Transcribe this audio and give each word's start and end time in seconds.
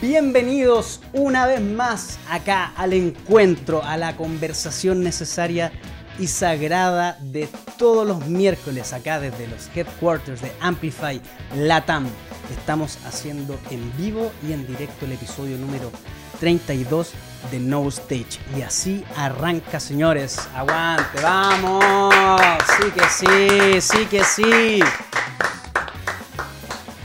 Bienvenidos 0.00 1.02
una 1.12 1.46
vez 1.46 1.60
más 1.60 2.18
acá 2.30 2.72
al 2.74 2.94
encuentro, 2.94 3.84
a 3.84 3.98
la 3.98 4.16
conversación 4.16 5.02
necesaria 5.02 5.72
y 6.18 6.26
sagrada 6.26 7.18
de 7.20 7.46
todos 7.76 8.06
los 8.06 8.26
miércoles 8.28 8.94
acá 8.94 9.20
desde 9.20 9.46
los 9.46 9.68
headquarters 9.76 10.40
de 10.40 10.50
Amplify 10.60 11.20
Latam. 11.54 12.06
Estamos 12.50 12.98
haciendo 13.04 13.58
en 13.70 13.94
vivo 13.98 14.32
y 14.48 14.54
en 14.54 14.66
directo 14.66 15.04
el 15.04 15.12
episodio 15.12 15.58
número 15.58 15.90
32 16.38 17.12
de 17.50 17.58
No 17.60 17.86
Stage. 17.88 18.38
Y 18.56 18.62
así 18.62 19.04
arranca, 19.16 19.80
señores. 19.80 20.38
Aguante, 20.54 21.20
vamos. 21.22 22.42
Sí 22.78 22.90
que 22.90 23.04
sí, 23.10 23.80
sí 23.82 24.06
que 24.06 24.24
sí. 24.24 24.80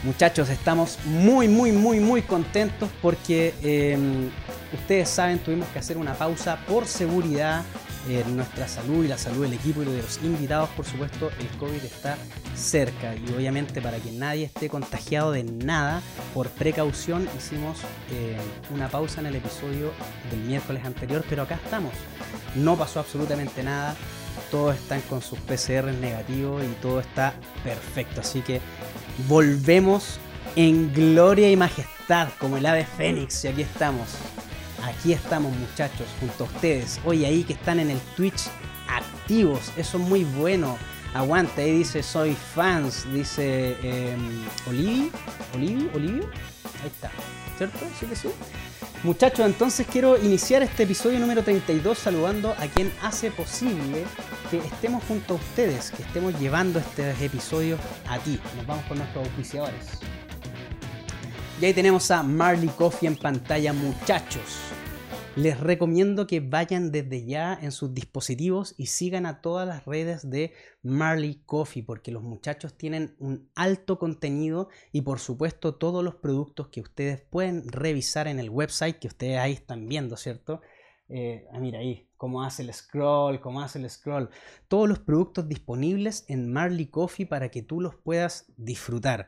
Muchachos, 0.05 0.50
estamos 0.50 1.00
muy, 1.05 1.48
muy, 1.48 1.72
muy, 1.72 2.00
muy 2.00 2.22
contentos 2.22 2.91
porque 3.02 3.55
em, 3.64 4.30
ustedes 4.72 5.09
saben, 5.09 5.40
tuvimos 5.40 5.68
que 5.70 5.80
hacer 5.80 5.98
una 5.98 6.14
pausa 6.14 6.59
por 6.68 6.86
seguridad 6.86 7.64
en 8.08 8.38
nuestra 8.38 8.68
salud 8.68 9.04
y 9.04 9.08
la 9.08 9.18
salud 9.18 9.41
del 9.41 9.54
equipo 9.54 9.81
y 9.81 9.86
de 9.86 10.04
los 10.04 10.20
invitados, 10.22 10.70
por 10.78 10.86
supuesto, 10.86 11.31
el 11.40 11.48
COVID 11.58 11.84
está 11.84 12.18
cerca 12.55 13.16
y 13.16 13.34
obviamente 13.34 13.81
para 13.81 13.98
que 13.98 14.12
nadie 14.12 14.45
esté 14.45 14.70
contagiado 14.70 15.31
de 15.31 15.44
nada, 15.44 16.04
por 16.36 16.50
precaución 16.50 17.28
hicimos 17.36 17.80
eh, 18.12 18.38
una 18.72 18.90
pausa 18.90 19.22
en 19.22 19.26
el 19.26 19.38
episodio 19.38 19.92
del 20.30 20.42
miércoles 20.42 20.86
anterior, 20.86 21.25
pero 21.28 21.42
acá 21.42 21.59
estamos. 21.64 21.94
No 22.53 22.78
pasó 22.78 23.00
absolutamente 23.00 23.64
nada, 23.64 23.95
todos 24.52 24.75
están 24.75 25.02
con 25.02 25.23
sus 25.23 25.40
PCR 25.40 25.92
negativos 26.00 26.64
y 26.64 26.67
todo 26.80 27.00
está 27.00 27.34
perfecto, 27.64 28.22
así 28.22 28.42
que 28.42 28.62
volvemos 29.27 30.19
en 30.55 30.94
gloria 30.94 31.49
y 31.52 31.55
majestad 31.55 32.30
como 32.39 32.58
el 32.58 32.66
ave 32.66 32.85
fénix 32.85 33.44
y 33.45 33.47
aquí 33.49 33.61
estamos. 33.61 34.07
Aquí 34.83 35.13
estamos 35.13 35.55
muchachos 35.55 36.07
junto 36.19 36.44
a 36.44 36.47
ustedes. 36.47 36.99
Hoy 37.05 37.25
ahí 37.25 37.44
que 37.44 37.53
están 37.53 37.80
en 37.80 37.89
el 37.89 37.99
Twitch 38.16 38.44
activos, 38.88 39.72
eso 39.77 39.97
es 39.97 40.03
muy 40.03 40.23
bueno. 40.23 40.77
Aguanta, 41.13 41.61
ahí 41.61 41.77
dice 41.77 42.03
soy 42.03 42.35
fans, 42.35 43.05
dice 43.13 43.77
eh, 43.81 44.16
Olivi, 44.67 45.11
Olivi. 45.55 46.22
Ahí 46.81 46.88
está, 46.88 47.09
¿cierto? 47.57 47.79
Sí 48.00 48.05
que 48.05 48.16
sí. 48.16 48.29
Muchachos, 49.06 49.45
entonces 49.45 49.86
quiero 49.86 50.17
iniciar 50.17 50.64
este 50.64 50.81
episodio 50.81 51.20
número 51.20 51.44
32 51.44 51.95
saludando 51.95 52.56
a 52.58 52.66
quien 52.66 52.92
hace 53.03 53.30
posible 53.30 54.03
que 54.50 54.58
estemos 54.58 55.03
junto 55.03 55.36
a 55.36 55.38
ustedes, 55.38 55.92
que 55.92 56.02
estemos 56.02 56.39
llevando 56.39 56.80
este 56.80 57.12
episodio 57.23 57.78
a 58.09 58.17
ti. 58.17 58.39
Nos 58.58 58.66
vamos 58.66 58.84
con 58.86 58.97
nuestros 58.97 59.28
auspiciadores. 59.28 60.00
Y 61.62 61.66
ahí 61.66 61.73
tenemos 61.75 62.09
a 62.09 62.23
Marley 62.23 62.70
Coffee 62.70 63.08
en 63.08 63.16
pantalla, 63.16 63.73
muchachos. 63.73 64.75
Les 65.36 65.59
recomiendo 65.59 66.28
que 66.28 66.39
vayan 66.39 66.94
desde 66.94 67.25
ya 67.25 67.59
en 67.61 67.73
sus 67.73 67.94
dispositivos 67.94 68.73
y 68.78 68.86
sigan 68.86 69.25
a 69.25 69.41
todas 69.41 69.67
las 69.67 69.83
redes 69.83 70.30
de 70.30 70.53
Marley 70.81 71.41
Coffee 71.45 71.83
porque 71.83 72.09
los 72.09 72.23
muchachos 72.23 72.78
tienen 72.78 73.17
un 73.19 73.50
alto 73.53 74.00
contenido 74.00 74.69
y 74.94 75.02
por 75.02 75.19
supuesto 75.19 75.75
todos 75.75 76.06
los 76.06 76.16
productos 76.16 76.69
que 76.69 76.80
ustedes 76.80 77.19
pueden 77.19 77.67
revisar 77.67 78.30
en 78.30 78.39
el 78.39 78.50
website 78.50 78.97
que 78.97 79.09
ustedes 79.09 79.38
ahí 79.38 79.52
están 79.52 79.89
viendo, 79.89 80.16
¿cierto? 80.16 80.61
Eh, 81.09 81.45
ah, 81.52 81.59
mira 81.59 81.80
ahí, 81.80 82.08
cómo 82.16 82.41
hace 82.41 82.63
el 82.63 82.73
scroll, 82.73 83.41
cómo 83.41 83.59
hace 83.59 83.78
el 83.78 83.90
scroll. 83.90 84.29
Todos 84.69 84.88
los 84.88 85.00
productos 85.00 85.50
disponibles 85.50 86.23
en 86.29 86.50
Marley 86.53 86.85
Coffee 86.85 87.25
para 87.25 87.52
que 87.52 87.62
tú 87.62 87.81
los 87.81 87.94
puedas 87.96 88.46
disfrutar 88.56 89.28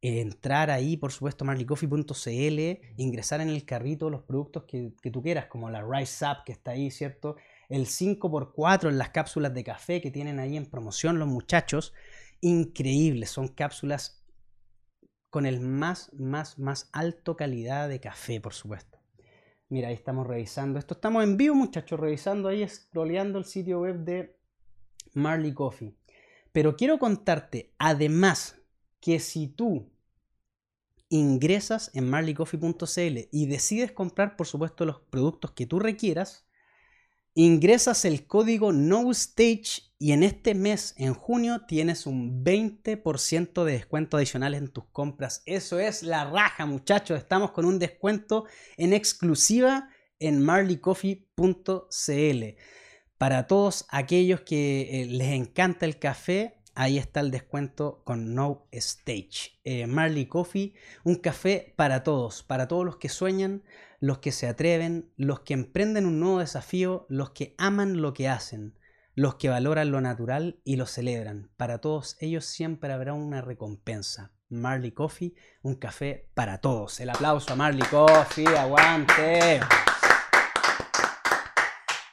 entrar 0.00 0.70
ahí, 0.70 0.96
por 0.96 1.12
supuesto, 1.12 1.44
marleycoffee.cl, 1.44 2.86
ingresar 2.96 3.40
en 3.40 3.48
el 3.48 3.64
carrito 3.64 4.10
los 4.10 4.22
productos 4.22 4.64
que, 4.64 4.92
tú 5.12 5.22
quieras, 5.22 5.46
como 5.46 5.70
la 5.70 5.82
Rise 5.82 6.24
Up 6.24 6.44
que 6.44 6.52
está 6.52 6.72
ahí, 6.72 6.90
¿cierto? 6.90 7.36
El 7.68 7.86
5x4 7.86 8.88
en 8.88 8.98
las 8.98 9.10
cápsulas 9.10 9.52
de 9.54 9.64
café 9.64 10.00
que 10.00 10.10
tienen 10.10 10.38
ahí 10.38 10.56
en 10.56 10.66
promoción 10.66 11.18
los 11.18 11.28
muchachos. 11.28 11.94
Increíble, 12.40 13.26
son 13.26 13.48
cápsulas 13.48 14.24
con 15.30 15.46
el 15.46 15.60
más, 15.60 16.12
más, 16.14 16.58
más 16.58 16.88
alto 16.92 17.36
calidad 17.36 17.88
de 17.88 18.00
café, 18.00 18.40
por 18.40 18.54
supuesto. 18.54 18.98
Mira, 19.68 19.88
ahí 19.88 19.94
estamos 19.94 20.26
revisando 20.26 20.78
esto. 20.78 20.94
Estamos 20.94 21.24
en 21.24 21.36
vivo, 21.36 21.54
muchachos, 21.54 22.00
revisando 22.00 22.48
ahí, 22.48 22.66
scrolleando 22.66 23.38
el 23.38 23.44
sitio 23.44 23.80
web 23.80 23.98
de 23.98 24.38
Marley 25.12 25.52
Coffee. 25.52 25.94
Pero 26.52 26.76
quiero 26.76 26.98
contarte, 26.98 27.74
además 27.78 28.57
que 29.00 29.20
si 29.20 29.48
tú 29.48 29.90
ingresas 31.08 31.90
en 31.94 32.08
marleycoffee.cl 32.08 33.28
y 33.30 33.46
decides 33.46 33.92
comprar, 33.92 34.36
por 34.36 34.46
supuesto, 34.46 34.84
los 34.84 35.00
productos 35.00 35.52
que 35.52 35.66
tú 35.66 35.78
requieras, 35.78 36.46
ingresas 37.34 38.04
el 38.04 38.26
código 38.26 38.72
NOSTAGE 38.72 39.82
y 39.98 40.12
en 40.12 40.22
este 40.22 40.54
mes, 40.54 40.94
en 40.96 41.14
junio, 41.14 41.64
tienes 41.66 42.06
un 42.06 42.44
20% 42.44 43.64
de 43.64 43.72
descuento 43.72 44.16
adicional 44.16 44.54
en 44.54 44.68
tus 44.68 44.84
compras. 44.86 45.42
Eso 45.46 45.78
es 45.78 46.02
la 46.02 46.30
raja, 46.30 46.66
muchachos. 46.66 47.18
Estamos 47.18 47.52
con 47.52 47.64
un 47.64 47.78
descuento 47.78 48.44
en 48.76 48.92
exclusiva 48.92 49.88
en 50.18 50.44
marleycoffee.cl. 50.44 52.44
Para 53.18 53.46
todos 53.46 53.86
aquellos 53.88 54.42
que 54.42 55.02
eh, 55.02 55.06
les 55.06 55.28
encanta 55.28 55.86
el 55.86 55.98
café, 55.98 56.57
ahí 56.78 56.96
está 56.96 57.18
el 57.18 57.32
descuento 57.32 58.02
con 58.04 58.36
No 58.36 58.68
Stage. 58.70 59.58
Eh, 59.64 59.88
Marley 59.88 60.26
Coffee, 60.26 60.74
un 61.02 61.16
café 61.16 61.74
para 61.76 62.04
todos, 62.04 62.44
para 62.44 62.68
todos 62.68 62.84
los 62.84 62.96
que 62.98 63.08
sueñan, 63.08 63.64
los 63.98 64.18
que 64.18 64.30
se 64.30 64.46
atreven, 64.46 65.10
los 65.16 65.40
que 65.40 65.54
emprenden 65.54 66.06
un 66.06 66.20
nuevo 66.20 66.38
desafío, 66.38 67.04
los 67.08 67.30
que 67.30 67.56
aman 67.58 68.00
lo 68.00 68.14
que 68.14 68.28
hacen, 68.28 68.78
los 69.16 69.34
que 69.34 69.48
valoran 69.48 69.90
lo 69.90 70.00
natural 70.00 70.60
y 70.62 70.76
lo 70.76 70.86
celebran. 70.86 71.50
Para 71.56 71.80
todos 71.80 72.16
ellos 72.20 72.44
siempre 72.44 72.92
habrá 72.92 73.12
una 73.12 73.40
recompensa. 73.40 74.30
Marley 74.48 74.92
Coffee, 74.92 75.34
un 75.62 75.74
café 75.74 76.30
para 76.34 76.58
todos. 76.58 77.00
El 77.00 77.10
aplauso 77.10 77.52
a 77.52 77.56
Marley 77.56 77.86
Coffee, 77.90 78.46
aguante. 78.46 79.60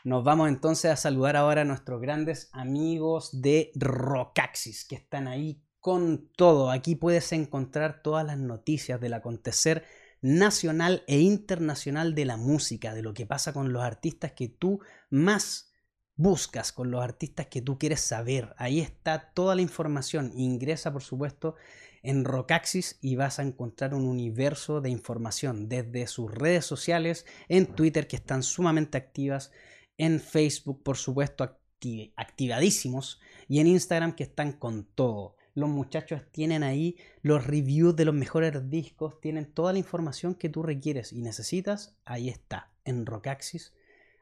Nos 0.05 0.23
vamos 0.23 0.49
entonces 0.49 0.91
a 0.91 0.97
saludar 0.97 1.35
ahora 1.35 1.61
a 1.61 1.65
nuestros 1.65 1.99
grandes 1.99 2.49
amigos 2.51 3.41
de 3.41 3.71
Rocaxis, 3.73 4.85
que 4.85 4.93
están 4.93 5.27
ahí 5.27 5.63
con 5.79 6.29
todo. 6.35 6.69
Aquí 6.69 6.93
puedes 6.93 7.31
encontrar 7.31 8.03
todas 8.03 8.23
las 8.23 8.37
noticias 8.37 9.01
del 9.01 9.15
acontecer 9.15 9.83
nacional 10.21 11.03
e 11.07 11.21
internacional 11.21 12.13
de 12.13 12.25
la 12.25 12.37
música, 12.37 12.93
de 12.93 13.01
lo 13.01 13.15
que 13.15 13.25
pasa 13.25 13.51
con 13.51 13.73
los 13.73 13.81
artistas 13.81 14.33
que 14.33 14.47
tú 14.47 14.79
más 15.09 15.73
buscas, 16.15 16.71
con 16.71 16.91
los 16.91 17.03
artistas 17.03 17.47
que 17.47 17.63
tú 17.63 17.79
quieres 17.79 18.01
saber. 18.01 18.53
Ahí 18.57 18.81
está 18.81 19.31
toda 19.33 19.55
la 19.55 19.63
información. 19.63 20.33
Ingresa, 20.35 20.93
por 20.93 21.01
supuesto, 21.01 21.55
en 22.03 22.25
Rocaxis 22.25 22.99
y 23.01 23.15
vas 23.15 23.39
a 23.39 23.41
encontrar 23.41 23.95
un 23.95 24.05
universo 24.05 24.81
de 24.81 24.91
información 24.91 25.67
desde 25.67 26.05
sus 26.05 26.31
redes 26.31 26.63
sociales, 26.63 27.25
en 27.49 27.65
Twitter, 27.65 28.07
que 28.07 28.17
están 28.17 28.43
sumamente 28.43 28.99
activas 28.99 29.51
en 29.97 30.19
Facebook, 30.19 30.83
por 30.83 30.97
supuesto, 30.97 31.43
activadísimos, 32.15 33.19
y 33.47 33.59
en 33.59 33.67
Instagram 33.67 34.15
que 34.15 34.23
están 34.23 34.53
con 34.53 34.85
todo. 34.85 35.35
Los 35.53 35.69
muchachos 35.69 36.21
tienen 36.31 36.63
ahí 36.63 36.97
los 37.21 37.45
reviews 37.45 37.95
de 37.95 38.05
los 38.05 38.13
mejores 38.13 38.69
discos, 38.69 39.21
tienen 39.21 39.45
toda 39.45 39.71
la 39.71 39.79
información 39.79 40.35
que 40.35 40.49
tú 40.49 40.63
requieres 40.63 41.13
y 41.13 41.21
necesitas, 41.21 41.97
ahí 42.03 42.27
está, 42.27 42.71
en 42.83 43.05
Rockaxis, 43.05 43.73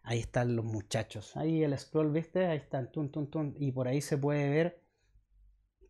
ahí 0.03 0.19
están 0.19 0.55
los 0.55 0.65
muchachos. 0.65 1.35
Ahí 1.35 1.63
el 1.63 1.77
scroll, 1.77 2.11
¿viste? 2.11 2.45
Ahí 2.45 2.57
están, 2.57 2.91
tun, 2.91 3.09
tun, 3.09 3.55
y 3.57 3.71
por 3.71 3.87
ahí 3.87 4.01
se 4.01 4.17
puede 4.17 4.49
ver 4.49 4.83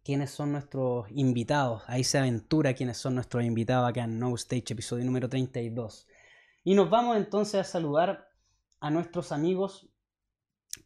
quiénes 0.04 0.32
son 0.32 0.52
nuestros 0.52 1.08
invitados. 1.12 1.84
Ahí 1.88 2.04
se 2.04 2.20
aventura 2.20 2.74
quiénes 2.74 2.98
son 2.98 3.16
nuestros 3.16 3.44
invitados 3.44 3.90
acá 3.90 4.04
en 4.04 4.20
No 4.20 4.34
Stage, 4.36 4.74
episodio 4.74 5.04
número 5.06 5.28
32. 5.28 6.08
Y 6.64 6.76
nos 6.76 6.90
vamos 6.90 7.18
entonces 7.18 7.56
a 7.56 7.64
saludar 7.64 8.33
a 8.84 8.90
nuestros 8.90 9.32
amigos 9.32 9.88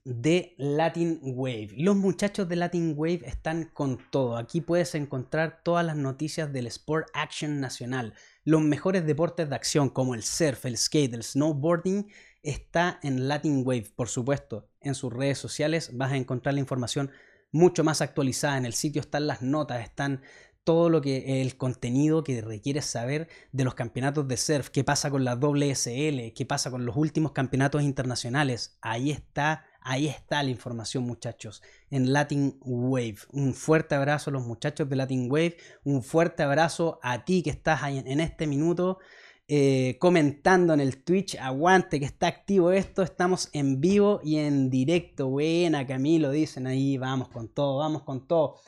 de 0.04 0.54
Latin 0.60 1.20
Wave. 1.24 1.70
Los 1.78 1.96
muchachos 1.96 2.48
de 2.48 2.56
Latin 2.56 2.94
Wave 2.96 3.22
están 3.26 3.72
con 3.74 3.98
todo. 4.12 4.38
Aquí 4.38 4.62
puedes 4.62 4.94
encontrar 4.94 5.62
todas 5.64 5.84
las 5.84 5.96
noticias 5.96 6.54
del 6.54 6.68
Sport 6.68 7.08
Action 7.14 7.60
Nacional. 7.60 8.14
Los 8.44 8.62
mejores 8.62 9.04
deportes 9.08 9.50
de 9.50 9.56
acción 9.56 9.90
como 9.90 10.14
el 10.14 10.22
surf, 10.22 10.66
el 10.68 10.78
skate, 10.78 11.16
el 11.16 11.24
snowboarding 11.24 12.08
está 12.44 13.00
en 13.02 13.28
Latin 13.28 13.64
Wave, 13.66 13.92
por 13.96 14.10
supuesto. 14.10 14.70
En 14.80 14.94
sus 14.94 15.12
redes 15.12 15.40
sociales 15.40 15.98
vas 15.98 16.12
a 16.12 16.18
encontrar 16.18 16.54
la 16.54 16.62
información 16.62 17.10
mucho 17.52 17.84
más 17.84 18.02
actualizada. 18.02 18.60
En 18.60 18.68
el 18.68 18.74
sitio 18.74 19.02
están 19.02 19.26
las 19.26 19.42
notas, 19.42 19.82
están 19.82 20.22
todo 20.68 20.90
lo 20.90 21.00
que 21.00 21.42
el 21.42 21.56
contenido 21.56 22.26
que 22.26 22.42
requieres 22.42 22.84
saber 22.84 23.30
de 23.54 23.64
los 23.64 23.74
campeonatos 23.74 24.28
de 24.28 24.36
surf, 24.36 24.68
qué 24.68 24.84
pasa 24.84 25.10
con 25.10 25.24
la 25.24 25.38
WSL, 25.38 26.34
qué 26.36 26.46
pasa 26.46 26.70
con 26.70 26.86
los 26.86 26.98
últimos 26.98 27.32
campeonatos 27.32 27.84
internacionales. 27.84 28.78
Ahí 28.82 29.12
está 29.12 29.64
Ahí 29.80 30.08
está 30.08 30.44
la 30.44 30.50
información, 30.50 31.06
muchachos, 31.06 31.64
en 31.90 32.12
Latin 32.12 32.58
Wave. 32.60 33.20
Un 33.32 33.54
fuerte 33.54 33.96
abrazo 33.96 34.30
a 34.30 34.34
los 34.34 34.46
muchachos 34.46 34.90
de 34.90 34.98
Latin 34.98 35.32
Wave. 35.32 35.56
Un 35.86 36.04
fuerte 36.04 36.44
abrazo 36.44 37.00
a 37.02 37.24
ti 37.24 37.42
que 37.42 37.52
estás 37.52 37.84
ahí 37.84 38.04
en 38.06 38.20
este 38.20 38.48
minuto 38.48 39.00
eh, 39.48 39.96
comentando 39.98 40.74
en 40.74 40.82
el 40.82 41.02
Twitch. 41.06 41.38
Aguante 41.38 42.02
que 42.02 42.06
está 42.06 42.28
activo 42.28 42.74
esto. 42.74 43.02
Estamos 43.02 43.50
en 43.54 43.80
vivo 43.80 44.20
y 44.22 44.40
en 44.40 44.70
directo. 44.70 45.30
Buena, 45.30 45.88
Camilo, 45.88 46.32
dicen 46.32 46.68
ahí. 46.68 46.98
Vamos 46.98 47.30
con 47.30 47.48
todo, 47.48 47.78
vamos 47.78 48.04
con 48.04 48.28
todo. 48.28 48.60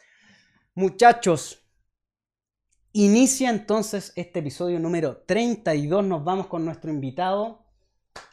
Muchachos, 0.74 1.69
inicia 2.94 3.50
entonces 3.50 4.14
este 4.16 4.40
episodio 4.40 4.80
número 4.80 5.18
32. 5.26 6.06
Nos 6.06 6.24
vamos 6.24 6.48
con 6.48 6.66
nuestro 6.66 6.92
invitado. 6.92 7.66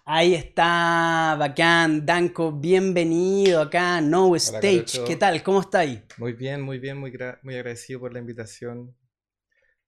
Ahí 0.04 0.34
está, 0.34 1.36
bacán, 1.38 2.06
Danko, 2.06 2.52
bienvenido 2.52 3.60
acá, 3.60 4.00
No 4.00 4.34
Stage. 4.36 5.04
¿Qué 5.06 5.16
tal? 5.16 5.42
¿Cómo 5.42 5.60
está 5.60 5.80
ahí? 5.80 6.04
Muy 6.18 6.32
bien, 6.32 6.62
muy 6.62 6.78
bien, 6.78 6.98
muy, 6.98 7.12
muy 7.42 7.54
agradecido 7.54 8.00
por 8.00 8.12
la 8.12 8.20
invitación. 8.20 8.96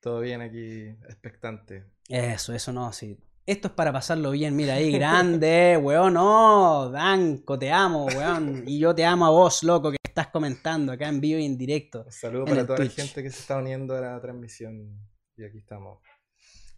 Todo 0.01 0.21
bien 0.21 0.41
aquí, 0.41 0.89
expectante. 1.09 1.87
Eso, 2.09 2.53
eso 2.53 2.73
no, 2.73 2.93
sí. 2.93 3.19
Esto 3.47 3.69
es 3.69 3.75
para 3.75 3.93
pasarlo 3.93 4.33
bien, 4.33 4.55
mira 4.55 4.75
ahí, 4.75 4.93
grande, 4.93 5.79
weón, 5.83 6.15
no, 6.15 6.91
Danco, 6.91 7.59
te 7.59 7.71
amo, 7.71 8.07
weón. 8.07 8.65
Y 8.67 8.79
yo 8.79 8.95
te 8.95 9.05
amo 9.05 9.27
a 9.27 9.31
vos, 9.31 9.63
loco, 9.63 9.93
estás 10.19 10.33
comentando 10.33 10.91
acá 10.91 11.09
en 11.09 11.21
vivo 11.21 11.39
y 11.39 11.45
en 11.45 11.57
directo. 11.57 12.03
Un 12.05 12.13
saludo 12.13 12.45
para 12.45 12.67
toda 12.67 12.81
la 12.81 12.91
gente 12.91 13.23
que 13.23 13.31
se 13.31 13.39
está 13.39 13.57
uniendo 13.57 13.97
a 13.97 14.01
la 14.01 14.21
transmisión. 14.21 14.99
Y 15.37 15.45
aquí 15.45 15.59
estamos. 15.59 16.01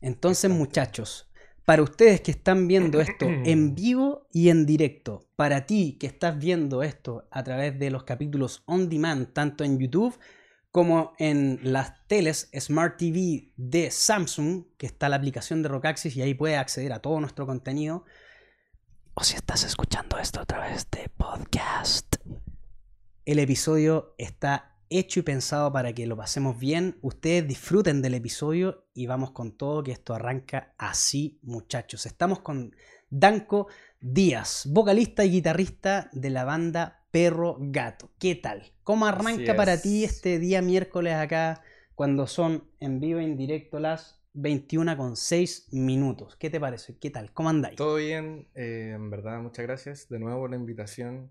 Entonces, 0.02 0.50
muchachos, 0.50 1.30
para 1.64 1.82
ustedes 1.82 2.20
que 2.20 2.32
están 2.32 2.68
viendo 2.68 3.00
esto 3.00 3.24
en 3.46 3.74
vivo 3.74 4.26
y 4.30 4.50
en 4.50 4.66
directo, 4.66 5.26
para 5.36 5.64
ti 5.64 5.96
que 5.98 6.06
estás 6.06 6.38
viendo 6.38 6.82
esto 6.82 7.28
a 7.30 7.42
través 7.42 7.78
de 7.78 7.90
los 7.90 8.04
capítulos 8.04 8.62
on 8.66 8.90
demand, 8.90 9.32
tanto 9.32 9.64
en 9.64 9.78
YouTube 9.78 10.18
como 10.70 11.14
en 11.18 11.60
las 11.62 12.06
teles 12.08 12.50
Smart 12.54 12.98
TV 12.98 13.52
de 13.56 13.90
Samsung, 13.90 14.66
que 14.76 14.84
está 14.86 15.08
la 15.08 15.16
aplicación 15.16 15.62
de 15.62 15.70
Rockaxis 15.70 16.14
y 16.14 16.20
ahí 16.20 16.34
puedes 16.34 16.58
acceder 16.58 16.92
a 16.92 17.00
todo 17.00 17.18
nuestro 17.20 17.46
contenido. 17.46 18.04
O 19.14 19.24
si 19.24 19.34
estás 19.34 19.64
escuchando 19.64 20.18
esto 20.18 20.40
a 20.40 20.44
través 20.44 20.88
de 20.90 21.08
podcast. 21.16 22.09
El 23.26 23.38
episodio 23.38 24.14
está 24.16 24.78
hecho 24.88 25.20
y 25.20 25.22
pensado 25.22 25.70
para 25.70 25.92
que 25.92 26.06
lo 26.06 26.16
pasemos 26.16 26.58
bien. 26.58 26.98
Ustedes 27.02 27.46
disfruten 27.46 28.00
del 28.00 28.14
episodio 28.14 28.86
y 28.94 29.06
vamos 29.06 29.32
con 29.32 29.52
todo, 29.52 29.82
que 29.82 29.92
esto 29.92 30.14
arranca 30.14 30.72
así, 30.78 31.38
muchachos. 31.42 32.06
Estamos 32.06 32.40
con 32.40 32.74
Danko 33.10 33.68
Díaz, 34.00 34.66
vocalista 34.70 35.22
y 35.26 35.32
guitarrista 35.32 36.08
de 36.12 36.30
la 36.30 36.44
banda 36.44 37.04
perro, 37.10 37.56
gato. 37.60 38.10
¿Qué 38.18 38.36
tal? 38.36 38.72
¿Cómo 38.84 39.04
arranca 39.04 39.54
para 39.54 39.80
ti 39.80 40.02
este 40.02 40.38
día 40.38 40.62
miércoles 40.62 41.14
acá 41.14 41.62
cuando 41.94 42.26
son 42.26 42.64
en 42.80 43.00
vivo 43.00 43.20
e 43.20 43.24
en 43.24 43.36
directo 43.36 43.80
las 43.80 44.18
21 44.32 44.96
con 44.96 45.16
6 45.16 45.68
minutos? 45.72 46.36
¿Qué 46.36 46.48
te 46.48 46.58
parece? 46.58 46.96
¿Qué 46.98 47.10
tal? 47.10 47.32
¿Cómo 47.34 47.50
andáis? 47.50 47.76
Todo 47.76 47.96
bien, 47.96 48.48
eh, 48.54 48.92
en 48.94 49.10
verdad, 49.10 49.42
muchas 49.42 49.66
gracias 49.66 50.08
de 50.08 50.18
nuevo 50.18 50.40
por 50.40 50.50
la 50.50 50.56
invitación. 50.56 51.30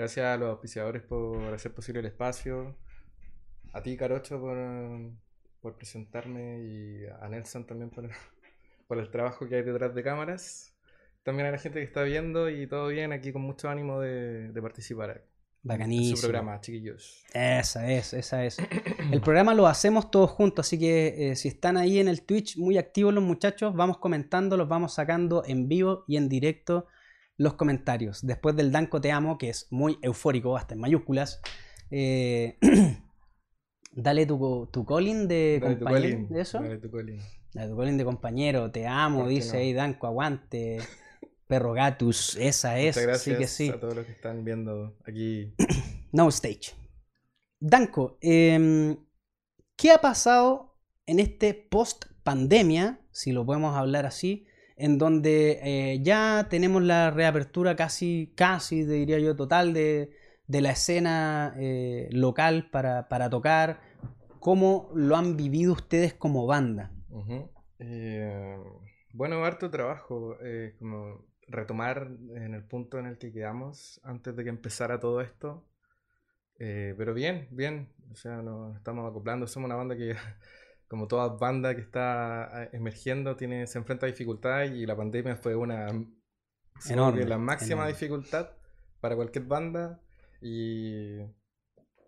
Gracias 0.00 0.24
a 0.24 0.38
los 0.38 0.48
auspiciadores 0.48 1.02
por 1.02 1.52
hacer 1.52 1.74
posible 1.74 2.00
el 2.00 2.06
espacio. 2.06 2.74
A 3.74 3.82
ti, 3.82 3.98
Carocho, 3.98 4.40
por, 4.40 4.56
por 5.60 5.76
presentarme 5.76 6.58
y 6.58 7.04
a 7.20 7.28
Nelson 7.28 7.66
también 7.66 7.90
por, 7.90 8.08
por 8.88 8.98
el 8.98 9.10
trabajo 9.10 9.46
que 9.46 9.56
hay 9.56 9.62
detrás 9.62 9.94
de 9.94 10.02
cámaras 10.02 10.74
también 11.22 11.48
a 11.48 11.50
la 11.50 11.58
gente 11.58 11.80
que 11.80 11.84
está 11.84 12.02
viendo 12.02 12.48
y 12.48 12.66
todo 12.66 12.88
bien 12.88 13.12
aquí 13.12 13.30
con 13.30 13.42
mucho 13.42 13.68
ánimo 13.68 14.00
de, 14.00 14.58
participar. 14.62 15.22
Bacanísimo. 15.62 16.12
En 16.12 16.16
su 16.16 16.22
programa, 16.22 16.60
chiquillos. 16.62 17.22
Esa 17.34 17.92
es, 17.92 18.14
esa 18.14 18.42
es. 18.46 18.56
El 19.12 19.20
programa 19.20 19.52
lo 19.52 19.66
hacemos 19.66 20.10
todos 20.10 20.30
juntos, 20.30 20.66
así 20.66 20.78
que 20.78 21.32
eh, 21.32 21.36
si 21.36 21.48
están 21.48 21.76
ahí 21.76 21.98
en 21.98 22.08
el 22.08 22.22
Twitch 22.22 22.56
muy 22.56 22.78
activos 22.78 23.12
los 23.12 23.22
muchachos, 23.22 23.74
vamos 23.74 23.98
comentando, 23.98 24.56
los 24.56 24.66
vamos 24.66 24.94
sacando 24.94 25.44
en 25.44 25.68
vivo 25.68 26.04
y 26.08 26.16
en 26.16 26.30
directo 26.30 26.86
los 27.40 27.54
comentarios. 27.54 28.24
Después 28.26 28.54
del 28.54 28.70
Danco 28.70 29.00
Te 29.00 29.12
Amo, 29.12 29.38
que 29.38 29.48
es 29.48 29.66
muy 29.70 29.98
eufórico, 30.02 30.58
hasta 30.58 30.74
en 30.74 30.80
mayúsculas. 30.80 31.40
Eh, 31.90 32.58
dale 33.92 34.26
tu, 34.26 34.68
tu 34.70 34.84
calling 34.84 35.26
de 35.26 35.58
compañero. 35.62 36.26
¿De 36.28 36.40
eso? 36.42 36.60
Dale 36.60 36.76
tu 36.76 36.90
calling. 36.90 37.18
Dale 37.54 37.70
tu 37.70 37.78
calling 37.78 37.96
de 37.96 38.04
compañero, 38.04 38.70
te 38.70 38.86
amo, 38.86 39.26
dice 39.26 39.56
ahí 39.56 39.72
Danco, 39.72 40.06
aguante. 40.06 40.80
Perro 41.46 41.72
Gatus, 41.72 42.36
esa 42.36 42.78
es. 42.78 42.96
Muchas 42.96 43.06
gracias 43.06 43.38
que 43.38 43.46
sí. 43.46 43.68
a 43.70 43.80
todos 43.80 43.96
los 43.96 44.04
que 44.04 44.12
están 44.12 44.44
viendo 44.44 44.98
aquí. 45.06 45.54
no 46.12 46.28
Stage. 46.28 46.74
Danko, 47.58 48.18
em, 48.20 48.98
¿qué 49.76 49.92
ha 49.92 49.98
pasado 49.98 50.78
en 51.06 51.20
este 51.20 51.54
post 51.54 52.04
pandemia, 52.22 53.00
si 53.12 53.32
lo 53.32 53.46
podemos 53.46 53.74
hablar 53.74 54.04
así, 54.04 54.46
en 54.80 54.96
donde 54.96 55.60
eh, 55.62 56.00
ya 56.02 56.46
tenemos 56.48 56.82
la 56.82 57.10
reapertura 57.10 57.76
casi, 57.76 58.32
casi, 58.34 58.84
diría 58.84 59.18
yo, 59.18 59.36
total 59.36 59.74
de, 59.74 60.10
la 60.48 60.70
escena 60.70 61.54
eh, 61.58 62.08
local 62.12 62.70
para, 62.70 63.30
tocar? 63.30 63.80
¿Cómo 64.40 64.90
lo 64.94 65.16
han 65.16 65.36
vivido 65.36 65.74
ustedes 65.74 66.14
como 66.14 66.46
banda? 66.46 66.92
Eh, 67.78 68.56
bueno, 69.12 69.44
harto 69.44 69.70
trabajo. 69.70 70.38
como 70.78 71.26
retomar 71.46 72.10
en 72.36 72.54
el 72.54 72.64
punto 72.64 72.98
en 72.98 73.06
el 73.06 73.18
que 73.18 73.32
quedamos 73.32 74.00
antes 74.02 74.34
de 74.34 74.44
que 74.44 74.50
empezara 74.50 74.98
todo 74.98 75.20
esto. 75.20 75.66
Pero 76.56 77.12
bien, 77.12 77.48
bien. 77.50 77.92
O 78.10 78.16
sea, 78.16 78.42
nos 78.42 78.76
estamos 78.76 79.08
acoplando. 79.08 79.46
Somos 79.46 79.66
una 79.66 79.76
banda 79.76 79.94
que, 79.94 80.16
como 80.90 81.06
toda 81.06 81.28
banda 81.28 81.74
que 81.74 81.80
está 81.80 82.64
eh, 82.64 82.70
emergiendo, 82.72 83.36
tiene, 83.36 83.66
se 83.66 83.78
enfrenta 83.78 84.06
a 84.06 84.10
dificultades 84.10 84.72
y 84.72 84.84
la 84.84 84.96
pandemia 84.96 85.36
fue 85.36 85.54
una 85.54 85.88
enorme, 86.88 87.24
la 87.24 87.38
máxima 87.38 87.86
dificultad 87.86 88.50
para 89.00 89.14
cualquier 89.14 89.44
banda. 89.44 90.02
Y, 90.42 91.20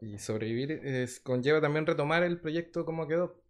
y 0.01 0.19
sobrevivir 0.19 0.73
es, 0.73 1.21
conlleva 1.21 1.61
también 1.61 1.87
retomar 1.87 2.23
el 2.25 2.41
proyecto 2.41 2.85
como 2.85 3.07
quedó. 3.07 3.41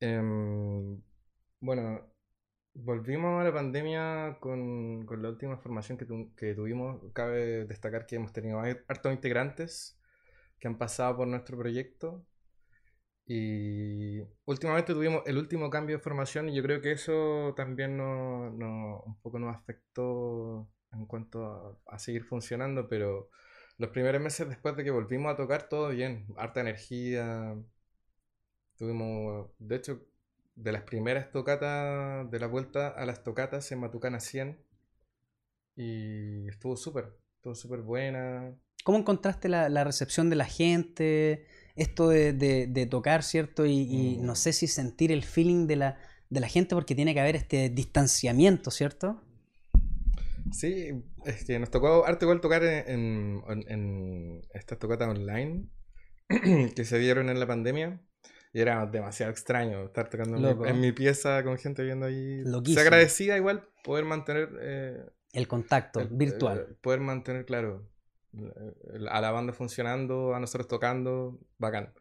Em, 0.00 1.00
bueno, 1.60 2.10
Volvimos 2.72 3.40
a 3.40 3.44
la 3.44 3.52
pandemia 3.52 4.38
con, 4.40 5.04
la 5.06 5.28
última 5.28 5.56
formación 5.58 5.98
que, 5.98 6.54
tuvimos. 6.54 7.00
Cabe 7.12 7.66
destacar 7.66 8.06
que 8.06 8.16
hemos 8.16 8.32
tenido 8.32 8.60
hartos 8.60 9.12
integrantes 9.12 9.98
que 10.58 10.68
han 10.68 10.78
pasado 10.78 11.16
por 11.18 11.26
nuestro 11.26 11.58
proyecto. 11.58 12.24
Y 13.32 14.20
últimamente 14.44 14.92
tuvimos 14.92 15.22
el 15.24 15.38
último 15.38 15.70
cambio 15.70 15.96
de 15.98 16.02
formación 16.02 16.48
y 16.48 16.54
yo 16.56 16.64
creo 16.64 16.80
que 16.80 16.90
eso 16.90 17.54
también 17.56 17.96
no, 17.96 18.50
un 19.06 19.20
poco 19.22 19.38
nos 19.38 19.54
afectó 19.54 20.68
en 20.92 21.06
cuanto 21.06 21.80
a, 21.86 21.98
seguir 22.00 22.24
funcionando, 22.24 22.88
pero 22.88 23.30
los 23.78 23.90
primeros 23.90 24.20
meses 24.20 24.48
después 24.48 24.76
de 24.76 24.82
que 24.82 24.90
volvimos 24.90 25.32
a 25.32 25.36
tocar 25.36 25.68
todo 25.68 25.90
bien, 25.90 26.26
harta 26.36 26.60
energía. 26.60 27.54
Tuvimos, 28.76 29.50
de 29.60 29.76
hecho, 29.76 30.04
de 30.56 30.72
las 30.72 30.82
primeras 30.82 31.30
tocatas 31.30 32.28
de 32.28 32.40
la 32.40 32.48
vuelta 32.48 32.88
a 32.88 33.06
las 33.06 33.22
tocatas 33.22 33.70
en 33.70 33.78
Matucana 33.78 34.18
100 34.18 34.60
y 35.76 36.48
estuvo 36.48 36.76
súper, 36.76 37.16
estuvo 37.36 37.54
súper 37.54 37.82
buena. 37.82 38.56
¿Cómo 38.84 38.98
encontraste 38.98 39.48
la, 39.48 39.84
recepción 39.84 40.30
de 40.30 40.36
la 40.36 40.46
gente? 40.46 41.46
Esto 41.76 42.08
de, 42.08 42.88
tocar, 42.90 43.22
¿cierto? 43.22 43.66
Y, 43.66 44.18
no 44.20 44.32
mm. 44.32 44.36
sé 44.36 44.52
si 44.52 44.66
sentir 44.66 45.12
el 45.12 45.22
feeling 45.22 45.66
de 45.66 45.76
la, 45.76 45.98
de 46.28 46.40
la 46.40 46.48
gente 46.48 46.74
porque 46.74 46.94
tiene 46.94 47.14
que 47.14 47.20
haber 47.20 47.36
este 47.36 47.70
distanciamiento, 47.70 48.70
¿cierto? 48.70 49.22
Sí, 50.52 51.04
es 51.24 51.44
que 51.44 51.58
nos 51.58 51.70
tocó 51.70 52.06
harto 52.06 52.24
igual 52.24 52.40
tocar 52.40 52.64
en, 52.64 53.42
en, 53.48 53.64
en 53.68 54.42
estas 54.52 54.78
tocatas 54.78 55.08
online 55.08 55.68
que 56.74 56.84
se 56.84 56.98
dieron 56.98 57.28
en 57.28 57.38
la 57.38 57.46
pandemia. 57.46 58.00
Y 58.52 58.60
era 58.60 58.84
demasiado 58.86 59.30
extraño 59.30 59.84
estar 59.84 60.10
tocando 60.10 60.66
en 60.66 60.80
mi, 60.80 60.90
pieza 60.90 61.44
con 61.44 61.56
gente 61.56 61.84
viendo 61.84 62.06
ahí. 62.06 62.42
Se 62.66 62.80
agradecía 62.80 63.36
igual 63.36 63.68
poder 63.84 64.04
mantener... 64.04 64.48
Eh, 64.60 65.04
el 65.32 65.46
contacto 65.46 66.04
virtual. 66.10 66.66
Eh, 66.68 66.74
poder 66.80 66.98
mantener, 66.98 67.46
claro, 67.46 67.88
a 69.08 69.20
la 69.20 69.30
banda 69.30 69.52
funcionando, 69.52 70.34
a 70.34 70.40
nosotros 70.40 70.68
tocando, 70.68 71.38
bacán. 71.58 71.92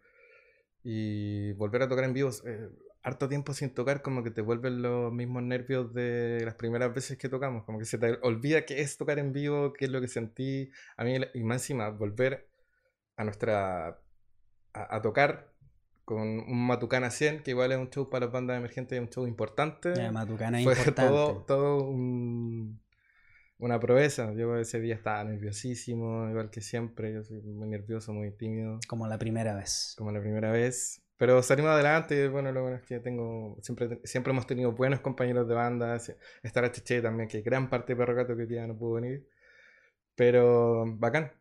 Y 0.84 1.54
volver 1.54 1.84
a 1.84 1.90
tocar 1.90 2.06
en 2.06 2.14
vivo, 2.14 2.30
eh, 2.46 2.70
harto 3.04 3.28
tiempo 3.28 3.54
sin 3.54 3.74
tocar, 3.74 4.02
como 4.02 4.24
que 4.24 4.32
te 4.32 4.42
vuelven 4.42 4.82
los 4.82 5.12
mismos 5.12 5.44
nervios 5.44 5.94
de 5.94 6.42
las 6.46 6.56
primeras 6.56 6.94
veces 6.94 7.18
que 7.18 7.30
tocamos, 7.30 7.64
como 7.64 7.80
que 7.80 7.86
se 7.86 7.98
te 7.98 8.18
olvida 8.22 8.66
qué 8.66 8.82
es 8.82 8.98
tocar 8.98 9.20
en 9.20 9.34
vivo, 9.34 9.74
qué 9.74 9.86
es 9.86 9.92
lo 9.92 10.02
que 10.02 10.08
sentí. 10.08 10.72
A 10.98 11.04
mí, 11.04 11.18
y 11.34 11.44
más 11.44 11.62
encima, 11.62 11.90
volver 11.90 12.50
a 13.18 13.24
nuestra... 13.24 14.00
a 14.74 15.02
tocar 15.02 15.50
con 16.10 16.22
un 16.22 16.66
Matucana 16.66 17.12
100, 17.12 17.44
que 17.44 17.52
igual 17.52 17.72
es 17.72 17.78
un 17.78 17.92
show 17.92 18.10
para 18.10 18.26
las 18.26 18.34
bandas 18.34 18.58
emergentes, 18.58 18.98
es 18.98 19.00
un 19.00 19.12
show 19.12 19.28
importante. 19.28 20.10
Matucana 20.12 20.60
Fue 20.64 20.74
importante. 20.78 21.02
todo, 21.04 21.44
todo 21.44 21.84
un, 21.84 22.82
una 23.60 23.80
proeza. 23.80 24.34
Yo 24.34 24.58
ese 24.58 24.80
día 24.80 24.96
estaba 24.96 25.24
nerviosísimo, 25.24 26.30
igual 26.30 26.50
que 26.50 26.62
siempre. 26.62 27.14
Yo 27.14 27.24
soy 27.24 27.42
muy 27.42 27.68
nervioso, 27.68 28.14
muy 28.14 28.32
tímido. 28.32 28.80
Como 28.88 29.08
la 29.08 29.20
primera 29.20 29.56
vez. 29.56 29.94
Como 29.98 30.12
la 30.12 30.22
primera 30.22 30.52
vez. 30.52 31.02
Pero 31.18 31.44
salimos 31.44 31.72
adelante. 31.72 32.30
Bueno, 32.30 32.52
lo 32.52 32.62
bueno 32.62 32.78
es 32.78 32.84
que 32.84 33.00
tengo. 33.00 33.58
Siempre, 33.62 34.00
siempre 34.06 34.32
hemos 34.32 34.48
tenido 34.48 34.72
buenos 34.72 35.02
compañeros 35.02 35.48
de 35.48 35.54
banda. 35.54 35.98
Estar 36.42 36.64
a 36.64 36.72
Cheche 36.72 37.02
también, 37.02 37.30
que 37.30 37.42
gran 37.42 37.70
parte 37.70 37.94
de 37.94 37.98
Perro 37.98 38.16
Gato 38.16 38.36
que 38.36 38.46
día 38.46 38.66
no 38.66 38.78
pudo 38.78 38.94
venir. 38.94 39.28
Pero 40.16 40.86
bacán. 40.98 41.32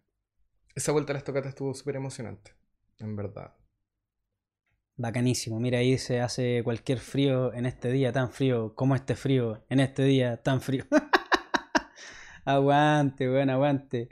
Esa 0.74 0.92
vuelta 0.92 1.12
a 1.12 1.14
las 1.14 1.24
tocatas 1.24 1.50
estuvo 1.50 1.74
súper 1.74 1.96
emocionante, 1.96 2.52
en 2.98 3.16
verdad. 3.16 3.54
Bacanísimo. 4.96 5.58
Mira, 5.58 5.78
ahí 5.78 5.98
se 5.98 6.20
hace 6.20 6.62
cualquier 6.62 6.98
frío 6.98 7.52
en 7.52 7.66
este 7.66 7.90
día 7.90 8.12
tan 8.12 8.30
frío 8.30 8.74
como 8.74 8.94
este 8.94 9.14
frío 9.14 9.64
en 9.68 9.80
este 9.80 10.04
día 10.04 10.42
tan 10.42 10.60
frío. 10.60 10.84
aguante, 12.48 13.28
bueno, 13.28 13.52
aguante. 13.52 14.08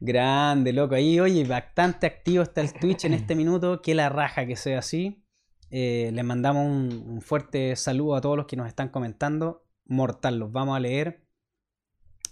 Grande, 0.00 0.72
loco. 0.72 0.94
Ahí, 0.94 1.20
oye, 1.20 1.44
bastante 1.44 2.06
activo 2.06 2.42
está 2.42 2.60
el 2.60 2.72
Twitch 2.72 3.04
en 3.04 3.14
este 3.14 3.34
minuto. 3.36 3.82
Que 3.82 3.94
la 3.94 4.08
raja 4.08 4.46
que 4.46 4.56
sea 4.56 4.80
así. 4.80 5.22
Eh, 5.70 6.10
les 6.12 6.24
mandamos 6.24 6.66
un, 6.66 7.20
fuerte 7.22 7.74
saludo 7.76 8.16
a 8.16 8.20
todos 8.20 8.36
los 8.36 8.46
que 8.46 8.56
nos 8.56 8.68
están 8.68 8.88
comentando. 8.88 9.64
Mortal, 9.84 10.38
los 10.38 10.52
vamos 10.52 10.76
a 10.76 10.80
leer. 10.80 11.24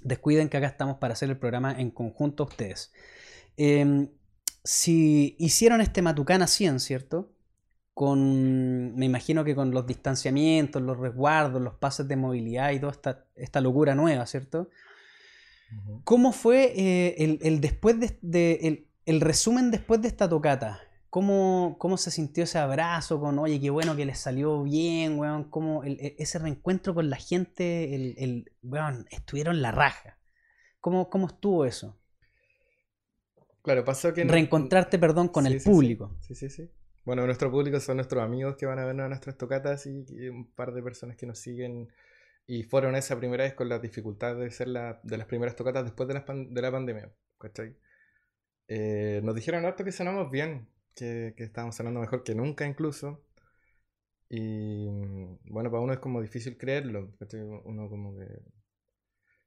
Descuiden 0.03 0.49
que 0.49 0.59
acá 0.59 0.67
estamos 0.67 0.99
para 0.99 1.15
hacer 1.15 1.31
el 1.31 1.39
programa 1.39 1.73
en 1.79 1.91
conjunto 1.91 2.45
ustedes. 2.45 2.93
Em, 3.57 4.09
si 4.65 5.37
hicieron 5.39 5.81
este 5.81 6.03
Matucana 6.03 6.47
100, 6.47 6.81
¿cierto? 6.81 7.31
Con, 7.95 8.97
me 8.97 9.07
imagino 9.07 9.45
que 9.45 9.55
con 9.55 9.71
los 9.71 9.87
distanciamientos, 9.87 10.83
los 10.83 10.99
resguardos, 10.99 11.63
los 11.63 11.75
pases 11.75 12.09
de 12.09 12.17
movilidad 12.17 12.73
y 12.73 12.81
toda 12.81 12.93
esta, 13.37 13.61
locura 13.61 13.95
nueva, 13.95 14.27
¿cierto? 14.27 14.69
¿Cómo 16.05 16.33
fue 16.33 16.73
eh, 16.77 17.39
el, 17.43 17.61
después 17.61 17.97
de, 17.99 18.87
el, 19.07 19.21
resumen 19.21 19.71
después 19.71 20.01
de 20.03 20.09
esta 20.09 20.29
tocata? 20.29 20.81
¿Cómo, 21.11 21.77
¿Cómo, 21.79 21.97
se 21.97 22.11
sintió 22.11 22.45
ese 22.45 22.59
abrazo 22.59 23.21
con, 23.21 23.39
oye, 23.39 23.61
qué 23.61 23.71
bueno 23.71 23.95
que 23.95 24.05
les 24.05 24.19
salió 24.19 24.63
bien, 24.63 25.19
weón? 25.19 25.45
¿Cómo 25.45 25.85
e, 25.85 26.17
ese 26.19 26.39
reencuentro 26.39 26.95
con 26.95 27.09
la 27.09 27.17
gente, 27.17 27.95
el, 27.95 28.15
el 28.19 28.53
weón, 28.63 29.07
estuvieron 29.11 29.63
la 29.63 29.71
raja? 29.71 30.19
¿Cómo, 30.81 31.09
¿Cómo 31.09 31.29
estuvo 31.29 31.65
eso? 31.65 31.97
Claro, 33.65 33.83
pasó 33.83 34.13
que... 34.13 34.25
Reencontrarte, 34.25 34.99
perdón, 34.99 35.29
con 35.29 35.47
el 35.47 35.63
público. 35.63 36.15
Sí. 36.21 36.35
sí, 36.35 36.51
sí, 36.51 36.71
Bueno, 37.07 37.25
nuestro 37.25 37.51
público 37.51 37.81
son 37.81 37.97
nuestros 37.97 38.23
amigos 38.23 38.57
que 38.57 38.67
van 38.67 38.79
a 38.79 38.85
ver 38.85 38.95
nuestras 38.95 39.39
tocatas 39.39 39.87
y, 39.87 40.29
un 40.29 40.53
par 40.55 40.75
de 40.75 40.83
personas 40.83 41.17
que 41.17 41.25
nos 41.25 41.39
siguen 41.39 41.89
y 42.47 42.63
fueron 42.65 42.97
esa 42.97 43.19
primera 43.19 43.45
vez 43.45 43.55
con 43.55 43.69
la 43.69 43.79
dificultad 43.79 44.37
de 44.37 44.51
ser 44.51 44.69
la, 44.69 45.01
de 45.03 45.19
las 45.19 45.27
primeras 45.27 45.57
tocatas 45.57 45.85
después 45.85 46.09
de 46.09 46.15
la, 46.15 46.25
de 46.27 46.63
la 46.63 46.73
pandemia. 46.73 47.13
Eh, 48.69 49.21
nos 49.23 49.35
dijeron 49.35 49.65
harto 49.65 49.85
que 49.85 49.93
sonamos 49.93 50.31
bien, 50.31 50.69
que, 50.95 51.35
que 51.37 51.45
estábamos 51.45 51.77
sonando 51.77 52.01
mejor 52.01 52.25
que 52.25 52.35
nunca 52.35 52.67
incluso. 52.67 53.25
Y 54.29 54.89
bueno, 55.45 55.71
para 55.71 55.81
uno 55.83 55.93
es 55.93 55.99
como 56.01 56.21
difícil 56.23 56.57
creerlo. 56.59 57.15
Uno 57.65 57.89
como 57.89 58.17
que 58.17 58.27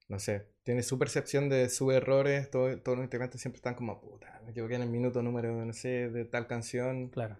no 0.07 0.19
sé, 0.19 0.47
tiene 0.63 0.83
su 0.83 0.97
percepción 0.97 1.49
de 1.49 1.69
sus 1.69 1.93
errores, 1.93 2.49
todo, 2.49 2.79
todos 2.81 2.97
los 2.97 3.05
integrantes 3.05 3.41
siempre 3.41 3.57
están 3.57 3.75
como, 3.75 3.99
puta, 3.99 4.41
me 4.45 4.51
equivoqué 4.51 4.75
en 4.75 4.83
el 4.83 4.89
minuto 4.89 5.21
número, 5.21 5.65
no 5.65 5.73
sé, 5.73 6.09
de 6.09 6.25
tal 6.25 6.47
canción. 6.47 7.09
Claro. 7.09 7.37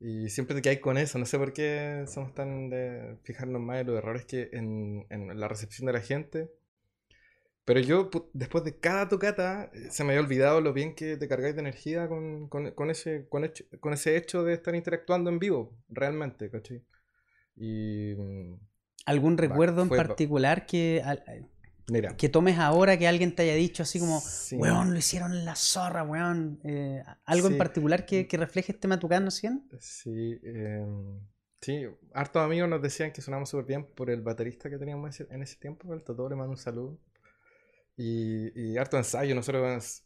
Y 0.00 0.30
siempre 0.30 0.60
te 0.60 0.70
hay 0.70 0.80
con 0.80 0.96
eso, 0.96 1.18
no 1.18 1.26
sé 1.26 1.38
por 1.38 1.52
qué 1.52 2.04
somos 2.08 2.34
tan 2.34 2.70
de 2.70 3.18
fijarnos 3.22 3.60
más 3.60 3.82
en 3.82 3.86
los 3.86 3.98
errores 3.98 4.24
que 4.24 4.48
en, 4.52 5.06
en 5.10 5.38
la 5.38 5.46
recepción 5.46 5.86
de 5.86 5.92
la 5.92 6.00
gente. 6.00 6.50
Pero 7.70 7.80
yo, 7.80 8.10
después 8.32 8.64
de 8.64 8.76
cada 8.78 9.08
tocata, 9.08 9.70
eh, 9.72 9.90
se 9.90 10.02
me 10.02 10.10
había 10.10 10.24
olvidado 10.24 10.60
lo 10.60 10.72
bien 10.72 10.94
que 10.94 11.16
te 11.16 11.28
cargáis 11.28 11.54
de 11.54 11.60
energía 11.60 12.08
con, 12.08 12.48
con, 12.48 12.72
con 12.72 12.90
ese, 12.90 13.28
con, 13.28 13.44
hecho, 13.44 13.64
con 13.78 13.92
ese 13.92 14.16
hecho 14.16 14.42
de 14.42 14.54
estar 14.54 14.74
interactuando 14.74 15.30
en 15.30 15.38
vivo, 15.38 15.76
realmente, 15.88 16.50
¿cachai? 16.50 16.82
Y... 17.54 18.14
Mm, 18.16 18.54
¿Algún 19.06 19.38
recuerdo 19.38 19.82
en 19.82 19.88
particular 19.88 20.66
que 20.66 21.02
que 22.16 22.28
tomes 22.28 22.58
ahora 22.58 22.98
que 22.98 23.08
alguien 23.08 23.34
te 23.34 23.42
haya 23.42 23.54
dicho 23.54 23.82
así 23.82 23.98
como, 23.98 24.22
weón, 24.52 24.92
lo 24.92 24.98
hicieron 24.98 25.32
en 25.32 25.44
la 25.44 25.56
zorra, 25.56 26.02
weón. 26.02 26.60
Eh, 26.64 27.02
¿Algo 27.24 27.48
en 27.48 27.58
particular 27.58 28.06
que, 28.06 28.26
que, 28.26 28.36
refleje 28.36 28.72
este 28.72 28.88
Matucano 28.88 29.30
100? 29.30 29.68
Sí, 29.78 30.40
eh, 30.42 30.86
sí, 31.60 31.84
hartos 32.14 32.42
amigos 32.42 32.68
nos 32.68 32.82
decían 32.82 33.12
que 33.12 33.22
sonamos 33.22 33.48
súper 33.48 33.66
bien 33.66 33.84
por 33.84 34.10
el 34.10 34.22
baterista 34.22 34.70
que 34.70 34.78
teníamos 34.78 35.20
en 35.20 35.42
ese 35.42 35.56
tiempo, 35.56 35.92
el 35.94 36.02
Totó 36.02 36.28
le 36.28 36.36
mando 36.36 36.52
un 36.52 36.58
saludo. 36.58 36.98
Y, 37.96 38.58
y 38.58 38.76
harto 38.78 38.96
ensayo, 38.96 39.34
nosotros 39.34 40.04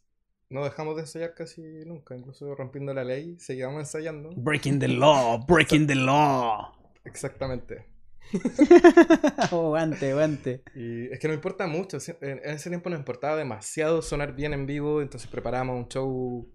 no 0.49 0.63
dejamos 0.63 0.95
de 0.95 1.01
ensayar 1.01 1.33
casi 1.33 1.61
nunca, 1.85 2.15
incluso 2.15 2.53
rompiendo 2.55 2.93
la 2.93 3.03
ley, 3.03 3.37
seguíamos 3.39 3.79
ensayando. 3.79 4.31
Breaking 4.35 4.79
the 4.79 4.87
law, 4.87 5.45
breaking 5.45 5.87
the 5.87 5.95
law. 5.95 6.73
Exactamente. 7.05 7.94
guante, 9.51 10.13
guante. 10.13 10.63
Y 10.75 11.07
es 11.11 11.19
que 11.19 11.27
no 11.27 11.33
importa 11.33 11.67
mucho. 11.67 11.97
En 12.21 12.39
ese 12.43 12.69
tiempo 12.69 12.89
nos 12.89 12.99
importaba 12.99 13.35
demasiado 13.35 14.01
sonar 14.01 14.35
bien 14.35 14.53
en 14.53 14.65
vivo, 14.65 15.01
entonces 15.01 15.29
preparamos 15.29 15.77
un 15.77 15.87
show 15.87 16.51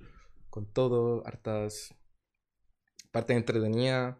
con 0.49 0.73
todo, 0.73 1.27
hartas 1.27 1.95
partes 3.11 3.37
entretenidas. 3.37 4.17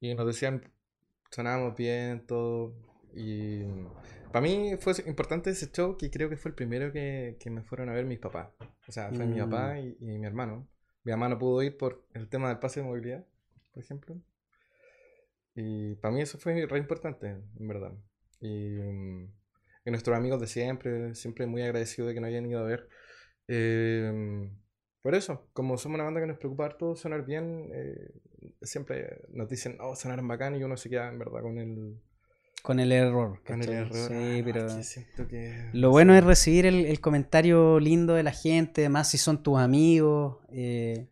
Y 0.00 0.14
nos 0.14 0.26
decían, 0.26 0.62
sonábamos 1.30 1.76
bien, 1.76 2.26
todo. 2.26 2.74
Y 3.14 3.64
para 4.32 4.40
mí 4.40 4.76
fue 4.78 4.92
importante 5.06 5.50
ese 5.50 5.70
show 5.70 5.96
que 5.96 6.10
creo 6.10 6.28
que 6.28 6.36
fue 6.36 6.50
el 6.50 6.54
primero 6.54 6.92
que, 6.92 7.36
que 7.40 7.50
me 7.50 7.62
fueron 7.62 7.88
a 7.88 7.94
ver 7.94 8.04
mis 8.04 8.18
papás. 8.18 8.50
O 8.86 8.92
sea, 8.92 9.10
fue 9.12 9.26
mi 9.26 9.40
papá 9.40 9.74
mm. 9.74 9.78
y, 9.78 9.96
y 10.00 10.18
mi 10.18 10.26
hermano. 10.26 10.68
Mi 11.04 11.12
mamá 11.12 11.28
no 11.28 11.38
pudo 11.38 11.62
ir 11.62 11.76
por 11.76 12.06
el 12.14 12.28
tema 12.28 12.48
del 12.48 12.58
pase 12.58 12.80
de 12.80 12.86
movilidad, 12.86 13.26
por 13.72 13.82
ejemplo. 13.82 14.20
Y 15.60 15.96
para 15.96 16.14
mí 16.14 16.22
eso 16.22 16.38
fue 16.38 16.66
re 16.66 16.78
importante, 16.78 17.26
en 17.58 17.66
verdad. 17.66 17.92
Y, 18.40 18.76
mm, 18.76 19.24
y, 19.86 19.90
nuestros 19.90 20.16
amigos 20.16 20.40
de 20.40 20.46
siempre, 20.46 21.16
siempre 21.16 21.46
muy 21.46 21.62
agradecidos 21.62 22.08
de 22.08 22.14
que 22.14 22.20
nos 22.20 22.28
hayan 22.28 22.46
ido 22.46 22.60
a 22.60 22.62
ver. 22.62 22.88
Eh, 23.48 24.48
por 25.02 25.16
eso, 25.16 25.48
como 25.52 25.76
somos 25.76 25.96
una 25.96 26.04
banda 26.04 26.20
que 26.20 26.28
nos 26.28 26.38
preocupa 26.38 26.78
todo 26.78 26.94
sonar 26.94 27.24
bien, 27.24 27.70
eh, 27.74 28.12
siempre 28.62 29.22
nos 29.30 29.48
dicen, 29.48 29.78
oh, 29.80 29.96
sonar 29.96 30.22
bacán 30.22 30.54
y 30.54 30.62
uno 30.62 30.76
se 30.76 30.90
queda 30.90 31.08
en 31.08 31.18
verdad 31.18 31.42
con 31.42 31.58
el... 31.58 32.00
Con 32.62 32.78
el 32.78 32.92
error. 32.92 33.42
Con 33.44 33.60
el 33.60 33.70
error. 33.70 34.08
Sí, 34.08 34.42
pero... 34.44 34.68
Lo 35.72 35.90
bueno 35.90 36.14
es 36.14 36.22
recibir 36.22 36.66
el, 36.66 36.86
el, 36.86 37.00
comentario 37.00 37.80
lindo 37.80 38.14
de 38.14 38.22
la 38.22 38.32
gente, 38.32 38.82
además 38.82 39.10
si 39.10 39.18
son 39.18 39.42
tus 39.42 39.58
amigos. 39.58 40.38
Eh... 40.52 41.08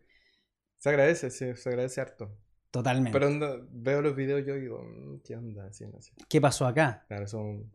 Se 0.77 0.87
agradece, 0.87 1.31
sí, 1.31 1.53
se 1.53 1.69
agradece 1.69 1.99
harto. 1.99 2.46
Totalmente. 2.77 3.19
Pero 3.19 3.65
veo 3.71 4.03
los 4.03 4.15
videos 4.15 4.45
yo 4.45 4.53
digo, 4.53 4.83
mm, 4.83 5.21
¿qué 5.23 5.35
onda? 5.35 5.67
¿Qué 6.29 6.39
pasó 6.39 6.67
acá? 6.67 7.05
Claro, 7.07 7.25
son... 7.25 7.71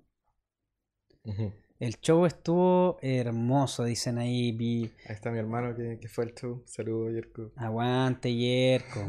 El 1.80 1.98
show 2.00 2.24
estuvo 2.24 2.98
hermoso, 3.02 3.82
dicen 3.82 4.18
ahí. 4.18 4.52
Vi... 4.52 4.92
Ahí 5.08 5.14
está 5.16 5.32
mi 5.32 5.40
hermano 5.40 5.74
que, 5.74 5.98
que 6.00 6.06
fue 6.06 6.26
el 6.26 6.34
show. 6.36 6.62
Saludos, 6.66 7.14
Yerko. 7.14 7.50
Aguante, 7.56 8.32
Yerko. 8.32 9.00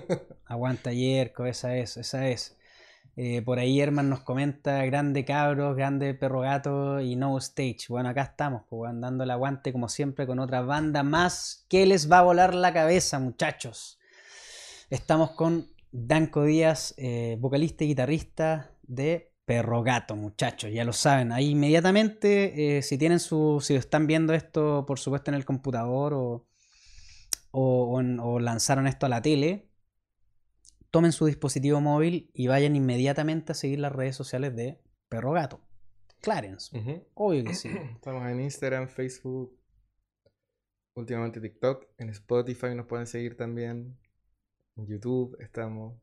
Aguanta, 0.46 0.90
Yerko, 0.94 1.44
esa 1.44 1.76
es, 1.76 1.98
esa 1.98 2.28
es. 2.28 2.56
Eh, 3.16 3.42
por 3.42 3.58
ahí 3.58 3.78
Herman 3.78 4.08
nos 4.08 4.20
comenta, 4.20 4.82
grande 4.86 5.26
cabros, 5.26 5.76
grande 5.76 6.14
perro 6.14 6.40
gato 6.40 6.98
y 7.02 7.14
no 7.14 7.36
stage. 7.36 7.88
Bueno, 7.90 8.08
acá 8.08 8.22
estamos, 8.22 8.62
pues, 8.70 8.90
dando 8.94 9.24
el 9.24 9.30
aguante 9.30 9.70
como 9.70 9.90
siempre 9.90 10.26
con 10.26 10.38
otra 10.38 10.62
banda 10.62 11.02
más 11.02 11.66
que 11.68 11.84
les 11.84 12.10
va 12.10 12.20
a 12.20 12.22
volar 12.22 12.54
la 12.54 12.72
cabeza, 12.72 13.18
muchachos. 13.18 13.98
Estamos 14.92 15.30
con 15.30 15.68
Danco 15.90 16.44
Díaz, 16.44 16.92
eh, 16.98 17.38
vocalista 17.40 17.82
y 17.82 17.86
guitarrista 17.86 18.76
de 18.82 19.32
Perro 19.46 19.82
Gato, 19.82 20.16
muchachos, 20.16 20.70
ya 20.70 20.84
lo 20.84 20.92
saben. 20.92 21.32
Ahí 21.32 21.52
inmediatamente, 21.52 22.76
eh, 22.76 22.82
si 22.82 22.98
tienen 22.98 23.18
su, 23.18 23.62
si 23.62 23.74
están 23.74 24.06
viendo 24.06 24.34
esto, 24.34 24.84
por 24.84 24.98
supuesto, 24.98 25.30
en 25.30 25.36
el 25.36 25.46
computador 25.46 26.12
o, 26.12 26.46
o, 27.52 28.38
lanzaron 28.38 28.86
esto 28.86 29.06
a 29.06 29.08
la 29.08 29.22
tele, 29.22 29.70
tomen 30.90 31.12
su 31.12 31.24
dispositivo 31.24 31.80
móvil 31.80 32.30
y 32.34 32.48
vayan 32.48 32.76
inmediatamente 32.76 33.52
a 33.52 33.54
seguir 33.54 33.78
las 33.78 33.92
redes 33.92 34.14
sociales 34.14 34.54
de 34.54 34.78
Perro 35.08 35.32
Gato. 35.32 35.62
Clarence. 36.20 36.70
Obvio 37.14 37.44
que 37.44 37.54
sí. 37.54 37.70
Estamos 37.94 38.28
en 38.28 38.42
Instagram, 38.42 38.88
Facebook, 38.88 39.58
últimamente 40.94 41.40
TikTok, 41.40 41.86
en 41.96 42.10
Spotify 42.10 42.74
nos 42.74 42.84
pueden 42.84 43.06
seguir 43.06 43.38
también. 43.38 43.96
En 44.76 44.86
YouTube 44.86 45.36
estamos 45.40 45.94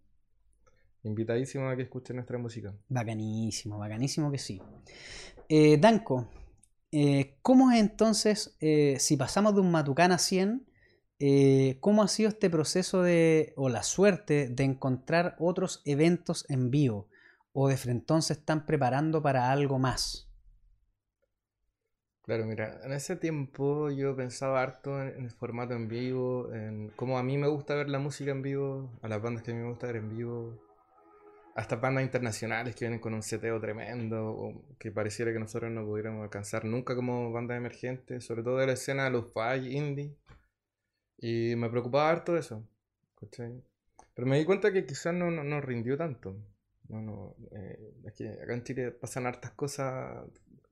invitadísimos 1.04 1.72
a 1.72 1.76
que 1.76 1.84
escuchen 1.84 2.18
nuestra 2.18 2.38
música. 2.38 2.74
Bacanísimo, 2.88 3.78
bacanísimo 3.78 4.32
que 4.32 4.38
sí. 4.38 4.62
Eh, 5.48 5.78
Danco, 5.78 6.30
eh, 6.92 7.38
¿cómo 7.42 7.72
es 7.72 7.80
entonces, 7.80 8.56
eh, 8.60 8.98
si 9.00 9.18
pasamos 9.18 9.56
de 9.56 9.62
un 9.62 9.72
Matucán 9.72 10.12
a 10.12 10.18
100, 10.18 10.66
cómo 11.82 12.04
ha 12.04 12.08
sido 12.08 12.30
este 12.30 12.50
proceso 12.50 13.02
de, 13.02 13.54
o 13.58 13.68
la 13.68 13.84
suerte 13.84 14.48
de 14.48 14.64
encontrar 14.64 15.36
otros 15.40 15.82
eventos 15.86 16.46
en 16.50 16.70
vivo? 16.70 17.10
¿O 17.52 17.68
de 17.68 17.78
frente 17.78 18.14
están 18.30 18.66
preparando 18.66 19.22
para 19.22 19.52
algo 19.52 19.80
más? 19.80 20.29
Claro, 22.30 22.46
mira, 22.46 22.80
en 22.84 22.92
ese 22.92 23.16
tiempo 23.16 23.90
yo 23.90 24.16
pensaba 24.16 24.62
harto 24.62 25.02
en, 25.02 25.26
el 25.26 25.32
formato 25.32 25.74
en 25.74 25.88
vivo, 25.88 26.54
en 26.54 26.90
cómo 26.96 27.18
a 27.18 27.24
mí 27.24 27.40
me 27.40 27.48
gusta 27.48 27.74
ver 27.74 27.90
la 27.90 27.98
música 27.98 28.30
en 28.30 28.44
vivo, 28.44 28.92
a 29.02 29.08
las 29.08 29.20
bandas 29.20 29.42
que 29.42 29.50
a 29.50 29.56
mí 29.56 29.62
me 29.62 29.68
gusta 29.68 29.88
ver 29.88 29.96
en 29.96 30.16
vivo, 30.16 30.54
a 31.56 31.62
estas 31.62 31.82
bandas 31.82 32.04
internacionales 32.04 32.76
que 32.76 32.86
vienen 32.86 33.00
con 33.00 33.16
un 33.16 33.24
seteo 33.24 33.60
tremendo, 33.60 34.28
o 34.30 34.64
que 34.78 34.92
pareciera 34.92 35.34
que 35.34 35.40
nosotros 35.40 35.72
no 35.72 35.84
pudiéramos 35.84 36.22
alcanzar 36.22 36.66
nunca 36.66 36.96
como 36.96 37.32
bandas 37.32 37.58
emergentes, 37.58 38.26
sobre 38.26 38.44
todo 38.44 38.58
de 38.58 38.68
la 38.68 38.74
escena 38.74 39.06
de 39.06 39.10
los 39.10 39.26
fi 39.34 39.76
indie. 39.76 40.16
Y 41.18 41.56
me 41.56 41.68
preocupaba 41.72 42.12
harto 42.12 42.38
eso, 42.38 42.64
¿cachai? 43.20 43.60
Pero 44.14 44.28
me 44.28 44.38
di 44.38 44.46
cuenta 44.46 44.72
que 44.72 44.86
quizás 44.86 45.16
no, 45.16 45.32
no, 45.32 45.62
rindió 45.62 45.98
tanto. 45.98 46.38
No, 46.90 47.02
no, 47.02 47.36
eh, 47.54 47.80
es 48.06 48.14
que 48.14 48.30
acá 48.30 48.54
en 48.54 48.64
Chile 48.64 48.92
pasan 48.92 49.26
hartas 49.26 49.52
cosas, 49.54 50.28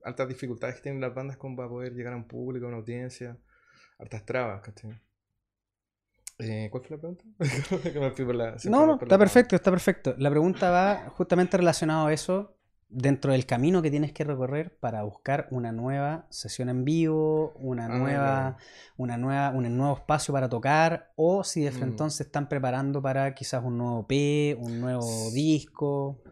hartas 0.08 0.28
dificultades 0.28 0.76
que 0.76 0.82
tienen 0.82 1.00
las 1.00 1.14
bandas 1.14 1.36
como 1.36 1.56
para 1.56 1.68
poder 1.68 1.94
llegar 1.94 2.12
a 2.12 2.16
un 2.16 2.26
público, 2.26 2.66
a 2.66 2.68
una 2.68 2.78
audiencia, 2.78 3.36
hartas 3.98 4.24
trabas, 4.24 4.60
¿cachai? 4.62 5.00
Eh, 6.38 6.68
¿Cuál 6.70 6.84
fue 6.84 6.96
la 6.96 7.00
pregunta? 7.00 7.24
no, 8.64 8.86
no, 8.86 8.98
está 9.00 9.18
perfecto, 9.18 9.56
está 9.56 9.70
perfecto. 9.70 10.14
La 10.18 10.30
pregunta 10.30 10.70
va 10.70 11.10
justamente 11.10 11.56
relacionado 11.56 12.06
a 12.06 12.12
eso, 12.12 12.58
dentro 12.88 13.32
del 13.32 13.44
camino 13.44 13.82
que 13.82 13.90
tienes 13.90 14.12
que 14.12 14.24
recorrer 14.24 14.78
para 14.78 15.02
buscar 15.02 15.46
una 15.50 15.72
nueva 15.72 16.26
sesión 16.30 16.68
en 16.68 16.84
vivo, 16.84 17.52
una 17.56 17.86
ah, 17.86 17.88
nueva, 17.88 18.56
una 18.96 19.18
nueva, 19.18 19.50
un 19.50 19.76
nuevo 19.76 19.96
espacio 19.96 20.32
para 20.32 20.48
tocar, 20.48 21.12
o 21.16 21.44
si 21.44 21.60
de 21.62 21.72
frente 21.72 22.04
mm. 22.04 22.10
se 22.10 22.22
están 22.22 22.48
preparando 22.48 23.02
para 23.02 23.34
quizás 23.34 23.62
un 23.64 23.76
nuevo 23.76 24.06
P, 24.06 24.56
un 24.60 24.80
nuevo 24.80 25.30
disco. 25.32 26.22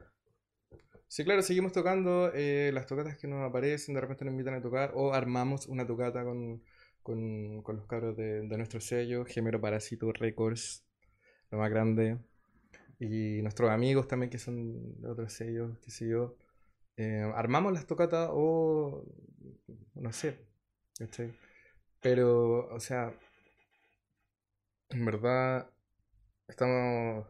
Sí, 1.09 1.25
claro, 1.25 1.43
seguimos 1.43 1.73
tocando 1.73 2.31
eh, 2.35 2.71
las 2.75 2.87
tocatas 2.87 3.17
que 3.17 3.29
nos 3.29 3.49
aparecen, 3.49 3.95
de 3.95 4.01
repente 4.01 4.25
nos 4.25 4.33
invitan 4.33 4.55
a 4.55 4.63
tocar, 4.63 4.93
o 4.95 5.13
armamos 5.15 5.67
una 5.67 5.87
tocata 5.87 6.25
con 6.25 6.63
con, 7.07 7.63
con 7.63 7.77
los 7.77 7.87
cabros 7.87 8.17
de, 8.17 8.49
de, 8.49 8.57
nuestro 8.57 8.81
sello, 8.81 9.25
Gemero 9.25 9.61
Parásito 9.61 10.13
Records, 10.13 10.85
lo 11.53 11.59
más 11.59 11.71
grande. 11.71 12.19
Y 12.99 13.41
nuestros 13.43 13.71
amigos 13.71 14.09
también 14.09 14.29
que 14.29 14.39
son 14.41 15.01
de 15.01 15.09
otros 15.09 15.33
sellos, 15.33 15.79
qué 15.79 15.93
sé 15.93 16.09
yo. 16.09 16.37
Eh, 16.97 17.23
armamos 17.37 17.73
las 17.73 17.87
tocatas 17.87 18.29
o 18.33 19.05
no 19.95 20.13
sé. 20.13 20.37
Pero, 22.01 22.75
o 22.75 22.81
sea, 22.81 23.15
en 24.89 25.05
verdad, 25.05 25.71
estamos 26.49 27.29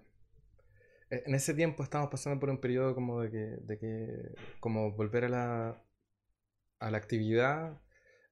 en 1.11 1.35
ese 1.35 1.55
tiempo 1.55 1.83
estamos 1.83 2.11
pasando 2.11 2.41
por 2.41 2.51
un 2.51 2.61
periodo 2.61 2.95
como 2.95 3.21
de 3.23 3.31
que, 3.31 3.57
de 3.63 3.79
que 3.79 4.35
como 4.61 4.93
volver 4.93 5.25
a 5.27 5.29
la, 5.29 5.83
a 6.81 6.91
la 6.91 6.99
actividad 6.99 7.81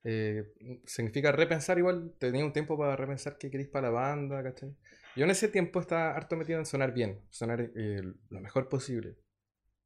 eh, 0.04 0.52
significa 0.84 1.32
repensar 1.32 1.78
igual, 1.78 2.14
tenía 2.18 2.44
un 2.44 2.52
tiempo 2.52 2.76
para 2.76 2.94
repensar 2.94 3.38
qué 3.38 3.50
queréis 3.50 3.70
para 3.70 3.88
la 3.88 3.94
banda, 3.94 4.42
¿cachai? 4.42 4.76
Yo 5.16 5.24
en 5.24 5.30
ese 5.30 5.48
tiempo 5.48 5.80
estaba 5.80 6.14
harto 6.14 6.36
metido 6.36 6.58
en 6.58 6.66
sonar 6.66 6.92
bien, 6.92 7.22
sonar 7.30 7.60
eh, 7.74 8.02
lo 8.30 8.40
mejor 8.40 8.68
posible. 8.68 9.16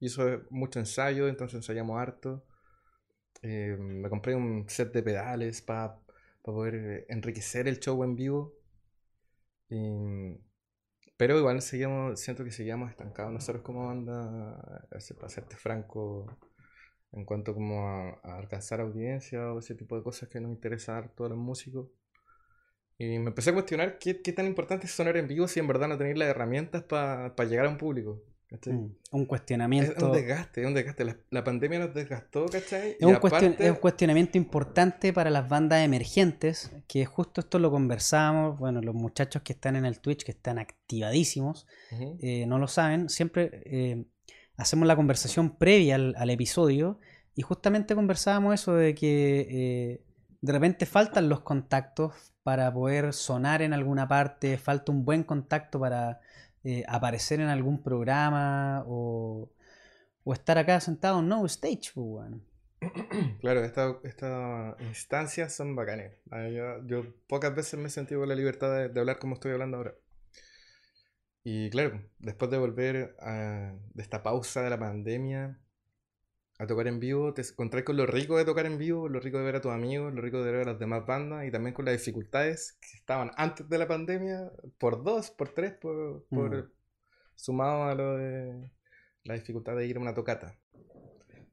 Y 0.01 0.07
eso 0.07 0.29
es 0.29 0.41
mucho 0.51 0.81
ensayo, 0.81 1.29
entonces 1.29 1.57
ensayamos 1.57 2.01
harto. 2.01 2.45
Eh, 3.43 3.77
me 3.79 4.09
compré 4.11 4.35
un 4.35 4.69
set 4.69 4.93
de 4.93 5.03
pedales 5.03 5.63
para 5.63 6.01
poder 6.43 7.07
enriquecer 7.09 7.69
el 7.69 7.79
show 7.81 8.03
en 8.05 8.17
vivo. 8.17 8.55
Pero 11.19 11.37
igual 11.37 11.61
seguíamos, 11.61 12.21
siento 12.21 12.45
que 12.45 12.53
seguíamos 12.53 12.91
estancados 12.91 13.33
nosotros 13.33 13.63
como 13.65 13.89
banda, 13.89 14.87
para 14.89 15.29
serte 15.29 15.57
franco 15.57 16.39
en 17.13 17.25
cuanto 17.25 17.55
como 17.55 17.89
a, 17.89 18.21
alcanzar 18.39 18.81
audiencia 18.81 19.53
o 19.53 19.59
ese 19.59 19.75
tipo 19.75 19.97
de 19.97 20.05
cosas 20.05 20.29
que 20.29 20.41
nos 20.41 20.53
interesa 20.53 20.97
a 20.99 21.09
todos 21.09 21.31
los 21.31 21.39
músicos. 21.39 21.89
Y 22.99 23.19
me 23.19 23.29
empecé 23.29 23.51
a 23.51 23.55
cuestionar 23.55 23.99
qué, 23.99 24.23
qué, 24.23 24.33
tan 24.33 24.47
importante 24.47 24.87
es 24.87 24.93
sonar 24.93 25.17
en 25.17 25.29
vivo 25.29 25.49
si 25.49 25.61
en 25.61 25.67
verdad 25.67 25.89
no 25.89 25.99
tenéis 25.99 26.19
las 26.19 26.29
herramientas 26.29 26.85
para 26.85 27.35
llegar 27.45 27.67
a 27.67 27.71
un 27.71 27.79
público. 27.79 28.23
Mm, 28.51 28.87
un 29.13 29.27
cuestionamiento. 29.27 29.93
Es 29.95 30.03
un 30.03 30.13
desgaste, 30.13 30.63
es 30.63 30.67
un 30.67 30.73
desgaste. 30.73 31.17
La, 31.31 31.45
pandemia 31.45 31.81
nos 31.81 31.95
desgastó, 31.95 32.47
¿cachai? 32.47 32.97
Es 32.99 33.07
un, 33.07 33.19
es 33.59 33.71
un, 33.71 33.77
cuestionamiento 33.77 34.39
importante 34.39 35.13
para 35.13 35.29
las 35.29 35.49
bandas 35.49 35.85
emergentes, 35.85 36.73
que 36.87 37.05
justo 37.05 37.43
esto 37.43 37.59
lo 37.59 37.71
conversamos. 37.71 38.59
Bueno, 38.59 38.81
los 38.81 38.95
muchachos 38.95 39.43
que 39.43 39.53
están 39.53 39.77
en 39.77 39.85
el 39.85 40.01
Twitch, 40.01 40.25
que 40.25 40.33
están 40.33 40.59
activadísimos, 40.59 41.67
eh, 42.21 42.47
no 42.47 42.59
lo 42.59 42.69
saben. 42.69 43.11
Siempre 43.11 43.63
eh, 43.67 44.07
hacemos 44.57 44.89
la 44.89 44.97
conversación 44.97 45.57
previa 45.57 45.97
al, 45.97 46.31
episodio 46.31 47.01
y 47.35 47.43
justamente 47.43 47.95
conversábamos 47.95 48.55
eso 48.55 48.75
de 48.75 48.95
que 48.95 49.47
eh, 49.51 50.05
de 50.41 50.53
repente 50.53 50.87
faltan 50.87 51.29
los 51.29 51.41
contactos 51.41 52.15
para 52.43 52.73
poder 52.73 53.13
sonar 53.13 53.61
en 53.61 53.75
alguna 53.75 54.09
parte, 54.09 54.57
falta 54.57 54.91
un 54.91 55.05
buen 55.05 55.23
contacto 55.23 55.79
para 55.79 56.21
eh, 56.65 56.85
aparecer 56.89 57.41
en 57.41 57.49
algún 57.49 57.83
programa 57.83 58.85
o, 58.87 59.51
estar 60.27 60.59
acá 60.59 60.81
sentado 60.81 61.21
en 61.21 61.29
no 61.29 61.47
stage. 61.47 61.93
Pues, 61.95 62.31
claro, 63.41 63.65
estas 63.65 63.97
instancias 64.81 65.55
son 65.55 65.75
bacanes. 65.75 66.13
Ah, 66.31 66.49
yo, 66.49 67.05
pocas 67.27 67.55
veces 67.55 67.79
me 67.79 67.87
he 67.87 67.91
sentido 67.91 68.25
la 68.27 68.35
libertad 68.35 68.89
de 68.89 69.01
hablar 69.01 69.19
como 69.19 69.35
estoy 69.35 69.53
hablando 69.53 69.79
ahora. 69.79 69.95
Y 71.45 71.71
claro, 71.71 72.03
después 72.19 72.51
de 72.51 72.59
volver 72.59 73.17
a, 73.21 73.73
de 73.95 74.03
esta 74.03 74.23
pausa 74.23 74.63
de 74.63 74.71
la 74.71 74.79
pandemia 74.79 75.59
a 76.59 76.67
tocar 76.67 76.89
en 76.89 76.99
vivo, 76.99 77.33
te 77.33 77.43
encontrás 77.43 77.85
con 77.85 77.97
lo 77.97 78.07
rico 78.07 78.37
de 78.37 78.45
tocar 78.45 78.67
en 78.67 78.79
vivo, 78.79 79.09
lo 79.09 79.21
rico 79.21 79.39
de 79.39 79.45
ver 79.45 79.57
a 79.57 79.61
tus 79.61 79.71
amigos, 79.71 80.13
lo 80.13 80.21
rico 80.21 80.43
de 80.43 80.51
ver 80.51 80.63
a 80.63 80.73
las 80.73 80.79
demás 80.79 81.07
bandas 81.07 81.47
y 81.47 81.51
también 81.53 81.73
con 81.73 81.85
las 81.85 81.97
dificultades 81.97 82.77
que 82.81 82.97
estaban 82.97 83.31
antes 83.37 83.69
de 83.69 83.79
la 83.79 83.87
pandemia, 83.87 84.51
por 84.79 85.05
dos, 85.05 85.31
por 85.31 85.51
tres, 85.51 85.75
por, 85.75 86.25
por 86.27 86.65
mm. 86.65 86.71
sumado 87.37 87.85
a 87.85 87.95
lo 87.95 88.17
de 88.17 88.73
la 89.25 89.35
dificultad 89.35 89.77
de 89.77 89.87
ir 89.87 89.97
a 89.97 90.01
una 90.01 90.15
tocata. 90.15 90.59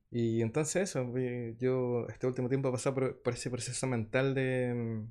Y 0.10 0.42
entonces 0.42 0.90
eso, 0.90 1.14
yo 1.60 2.08
este 2.10 2.26
último 2.26 2.50
tiempo 2.50 2.70
he 2.70 2.72
pasado 2.72 2.96
por, 2.96 3.22
por 3.22 3.34
ese 3.34 3.50
proceso 3.52 3.86
mental 3.86 4.34
de, 4.34 5.04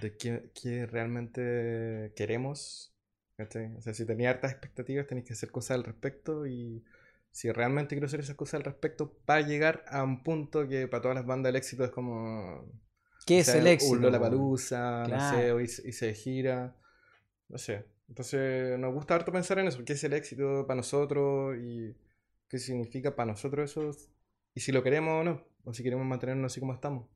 de 0.00 0.16
qué, 0.16 0.50
qué 0.54 0.86
realmente 0.86 2.12
queremos 2.14 2.90
o 3.42 3.80
sea, 3.80 3.94
si 3.94 4.04
tenía 4.04 4.30
hartas 4.30 4.52
expectativas, 4.52 5.06
tenéis 5.06 5.26
que 5.26 5.32
hacer 5.32 5.50
cosas 5.50 5.76
al 5.76 5.84
respecto 5.84 6.46
y 6.46 6.84
si 7.30 7.50
realmente 7.50 7.94
quiero 7.94 8.06
hacer 8.06 8.20
esas 8.20 8.36
cosas 8.36 8.54
al 8.54 8.64
respecto 8.64 9.12
para 9.24 9.42
llegar 9.42 9.84
a 9.88 10.02
un 10.02 10.22
punto 10.22 10.66
que 10.66 10.88
para 10.88 11.02
todas 11.02 11.14
las 11.16 11.26
bandas 11.26 11.50
el 11.50 11.56
éxito 11.56 11.84
es 11.84 11.90
como... 11.90 12.68
¿Qué 13.26 13.40
es 13.40 13.48
el 13.48 13.66
éxito? 13.66 14.10
la 14.10 14.18
palusa, 14.18 15.04
no 15.06 15.30
sé, 15.30 15.54
y, 15.62 15.92
se 15.92 16.14
gira, 16.14 16.76
no 17.48 17.58
sé. 17.58 17.84
Entonces 18.08 18.78
nos 18.78 18.92
gusta 18.92 19.14
harto 19.14 19.30
pensar 19.30 19.58
en 19.58 19.68
eso, 19.68 19.84
qué 19.84 19.92
es 19.92 20.02
el 20.02 20.14
éxito 20.14 20.66
para 20.66 20.78
nosotros 20.78 21.56
y 21.58 21.94
qué 22.48 22.58
significa 22.58 23.14
para 23.14 23.32
nosotros 23.32 23.70
eso 23.70 23.90
y 24.54 24.60
si 24.60 24.72
lo 24.72 24.82
queremos 24.82 25.20
o 25.20 25.24
no, 25.24 25.44
o 25.64 25.72
si 25.72 25.84
queremos 25.84 26.06
mantenernos 26.06 26.52
así 26.52 26.58
como 26.58 26.74
estamos. 26.74 27.06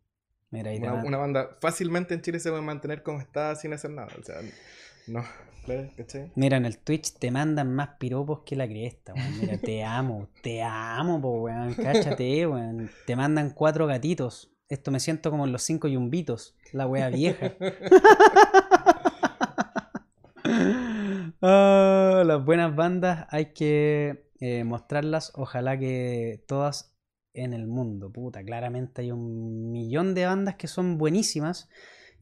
Mira, 0.50 0.70
una, 0.70 1.04
una, 1.04 1.18
banda 1.18 1.56
fácilmente 1.60 2.14
en 2.14 2.20
Chile 2.20 2.38
se 2.38 2.50
puede 2.50 2.62
mantener 2.62 3.02
como 3.02 3.18
está 3.18 3.56
sin 3.56 3.72
hacer 3.72 3.90
nada, 3.90 4.12
o 4.20 4.22
sea, 4.22 4.36
no. 5.08 5.24
Mira, 6.34 6.56
en 6.56 6.64
el 6.64 6.78
Twitch 6.78 7.14
te 7.14 7.30
mandan 7.30 7.72
más 7.74 7.90
piropos 7.98 8.40
que 8.44 8.56
la 8.56 8.68
cresta, 8.68 9.14
weón. 9.14 9.40
Mira, 9.40 9.58
te 9.58 9.84
amo, 9.84 10.28
te 10.42 10.62
amo, 10.62 11.20
po, 11.20 11.42
weón. 11.42 11.74
Cáchate, 11.74 12.46
weón. 12.46 12.90
Te 13.06 13.16
mandan 13.16 13.50
cuatro 13.50 13.86
gatitos. 13.86 14.50
Esto 14.68 14.90
me 14.90 15.00
siento 15.00 15.30
como 15.30 15.44
en 15.44 15.52
los 15.52 15.62
cinco 15.62 15.88
yumbitos. 15.88 16.56
La 16.72 16.86
wea 16.86 17.08
vieja. 17.10 17.54
Ah, 21.46 22.22
las 22.24 22.42
buenas 22.42 22.74
bandas 22.74 23.26
hay 23.30 23.52
que 23.52 24.30
eh, 24.40 24.64
mostrarlas. 24.64 25.30
Ojalá 25.34 25.78
que 25.78 26.42
todas 26.46 26.94
en 27.34 27.52
el 27.52 27.66
mundo. 27.66 28.10
Puta, 28.10 28.42
claramente 28.42 29.02
hay 29.02 29.10
un 29.12 29.70
millón 29.70 30.14
de 30.14 30.24
bandas 30.24 30.54
que 30.54 30.68
son 30.68 30.96
buenísimas 30.96 31.68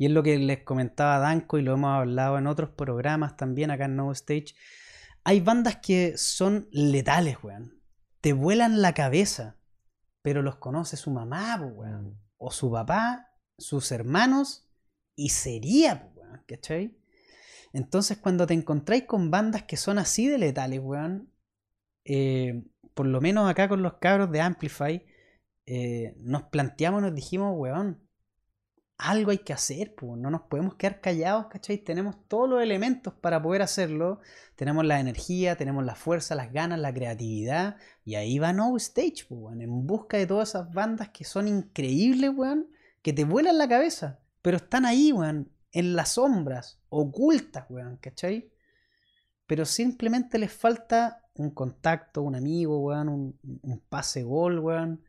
y 0.02 0.06
es 0.06 0.10
lo 0.10 0.24
que 0.24 0.36
les 0.36 0.64
comentaba 0.64 1.20
Danco 1.20 1.58
y 1.58 1.62
lo 1.62 1.74
hemos 1.74 1.96
hablado 1.96 2.36
en 2.36 2.48
otros 2.48 2.70
programas 2.70 3.36
también 3.36 3.70
acá 3.70 3.84
en 3.84 3.94
No 3.94 4.10
Stage. 4.10 4.56
Hay 5.22 5.38
bandas 5.38 5.76
que 5.76 6.18
son 6.18 6.66
letales, 6.72 7.36
weón. 7.44 7.80
Te 8.20 8.32
vuelan 8.32 8.82
la 8.82 8.94
cabeza, 8.94 9.58
pero 10.20 10.42
los 10.42 10.56
conoce 10.56 10.96
su 10.96 11.12
mamá, 11.12 11.54
weón. 11.54 12.06
Mm. 12.06 12.18
O 12.36 12.50
su 12.50 12.72
papá, 12.72 13.28
sus 13.56 13.92
hermanos, 13.92 14.68
y 15.14 15.28
sería, 15.28 16.10
weón, 16.16 16.42
¿cachai? 16.48 16.98
Entonces 17.72 18.18
cuando 18.18 18.44
te 18.44 18.54
encontráis 18.54 19.04
con 19.04 19.30
bandas 19.30 19.62
que 19.62 19.76
son 19.76 20.00
así 20.00 20.26
de 20.26 20.38
letales, 20.38 20.80
weón, 20.82 21.32
eh, 22.04 22.64
por 22.94 23.06
lo 23.06 23.20
menos 23.20 23.48
acá 23.48 23.68
con 23.68 23.82
los 23.82 23.98
cabros 23.98 24.32
de 24.32 24.40
Amplify, 24.40 25.06
eh, 25.64 26.16
nos 26.18 26.42
planteamos, 26.42 27.02
nos 27.02 27.14
dijimos, 27.14 27.54
weón, 27.56 28.02
algo 29.02 29.32
hay 29.32 29.38
que 29.38 29.52
hacer, 29.52 29.94
no 30.00 30.30
nos 30.30 30.42
podemos 30.42 30.76
quedar 30.76 31.00
callados, 31.00 31.48
¿cachai? 31.48 31.78
Tenemos 31.78 32.16
todos 32.28 32.48
los 32.48 32.62
elementos 32.62 33.12
para 33.14 33.42
poder 33.42 33.60
hacerlo, 33.62 34.20
tenemos 34.54 34.84
la 34.84 35.00
energía, 35.00 35.56
tenemos 35.56 35.84
la 35.84 35.96
fuerza, 35.96 36.36
las 36.36 36.52
ganas, 36.52 36.78
la 36.78 36.94
creatividad, 36.94 37.76
y 38.04 38.14
ahí 38.14 38.38
va 38.38 38.52
No 38.52 38.76
Stage, 38.76 39.26
en 39.28 39.86
busca 39.86 40.16
de 40.18 40.26
todas 40.26 40.50
esas 40.50 40.72
bandas 40.72 41.08
que 41.08 41.24
son 41.24 41.48
increíbles, 41.48 42.30
weón, 42.32 42.68
que 43.02 43.12
te 43.12 43.24
vuelan 43.24 43.58
la 43.58 43.68
cabeza, 43.68 44.20
pero 44.40 44.58
están 44.58 44.86
ahí, 44.86 45.10
weón, 45.12 45.50
en 45.72 45.96
las 45.96 46.10
sombras, 46.10 46.80
ocultas, 46.88 47.66
weón, 47.68 47.96
¿cachai? 47.96 48.52
Pero 49.46 49.64
simplemente 49.64 50.38
les 50.38 50.52
falta 50.52 51.24
un 51.34 51.50
contacto, 51.50 52.22
un 52.22 52.36
amigo, 52.36 52.78
weón, 52.78 53.08
un, 53.08 53.82
pase 53.88 54.22
gol, 54.22 54.60
weón, 54.60 55.02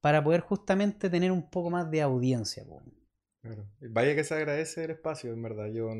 para 0.00 0.24
poder 0.24 0.40
justamente 0.40 1.10
tener 1.10 1.30
un 1.30 1.50
poco 1.50 1.68
más 1.68 1.90
de 1.90 2.00
audiencia, 2.00 2.64
weón. 2.66 3.03
Vaya 3.80 4.14
que 4.14 4.24
se 4.24 4.34
agradece 4.34 4.84
el 4.84 4.90
espacio, 4.92 5.32
en 5.32 5.42
verdad. 5.42 5.66
Yo 5.66 5.94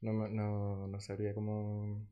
no, 0.00 0.28
no, 0.28 0.86
no 0.86 1.00
sabría 1.00 1.34
cómo 1.34 2.06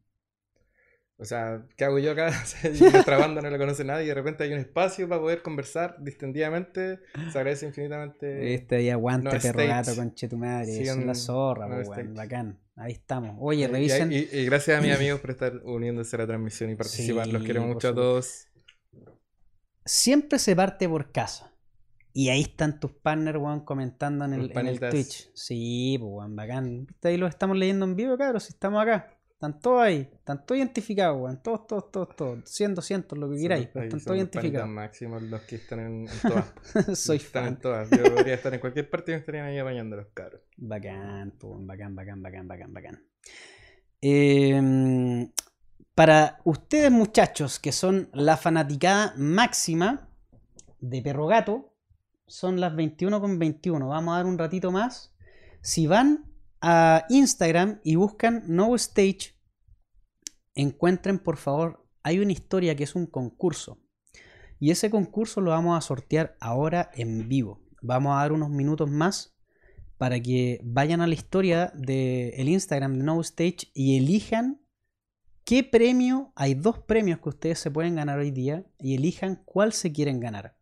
o 1.22 1.24
sea, 1.24 1.64
¿qué 1.76 1.84
hago 1.84 2.00
yo 2.00 2.10
acá? 2.10 2.32
nuestra 2.80 3.16
banda 3.18 3.40
no 3.40 3.48
la 3.48 3.56
conoce 3.56 3.84
nadie 3.84 4.06
y 4.06 4.08
de 4.08 4.14
repente 4.14 4.42
hay 4.42 4.52
un 4.52 4.58
espacio 4.58 5.08
para 5.08 5.20
poder 5.20 5.40
conversar 5.40 5.96
distendidamente. 6.00 6.98
Se 7.30 7.38
agradece 7.38 7.64
infinitamente. 7.64 8.54
Este 8.54 8.76
ahí 8.76 8.90
aguante, 8.90 9.32
no 9.32 9.40
perro 9.40 9.66
gato, 9.66 9.94
conche 9.94 10.28
tu 10.28 10.36
madre. 10.36 10.84
Son 10.84 11.06
la 11.06 11.14
zorra, 11.14 11.68
pues, 11.68 12.12
bacán. 12.12 12.58
Ahí 12.74 12.94
estamos. 12.94 13.36
Oye, 13.38 13.68
revisen. 13.68 14.10
Y, 14.12 14.24
gracias 14.46 14.78
a 14.78 14.82
mis 14.82 14.92
amigos 14.96 15.20
por 15.20 15.30
estar 15.30 15.60
uniéndose 15.64 16.16
a 16.16 16.20
la 16.20 16.26
transmisión 16.26 16.70
y 16.70 16.74
participar. 16.74 17.28
Los 17.28 17.44
quiero 17.44 17.62
mucho 17.62 17.90
a 17.90 17.94
todos. 17.94 18.48
Siempre 19.84 20.40
se 20.40 20.56
parte 20.56 20.88
por 20.88 21.12
casa. 21.12 21.51
Y 22.14 22.28
ahí 22.28 22.42
están 22.42 22.78
tus 22.78 22.92
partners, 22.92 23.38
weón, 23.38 23.60
comentando 23.64 24.24
en 24.24 24.34
el, 24.34 24.52
en 24.56 24.66
el 24.66 24.78
Twitch. 24.78 25.30
Sí, 25.34 25.96
pues, 25.98 26.12
weón, 26.12 26.36
bacán. 26.36 26.86
Ahí 27.02 27.16
lo 27.16 27.26
estamos 27.26 27.56
leyendo 27.56 27.86
en 27.86 27.96
vivo, 27.96 28.18
cabros, 28.18 28.44
si 28.44 28.52
estamos 28.52 28.82
acá. 28.82 29.18
Están 29.42 29.58
todos 29.58 29.82
ahí, 29.82 30.08
están 30.12 30.46
todos 30.46 30.58
identificados, 30.58 31.20
weón. 31.20 31.42
Todos, 31.42 31.66
todos, 31.66 31.90
todos, 31.90 32.14
todos. 32.14 32.48
100, 32.48 32.74
200, 32.76 33.18
lo 33.18 33.30
que 33.30 33.36
queráis. 33.38 33.66
están 33.66 34.00
todos 34.00 34.16
identificados. 34.16 34.68
máximos 34.68 35.22
los 35.22 35.40
que 35.42 35.56
están 35.56 35.80
en, 35.80 36.06
todas. 36.22 36.98
Soy 36.98 37.16
están 37.16 37.46
en 37.46 37.56
todas. 37.56 37.90
Yo 37.90 38.04
podría 38.14 38.34
estar 38.34 38.54
en 38.54 38.60
cualquier 38.60 38.88
parte 38.88 39.10
y 39.10 39.14
me 39.14 39.18
estarían 39.18 39.46
ahí 39.46 39.58
apañando 39.58 39.96
los 39.96 40.06
caros. 40.14 40.42
Bacán, 40.56 41.32
bacán, 41.66 41.96
bacán, 41.96 42.22
bacán, 42.22 42.46
bacán, 42.46 42.72
bacán. 42.72 43.06
Em, 44.00 45.32
para 45.94 46.38
ustedes, 46.44 46.90
muchachos, 46.90 47.58
que 47.58 47.72
son 47.72 48.10
la 48.12 48.36
fanaticada 48.36 49.14
máxima 49.16 50.08
de 50.78 51.02
Perro 51.02 51.26
Gato, 51.26 51.71
son 52.26 52.60
las 52.60 52.74
21 52.74 53.20
con 53.20 53.38
21. 53.38 53.88
Vamos 53.88 54.12
a 54.12 54.16
dar 54.16 54.26
un 54.26 54.38
ratito 54.38 54.70
más. 54.70 55.14
Si 55.60 55.86
van 55.86 56.32
a 56.60 57.04
Instagram 57.08 57.80
y 57.84 57.96
buscan 57.96 58.44
No 58.46 58.74
Stage, 58.74 59.38
encuentren 60.54 61.18
por 61.18 61.36
favor, 61.36 61.86
hay 62.02 62.18
una 62.18 62.32
historia 62.32 62.74
que 62.74 62.84
es 62.84 62.94
un 62.94 63.06
concurso. 63.06 63.78
Y 64.58 64.70
ese 64.70 64.90
concurso 64.90 65.40
lo 65.40 65.50
vamos 65.50 65.76
a 65.76 65.80
sortear 65.80 66.36
ahora 66.40 66.90
en 66.94 67.28
vivo. 67.28 67.60
Vamos 67.80 68.12
a 68.12 68.20
dar 68.20 68.32
unos 68.32 68.48
minutos 68.48 68.88
más 68.88 69.36
para 69.98 70.20
que 70.20 70.60
vayan 70.62 71.00
a 71.00 71.06
la 71.06 71.14
historia 71.14 71.72
del 71.74 72.48
Instagram 72.48 72.98
de 72.98 73.04
No 73.04 73.20
Stage 73.20 73.70
y 73.74 73.96
elijan 73.98 74.64
qué 75.44 75.64
premio. 75.64 76.32
Hay 76.36 76.54
dos 76.54 76.78
premios 76.78 77.20
que 77.20 77.28
ustedes 77.28 77.58
se 77.58 77.70
pueden 77.70 77.96
ganar 77.96 78.18
hoy 78.18 78.30
día 78.30 78.64
y 78.78 78.94
elijan 78.94 79.42
cuál 79.44 79.72
se 79.72 79.92
quieren 79.92 80.20
ganar. 80.20 80.56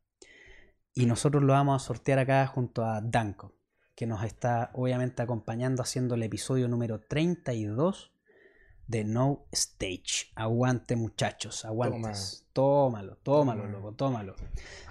Y 1.00 1.06
nosotros 1.06 1.42
lo 1.42 1.54
vamos 1.54 1.82
a 1.82 1.86
sortear 1.86 2.18
acá 2.18 2.46
junto 2.46 2.84
a 2.84 3.00
Danko 3.00 3.54
que 4.00 4.06
nos 4.06 4.24
está 4.24 4.70
obviamente 4.72 5.20
acompañando 5.20 5.82
haciendo 5.82 6.14
el 6.14 6.22
episodio 6.22 6.68
número 6.68 7.00
32 7.00 8.12
de 8.86 9.04
No 9.04 9.46
Stage. 9.52 10.32
Aguante 10.34 10.96
muchachos, 10.96 11.66
aguantes. 11.66 12.46
Tómalo, 12.54 13.16
tómalo, 13.16 13.66
loco, 13.66 13.92
tómalo. 13.92 14.36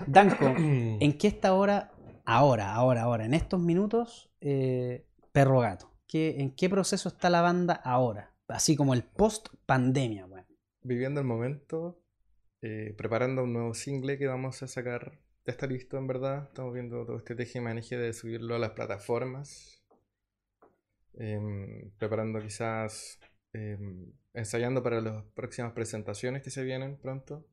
Danko, 0.05 0.45
¿en 0.57 1.17
qué 1.17 1.27
está 1.27 1.49
ahora? 1.49 1.91
Ahora, 2.25 2.73
ahora, 2.73 3.01
ahora, 3.01 3.25
en 3.25 3.33
estos 3.33 3.59
minutos, 3.59 4.31
eh, 4.41 5.07
Perro 5.31 5.59
Gato. 5.59 5.91
¿En 6.13 6.55
qué 6.55 6.69
proceso 6.69 7.09
está 7.09 7.31
la 7.31 7.41
banda 7.41 7.73
ahora? 7.73 8.35
Así 8.47 8.75
como 8.75 8.93
el 8.93 9.03
post 9.03 9.49
pandemia, 9.65 10.27
bueno. 10.27 10.47
Viviendo 10.81 11.19
el 11.19 11.25
momento, 11.25 11.99
eh, 12.61 12.93
preparando 12.97 13.43
un 13.43 13.53
nuevo 13.53 13.73
single 13.73 14.17
que 14.17 14.27
vamos 14.27 14.61
a 14.63 14.67
sacar 14.67 15.19
ya 15.49 15.53
está 15.53 15.65
listo 15.65 15.97
en 15.97 16.05
verdad. 16.05 16.43
Estamos 16.49 16.73
viendo 16.75 17.03
todo 17.05 17.17
este 17.17 17.33
teje 17.35 17.59
y 17.59 17.95
de 17.95 18.13
subirlo 18.13 18.53
a 18.55 18.59
las 18.59 18.71
plataformas. 18.71 19.83
Em, 21.15 21.91
preparando 21.97 22.39
quizás, 22.39 23.19
em, 23.53 24.13
ensayando 24.33 24.83
para 24.83 25.01
las 25.01 25.23
próximas 25.33 25.73
presentaciones 25.73 26.43
que 26.43 26.51
se 26.51 26.63
vienen 26.63 26.99
pronto. 26.99 27.47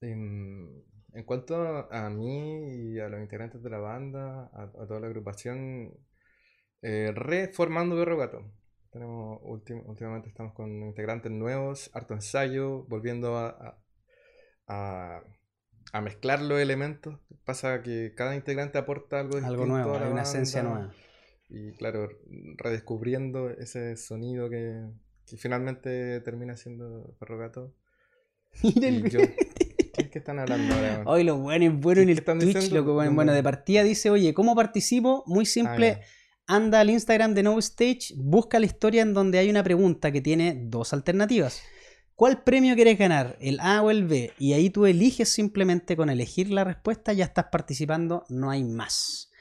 Em, 0.00 0.82
en 1.12 1.24
cuanto 1.24 1.54
a 1.92 2.10
mí 2.10 2.94
y 2.94 2.98
a 3.00 3.08
los 3.10 3.20
integrantes 3.20 3.62
de 3.62 3.70
la 3.70 3.78
banda, 3.78 4.50
a, 4.54 4.70
toda 4.86 5.00
la 5.00 5.06
agrupación, 5.08 5.92
eh, 6.82 7.12
reformando 7.14 7.96
Berro 7.96 8.16
Gato. 8.16 8.50
Tenemos, 8.90 9.40
últimamente 9.42 10.28
estamos 10.28 10.54
con 10.54 10.70
integrantes 10.84 11.30
nuevos, 11.32 11.90
harto 11.94 12.14
ensayo, 12.14 12.84
volviendo 12.84 13.36
a 13.36 13.78
mezclar 16.00 16.42
los 16.42 16.60
elementos. 16.60 17.18
Pasa 17.44 17.82
que 17.82 18.14
cada 18.16 18.34
integrante 18.34 18.78
aporta 18.78 19.20
algo. 19.20 19.38
Algo 19.38 19.66
nuevo, 19.66 19.96
hay 19.96 20.10
una 20.10 20.22
esencia 20.22 20.62
nueva. 20.62 20.92
Y 21.48 21.72
claro, 21.72 22.08
redescubriendo 22.56 23.50
ese 23.50 23.96
sonido 23.96 24.48
que, 24.50 24.82
finalmente 25.36 26.20
termina 26.20 26.56
siendo 26.56 27.14
Perrogato. 27.18 27.74
Miren 28.62 29.04
¿Qué 29.94 30.10
que 30.10 30.18
están 30.18 30.40
hablando 30.40 30.74
ahora? 30.74 31.02
Hoy 31.06 31.22
lo 31.22 31.36
bueno 31.36 31.66
es 31.66 31.80
bueno 31.80 32.02
en 32.02 32.08
el 32.08 32.24
Twitch, 32.24 32.72
loco. 32.72 32.94
Bueno, 32.94 33.32
de 33.32 33.42
partida 33.42 33.84
dice, 33.84 34.10
oye, 34.10 34.34
¿cómo 34.34 34.56
participo? 34.56 35.22
Muy 35.26 35.46
simple. 35.46 36.00
Ah, 36.46 36.56
anda 36.56 36.80
al 36.80 36.90
Instagram 36.90 37.34
de 37.34 37.42
No 37.42 37.58
Stage, 37.58 38.14
busca 38.16 38.58
la 38.58 38.66
historia 38.66 39.02
en 39.02 39.14
donde 39.14 39.38
hay 39.38 39.48
una 39.48 39.62
pregunta 39.62 40.10
que 40.10 40.20
tiene 40.20 40.54
dos 40.66 40.92
alternativas. 40.92 41.62
¿Cuál 42.16 42.44
premio 42.44 42.76
quieres 42.76 42.96
ganar? 42.96 43.36
¿El 43.40 43.58
A 43.58 43.82
o 43.82 43.90
el 43.90 44.06
B? 44.06 44.32
Y 44.38 44.52
ahí 44.52 44.70
tú 44.70 44.86
eliges 44.86 45.28
simplemente 45.28 45.96
con 45.96 46.10
elegir 46.10 46.48
la 46.50 46.62
respuesta, 46.62 47.12
ya 47.12 47.24
estás 47.24 47.46
participando, 47.50 48.24
no 48.28 48.50
hay 48.50 48.62
más. 48.62 49.32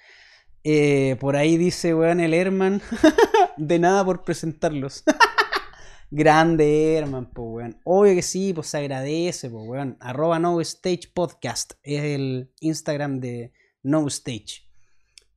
Eh, 0.63 1.17
por 1.19 1.35
ahí 1.35 1.57
dice, 1.57 1.93
weón, 1.93 2.19
el 2.19 2.33
Herman. 2.33 2.81
de 3.57 3.77
nada 3.77 4.03
por 4.03 4.23
presentarlos. 4.23 5.03
Grande 6.09 6.95
Herman, 6.95 7.29
pues, 7.31 7.47
weón. 7.47 7.79
Obvio 7.83 8.15
que 8.15 8.23
sí, 8.23 8.53
pues 8.53 8.67
se 8.67 8.79
agradece, 8.79 9.51
pues, 9.51 9.63
weón. 9.67 9.97
Arroba 9.99 10.39
No 10.39 10.59
Stage 10.61 11.11
Podcast 11.13 11.73
es 11.83 12.03
el 12.03 12.51
Instagram 12.59 13.19
de 13.19 13.53
No 13.83 14.07
Stage. 14.07 14.67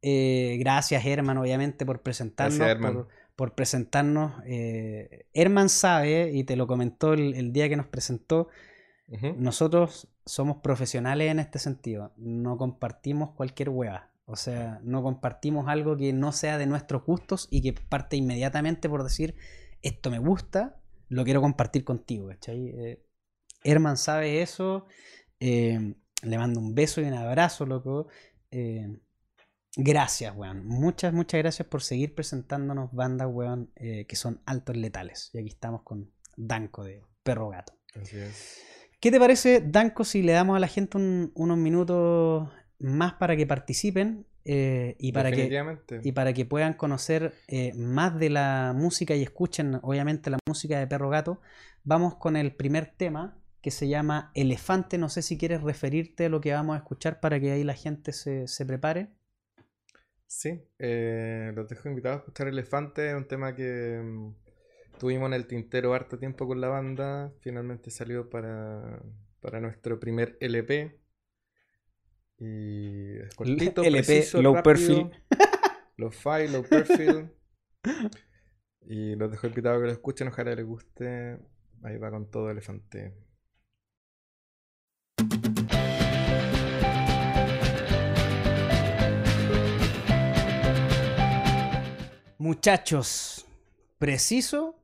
Eh, 0.01 0.57
gracias, 0.59 1.05
Herman, 1.05 1.37
obviamente, 1.37 1.85
por 1.85 2.03
presentarnos. 2.03 2.57
Gracias, 2.57 2.77
Herman 2.77 2.95
por 2.95 3.09
presentarnos. 3.55 4.33
Eh, 4.47 5.27
Herman 5.35 5.69
sabe, 5.69 6.31
y 6.33 6.45
te 6.45 6.57
lo 6.57 6.67
comentó 6.67 7.13
el, 7.13 7.53
día 7.53 7.69
que 7.69 7.77
nos 7.77 7.87
presentó, 7.87 8.49
nosotros 9.37 10.09
somos 10.25 10.57
profesionales 10.57 11.31
en 11.31 11.39
este 11.39 11.59
sentido. 11.59 12.13
No 12.17 12.57
compartimos 12.57 13.31
cualquier 13.37 13.69
hueá. 13.69 14.11
O 14.25 14.35
sea, 14.35 14.81
no 14.83 15.03
compartimos 15.05 15.69
algo 15.69 15.97
que 15.97 16.13
no 16.13 16.33
sea 16.33 16.59
de 16.59 16.67
nuestros 16.67 17.05
gustos 17.05 17.47
y 17.49 17.63
que 17.63 17.73
parte 17.73 18.17
inmediatamente 18.17 18.89
por 18.89 19.05
decir, 19.05 19.37
esto 19.83 20.11
me 20.11 20.19
gusta, 20.19 20.81
lo 21.09 21.23
quiero 21.23 21.41
compartir 21.41 21.85
contigo. 21.85 22.31
Eh, 22.49 23.07
Herman 23.63 23.97
sabe 23.97 24.43
eso. 24.43 24.87
Eh, 25.39 25.95
le 26.23 26.39
mando 26.39 26.59
un 26.59 26.75
beso 26.75 27.01
y 27.01 27.05
un 27.05 27.15
abrazo, 27.15 27.67
loco. 27.67 28.09
Gracias, 29.77 30.35
weón. 30.35 30.67
Muchas, 30.67 31.13
muchas 31.13 31.39
gracias 31.39 31.69
por 31.69 31.83
seguir 31.83 32.15
presentándonos 32.15 32.93
bandas, 32.93 33.29
weón, 33.31 33.71
eh, 33.77 34.07
que 34.07 34.17
son 34.17 34.41
altos 34.47 34.77
letales. 34.77 35.31
Y 35.35 35.39
aquí 35.39 35.49
estamos 35.49 35.83
con 35.83 36.11
Danco 36.37 36.83
de 36.83 37.03
Perro 37.23 37.51
Gato. 37.51 37.75
Así 37.95 38.17
es. 38.17 38.63
¿Qué 39.01 39.11
te 39.11 39.19
parece, 39.19 39.61
Danco, 39.61 40.05
si 40.05 40.23
le 40.23 40.33
damos 40.33 40.57
a 40.57 40.61
la 40.61 40.69
gente 40.69 40.97
unos 40.97 41.59
minutos 41.59 42.49
más 42.79 43.15
para 43.15 43.37
que 43.37 43.47
participen 43.47 44.27
eh, 44.47 44.97
y, 44.99 45.13
para 45.13 45.31
que, 45.31 45.51
y 46.03 46.13
para 46.13 46.33
que 46.33 46.47
puedan 46.47 46.75
conocer 46.75 47.35
eh, 47.49 47.73
más 47.75 48.19
de 48.19 48.31
la 48.31 48.73
música 48.75 49.15
y 49.15 49.23
escuchen, 49.23 49.79
obviamente, 49.83 50.31
la 50.31 50.39
música 50.49 50.79
de 50.79 50.87
Perro 50.87 51.11
Gato? 51.11 51.41
Vamos 51.85 52.15
con 52.15 52.37
el 52.37 52.55
primer 52.55 52.87
tema 52.97 53.37
que 53.61 53.71
se 53.71 53.89
llama 53.89 54.31
Elefante. 54.35 54.97
No 54.97 55.11
sé 55.11 55.21
si 55.21 55.37
quieres 55.37 55.63
referirte 55.63 56.27
a 56.27 56.29
lo 56.31 56.41
que 56.41 56.53
vamos 56.53 56.75
a 56.75 56.79
escuchar 56.79 57.21
para 57.21 57.39
que 57.39 57.53
ahí 57.53 57.65
la 57.65 57.75
gente 57.75 58.13
se, 58.13 58.49
se 58.49 58.65
prepare. 58.65 59.11
Sí, 60.27 60.61
eh, 60.79 61.53
los 61.55 61.69
dejo 61.69 61.89
invitados 61.89 62.19
a 62.19 62.21
escuchar 62.21 62.49
Elefante, 62.49 63.15
un 63.15 63.29
tema 63.29 63.55
que 63.55 64.01
mm, 64.03 64.35
tuvimos 64.99 65.29
en 65.29 65.35
el 65.35 65.47
tintero 65.47 65.95
harto 65.95 66.19
tiempo 66.19 66.47
con 66.47 66.61
la 66.61 66.69
banda, 66.69 67.33
finalmente 67.41 67.91
salió 67.91 68.29
para, 68.29 69.03
para 69.41 69.61
nuestro 69.61 70.01
primer 70.01 70.37
LP. 70.41 71.01
Y 72.39 73.19
es 73.19 73.35
cortito, 73.35 73.83
LP, 73.83 74.27
low 74.43 74.63
perfil. 74.63 75.11
Low 75.97 76.11
fi, 76.11 76.49
low 76.51 76.63
perfil. 76.65 77.31
y 78.83 79.15
los 79.15 79.31
dejo 79.31 79.47
invitados 79.47 79.79
a 79.79 79.81
que 79.81 79.87
lo 79.87 79.93
escuchen, 79.93 80.29
ojalá 80.29 80.55
les 80.55 80.67
guste. 80.67 81.39
Ahí 81.83 81.99
va 81.99 82.11
con 82.11 82.31
todo 82.31 82.51
Elefante. 82.51 83.15
Muchachos, 92.39 93.47
preciso 93.97 94.79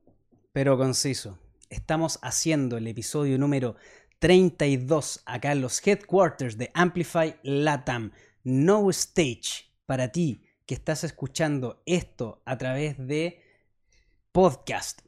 pero 0.55 0.79
conciso. 0.79 1.39
Estamos 1.69 2.19
haciendo 2.23 2.79
el 2.79 2.87
episodio 2.87 3.39
número 3.39 3.77
32 4.21 5.21
acá 5.27 5.53
en 5.53 5.61
los 5.61 5.87
headquarters 5.87 6.57
de 6.57 6.71
Amplify 6.73 7.37
Latam. 7.43 8.13
No 8.43 8.89
Stage 8.89 9.71
para 9.85 10.09
ti 10.09 10.43
que 10.65 10.73
estás 10.73 11.05
escuchando 11.05 11.83
esto 11.85 12.41
a 12.47 12.57
través 12.57 12.97
de 12.97 13.43
podcast, 14.33 15.03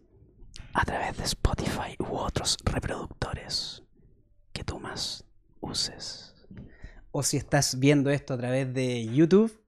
a 0.74 0.84
través 0.84 1.16
de 1.16 1.24
Spotify 1.24 1.96
u 1.98 2.14
otros 2.14 2.58
reproductores 2.62 3.82
que 4.52 4.64
tú 4.64 4.78
más 4.78 5.24
uses. 5.60 6.34
O 7.10 7.22
si 7.22 7.38
estás 7.38 7.78
viendo 7.78 8.10
esto 8.10 8.34
a 8.34 8.36
través 8.36 8.74
de 8.74 9.06
YouTube 9.06 9.63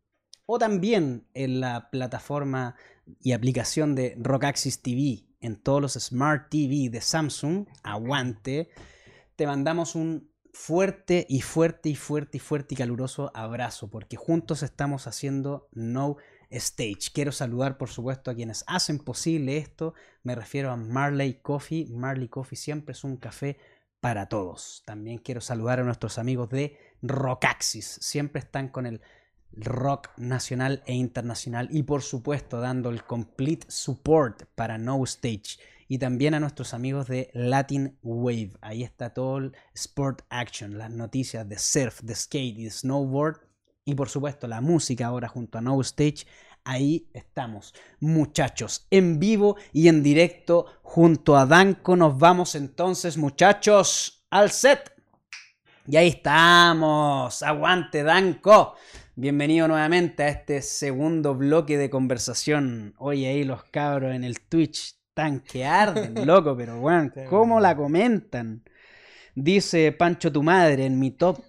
o 0.46 0.58
también 0.58 1.26
en 1.34 1.60
la 1.60 1.90
plataforma 1.90 2.76
y 3.20 3.32
aplicación 3.32 3.94
de 3.94 4.16
Rockaxis 4.18 4.80
TV 4.80 5.24
en 5.40 5.56
todos 5.56 5.80
los 5.80 5.92
Smart 5.94 6.48
TV 6.50 6.88
de 6.90 7.00
Samsung, 7.00 7.66
aguante. 7.82 8.70
Te 9.36 9.46
mandamos 9.46 9.94
un 9.94 10.30
fuerte 10.52 11.26
y 11.28 11.42
fuerte 11.42 11.90
y 11.90 11.94
fuerte 11.94 12.38
y 12.38 12.40
fuerte 12.40 12.74
y 12.74 12.78
caluroso 12.78 13.30
abrazo 13.34 13.90
porque 13.90 14.16
juntos 14.16 14.62
estamos 14.62 15.06
haciendo 15.06 15.68
No 15.72 16.16
Stage. 16.48 17.10
Quiero 17.12 17.32
saludar 17.32 17.76
por 17.76 17.90
supuesto 17.90 18.30
a 18.30 18.34
quienes 18.34 18.64
hacen 18.66 18.98
posible 18.98 19.58
esto. 19.58 19.94
Me 20.22 20.34
refiero 20.34 20.70
a 20.70 20.76
Marley 20.76 21.40
Coffee. 21.42 21.86
Marley 21.90 22.28
Coffee 22.28 22.56
siempre 22.56 22.92
es 22.92 23.04
un 23.04 23.16
café 23.16 23.58
para 24.00 24.28
todos. 24.28 24.82
También 24.86 25.18
quiero 25.18 25.40
saludar 25.40 25.80
a 25.80 25.84
nuestros 25.84 26.18
amigos 26.18 26.48
de 26.48 26.78
Rockaxis. 27.02 27.98
Siempre 28.00 28.40
están 28.40 28.68
con 28.68 28.86
el 28.86 29.02
rock 29.52 30.08
nacional 30.16 30.82
e 30.86 30.94
internacional 30.94 31.68
y 31.70 31.82
por 31.82 32.02
supuesto 32.02 32.60
dando 32.60 32.90
el 32.90 33.04
complete 33.04 33.66
support 33.68 34.44
para 34.54 34.78
No 34.78 35.02
Stage 35.04 35.58
y 35.88 35.98
también 35.98 36.34
a 36.34 36.40
nuestros 36.40 36.74
amigos 36.74 37.06
de 37.06 37.30
Latin 37.32 37.98
Wave. 38.02 38.52
Ahí 38.60 38.82
está 38.82 39.10
todo 39.10 39.38
el 39.38 39.56
sport 39.74 40.22
action, 40.30 40.78
las 40.78 40.90
noticias 40.90 41.48
de 41.48 41.58
surf, 41.58 42.00
de 42.02 42.14
skate 42.14 42.58
y 42.58 42.64
de 42.64 42.70
snowboard 42.70 43.40
y 43.84 43.94
por 43.94 44.08
supuesto 44.08 44.46
la 44.48 44.60
música 44.60 45.06
ahora 45.06 45.28
junto 45.28 45.58
a 45.58 45.60
No 45.60 45.80
Stage. 45.80 46.26
Ahí 46.64 47.08
estamos, 47.14 47.74
muchachos, 48.00 48.88
en 48.90 49.20
vivo 49.20 49.56
y 49.72 49.86
en 49.86 50.02
directo 50.02 50.66
junto 50.82 51.36
a 51.36 51.46
Danco. 51.46 51.94
Nos 51.94 52.18
vamos 52.18 52.56
entonces, 52.56 53.16
muchachos, 53.16 54.26
al 54.30 54.50
set. 54.50 54.92
Y 55.86 55.96
ahí 55.96 56.08
estamos. 56.08 57.40
Aguante, 57.44 58.02
Danco. 58.02 58.74
Bienvenido 59.18 59.66
nuevamente 59.66 60.24
a 60.24 60.28
este 60.28 60.60
segundo 60.60 61.34
bloque 61.34 61.78
de 61.78 61.88
conversación. 61.88 62.92
Hoy 62.98 63.24
ahí 63.24 63.44
los 63.44 63.64
cabros 63.64 64.14
en 64.14 64.24
el 64.24 64.40
Twitch 64.40 64.98
están 65.08 65.40
que 65.40 65.64
arden, 65.64 66.14
loco, 66.26 66.54
pero 66.54 66.78
bueno, 66.80 67.10
¿cómo 67.30 67.58
la 67.58 67.74
comentan? 67.74 68.62
Dice 69.34 69.90
Pancho 69.92 70.30
tu 70.30 70.42
madre 70.42 70.84
en 70.84 70.98
mi 70.98 71.12
top 71.12 71.42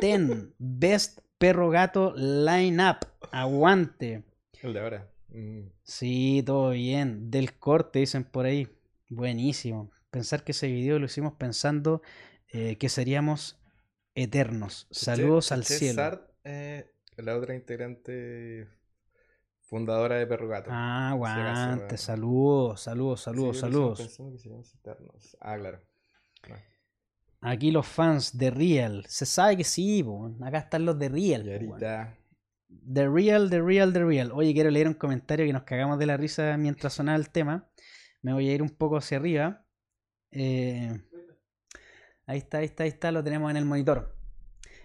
10 0.00 0.54
Best 0.56 1.18
Perro 1.36 1.68
Gato 1.68 2.14
Lineup. 2.16 3.04
Aguante. 3.30 4.24
El 4.62 4.72
de 4.72 4.80
ahora. 4.80 5.10
Mm. 5.28 5.66
Sí, 5.82 6.42
todo 6.46 6.70
bien. 6.70 7.30
Del 7.30 7.58
corte, 7.58 7.98
dicen 7.98 8.24
por 8.24 8.46
ahí. 8.46 8.68
Buenísimo. 9.10 9.90
Pensar 10.10 10.44
que 10.44 10.52
ese 10.52 10.68
video 10.68 10.98
lo 10.98 11.04
hicimos 11.04 11.34
pensando 11.34 12.00
eh, 12.48 12.78
que 12.78 12.88
seríamos 12.88 13.60
eternos. 14.14 14.86
Saludos 14.90 15.52
al 15.52 15.64
cielo. 15.64 16.26
Eh, 16.44 16.91
la 17.16 17.36
otra 17.36 17.54
integrante 17.54 18.68
fundadora 19.60 20.16
de 20.16 20.26
Perro 20.26 20.48
Gato. 20.48 20.70
Ah, 20.72 21.10
aguante, 21.10 21.96
saludos, 21.96 22.80
saludos, 22.80 23.22
saludos, 23.22 23.58
saludos. 23.58 24.18
Ah, 25.40 25.56
claro. 25.56 25.80
Aquí 27.40 27.70
los 27.72 27.86
fans 27.86 28.38
de 28.38 28.50
Real. 28.50 29.04
Se 29.08 29.26
sabe 29.26 29.56
que 29.56 29.64
sí, 29.64 30.04
acá 30.42 30.58
están 30.58 30.84
los 30.84 30.98
de 30.98 31.08
Real. 31.08 31.42
The 31.44 33.08
Real, 33.08 33.50
The 33.50 33.60
Real, 33.60 33.92
The 33.92 34.04
Real. 34.04 34.32
Oye, 34.32 34.54
quiero 34.54 34.70
leer 34.70 34.88
un 34.88 34.94
comentario 34.94 35.44
que 35.44 35.52
nos 35.52 35.64
cagamos 35.64 35.98
de 35.98 36.06
la 36.06 36.16
risa 36.16 36.56
mientras 36.56 36.94
sonaba 36.94 37.18
el 37.18 37.30
tema. 37.30 37.68
Me 38.22 38.32
voy 38.32 38.48
a 38.48 38.54
ir 38.54 38.62
un 38.62 38.70
poco 38.70 38.96
hacia 38.96 39.18
arriba. 39.18 39.66
Eh, 40.30 41.02
ahí 42.26 42.38
está, 42.38 42.58
ahí 42.58 42.66
está, 42.66 42.84
ahí 42.84 42.88
está, 42.90 43.10
lo 43.10 43.24
tenemos 43.24 43.50
en 43.50 43.56
el 43.56 43.64
monitor. 43.64 44.16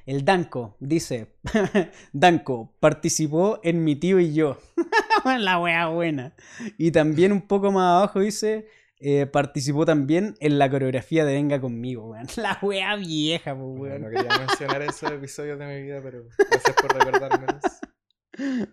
El 0.07 0.23
Danco 0.23 0.77
dice, 0.79 1.33
Danco 2.13 2.73
participó 2.79 3.59
en 3.61 3.83
Mi 3.83 3.97
tío 3.97 4.21
y 4.21 4.33
yo. 4.33 4.57
la 5.25 5.59
wea 5.59 5.87
buena. 5.87 6.33
Y 6.77 6.91
también 6.91 7.33
un 7.33 7.41
poco 7.41 7.73
más 7.73 7.97
abajo 7.97 8.21
dice, 8.21 8.69
eh, 9.01 9.25
participó 9.25 9.85
también 9.85 10.35
en 10.39 10.59
la 10.59 10.69
coreografía 10.69 11.25
de 11.25 11.33
Venga 11.33 11.59
conmigo, 11.59 12.11
weón. 12.11 12.25
La 12.37 12.57
wea 12.61 12.95
vieja, 12.95 13.53
weón. 13.53 14.03
No 14.03 14.09
quería 14.09 14.39
mencionar 14.39 14.81
esos 14.83 15.11
episodios 15.11 15.59
de 15.59 15.67
mi 15.67 15.81
vida, 15.81 15.99
pero 16.01 16.23
gracias 16.37 16.75
por 16.77 16.93
recordármelos. 16.93 17.63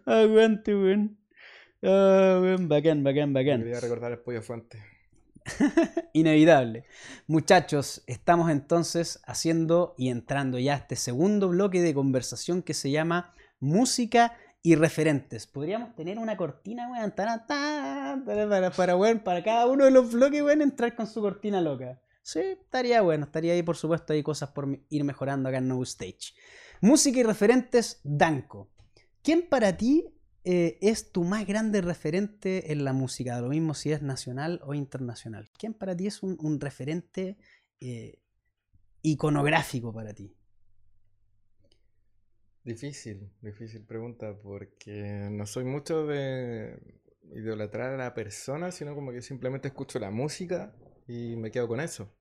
Aguante, 0.06 0.72
weón. 0.72 1.18
Ah, 1.82 2.38
weón, 2.40 2.68
bacán, 2.68 3.02
bacán, 3.02 3.32
bacán. 3.32 3.60
Quería 3.60 3.80
recordar 3.80 4.12
el 4.12 4.18
pollo 4.20 4.40
fuente. 4.40 4.78
Inevitable. 6.12 6.84
Muchachos, 7.26 8.02
estamos 8.06 8.50
entonces 8.50 9.20
haciendo 9.26 9.94
y 9.98 10.08
entrando 10.08 10.58
ya 10.58 10.74
a 10.74 10.78
este 10.78 10.96
segundo 10.96 11.48
bloque 11.48 11.82
de 11.82 11.94
conversación 11.94 12.62
que 12.62 12.74
se 12.74 12.90
llama 12.90 13.34
Música 13.60 14.36
y 14.62 14.76
referentes. 14.76 15.46
Podríamos 15.46 15.94
tener 15.94 16.18
una 16.18 16.36
cortina, 16.36 16.90
weón, 16.90 17.10
para, 17.10 17.46
para, 17.46 19.22
para 19.22 19.44
cada 19.44 19.66
uno 19.66 19.84
de 19.84 19.90
los 19.90 20.12
bloques, 20.12 20.42
weón, 20.42 20.62
entrar 20.62 20.94
con 20.96 21.06
su 21.06 21.20
cortina 21.20 21.60
loca. 21.60 22.00
Sí, 22.22 22.40
estaría 22.40 23.02
bueno, 23.02 23.26
estaría 23.26 23.52
ahí, 23.52 23.62
por 23.62 23.76
supuesto, 23.76 24.14
hay 24.14 24.22
cosas 24.22 24.50
por 24.50 24.80
ir 24.88 25.04
mejorando 25.04 25.50
acá 25.50 25.58
en 25.58 25.68
No 25.68 25.82
Stage. 25.82 26.32
Música 26.80 27.20
y 27.20 27.22
referentes, 27.22 28.00
Danko. 28.02 28.70
¿Quién 29.22 29.46
para 29.48 29.76
ti 29.76 30.13
eh, 30.44 30.78
es 30.82 31.10
tu 31.10 31.24
más 31.24 31.46
grande 31.46 31.80
referente 31.80 32.70
en 32.72 32.84
la 32.84 32.92
música? 32.92 33.40
Lo 33.40 33.48
mismo 33.48 33.72
si 33.72 33.92
es 33.92 34.02
nacional 34.02 34.60
o 34.64 34.74
internacional. 34.74 35.48
¿Quién 35.58 35.72
para 35.72 35.96
ti 35.96 36.06
es 36.06 36.22
un, 36.22 36.60
referente 36.60 37.38
eh, 37.80 38.18
iconográfico 39.00 39.92
para 39.92 40.12
ti? 40.12 40.36
Difícil, 42.62 43.30
difícil 43.40 43.84
pregunta, 43.84 44.38
porque 44.42 45.28
no 45.30 45.46
soy 45.46 45.64
mucho 45.64 46.06
de 46.06 46.78
idolatrar 47.34 47.94
a 47.94 47.96
la 47.96 48.14
persona, 48.14 48.70
sino 48.70 48.94
como 48.94 49.12
que 49.12 49.22
simplemente 49.22 49.68
escucho 49.68 49.98
la 49.98 50.10
música 50.10 50.74
y 51.06 51.36
me 51.36 51.50
quedo 51.50 51.68
con 51.68 51.80
eso. 51.80 52.14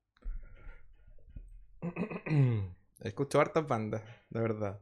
escucho 3.01 3.41
hartas 3.41 3.67
bandas, 3.67 4.01
de 4.29 4.39
verdad. 4.39 4.79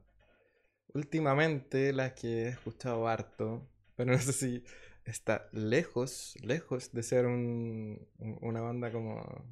Últimamente 0.93 1.93
las 1.93 2.13
que 2.13 2.43
he 2.43 2.47
escuchado 2.49 3.07
harto, 3.07 3.67
pero 3.95 4.11
no 4.13 4.19
sé 4.19 4.33
si 4.33 4.63
está 5.05 5.49
lejos, 5.51 6.35
lejos 6.41 6.91
de 6.91 7.03
ser 7.03 7.25
una 7.25 8.61
banda 8.61 8.91
como 8.91 9.45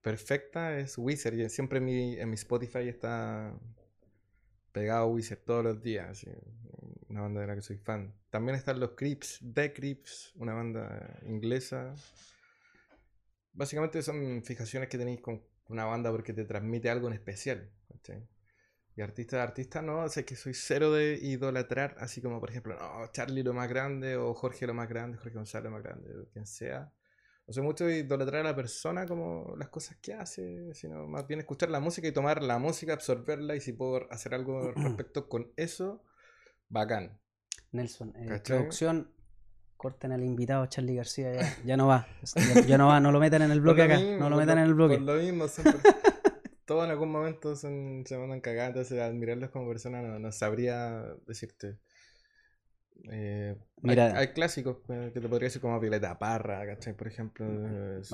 perfecta, 0.00 0.78
es 0.78 0.98
Wizard. 0.98 1.34
Y 1.34 1.48
siempre 1.48 1.78
en 1.78 1.84
mi, 1.84 2.16
en 2.18 2.28
mi 2.28 2.34
Spotify 2.34 2.88
está 2.88 3.58
pegado 4.72 5.06
Wizard 5.08 5.38
todos 5.44 5.64
los 5.64 5.82
días. 5.82 6.24
una 7.08 7.22
banda 7.22 7.40
de 7.40 7.46
la 7.46 7.54
que 7.54 7.62
soy 7.62 7.78
fan. 7.78 8.14
También 8.30 8.56
están 8.56 8.80
los 8.80 8.92
Creeps, 8.92 9.40
The 9.54 9.72
Creeps, 9.72 10.32
una 10.36 10.54
banda 10.54 11.18
inglesa. 11.26 11.94
Básicamente 13.52 14.02
son 14.02 14.42
fijaciones 14.44 14.88
que 14.88 14.98
tenéis 14.98 15.20
con 15.20 15.42
una 15.68 15.84
banda 15.84 16.10
porque 16.10 16.32
te 16.32 16.44
transmite 16.44 16.90
algo 16.90 17.08
en 17.08 17.14
especial. 17.14 17.70
Y 18.94 19.00
artista 19.00 19.36
de 19.36 19.42
artista, 19.42 19.80
no, 19.80 20.06
sé 20.08 20.24
que 20.24 20.36
soy 20.36 20.52
cero 20.52 20.92
de 20.92 21.18
idolatrar, 21.22 21.96
así 21.98 22.20
como 22.20 22.40
por 22.40 22.50
ejemplo, 22.50 22.76
no, 22.78 23.06
Charlie 23.10 23.42
lo 23.42 23.54
más 23.54 23.68
grande, 23.68 24.16
o 24.16 24.34
Jorge 24.34 24.66
lo 24.66 24.74
más 24.74 24.88
grande, 24.88 25.16
Jorge 25.16 25.34
González 25.34 25.64
lo 25.64 25.70
más 25.70 25.82
grande, 25.82 26.14
o 26.14 26.28
quien 26.28 26.46
sea. 26.46 26.92
No 27.46 27.54
soy 27.54 27.62
mucho 27.62 27.86
de 27.86 28.00
idolatrar 28.00 28.42
a 28.42 28.50
la 28.50 28.54
persona 28.54 29.06
como 29.06 29.54
las 29.56 29.68
cosas 29.68 29.96
que 29.96 30.12
hace, 30.12 30.74
sino 30.74 31.06
más 31.06 31.26
bien 31.26 31.40
escuchar 31.40 31.70
la 31.70 31.80
música 31.80 32.06
y 32.06 32.12
tomar 32.12 32.42
la 32.42 32.58
música, 32.58 32.92
absorberla 32.92 33.56
y 33.56 33.60
si 33.60 33.72
puedo 33.72 34.12
hacer 34.12 34.34
algo 34.34 34.72
respecto 34.76 35.26
con 35.28 35.50
eso, 35.56 36.04
bacán. 36.68 37.18
Nelson, 37.72 38.12
eh, 38.16 38.42
producción, 38.44 39.10
corten 39.78 40.12
al 40.12 40.22
invitado 40.22 40.66
Charlie 40.66 40.96
García, 40.96 41.32
ya, 41.64 41.78
no 41.78 41.86
va, 41.86 42.06
ya, 42.66 42.76
no 42.76 42.88
va, 42.88 43.00
no 43.00 43.10
lo 43.10 43.18
metan 43.18 43.40
en 43.40 43.52
el 43.52 43.60
bloque 43.62 43.82
acá, 43.82 43.98
no 43.98 44.28
lo 44.28 44.36
metan 44.36 44.58
en 44.58 44.64
el 44.64 44.74
bloque. 44.74 44.96
Por 44.96 45.04
lo 45.04 45.14
mismo, 45.14 45.48
siempre 45.48 45.80
todos 46.72 46.86
en 46.86 46.90
algún 46.90 47.10
momento 47.10 47.54
se 47.54 47.68
mandan 47.68 48.40
cagando, 48.40 48.80
entonces 48.80 48.98
admirarlos 48.98 49.50
como 49.50 49.68
persona 49.68 50.00
no, 50.18 50.32
sabría 50.32 51.04
decirte. 51.26 51.78
Eh, 53.10 53.56
Mira, 53.82 54.16
hay, 54.16 54.28
clásicos 54.28 54.78
que 54.86 55.20
te 55.20 55.28
podría 55.28 55.48
decir 55.48 55.60
como 55.60 55.78
Violeta 55.78 56.18
Parra, 56.18 56.64
¿cachai? 56.64 56.94
Por 56.94 57.08
ejemplo, 57.08 57.98
es 57.98 58.10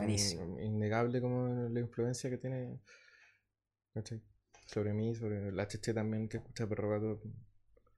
innegable 0.60 1.20
como 1.20 1.68
la 1.68 1.78
influencia 1.78 2.30
que 2.30 2.38
tiene 2.38 2.80
¿cachai? 3.94 4.20
sobre 4.66 4.92
mí, 4.92 5.14
sobre 5.14 5.52
la 5.52 5.68
cheche 5.68 5.94
también 5.94 6.28
que 6.28 6.38
escucha 6.38 6.66
Perro 6.66 6.90
Gato, 6.90 7.22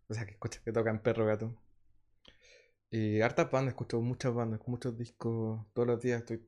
o 0.09 0.15
sea, 0.15 0.27
que 0.27 0.33
escucha 0.33 0.61
que 0.63 0.73
toca 0.73 0.91
en 0.91 0.99
Perro 0.99 1.25
Gato. 1.25 1.57
Y 2.91 3.23
hartas 3.23 3.51
bandas, 3.51 3.73
escucho 3.73 3.99
muchas 4.03 4.35
bandas, 4.35 4.61
muchos 4.67 4.99
discos 4.99 5.65
todos 5.73 5.89
los 5.89 6.01
días. 6.03 6.21
Estoy, 6.21 6.47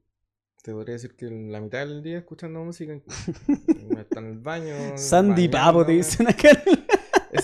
te 0.63 0.73
podría 0.73 0.93
decir 0.93 1.15
que 1.17 1.29
la 1.29 1.61
mitad 1.61 1.81
del 1.81 2.03
día 2.03 2.19
escuchando 2.19 2.65
música. 2.65 2.95
Está 3.99 4.21
en 4.21 4.27
el 4.27 4.39
baño. 4.39 4.75
Sandy 4.97 5.49
Papo 5.49 5.85
te 5.85 5.93
dicen 5.93 6.29
acá. 6.29 6.51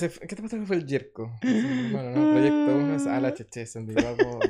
Ese 0.04 0.20
¿Qué 0.26 0.36
te 0.36 0.42
pasa 0.42 0.58
que 0.58 0.66
fue 0.66 0.76
el 0.76 0.86
Yerko? 0.86 1.30
Bueno, 1.42 2.10
no, 2.10 2.32
Proyecto 2.32 2.76
1 2.76 2.94
es 2.96 3.06
a 3.06 3.20
la 3.20 3.34
cheche, 3.34 3.64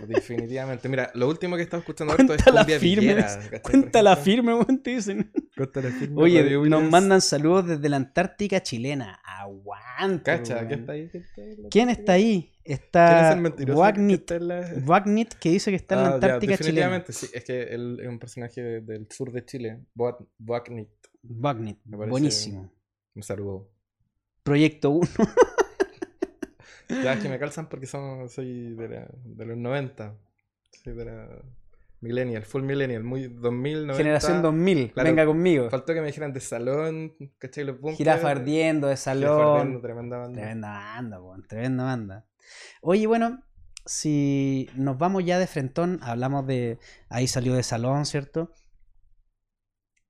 definitivamente. 0.06 0.88
Mira, 0.88 1.10
lo 1.14 1.28
último 1.28 1.56
que 1.56 1.62
he 1.62 1.64
estado 1.64 1.80
escuchando 1.80 2.12
harto 2.12 2.34
es 2.34 2.42
Cuenta 2.42 2.50
la 2.52 2.60
cumbia 2.60 2.78
firme. 2.80 3.00
villera, 3.00 3.22
¿cachai? 3.22 3.50
Por 3.62 3.70
Cuenta 3.70 4.02
la 4.02 4.12
ejemplo. 4.12 4.32
firme, 4.32 4.54
weón, 4.54 4.82
te 4.82 4.90
dicen. 4.90 5.32
Cuenta 5.56 5.80
la 5.82 5.90
firme, 5.90 6.22
Oye, 6.22 6.42
Radio 6.42 6.64
nos 6.66 6.90
mandan 6.90 7.20
saludos 7.20 7.66
desde 7.66 7.88
la 7.88 7.96
Antártica 7.96 8.62
chilena. 8.62 9.20
Aguante. 9.24 10.22
Cacha. 10.24 10.66
¿quién 10.66 10.80
está 10.80 10.92
ahí? 10.92 11.10
¿Quién 11.70 11.88
está 11.90 12.12
ahí? 12.12 12.52
¿Quién 12.64 12.72
está. 12.74 13.40
Wagnit. 13.74 14.28
que 14.28 14.82
Wagnit 14.86 15.34
dice 15.44 15.70
que 15.70 15.76
está 15.76 15.94
en 15.94 16.00
la 16.02 16.06
Ah, 16.06 16.10
ya, 16.10 16.14
Antártica 16.16 16.56
chilena. 16.58 16.88
definitivamente, 16.88 17.12
sí. 17.12 17.26
Es 17.32 17.44
que 17.44 17.62
él 17.62 17.98
es 18.02 18.08
un 18.08 18.18
personaje 18.18 18.60
de- 18.62 18.80
del 18.80 19.06
sur 19.10 19.32
de 19.32 19.44
Chile. 19.44 19.80
Wagnit. 19.96 20.88
Wagnit, 21.22 21.78
Me 21.84 21.96
parece- 21.96 22.10
buenísimo. 22.10 22.72
Un 23.14 23.22
saludo. 23.22 23.70
Proyecto 24.48 24.90
1. 24.90 25.08
Ya, 27.04 27.12
es 27.12 27.20
que 27.22 27.28
me 27.28 27.38
calzan 27.38 27.68
porque 27.68 27.84
son, 27.86 28.30
soy 28.30 28.74
de, 28.74 28.88
la- 28.88 29.08
de 29.12 29.44
los 29.44 29.58
90. 29.58 30.16
Soy 30.82 30.94
de 30.94 31.04
la 31.04 31.28
millennial, 32.00 32.44
full 32.44 32.62
millennial, 32.62 33.04
muy 33.04 33.28
2000, 33.28 33.86
90. 33.88 33.94
Generación 34.02 34.40
2000. 34.42 34.92
Claro. 34.92 35.08
Venga 35.10 35.26
conmigo. 35.26 35.68
Faltó 35.68 35.92
que 35.92 36.00
me 36.00 36.06
dijeran 36.06 36.32
de 36.32 36.40
salón, 36.40 37.12
¿cachai? 37.36 37.64
Los 37.64 37.76
bunkers. 37.78 37.98
Jirafa 37.98 38.30
ardiendo 38.30 38.86
de 38.86 38.96
salón. 38.96 39.58
ardiendo, 39.58 39.80
tremenda 39.82 40.16
banda. 40.16 40.40
Tremenda 40.40 40.68
banda, 40.70 41.46
tremenda 41.46 41.84
banda. 41.84 42.26
Oye, 42.80 43.06
bueno, 43.06 43.42
si 43.84 44.70
nos 44.74 44.96
vamos 44.96 45.26
ya 45.26 45.38
de 45.38 45.46
frentón, 45.46 45.98
hablamos 46.02 46.46
de. 46.46 46.78
Ahí 47.10 47.26
salió 47.28 47.52
de 47.54 47.62
salón, 47.64 48.06
¿cierto? 48.06 48.50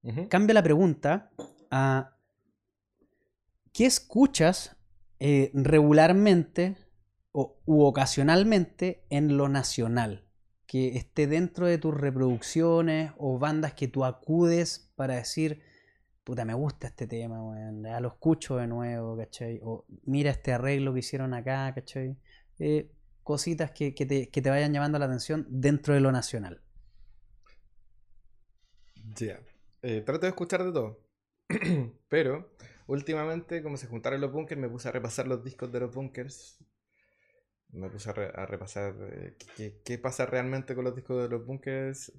Ujú. 0.03 0.29
Cambia 0.29 0.55
la 0.55 0.63
pregunta 0.63 1.31
a. 1.73 2.15
¿Qué 3.79 3.87
escuchas 3.87 4.77
eh, 5.21 5.53
regularmente 5.55 6.77
o, 7.31 7.61
u 7.65 7.85
ocasionalmente 7.85 9.07
en 9.09 9.37
lo 9.37 9.49
nacional? 9.49 10.27
Que 10.67 10.97
esté 10.97 11.29
dentro 11.29 11.65
de 11.65 11.79
tus 11.79 11.95
reproducciones 11.95 13.13
o 13.19 13.39
bandas 13.39 13.75
que 13.75 13.87
tú 13.87 14.05
acudes 14.05 14.93
para 14.97 15.15
decir, 15.15 15.63
puta, 16.25 16.45
me 16.45 16.55
gusta 16.55 16.89
este 16.89 17.07
tema, 17.07 17.41
weón, 17.41 17.85
ya 17.85 18.01
lo 18.01 18.09
escucho 18.09 18.57
de 18.57 18.67
nuevo, 18.67 19.17
¿cachai? 19.17 19.61
O 19.63 19.87
mira 20.03 20.33
este 20.33 20.53
arreglo 20.53 20.93
que 20.93 20.99
hicieron 20.99 21.33
acá, 21.33 21.73
¿cachai? 21.73 22.17
Eh, 22.59 22.91
cositas 23.23 23.71
que, 23.71 23.93
te, 23.93 24.51
vayan 24.51 24.73
llamando 24.73 24.99
la 24.99 25.05
atención 25.05 25.47
dentro 25.49 25.95
de 25.95 26.01
lo 26.01 26.11
nacional. 26.11 26.63
Ya. 29.15 29.39
Eh, 29.83 30.01
trato 30.01 30.23
de 30.23 30.31
escuchar 30.31 30.65
de 30.65 30.73
todo. 30.73 31.01
Pero 32.09 32.57
últimamente, 32.89 33.63
como 33.63 33.77
se 33.77 33.87
juntaron 33.87 34.21
los 34.21 34.33
bunkers, 34.33 34.61
me 34.61 34.69
puse 34.69 34.89
a 34.89 34.93
repasar 34.93 35.29
los 35.29 35.45
discos 35.45 35.73
de 35.73 35.81
los 35.81 35.95
bunkers. 35.95 36.59
Me 37.71 37.91
puse 37.91 38.09
a, 38.09 38.13
re- 38.15 38.33
a 38.35 38.47
repasar 38.47 38.95
eh, 39.13 39.37
qué, 39.85 39.99
pasa 39.99 40.25
realmente 40.25 40.75
con 40.75 40.85
los 40.85 40.95
discos 40.97 41.23
de 41.23 41.29
los 41.29 41.45
bunkers. 41.45 42.11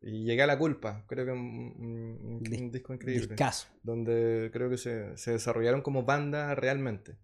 Y 0.00 0.24
llegué 0.24 0.42
a 0.42 0.46
La 0.46 0.58
Culpa. 0.58 1.04
Creo 1.06 1.26
que 1.26 1.32
es 1.32 1.36
un, 1.36 1.74
un- 1.78 2.18
un- 2.22 2.42
Dis- 2.42 2.62
un 2.64 2.70
disco 2.72 2.94
increíble. 2.94 3.28
Discaso. 3.28 3.66
donde 3.82 4.50
creo 4.52 4.70
que 4.70 4.78
se, 4.78 5.16
se 5.18 5.32
desarrollaron 5.32 5.82
como 5.82 6.04
banda 6.04 6.54
realmente. 6.54 7.16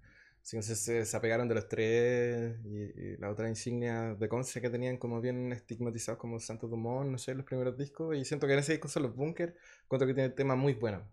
Sí, 0.42 0.60
se, 0.62 1.04
se 1.06 1.16
apegaron 1.16 1.48
de 1.48 1.54
los 1.54 1.68
tres 1.68 2.56
y, 2.64 2.78
y 3.14 3.16
la 3.18 3.30
otra 3.30 3.48
insignia 3.48 4.14
de 4.14 4.28
Conce 4.28 4.60
que 4.60 4.70
tenían 4.70 4.98
como 4.98 5.20
bien 5.20 5.52
estigmatizados 5.52 6.18
como 6.20 6.38
Santo 6.40 6.68
Dumont, 6.68 7.10
no 7.10 7.16
sé, 7.18 7.34
los 7.34 7.46
primeros 7.46 7.78
discos. 7.78 8.16
Y 8.16 8.24
siento 8.24 8.46
que 8.46 8.52
en 8.54 8.58
ese 8.58 8.72
disco 8.72 8.88
son 8.88 9.04
los 9.04 9.14
Bunkers, 9.16 9.54
encuentro 9.84 10.06
que 10.06 10.14
tiene 10.14 10.30
temas 10.30 10.58
muy 10.58 10.74
buenos, 10.74 11.04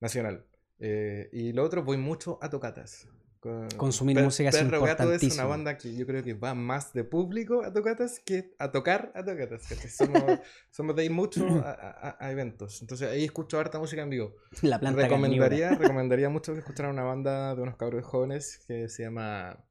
nacional. 0.00 0.46
Eh, 0.80 1.28
y 1.32 1.52
lo 1.52 1.62
otro, 1.62 1.84
voy 1.84 1.96
mucho 1.98 2.38
a 2.42 2.48
tocatas. 2.50 3.06
Con- 3.38 3.68
Consumir 3.78 4.20
música 4.22 4.50
es 4.50 4.70
Gato 4.70 5.12
es 5.14 5.34
una 5.34 5.44
banda 5.44 5.78
que 5.78 5.94
yo 5.96 6.06
creo 6.06 6.22
que 6.22 6.34
va 6.34 6.54
más 6.54 6.92
de 6.92 7.04
público 7.04 7.62
a 7.64 7.72
tocatas 7.72 8.20
que 8.20 8.54
a 8.58 8.70
tocar 8.70 9.12
a 9.14 9.24
tocatas. 9.24 9.62
Somos, 9.96 10.22
somos 10.70 10.94
de 10.96 11.06
ir 11.06 11.10
mucho 11.10 11.46
a, 11.64 11.70
a- 11.70 12.16
a 12.20 12.30
eventos. 12.32 12.82
Entonces 12.82 13.08
ahí 13.08 13.24
escucho 13.24 13.58
harta 13.58 13.78
música 13.78 14.02
en 14.02 14.10
vivo. 14.10 14.34
La 14.62 14.78
planta 14.78 15.08
carnívora. 15.08 15.48
Recomendaría, 15.48 15.70
recomendaría 15.70 16.28
mucho 16.28 16.52
que 16.52 16.58
escucharan 16.58 16.92
una 16.92 17.02
banda 17.04 17.54
de 17.54 17.62
unos 17.62 17.76
cabros 17.76 18.04
jóvenes 18.04 18.62
que 18.66 18.90
se 18.90 19.04
llama 19.04 19.64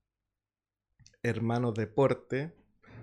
Hermanos 1.24 1.74
Deporte. 1.76 2.56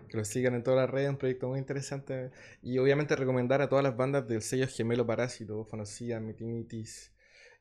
Que 0.09 0.17
los 0.17 0.29
sigan 0.29 0.55
en 0.55 0.63
todas 0.63 0.79
las 0.81 0.91
redes, 0.91 1.11
un 1.11 1.17
proyecto 1.17 1.49
muy 1.49 1.59
interesante. 1.59 2.31
Y 2.63 2.79
obviamente 2.79 3.17
recomendar 3.17 3.61
a 3.63 3.69
todas 3.69 3.83
las 3.83 3.97
bandas 3.97 4.27
del 4.29 4.41
sello 4.43 4.67
Gemelo 4.69 5.05
Parásito, 5.07 5.65
Fanocía, 5.65 6.21
Mitinitis, 6.21 7.13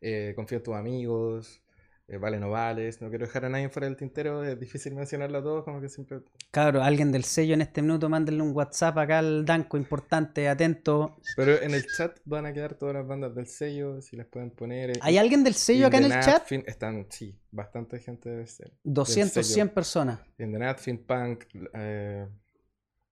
eh, 0.01 0.34
Confía 0.36 0.58
en 0.60 0.63
tus 0.63 0.75
amigos, 0.75 1.62
eh, 2.08 2.17
Vale 2.17 2.39
no 2.39 2.49
Vales. 2.51 3.01
No 3.01 3.10
quiero 3.10 3.25
dejar 3.25 3.45
a 3.45 3.49
nadie 3.49 3.69
fuera 3.69 3.88
del 3.88 3.97
tintero, 3.97 4.43
es 4.43 4.60
difícil 4.60 4.93
mencionarlo 4.95 5.39
a 5.39 5.43
todos, 5.43 5.63
como 5.63 5.81
que 5.81 5.89
siempre 5.89 6.19
Cabro, 6.51 6.81
alguien 6.84 7.12
del 7.12 7.23
sello 7.23 7.53
en 7.55 7.62
este 7.62 7.81
minuto, 7.81 8.08
mándenle 8.08 8.41
un 8.43 8.55
WhatsApp 8.55 8.97
acá 8.97 9.19
al 9.19 9.43
Danco, 9.45 9.75
importante, 9.77 10.47
atento. 10.47 11.17
Pero 11.36 11.62
en 11.62 11.73
el 11.73 11.86
chat 11.88 12.17
van 12.25 12.45
a 12.45 12.53
quedar 12.53 12.75
todas 12.75 12.95
las 12.95 13.05
bandas 13.08 13.34
del 13.36 13.47
sello, 13.47 14.01
si 14.01 14.15
las 14.15 14.27
pueden 14.27 14.51
poner. 14.51 14.91
eh, 14.91 14.99
¿Hay 15.01 15.17
alguien 15.17 15.43
del 15.43 15.53
sello 15.55 15.88
acá 15.88 15.97
en 15.97 16.05
el 16.05 16.12
chat? 16.12 16.43
Natfin- 16.47 16.63
Están, 16.67 17.08
sí, 17.10 17.38
bastante 17.51 17.99
gente 17.99 18.29
del 18.29 18.47
sello. 18.47 18.71
200, 18.84 19.34
sello. 19.45 19.53
100 19.55 19.69
personas. 19.69 20.19
In 20.38 20.51
the 20.53 20.60
Natfin, 20.60 21.03
Punk, 21.05 21.43
eh, 21.73 22.25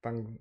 Punk, 0.01 0.39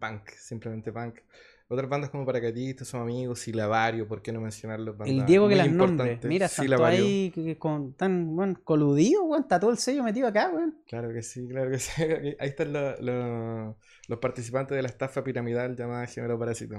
Punk, 0.00 0.28
simplemente 0.30 0.92
Punk. 0.92 1.20
Otras 1.68 1.88
bandas 1.88 2.10
como 2.10 2.26
Paracatistas, 2.26 2.88
Son 2.88 3.00
Amigos, 3.02 3.40
Silavario, 3.40 4.06
¿por 4.06 4.20
qué 4.20 4.32
no 4.32 4.40
mencionarlos? 4.40 4.94
El 5.06 5.24
Diego 5.24 5.48
que 5.48 5.56
las 5.56 5.68
nombre. 5.70 5.86
importantes. 5.92 6.28
Mira, 6.28 6.48
Silavario. 6.48 7.04
ahí 7.04 7.56
con, 7.58 7.94
tan 7.94 8.36
bueno, 8.36 8.58
coludidos, 8.62 9.22
weón. 9.26 9.42
Está 9.42 9.58
todo 9.58 9.70
el 9.70 9.78
sello 9.78 10.02
metido 10.02 10.28
acá, 10.28 10.50
weón. 10.52 10.76
Claro 10.86 11.12
que 11.12 11.22
sí, 11.22 11.46
claro 11.48 11.70
que 11.70 11.78
sí. 11.80 12.02
Ahí 12.38 12.48
están 12.48 12.72
lo- 12.72 13.00
lo- 13.00 13.78
los 14.08 14.18
participantes 14.18 14.76
de 14.76 14.82
la 14.82 14.88
estafa 14.88 15.24
piramidal 15.24 15.76
llamada 15.76 16.06
Gemelo 16.06 16.38
Parásito. 16.38 16.76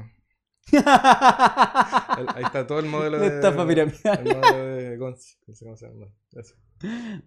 Ahí 0.73 2.43
está 2.43 2.65
todo 2.65 2.79
el 2.79 2.85
modelo 2.85 3.19
de. 3.19 3.27
estafa 3.27 3.67
piramidal. 3.67 4.19
El 4.27 4.35
modelo 4.37 4.65
de 4.75 4.97
Gonzi. 4.97 5.35
No 5.47 5.55
sé 5.55 5.65
cómo 5.65 5.75
se 5.77 5.87
llama. 5.87 6.07
Eso. 6.31 6.55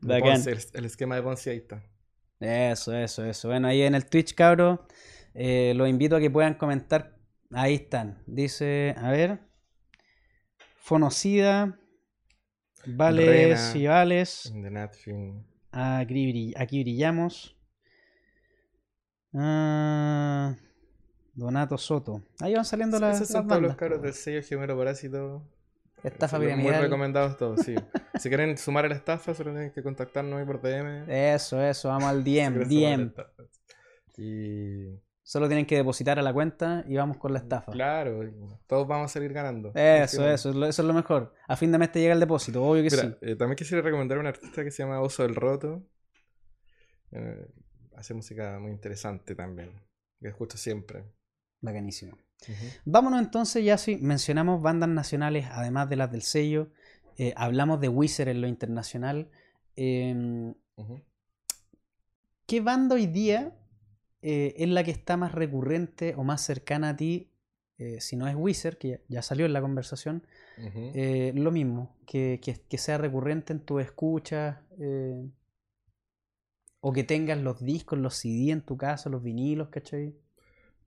El 0.03 0.11
el, 0.13 0.59
el 0.75 0.85
esquema 0.85 1.17
de 1.17 1.23
Ponce 1.23 1.51
ahí 1.51 1.59
está. 1.59 1.83
Eso, 2.41 2.95
eso, 2.95 3.25
eso. 3.25 3.49
Bueno, 3.49 3.69
ahí 3.69 3.83
en 3.83 3.95
el 3.95 4.05
Twitch, 4.07 4.35
cabros, 4.35 4.81
eh, 5.35 5.73
los 5.77 5.89
invito 5.89 6.17
a 6.17 6.21
que 6.21 6.31
puedan 6.31 6.55
comentar. 6.55 7.16
Ahí 7.53 7.75
están. 7.75 8.23
Dice, 8.27 8.95
a 8.99 9.11
ver. 9.11 9.41
Fonocida. 10.79 11.79
Vales 12.87 13.27
Rena. 13.27 13.73
y 13.77 13.87
Vales. 13.87 14.53
Aquí, 15.73 16.33
brill- 16.33 16.55
aquí 16.57 16.83
brillamos. 16.83 17.57
Ah, 19.35 20.55
Donato 21.35 21.77
Soto. 21.77 22.23
Ahí 22.41 22.55
van 22.55 22.65
saliendo 22.65 22.99
las, 22.99 23.17
Esos 23.17 23.31
las 23.31 23.39
son 23.41 23.49
todos 23.49 23.63
los 23.63 23.77
cabros 23.77 24.01
del 24.03 24.15
sello 24.15 24.43
Gemelo 24.43 24.77
Parásito. 24.79 25.43
Estafa 26.03 26.37
Son 26.37 26.47
Muy 26.47 26.55
piramidal. 26.55 26.83
recomendados 26.83 27.37
todos, 27.37 27.61
sí. 27.61 27.75
si 28.21 28.29
quieren 28.29 28.57
sumar 28.57 28.85
a 28.85 28.89
la 28.89 28.95
estafa, 28.95 29.35
solo 29.35 29.51
tienen 29.53 29.73
que 29.73 29.83
contactarnos 29.83 30.39
ahí 30.39 30.47
por 30.47 30.61
DM. 30.63 31.07
Eso, 31.11 31.61
eso, 31.61 31.89
vamos 31.89 32.05
al 32.05 32.23
Si 32.25 32.31
DM, 32.39 33.03
estafa. 33.07 33.31
Y 34.19 34.99
Solo 35.27 35.49
tienen 35.49 35.67
que 35.67 35.75
depositar 35.75 36.21
a 36.21 36.23
la 36.23 36.33
cuenta 36.33 36.85
y 36.87 36.95
vamos 36.95 37.17
con 37.17 37.33
la 37.33 37.41
estafa. 37.41 37.73
claro, 37.73 38.33
todos 38.69 38.87
vamos 38.87 39.11
a 39.11 39.13
salir 39.13 39.33
ganando. 39.33 39.73
Eso, 39.75 40.25
eso, 40.25 40.51
eso 40.51 40.83
es 40.83 40.87
lo 40.87 40.95
mejor. 40.95 41.35
A 41.49 41.57
fin 41.57 41.73
de 41.73 41.79
mes 41.79 41.91
te 41.91 41.99
llega 41.99 42.15
el 42.15 42.21
depósito, 42.21 42.63
obvio 42.63 42.85
que 42.85 42.91
Mira, 42.91 43.03
sí. 43.03 43.17
eh, 43.23 43.35
también 43.35 43.57
quisiera 43.57 43.83
recomendar 43.83 44.19
a 44.19 44.21
un 44.21 44.29
artista 44.29 44.63
que 44.63 44.71
se 44.71 44.85
llama 44.85 45.01
Oso 45.01 45.25
del 45.25 45.35
Roto. 45.35 45.83
Eh, 47.11 47.45
hace 47.97 48.15
música 48.15 48.61
muy 48.61 48.71
interesante 48.71 49.35
también. 49.35 49.73
Que 50.21 50.29
escucho 50.29 50.57
siempre. 50.59 51.03
Bacanísimo. 51.61 52.17
Vámonos 52.85 53.19
entonces, 53.19 53.65
ya 53.65 53.79
si 53.79 53.97
mencionamos 53.97 54.63
bandas 54.63 54.91
nacionales, 54.91 55.49
además 55.51 55.89
de 55.89 55.97
las 55.97 56.13
del 56.13 56.23
sello, 56.23 56.71
eh, 57.19 57.35
hablamos 57.37 57.81
de 57.81 57.89
Wizard 57.89 58.29
en 58.29 58.43
lo 58.43 58.47
internacional. 58.47 59.29
em. 59.75 60.55
¿Qué 62.47 62.61
banda 62.61 62.95
hoy 62.95 63.09
día 63.09 63.57
eh, 64.23 64.55
es 64.59 64.69
la 64.69 64.85
que 64.85 64.91
está 64.91 65.17
más 65.17 65.33
recurrente 65.35 66.15
o 66.17 66.25
más 66.25 66.43
cercana 66.43 66.91
a 66.91 66.97
ti? 66.97 67.31
eh, 67.79 68.01
si 68.01 68.17
no 68.17 68.27
es 68.29 68.35
Wizard, 68.37 68.79
que 68.79 68.89
ya, 68.89 69.01
ya 69.09 69.23
salió 69.23 69.47
en 69.47 69.53
la 69.53 69.61
conversación, 69.61 70.27
eh, 70.93 71.33
lo 71.37 71.51
mismo, 71.53 71.97
que, 72.07 72.41
que- 72.43 72.61
que 72.69 72.79
sea 72.79 72.99
recurrente 72.99 73.53
en 73.53 73.61
tu 73.61 73.81
escuchas, 73.81 74.59
eh, 74.81 75.27
o 76.81 76.91
que 76.95 77.05
tengas 77.05 77.37
los 77.39 77.63
discos, 77.63 77.99
los 77.99 78.15
CD 78.17 78.51
en 78.51 78.63
tu 78.63 78.79
caso, 78.79 79.11
los 79.11 79.23
vinilos, 79.23 79.69
¿cachai? 79.69 80.17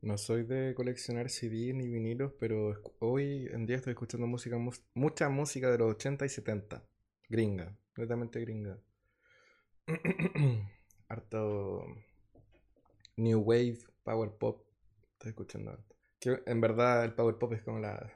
No 0.01 0.17
soy 0.17 0.43
de 0.43 0.73
coleccionar 0.75 1.29
CD 1.29 1.73
ni 1.73 1.87
vinilos, 1.87 2.33
pero 2.37 2.75
hoy 2.99 3.47
en 3.53 3.65
día 3.65 3.77
estoy 3.77 3.91
escuchando 3.91 4.27
música, 4.27 4.57
mucha 4.93 5.29
música 5.29 5.71
de 5.71 5.77
los 5.77 5.91
80 5.95 6.25
y 6.25 6.29
70. 6.29 6.83
Gringa, 7.29 7.77
netamente 7.95 8.41
gringa. 8.41 8.77
Harto 11.09 11.85
New 13.19 13.41
Wave, 13.41 13.79
Power 14.03 14.31
Pop. 14.31 14.65
Estoy 15.13 15.29
escuchando. 15.29 15.77
Que 16.19 16.41
en 16.45 16.61
verdad 16.61 17.03
el 17.03 17.13
Power 17.13 17.35
Pop 17.37 17.53
es 17.53 17.61
como 17.61 17.79
la, 17.79 18.11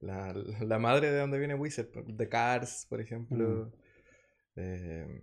la, 0.00 0.32
la 0.32 0.78
madre 0.78 1.10
de 1.10 1.18
donde 1.18 1.38
viene 1.38 1.54
Wizard. 1.54 1.88
The 2.16 2.28
Cars, 2.28 2.86
por 2.88 3.00
ejemplo. 3.00 3.72
Eh, 4.56 5.22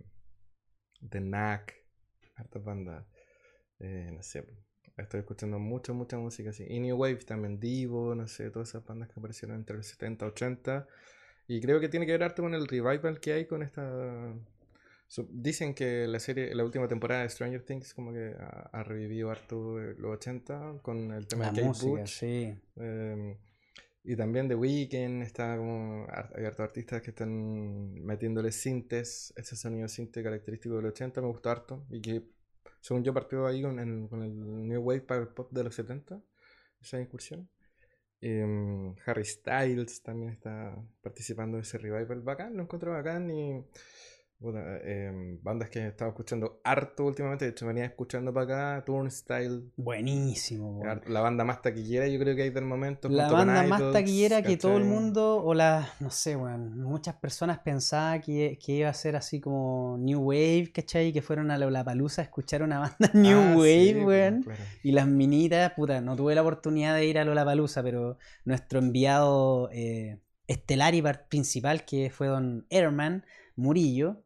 The 1.08 1.20
Knack. 1.20 1.74
Hartas 2.36 2.62
bandas. 2.62 3.04
Eh, 3.80 4.10
no 4.12 4.22
sé. 4.22 4.46
Estoy 4.96 5.20
escuchando 5.20 5.58
mucha, 5.58 5.92
mucha 5.92 6.18
música 6.18 6.50
así. 6.50 6.64
Y 6.68 6.80
New 6.80 6.96
Wave 6.96 7.24
también, 7.24 7.58
Divo, 7.58 8.14
no 8.14 8.28
sé, 8.28 8.50
todas 8.50 8.68
esas 8.68 8.84
bandas 8.84 9.08
que 9.08 9.18
aparecieron 9.18 9.56
entre 9.56 9.76
los 9.76 9.86
70 9.86 10.26
y 10.26 10.28
80. 10.28 10.86
Y 11.48 11.60
creo 11.60 11.80
que 11.80 11.88
tiene 11.88 12.06
que 12.06 12.12
ver 12.12 12.22
harto 12.22 12.42
con 12.42 12.54
el 12.54 12.68
revival 12.68 13.18
que 13.20 13.32
hay 13.32 13.46
con 13.46 13.62
esta 13.62 14.34
Dicen 15.28 15.74
que 15.74 16.06
la 16.06 16.18
serie, 16.18 16.54
la 16.54 16.64
última 16.64 16.88
temporada 16.88 17.22
de 17.22 17.28
Stranger 17.28 17.62
Things 17.62 17.92
como 17.92 18.12
que 18.12 18.34
ha, 18.38 18.82
revivido 18.82 19.30
harto 19.30 19.78
los 19.78 20.12
80 20.12 20.78
con 20.80 21.12
el 21.12 21.26
tema 21.26 21.50
de 21.50 21.62
Kate 21.62 21.86
Bush. 21.86 22.06
Sí. 22.06 22.54
Em, 22.76 23.36
y 24.04 24.16
también 24.16 24.48
The 24.48 24.54
Weeknd, 24.54 25.22
está 25.22 25.56
como, 25.56 26.06
hay 26.34 26.44
hartos 26.44 26.64
artistas 26.64 27.02
que 27.02 27.10
están 27.10 27.94
metiéndole 28.02 28.50
sintes, 28.52 29.34
ese 29.36 29.54
sonido 29.54 29.86
sinte 29.86 30.22
característico 30.22 30.76
del 30.76 30.86
80, 30.86 31.20
me 31.20 31.28
gusta 31.28 31.52
harto. 31.52 31.86
Y 31.90 32.00
que, 32.00 32.22
según 32.80 33.04
yo, 33.04 33.12
partió 33.12 33.46
ahí 33.46 33.62
con 33.62 33.78
el, 33.78 34.08
con 34.08 34.22
el 34.22 34.66
New 34.66 34.82
Wave 34.82 35.02
Power 35.02 35.28
Pop 35.34 35.52
de 35.52 35.64
los 35.64 35.74
70, 35.74 36.20
esa 36.80 37.00
incursión. 37.00 37.48
Em, 38.20 38.94
Harry 39.04 39.24
Styles 39.24 40.02
también 40.02 40.30
está 40.32 40.74
participando 41.02 41.58
de 41.58 41.64
ese 41.64 41.76
revival 41.76 42.22
bacán, 42.22 42.56
lo 42.56 42.62
encuentro 42.62 42.92
bacán 42.92 43.30
y 43.30 43.64
Em, 44.84 45.38
bandas 45.42 45.70
que 45.70 45.78
he 45.78 45.86
estado 45.86 46.10
escuchando 46.10 46.60
harto 46.64 47.04
últimamente, 47.04 47.44
de 47.44 47.52
hecho 47.52 47.66
venía 47.66 47.84
escuchando 47.84 48.32
para 48.32 48.74
acá, 48.74 48.84
Turnstile. 48.84 49.62
Buenísimo. 49.76 50.82
La 51.06 51.20
banda 51.20 51.44
más 51.44 51.62
taquillera 51.62 52.08
yo 52.08 52.18
creo 52.18 52.34
que 52.34 52.42
hay 52.42 52.50
del 52.50 52.64
momento. 52.64 53.08
La 53.08 53.30
banda 53.30 53.62
más 53.64 53.92
taquillera 53.92 54.42
que 54.42 54.56
todo 54.56 54.76
el 54.76 54.84
mundo, 54.84 55.42
o 55.42 55.54
la, 55.54 55.88
no 56.00 56.10
sé, 56.10 56.34
bueno, 56.34 56.58
muchas 56.58 57.14
personas 57.16 57.60
pensaban 57.60 58.20
que, 58.20 58.58
que, 58.64 58.72
iba 58.72 58.88
a 58.88 58.94
ser 58.94 59.14
así 59.14 59.40
como 59.40 59.96
New 59.98 60.20
Wave, 60.20 60.72
¿cachai? 60.74 61.12
Que 61.12 61.22
fueron 61.22 61.50
a 61.50 61.58
la 61.58 61.84
Palusa 61.84 62.22
a 62.22 62.24
escuchar 62.24 62.62
una 62.62 62.80
banda 62.80 63.10
New 63.14 63.38
ah, 63.38 63.56
Wave, 63.56 64.04
weón. 64.04 64.46
Y 64.82 64.92
las 64.92 65.06
minitas, 65.06 65.72
puta, 65.72 66.00
no 66.00 66.16
tuve 66.16 66.34
la 66.34 66.42
oportunidad 66.42 66.96
de 66.96 67.06
ir 67.06 67.18
a 67.18 67.24
Lollapalooza, 67.24 67.82
pero 67.82 68.18
nuestro 68.44 68.78
enviado 68.80 69.68
eh, 69.72 70.18
estelar 70.46 70.94
y 70.94 71.02
principal, 71.28 71.84
que 71.84 72.10
fue 72.10 72.26
Don 72.26 72.66
Airman 72.70 73.24
Murillo, 73.56 74.22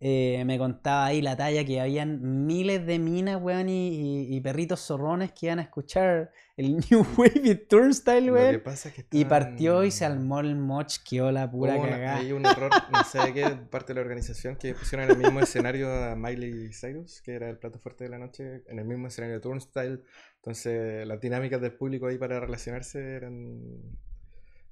eh, 0.00 0.44
me 0.46 0.58
contaba 0.58 1.06
ahí 1.06 1.20
la 1.20 1.36
talla 1.36 1.64
que 1.64 1.80
habían 1.80 2.46
miles 2.46 2.86
de 2.86 3.00
minas, 3.00 3.40
weón, 3.42 3.68
y, 3.68 4.40
perritos 4.42 4.80
zorrones 4.80 5.32
que 5.32 5.46
iban 5.46 5.58
a 5.58 5.62
escuchar 5.62 6.30
el 6.56 6.76
New 6.90 7.04
Wave 7.16 7.40
y 7.42 7.54
Turnstile, 7.56 8.30
weón. 8.30 8.62
Y 9.10 9.24
partió 9.24 9.82
y 9.82 9.90
se 9.90 10.04
armó 10.04 10.38
el 10.38 10.54
moch, 10.54 10.98
que 11.04 11.20
la 11.32 11.50
pura 11.50 11.76
cagada. 11.80 12.16
Hay 12.16 12.30
un 12.30 12.46
error, 12.46 12.70
no 12.92 13.02
sé 13.02 13.18
de 13.18 13.34
qué 13.34 13.48
parte 13.70 13.92
de 13.92 13.94
la 13.96 14.02
organización, 14.02 14.54
que 14.54 14.72
pusieron 14.74 15.10
en 15.10 15.16
el 15.16 15.18
mismo 15.18 15.40
escenario 15.40 15.92
a 15.92 16.14
Miley 16.14 16.70
Cyrus, 16.72 17.20
que 17.20 17.32
era 17.32 17.50
el 17.50 17.58
plato 17.58 17.80
fuerte 17.80 18.04
de 18.04 18.10
la 18.10 18.18
noche, 18.18 18.62
en 18.68 18.78
el 18.78 18.84
mismo 18.84 19.08
escenario 19.08 19.36
de 19.36 19.40
Turnstile. 19.40 20.02
Entonces, 20.36 21.08
las 21.08 21.20
dinámicas 21.20 21.60
del 21.60 21.72
público 21.72 22.06
ahí 22.06 22.18
para 22.18 22.38
relacionarse 22.38 23.16
eran 23.16 23.60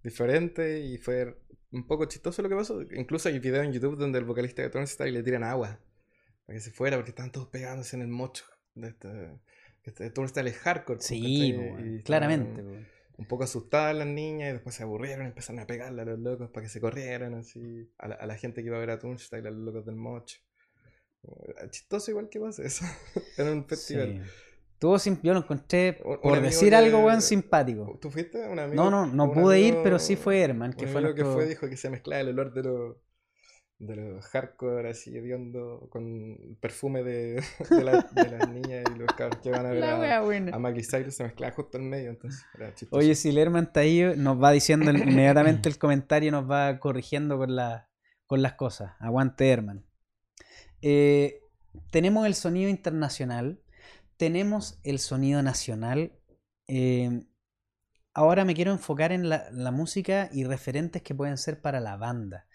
diferentes 0.05 0.85
y 0.85 0.99
fue 0.99 1.37
un 1.73 1.87
poco 1.87 2.07
chistoso 2.07 2.43
lo 2.43 2.49
que 2.49 2.55
pasó. 2.55 2.83
Incluso 2.83 3.29
hay 3.29 3.39
videos 3.39 3.64
en 3.64 3.73
YouTube 3.73 3.97
donde 3.97 4.19
el 4.19 4.25
vocalista 4.25 4.62
de 4.62 4.71
Turnstile 4.71 5.12
le 5.12 5.23
tiran 5.23 5.45
agua 5.45 5.81
para 6.47 6.57
que 6.57 6.61
se 6.61 6.71
fuera 6.71 6.97
porque 6.97 7.11
estaban 7.11 7.33
todos 7.33 7.49
pegándose 7.49 7.97
en 7.97 8.03
el 8.03 8.09
mocho. 8.09 8.45
De 8.75 8.89
este, 8.89 9.41
este 9.85 10.49
es 10.49 10.59
hardcore. 10.59 10.99
Pues, 10.99 11.07
sí, 11.07 11.55
claramente. 12.05 12.62
Un 13.19 13.27
poco 13.27 13.45
asustadas 13.45 13.97
las 13.97 14.07
niñas 14.07 14.51
y 14.51 14.53
después 14.53 14.75
se 14.75 14.83
aburrieron, 14.83 15.27
empezaron 15.27 15.61
a 15.61 15.67
pegarle 15.67 16.03
a 16.03 16.05
los 16.05 16.19
locos 16.19 16.51
para 16.51 16.64
que 16.64 16.69
se 16.69 16.81
corrieran 16.81 17.35
así. 17.35 17.91
A 17.99 18.27
la, 18.27 18.37
gente 18.37 18.62
que 18.62 18.69
iba 18.69 18.77
a 18.77 18.81
ver 18.81 18.91
a 18.91 18.99
Turnstile, 18.99 19.49
a 19.49 19.51
los 19.51 19.61
locos 19.61 19.87
del 19.87 19.97
mocho. 19.97 20.39
Chistoso 21.71 22.11
igual 22.11 22.29
que 22.29 22.39
pasa 22.39 22.62
eso. 22.62 22.85
Era 23.39 23.53
un 23.53 23.67
festival. 23.67 24.23
Tuvo 24.79 24.99
yo 25.22 25.33
lo 25.33 25.41
encontré, 25.41 25.95
por 25.95 26.41
decir 26.43 26.74
algo, 26.74 26.99
weón, 26.99 27.22
simpático. 27.22 27.99
¿Tú 28.01 28.11
fuiste? 28.11 28.47
¿Un 28.47 28.59
amigo? 28.59 28.83
No, 28.83 28.91
no, 28.91 29.07
no 29.07 29.33
pude 29.33 29.61
ir, 29.61 29.79
pero 29.83 29.99
sí 29.99 30.16
fue 30.16 30.41
Herman. 30.41 30.74
Que 30.74 30.87
fue 30.87 31.01
lo 31.01 31.14
que 31.14 31.24
fue, 31.24 31.47
dijo 31.47 31.68
que 31.68 31.77
se 31.77 31.89
mezclaba 31.89 32.20
el 32.20 32.29
olor 32.29 32.53
de 32.53 32.62
los 32.62 32.97
de 33.79 33.95
los 33.95 34.24
hardcore 34.29 34.89
así 34.89 35.14
hediondo 35.14 35.87
con 35.91 36.57
perfume 36.61 37.03
de, 37.03 37.43
de, 37.68 37.85
las 37.85 38.07
niñas 38.49 38.85
y 38.95 38.99
los 38.99 39.12
cabros 39.12 39.39
que 39.43 39.51
van 39.51 39.66
a 39.66 39.70
ver 39.70 39.85
a, 39.85 40.16
a 40.16 40.74
Cyrus 40.83 41.14
se 41.14 41.24
mezclaba 41.24 41.53
justo 41.53 41.77
en 41.77 41.91
medio 41.91 42.09
entonces 42.09 42.43
era 42.55 42.72
oye 42.91 43.14
si 43.14 43.33
Lerman 43.33 43.64
está 43.64 43.81
ahí 43.81 44.14
nos 44.16 44.43
va 44.43 44.53
diciendo 44.53 44.91
inmediatamente 44.91 45.68
el 45.68 45.77
comentario 45.77 46.33
nos 46.33 46.51
va 46.51 46.79
corrigiendo 46.79 47.37
con, 47.37 47.55
la, 47.55 47.91
con 48.27 48.41
las 48.41 48.55
cosas 48.55 48.93
aguante 48.99 49.47
Herman 49.51 49.85
eh, 50.81 51.41
tenemos 51.91 52.27
el 52.27 52.35
sonido 52.35 52.70
internacional 52.70 53.61
tenemos 54.17 54.79
el 54.85 54.99
sonido 54.99 55.43
nacional. 55.43 56.12
Em, 56.67 57.27
ahora 58.14 58.45
me 58.45 58.55
quiero 58.55 58.73
enfocar 58.73 59.12
en 59.12 59.29
la, 59.29 59.71
música 59.73 60.31
y 60.33 60.45
referentes 60.45 61.03
que 61.03 61.14
pueden 61.14 61.39
ser 61.39 61.61
para 61.61 61.81
la 61.81 61.97
banda. 61.97 62.47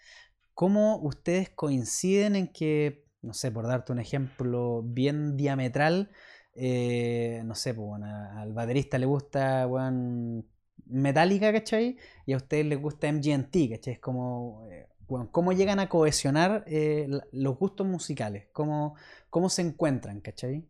¿Cómo 0.54 0.98
ustedes 0.98 1.50
coinciden 1.50 2.36
en 2.36 2.48
que, 2.48 3.06
no 3.22 3.34
sé, 3.34 3.50
por 3.50 3.66
darte 3.66 3.92
un 3.92 4.00
ejemplo 4.00 4.82
bien 4.84 5.36
diametral, 5.36 6.10
eh, 6.54 7.42
no 7.44 7.54
sé, 7.54 7.74
pues, 7.74 8.02
al 8.02 8.52
baterista 8.52 8.98
le 8.98 9.06
gusta 9.06 9.66
bueno, 9.66 10.44
Metallica, 10.86 11.52
¿cachai? 11.52 11.96
Y 12.26 12.32
a 12.34 12.36
ustedes 12.36 12.66
les 12.66 12.80
gusta 12.80 13.08
MGMT, 13.08 13.70
¿cachai? 13.70 13.94
Es 13.94 14.00
como, 14.00 14.66
eh, 14.70 14.88
¿cómo 15.30 15.52
llegan 15.52 15.80
a 15.80 15.88
cohesionar 15.88 16.64
eh, 16.66 17.08
los 17.32 17.58
gustos 17.58 17.86
musicales? 17.86 18.48
¿Cómo, 18.52 18.94
¿Cómo 19.30 19.48
se 19.48 19.62
encuentran, 19.62 20.20
¿cachai? 20.20 20.66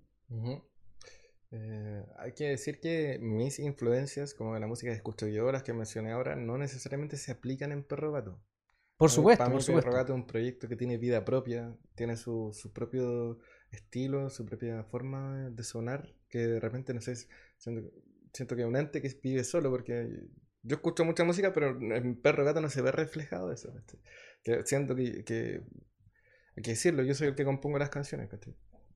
Eh, 1.55 2.07
hay 2.18 2.32
que 2.32 2.48
decir 2.48 2.80
que 2.80 3.18
mis 3.20 3.59
influencias, 3.59 4.32
como 4.32 4.59
la 4.59 4.66
música 4.66 4.90
que 4.90 4.96
escucho 4.96 5.28
yo, 5.28 5.53
las 5.53 5.62
que 5.62 5.74
mencioné 5.74 6.12
ahora, 6.12 6.34
no 6.34 6.57
necesariamente 6.57 7.18
se 7.18 7.32
aplican 7.32 7.72
en 7.72 7.84
Perro 7.84 8.11
Gato. 8.11 8.42
Por 8.96 9.11
supuesto, 9.11 9.44
por 9.50 9.62
supuesto. 9.62 9.90
Perro 9.90 10.00
Gato 10.00 10.12
es 10.14 10.18
un 10.18 10.26
proyecto 10.26 10.68
que 10.68 10.76
tiene 10.76 10.96
vida 10.96 11.24
propia, 11.24 11.76
tiene 11.94 12.16
su, 12.16 12.53
su, 12.55 12.72
propio 12.72 13.38
estilo, 13.70 14.30
su 14.30 14.46
propia 14.46 14.84
forma 14.84 15.50
de 15.50 15.62
sonar, 15.62 16.14
que 16.28 16.38
de 16.38 16.61
repente, 16.61 16.94
no 16.94 17.03
sé, 17.03 17.16
siento, 17.59 17.90
siento 18.32 18.57
que 18.57 18.62
es 18.62 18.68
un 18.68 18.76
ente 18.76 19.03
que 19.03 19.14
vive 19.22 19.44
solo, 19.44 19.70
porque 19.70 20.28
yo 20.62 20.76
escucho 20.76 21.05
mucha 21.05 21.24
música, 21.24 21.53
pero 21.53 21.78
en 21.78 22.16
Perro 22.16 22.44
Gato 22.44 22.62
no 22.62 22.70
se 22.70 22.80
ve 22.80 22.92
reflejado 22.92 23.53
eso. 23.53 23.74
Que 24.42 24.64
siento 24.64 24.94
que, 24.94 25.22
que, 25.24 25.62
hay 26.57 26.62
que 26.62 26.70
decirlo, 26.70 27.03
yo 27.03 27.14
soy 27.14 27.28
el 27.28 27.34
que 27.34 27.44
compongo 27.44 27.78
las 27.78 27.90
canciones. 27.90 28.30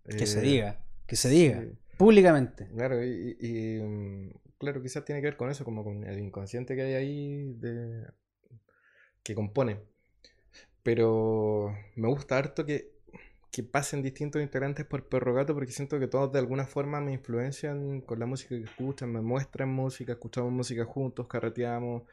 Que 0.08 0.26
se 0.26 0.40
diga, 0.40 0.84
que 1.06 1.16
se 1.16 1.28
diga. 1.28 1.64
Públicamente. 1.96 2.68
Claro, 2.74 3.02
y, 3.04 3.80
mm, 3.82 4.30
claro, 4.58 4.82
quizás 4.82 5.04
tiene 5.04 5.20
que 5.20 5.28
ver 5.28 5.36
con 5.36 5.50
eso, 5.50 5.64
como 5.64 5.84
con 5.84 6.04
el 6.04 6.18
inconsciente 6.18 6.76
que 6.76 6.82
hay 6.82 6.94
ahí 6.94 7.54
de, 7.54 8.06
que 9.22 9.34
compone. 9.34 9.80
Pero 10.82 11.74
me 11.96 12.08
gusta 12.08 12.38
harto 12.38 12.64
que, 12.64 12.92
que 13.50 13.62
pasen 13.62 14.02
distintos 14.02 14.42
integrantes 14.42 14.84
por 14.86 15.08
Perro 15.08 15.34
Gato 15.34 15.54
porque 15.54 15.72
siento 15.72 15.98
que 15.98 16.06
todos 16.06 16.32
de 16.32 16.38
alguna 16.38 16.66
forma 16.66 17.00
me 17.00 17.12
influencian 17.12 18.02
con 18.02 18.20
la 18.20 18.26
música 18.26 18.56
que 18.56 18.64
escuchan, 18.64 19.12
me 19.12 19.20
muestran 19.20 19.68
música, 19.70 20.12
escuchamos 20.12 20.52
música 20.52 20.84
juntos, 20.84 21.26
carreteamos 21.28 22.04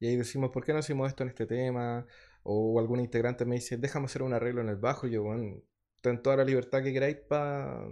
y 0.00 0.08
ahí 0.08 0.16
decimos, 0.16 0.50
¿por 0.50 0.64
qué 0.64 0.72
no 0.72 0.80
hacemos 0.80 1.08
esto 1.08 1.22
en 1.22 1.30
este 1.30 1.46
tema? 1.46 2.06
O 2.42 2.78
algún 2.78 3.00
integrante 3.00 3.44
me 3.44 3.56
dice, 3.56 3.76
déjame 3.76 4.06
hacer 4.06 4.22
un 4.22 4.34
arreglo 4.34 4.60
en 4.60 4.68
el 4.68 4.76
bajo. 4.76 5.06
Y 5.06 5.12
yo, 5.12 5.22
bueno, 5.22 5.62
ten 6.00 6.22
toda 6.22 6.36
la 6.36 6.44
libertad 6.44 6.82
que 6.82 6.92
queráis 6.92 7.16
para 7.16 7.86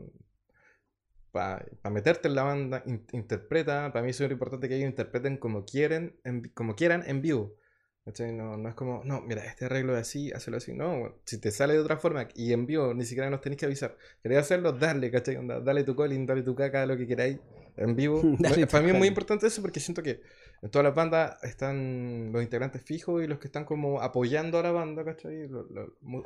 para 1.32 1.64
meterte 1.90 2.28
en 2.28 2.34
la 2.34 2.42
banda, 2.44 2.84
interpreta. 3.12 3.92
Para 3.92 4.04
mí 4.04 4.10
es 4.10 4.16
súper 4.16 4.32
importante 4.32 4.68
que 4.68 4.76
ellos 4.76 4.88
interpreten 4.88 5.38
como 5.38 5.64
quieren, 5.64 6.20
como 6.54 6.76
quieran 6.76 7.02
en 7.06 7.22
vivo. 7.22 7.56
No, 8.04 8.56
no 8.56 8.68
es 8.68 8.74
como, 8.74 9.02
no, 9.04 9.20
mira, 9.20 9.44
este 9.44 9.66
arreglo 9.66 9.94
es 9.94 10.00
así, 10.00 10.32
hazlo 10.32 10.56
así. 10.56 10.74
No, 10.74 11.20
si 11.24 11.38
te 11.40 11.50
sale 11.52 11.74
de 11.74 11.78
otra 11.78 11.96
forma 11.96 12.28
y 12.34 12.52
en 12.52 12.66
vivo 12.66 12.92
ni 12.94 13.04
siquiera 13.04 13.30
nos 13.30 13.40
tenéis 13.40 13.60
que 13.60 13.66
avisar. 13.66 13.96
¿Queréis 14.22 14.40
hacerlo? 14.40 14.72
Dale, 14.72 15.10
¿cachai? 15.10 15.38
dale 15.64 15.84
tu 15.84 15.94
colin, 15.94 16.26
dale 16.26 16.42
tu 16.42 16.54
caca, 16.54 16.84
lo 16.84 16.96
que 16.96 17.06
queráis 17.06 17.38
en 17.76 17.94
vivo. 17.94 18.20
para 18.70 18.82
mí 18.82 18.90
es 18.90 18.98
muy 18.98 19.08
importante 19.08 19.46
eso 19.46 19.62
porque 19.62 19.78
siento 19.78 20.02
que 20.02 20.20
en 20.62 20.70
todas 20.70 20.84
las 20.84 20.94
bandas 20.94 21.42
están 21.44 22.32
los 22.32 22.42
integrantes 22.42 22.82
fijos 22.82 23.22
y 23.22 23.28
los 23.28 23.38
que 23.38 23.46
están 23.46 23.64
como 23.64 24.00
apoyando 24.00 24.58
a 24.58 24.64
la 24.64 24.72
banda, 24.72 25.04
¿cachai? 25.04 25.48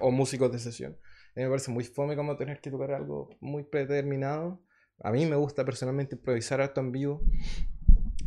o 0.01 0.11
músicos 0.11 0.51
de 0.51 0.59
sesión. 0.59 0.97
A 1.37 1.41
mí 1.41 1.45
me 1.45 1.49
parece 1.49 1.71
muy 1.71 1.85
fome 1.85 2.17
como 2.17 2.37
tener 2.37 2.61
que 2.61 2.71
tocar 2.71 2.93
algo 2.93 3.29
muy 3.41 3.65
predeterminado 3.65 4.63
a 5.03 5.13
mí 5.13 5.27
me 5.27 5.37
gusta 5.37 5.65
personalmente 5.65 6.17
improvisar 6.17 6.61
harto 6.61 6.81
en 6.81 6.93
vivo. 6.93 7.23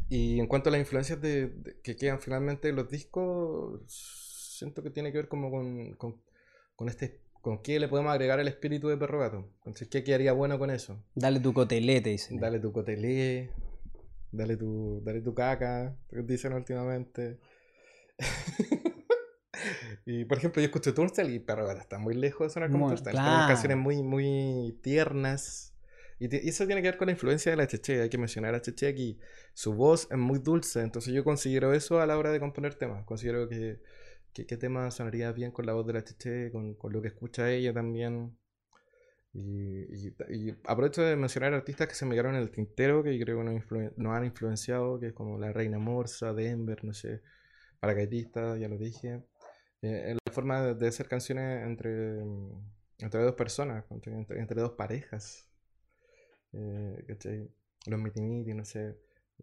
Y 0.09 0.39
en 0.39 0.47
cuanto 0.47 0.69
a 0.69 0.71
las 0.71 0.79
influencias 0.79 1.21
de, 1.21 1.53
que 1.83 1.95
quedan 1.95 2.19
finalmente 2.19 2.69
en 2.69 2.75
los 2.75 2.89
discos, 2.89 3.81
siento 3.87 4.81
que 4.81 4.89
tiene 4.89 5.11
que 5.11 5.19
ver 5.19 5.27
como 5.27 5.51
con, 5.51 5.93
con, 6.75 6.89
este, 6.89 7.21
¿con 7.41 7.61
qué 7.61 7.79
le 7.79 7.87
podemos 7.87 8.11
agregar 8.11 8.39
el 8.39 8.47
espíritu 8.47 8.87
de 8.87 8.97
perro 8.97 9.19
gato? 9.19 9.49
Entonces, 9.59 9.87
¿qué 9.87 10.03
quedaría 10.03 10.33
bueno 10.33 10.57
con 10.57 10.71
eso? 10.71 11.03
Dale 11.13 11.39
tu 11.39 11.53
cotelete, 11.53 12.09
dicen. 12.09 12.39
Dale 12.39 12.59
tu 12.59 12.71
cotelé, 12.71 13.51
dale 14.31 14.57
tu, 14.57 15.01
dale 15.03 15.21
tu 15.21 15.33
caca, 15.35 15.95
dicen 16.11 16.53
últimamente. 16.53 17.39
y 20.07 20.25
por 20.25 20.39
ejemplo, 20.39 20.61
yo 20.61 20.65
escucho 20.65 20.93
Turnstile 20.93 21.31
y 21.31 21.39
perro 21.39 21.67
gato 21.67 21.81
está 21.81 21.99
muy 21.99 22.15
lejos 22.15 22.47
de 22.47 22.53
sonar 22.53 22.71
como 22.71 22.87
Turnstile. 22.87 23.11
Claro. 23.11 23.47
canciones 23.47 23.77
muy, 23.77 24.01
muy 24.01 24.79
tiernas. 24.81 25.68
Y, 26.19 26.49
eso 26.49 26.65
tiene 26.65 26.81
que 26.81 26.89
ver 26.89 26.97
con 26.97 27.07
la 27.07 27.13
influencia 27.13 27.51
de 27.51 27.57
la 27.57 27.67
Cheche. 27.67 28.01
Hay 28.01 28.09
que 28.09 28.17
mencionar 28.17 28.55
a 28.55 28.61
Cheche 28.61 28.87
aquí. 28.87 29.19
Su 29.53 29.73
voz 29.73 30.07
es 30.11 30.17
muy 30.17 30.39
dulce, 30.39 30.81
entonces 30.81 31.13
yo 31.13 31.23
considero 31.23 31.73
eso 31.73 31.99
a 32.01 32.05
la 32.05 32.17
hora 32.17 32.31
de 32.31 32.39
componer 32.39 32.75
temas. 32.75 33.05
Considero 33.05 33.47
que, 33.49 33.81
que, 34.33 34.45
qué 34.45 34.57
tema 34.57 34.91
sonaría 34.91 35.31
bien 35.31 35.51
con 35.51 35.65
la 35.65 35.73
voz 35.73 35.87
de 35.87 35.93
la 35.93 36.03
Cheche, 36.03 36.51
con, 36.51 36.75
con 36.75 36.93
lo 36.93 37.01
que 37.01 37.09
escucha 37.09 37.49
ella 37.51 37.73
también. 37.73 38.37
Y, 39.33 40.07
y- 40.07 40.15
y 40.29 40.55
aprovecho 40.65 41.03
de 41.03 41.15
mencionar 41.15 41.53
artistas 41.53 41.87
que 41.87 41.93
se 41.95 42.05
me 42.05 42.13
quedaron 42.15 42.35
en 42.35 42.41
el 42.41 42.51
tintero, 42.51 43.03
que 43.03 43.17
yo 43.17 43.23
creo 43.25 43.37
que 43.39 43.43
nos, 43.45 43.53
influen- 43.55 43.93
han 44.15 44.25
influenciado, 44.25 44.99
que 44.99 45.07
es 45.07 45.13
como 45.13 45.37
La 45.37 45.53
Reina 45.53 45.77
Morsa, 45.79 46.33
Denver, 46.33 46.83
no 46.83 46.93
sé, 46.93 47.21
Paracaidista, 47.79 48.57
ya 48.57 48.69
lo 48.69 48.77
dije. 48.77 49.23
Eh, 49.83 50.15
la 50.25 50.33
forma 50.33 50.61
de, 50.63 50.75
de 50.75 50.87
hacer 50.89 51.07
canciones 51.09 51.65
entre, 51.67 52.19
entre 52.99 53.21
dos 53.23 53.35
personas, 53.35 53.85
entre- 53.91 54.13
entre 54.39 54.61
dos 54.61 54.71
parejas. 54.73 55.48
Eh, 56.53 57.03
¿cachai? 57.07 57.49
Los 57.85 57.99
mitimiti, 57.99 58.53
no 58.53 58.65
sé, 58.65 58.97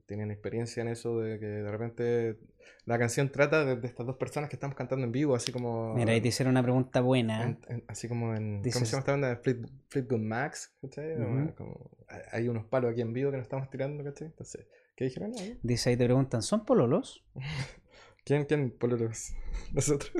tienen 0.06 0.30
experiencia 0.30 0.82
en 0.82 0.88
eso 0.88 1.18
de 1.20 1.38
que 1.38 1.46
de 1.46 1.70
repente 1.70 2.36
la 2.84 2.98
canción 2.98 3.30
trata 3.32 3.64
de, 3.64 3.76
de 3.76 3.86
estas 3.86 4.06
dos 4.06 4.16
personas 4.16 4.50
que 4.50 4.56
estamos 4.56 4.76
cantando 4.76 5.04
en 5.06 5.12
vivo, 5.12 5.34
así 5.34 5.52
como... 5.52 5.94
Mira, 5.94 6.12
ahí 6.12 6.20
te 6.20 6.28
hicieron 6.28 6.50
una 6.52 6.62
pregunta 6.62 7.00
buena. 7.00 7.42
en- 7.44 7.58
en- 7.68 7.84
así 7.88 8.06
como 8.08 8.34
en... 8.34 8.62
¿Cómo 8.72 8.84
se 8.84 8.92
llama 8.92 8.98
esta 8.98 9.12
banda? 9.12 9.40
Fleetwood 9.88 10.20
Max, 10.20 10.74
¿cachai? 10.82 11.16
Como- 11.56 11.90
hay 12.32 12.48
unos 12.48 12.66
palos 12.66 12.92
aquí 12.92 13.00
en 13.00 13.12
vivo 13.12 13.30
que 13.30 13.38
nos 13.38 13.44
estamos 13.44 13.70
tirando, 13.70 14.04
¿cachai? 14.04 14.26
Entonces, 14.28 14.66
¿qué 14.94 15.04
dijeron 15.06 15.32
ahí? 15.38 15.58
Dice 15.62 15.90
ahí 15.90 15.96
te 15.96 16.04
preguntan, 16.04 16.42
¿son 16.42 16.64
pololos? 16.66 17.24
¿Quién, 18.24 18.44
quién? 18.44 18.70
Pololos. 18.72 19.32
Nosotros. 19.72 20.12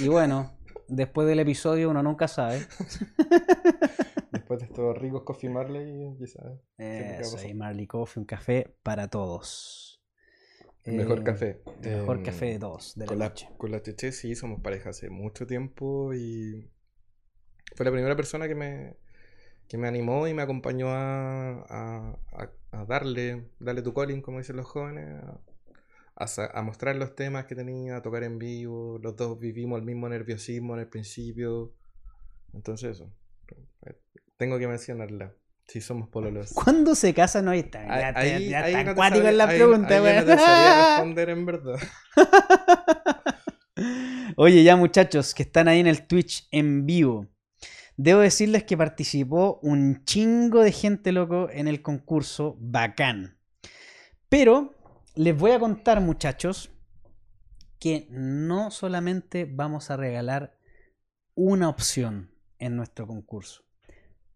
Y 0.00 0.08
bueno, 0.08 0.58
después 0.88 1.28
del 1.28 1.38
episodio 1.40 1.90
uno 1.90 2.02
nunca 2.02 2.26
sabe. 2.26 2.60
Después 4.42 4.60
de 4.60 4.66
estos 4.66 4.98
ricos 4.98 5.22
Coffee 5.22 5.48
Marley, 5.48 6.14
quizás. 6.18 6.60
Eh, 6.78 7.14
¿qué 7.16 7.22
va 7.22 7.28
a 7.28 7.32
pasar? 7.32 7.50
soy 7.50 7.54
Marley 7.54 7.86
Coffee, 7.86 8.20
un 8.20 8.26
café 8.26 8.74
para 8.82 9.08
todos. 9.08 10.02
El 10.84 10.94
mejor 10.94 11.22
Eh, 11.22 11.24
café. 11.24 11.60
El 11.82 11.90
mejor 11.90 12.22
Em, 12.22 12.22
café 12.22 12.46
de 12.46 12.58
todos, 12.60 12.94
de 12.94 13.06
con 13.06 13.18
la, 13.18 13.28
noche. 13.28 13.48
con 13.58 13.70
la 13.72 13.82
Cheche 13.82 14.12
sí 14.12 14.34
somos 14.36 14.60
pareja 14.62 14.90
hace 14.90 15.10
mucho 15.10 15.46
tiempo 15.46 16.14
y 16.14 16.70
fue 17.76 17.84
la 17.84 17.92
primera 17.92 18.16
persona 18.16 18.48
que 18.48 18.54
me, 18.54 18.96
que 19.68 19.78
me 19.78 19.88
animó 19.88 20.26
y 20.28 20.34
me 20.34 20.42
acompañó 20.42 20.88
a, 20.90 21.50
a, 21.68 22.18
a- 22.72 22.84
darle, 22.86 23.48
darle 23.60 23.82
tu 23.82 23.94
calling, 23.94 24.22
como 24.22 24.38
dicen 24.38 24.56
los 24.56 24.66
jóvenes, 24.66 25.22
a, 26.16 26.24
a 26.58 26.62
mostrar 26.62 26.96
los 26.96 27.14
temas 27.14 27.46
que 27.46 27.54
tenía, 27.54 27.96
a 27.96 28.02
tocar 28.02 28.22
en 28.24 28.38
vivo. 28.38 28.98
Los 29.02 29.16
dos 29.16 29.38
vivimos 29.38 29.78
el 29.78 29.84
mismo 29.84 30.08
nerviosismo 30.08 30.74
en 30.74 30.80
el 30.80 30.88
principio. 30.88 31.72
Entonces 32.54 32.92
eso, 32.96 33.12
tengo 34.42 34.58
que 34.58 34.66
mencionarla. 34.66 35.32
Sí 35.68 35.80
somos 35.80 36.08
pololos. 36.08 36.50
¿Cuándo 36.52 36.96
se 36.96 37.14
casan? 37.14 37.44
No, 37.44 37.52
está, 37.52 37.82
Ahí- 37.82 37.88
ya, 37.88 38.08
está- 38.08 38.20
ahí- 38.20 38.48
ya 38.48 38.64
ahí 38.64 38.84
no 38.84 38.96
sabría- 38.96 39.30
en 39.30 39.38
la 39.38 39.46
pregunta, 39.46 39.98
no 39.98 40.04
te 40.26 40.36
sabría 40.36 40.86
responder 40.96 41.30
en 41.30 41.46
verdad. 41.46 41.78
Oye, 44.36 44.62
ya 44.64 44.76
muchachos 44.76 45.34
que 45.34 45.42
están 45.44 45.68
ahí 45.68 45.80
en 45.80 45.86
el 45.86 46.06
Twitch 46.06 46.46
en 46.50 46.86
vivo. 46.86 47.28
Debo 47.96 48.20
decirles 48.20 48.64
que 48.64 48.76
participó 48.76 49.60
un 49.62 50.04
chingo 50.04 50.60
de 50.60 50.72
gente, 50.72 51.12
loco, 51.12 51.48
en 51.50 51.68
el 51.68 51.82
concurso. 51.82 52.56
Bacán. 52.58 53.38
Pero 54.28 54.74
les 55.14 55.36
voy 55.36 55.52
a 55.52 55.58
contar, 55.60 56.00
muchachos, 56.00 56.70
que 57.78 58.06
no 58.10 58.70
solamente 58.70 59.46
vamos 59.48 59.90
a 59.90 59.96
regalar 59.96 60.56
una 61.34 61.68
opción 61.68 62.34
en 62.58 62.76
nuestro 62.76 63.06
concurso. 63.06 63.62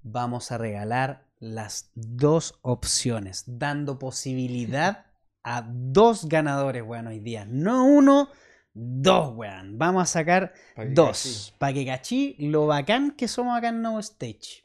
Vamos 0.09 0.53
a 0.53 0.59
regalar 0.59 1.27
las 1.41 1.91
dos 1.97 2.61
opciones, 2.63 3.43
dando 3.45 3.99
posibilidad 3.99 5.07
a 5.43 5.67
dos 5.69 6.29
ganadores, 6.29 6.85
weón, 6.85 7.09
hoy 7.09 7.19
día. 7.19 7.45
No 7.45 7.85
uno, 7.85 8.31
dos, 8.73 9.35
weón. 9.35 9.79
Vamos 9.79 10.05
a 10.05 10.07
sacar 10.07 10.53
Pa' 10.77 10.85
dos. 10.85 11.53
Para 11.59 11.73
que 11.73 11.85
cachí 11.85 12.37
lo 12.39 12.69
bacán 12.69 13.17
que 13.17 13.27
somos 13.27 13.59
acá 13.59 13.71
en 13.71 13.83
No 13.83 13.99
Stage. 13.99 14.63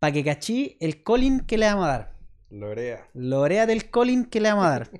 Para 0.00 0.12
que 0.14 0.24
cachí 0.24 0.76
el 0.80 1.04
Colin 1.04 1.38
que 1.38 1.56
le 1.56 1.66
vamos 1.66 1.84
a 1.84 1.88
dar. 1.88 2.18
Lorea. 2.48 3.08
Lorea 3.14 3.66
del 3.66 3.88
Colin 3.88 4.24
que 4.24 4.40
le 4.40 4.48
vamos 4.48 4.66
a 4.66 4.70
dar. 4.70 4.90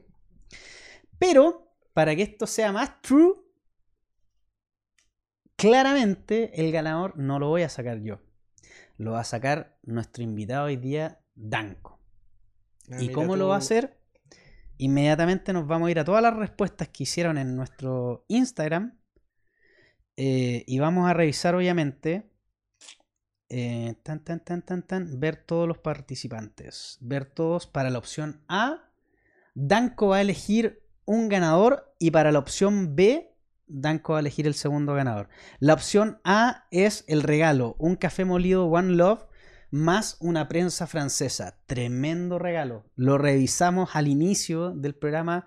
Pero, 1.18 1.74
para 1.92 2.14
que 2.14 2.22
esto 2.22 2.46
sea 2.46 2.70
más 2.70 3.02
true, 3.02 3.34
claramente 5.56 6.52
el 6.60 6.70
ganador 6.70 7.18
no 7.18 7.40
lo 7.40 7.48
voy 7.48 7.62
a 7.62 7.68
sacar 7.68 8.00
yo. 8.00 8.20
Lo 9.01 9.12
va 9.12 9.20
a 9.20 9.24
sacar 9.24 9.78
nuestro 9.82 10.22
invitado 10.22 10.66
hoy 10.66 10.76
día, 10.76 11.22
Danko. 11.34 11.98
Ah, 12.90 12.98
¿Y 13.01 13.09
cómo 13.09 13.34
lo 13.34 13.48
va 13.48 13.55
a 13.55 13.59
hacer? 13.59 13.98
Inmediatamente 14.76 15.55
nos 15.55 15.66
vamos 15.66 15.88
a 15.88 15.90
ir 15.90 15.98
a 16.01 16.05
todas 16.05 16.22
las 16.22 16.36
respuestas 16.36 16.88
que 16.88 17.05
hicieron 17.05 17.38
en 17.38 17.57
nuestro 17.57 18.26
Instagram. 18.28 18.98
eh, 20.18 20.64
y 20.66 20.78
vamos 20.80 21.09
a 21.09 21.14
revisar, 21.14 21.55
obviamente. 21.55 22.30
eh, 23.48 23.94
tan, 24.03 24.22
tan, 24.22 24.44
tan, 24.44 24.61
tan, 24.66 24.82
tan. 24.86 25.18
Ver 25.18 25.36
todos 25.46 25.66
los 25.66 25.78
participantes. 25.78 26.98
Ver 27.01 27.24
todos 27.24 27.66
para 27.66 27.88
la 27.88 27.96
opción 27.98 28.44
A. 28.48 28.92
Danko 29.55 30.09
va 30.09 30.18
a 30.18 30.20
elegir 30.20 30.82
un 31.07 31.30
ganador. 31.30 31.94
Y 31.98 32.11
para 32.11 32.32
la 32.32 32.38
opción 32.38 32.94
B, 32.96 33.29
Danko 33.70 34.12
va 34.12 34.18
a 34.18 34.20
elegir 34.20 34.46
el 34.46 34.54
segundo 34.54 34.94
ganador. 34.94 35.28
La 35.58 35.74
opción 35.74 36.20
A 36.24 36.66
es 36.70 37.04
el 37.08 37.22
regalo: 37.22 37.76
un 37.78 37.96
café 37.96 38.24
molido 38.24 38.66
One 38.66 38.94
Love 38.94 39.26
más 39.70 40.16
una 40.20 40.48
prensa 40.48 40.86
francesa. 40.86 41.58
Tremendo 41.66 42.38
regalo. 42.38 42.84
Lo 42.96 43.18
revisamos 43.18 43.90
al 43.94 44.08
inicio 44.08 44.72
del 44.72 44.94
programa. 44.94 45.46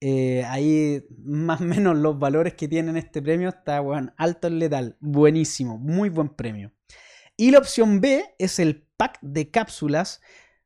Eh, 0.00 0.44
ahí 0.48 1.04
más 1.24 1.60
o 1.60 1.64
menos 1.64 1.96
los 1.96 2.18
valores 2.18 2.54
que 2.54 2.68
tienen 2.68 2.96
este 2.96 3.22
premio 3.22 3.50
está 3.50 3.80
weón, 3.80 4.12
alto 4.16 4.48
en 4.48 4.58
letal. 4.58 4.96
Buenísimo, 5.00 5.78
muy 5.78 6.08
buen 6.08 6.28
premio. 6.30 6.72
Y 7.36 7.50
la 7.50 7.58
opción 7.58 8.00
B 8.00 8.34
es 8.38 8.58
el 8.58 8.86
pack 8.96 9.18
de 9.22 9.50
cápsulas 9.50 10.20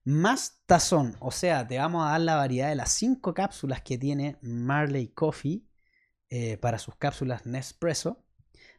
más 0.04 0.62
tazón. 0.66 1.16
O 1.20 1.30
sea, 1.30 1.66
te 1.66 1.78
vamos 1.78 2.07
a 2.07 2.12
dar 2.12 2.20
la 2.20 2.36
variedad 2.36 2.68
de 2.68 2.76
las 2.76 2.92
5 2.92 3.34
cápsulas 3.34 3.82
que 3.82 3.98
tiene 3.98 4.36
Marley 4.40 5.09
Coffee 5.09 5.64
eh, 6.31 6.57
para 6.59 6.79
sus 6.79 6.97
cápsulas 6.97 7.47
Nespresso. 7.47 8.24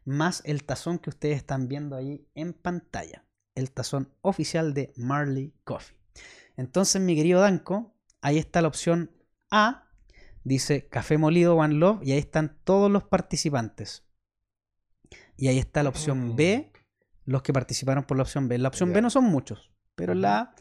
Más 0.05 0.41
el 0.45 0.63
tazón 0.63 0.99
que 0.99 1.09
ustedes 1.09 1.37
están 1.37 1.67
viendo 1.67 1.95
ahí 1.95 2.27
en 2.33 2.53
pantalla 2.53 3.27
el 3.57 3.71
tazón 3.71 4.13
oficial 4.21 4.73
de 4.75 4.93
Marley 4.95 5.51
Coffee. 5.63 5.97
Entonces, 6.57 7.01
mi 7.01 7.15
querido 7.15 7.41
Danko, 7.41 7.95
ahí 8.21 8.37
está 8.37 8.61
la 8.61 8.67
opción 8.67 9.11
A, 9.49 9.89
dice 10.43 10.87
café 10.87 11.17
molido 11.17 11.55
One 11.55 11.73
Love, 11.73 12.03
y 12.03 12.11
ahí 12.11 12.19
están 12.19 12.55
todos 12.63 12.89
los 12.91 13.03
participantes. 13.03 14.03
Y 15.37 15.47
ahí 15.47 15.57
está 15.57 15.81
la 15.81 15.89
opción 15.89 16.35
B, 16.35 16.71
los 17.25 17.41
que 17.41 17.51
participaron 17.51 18.03
por 18.03 18.17
la 18.17 18.23
opción 18.23 18.47
B. 18.47 18.59
La 18.59 18.67
opción 18.67 18.93
B 18.93 19.01
no 19.01 19.09
son 19.09 19.25
muchos, 19.25 19.71
pero 19.95 20.13
la 20.13 20.39
A, 20.39 20.55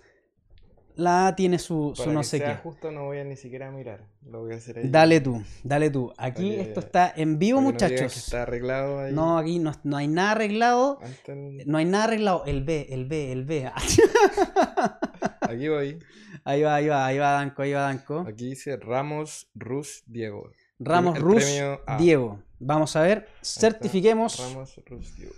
la 0.96 1.28
A 1.28 1.36
tiene 1.36 1.58
su, 1.58 1.92
su 1.94 2.10
no 2.10 2.20
que 2.20 2.26
sé 2.26 2.38
sea 2.38 2.56
qué. 2.56 2.62
justo 2.62 2.90
no 2.90 3.04
voy 3.04 3.18
a 3.18 3.24
ni 3.24 3.36
siquiera 3.36 3.70
mirar. 3.70 4.00
Lo 4.28 4.40
voy 4.40 4.54
a 4.54 4.56
hacer 4.56 4.78
ahí. 4.78 4.88
Dale 4.88 5.20
tú, 5.20 5.42
dale 5.62 5.90
tú. 5.90 6.12
Aquí 6.18 6.54
esto 6.56 6.80
está 6.80 7.12
en 7.16 7.38
vivo, 7.38 7.58
que 7.60 7.64
no 7.64 7.70
muchachos. 7.70 8.16
está 8.16 8.42
arreglado 8.42 8.98
ahí. 9.00 9.12
No, 9.12 9.38
aquí 9.38 9.58
no, 9.58 9.72
no 9.84 9.96
hay 9.96 10.08
nada 10.08 10.32
arreglado. 10.32 10.98
Antes- 11.02 11.66
No 11.66 11.78
hay 11.78 11.84
nada 11.84 12.04
arreglado. 12.04 12.44
El 12.46 12.64
B, 12.64 12.86
el 12.90 13.04
B, 13.06 13.30
el 13.32 13.44
B. 13.44 13.70
Aquí 15.40 15.68
voy. 15.68 15.98
Ahí 16.44 16.62
va, 16.62 16.74
ahí 16.76 16.88
va, 16.88 17.06
ahí 17.06 17.18
va 17.18 17.32
Danco, 17.32 17.62
ahí 17.62 17.72
va 17.72 17.82
Danco. 17.82 18.20
Aquí 18.26 18.46
dice 18.50 18.76
Ramos 18.76 19.48
Rus 19.54 20.02
Diego. 20.06 20.50
Ramos 20.78 21.18
Rus. 21.18 21.44
Diego. 21.98 22.40
Vamos 22.58 22.96
a 22.96 23.02
ver, 23.02 23.28
certifiquemos. 23.42 24.38
Ramos 24.38 24.80
Rus 24.86 25.16
Diego. 25.16 25.32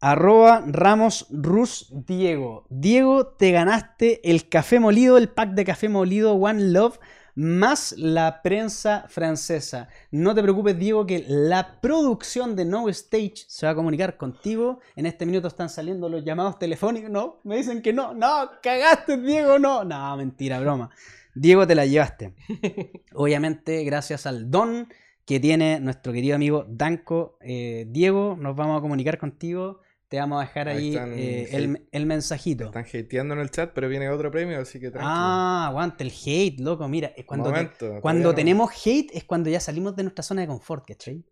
Arroba 0.00 0.62
Ramos 0.64 1.26
Rus 1.30 1.88
Diego. 1.90 2.66
Diego, 2.70 3.26
te 3.26 3.50
ganaste 3.50 4.20
el 4.30 4.48
café 4.48 4.78
molido, 4.78 5.18
el 5.18 5.28
pack 5.28 5.54
de 5.54 5.64
café 5.64 5.88
molido 5.88 6.34
One 6.34 6.70
Love, 6.70 7.00
más 7.34 7.94
la 7.98 8.40
prensa 8.42 9.06
francesa. 9.08 9.88
No 10.12 10.36
te 10.36 10.42
preocupes, 10.42 10.78
Diego, 10.78 11.04
que 11.04 11.24
la 11.26 11.80
producción 11.80 12.54
de 12.54 12.64
No 12.64 12.88
Stage 12.88 13.44
se 13.48 13.66
va 13.66 13.72
a 13.72 13.74
comunicar 13.74 14.16
contigo. 14.16 14.78
En 14.94 15.06
este 15.06 15.26
minuto 15.26 15.48
están 15.48 15.68
saliendo 15.68 16.08
los 16.08 16.24
llamados 16.24 16.60
telefónicos. 16.60 17.10
No, 17.10 17.40
me 17.42 17.56
dicen 17.56 17.82
que 17.82 17.92
no. 17.92 18.14
No, 18.14 18.50
cagaste, 18.62 19.16
Diego, 19.16 19.58
no. 19.58 19.84
No, 19.84 20.16
mentira, 20.16 20.60
broma. 20.60 20.90
Diego, 21.34 21.66
te 21.66 21.74
la 21.74 21.86
llevaste. 21.86 22.34
Obviamente, 23.14 23.82
gracias 23.82 24.26
al 24.26 24.48
don 24.48 24.88
que 25.24 25.40
tiene 25.40 25.80
nuestro 25.80 26.12
querido 26.12 26.36
amigo 26.36 26.64
Danco. 26.68 27.36
Eh, 27.40 27.86
Diego, 27.90 28.36
nos 28.40 28.54
vamos 28.54 28.78
a 28.78 28.80
comunicar 28.80 29.18
contigo. 29.18 29.80
Te 30.08 30.18
vamos 30.18 30.42
a 30.42 30.46
dejar 30.46 30.68
ahí, 30.68 30.96
eh, 30.96 31.48
el, 31.52 31.86
el, 31.92 32.06
mensajito. 32.06 32.66
Están 32.66 32.86
hateando 32.86 33.34
en 33.34 33.40
el 33.40 33.50
chat, 33.50 33.72
pero 33.74 33.90
viene 33.90 34.08
otro 34.08 34.30
premio, 34.30 34.58
así 34.58 34.80
que 34.80 34.90
tranquilo. 34.90 35.06
Ah, 35.06 35.66
aguante 35.66 36.02
el 36.02 36.10
hate, 36.10 36.60
loco. 36.60 36.88
Mira, 36.88 37.12
cuando, 37.26 37.52
cuando 38.00 38.34
tenemos 38.34 38.70
hate 38.72 39.10
es 39.12 39.24
cuando 39.24 39.50
ya 39.50 39.60
salimos 39.60 39.94
de 39.96 40.04
nuestra 40.04 40.22
zona 40.22 40.40
de 40.40 40.46
confort, 40.46 40.86
¿cachai? 40.86 41.26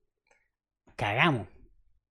Cagamos. 0.95 1.49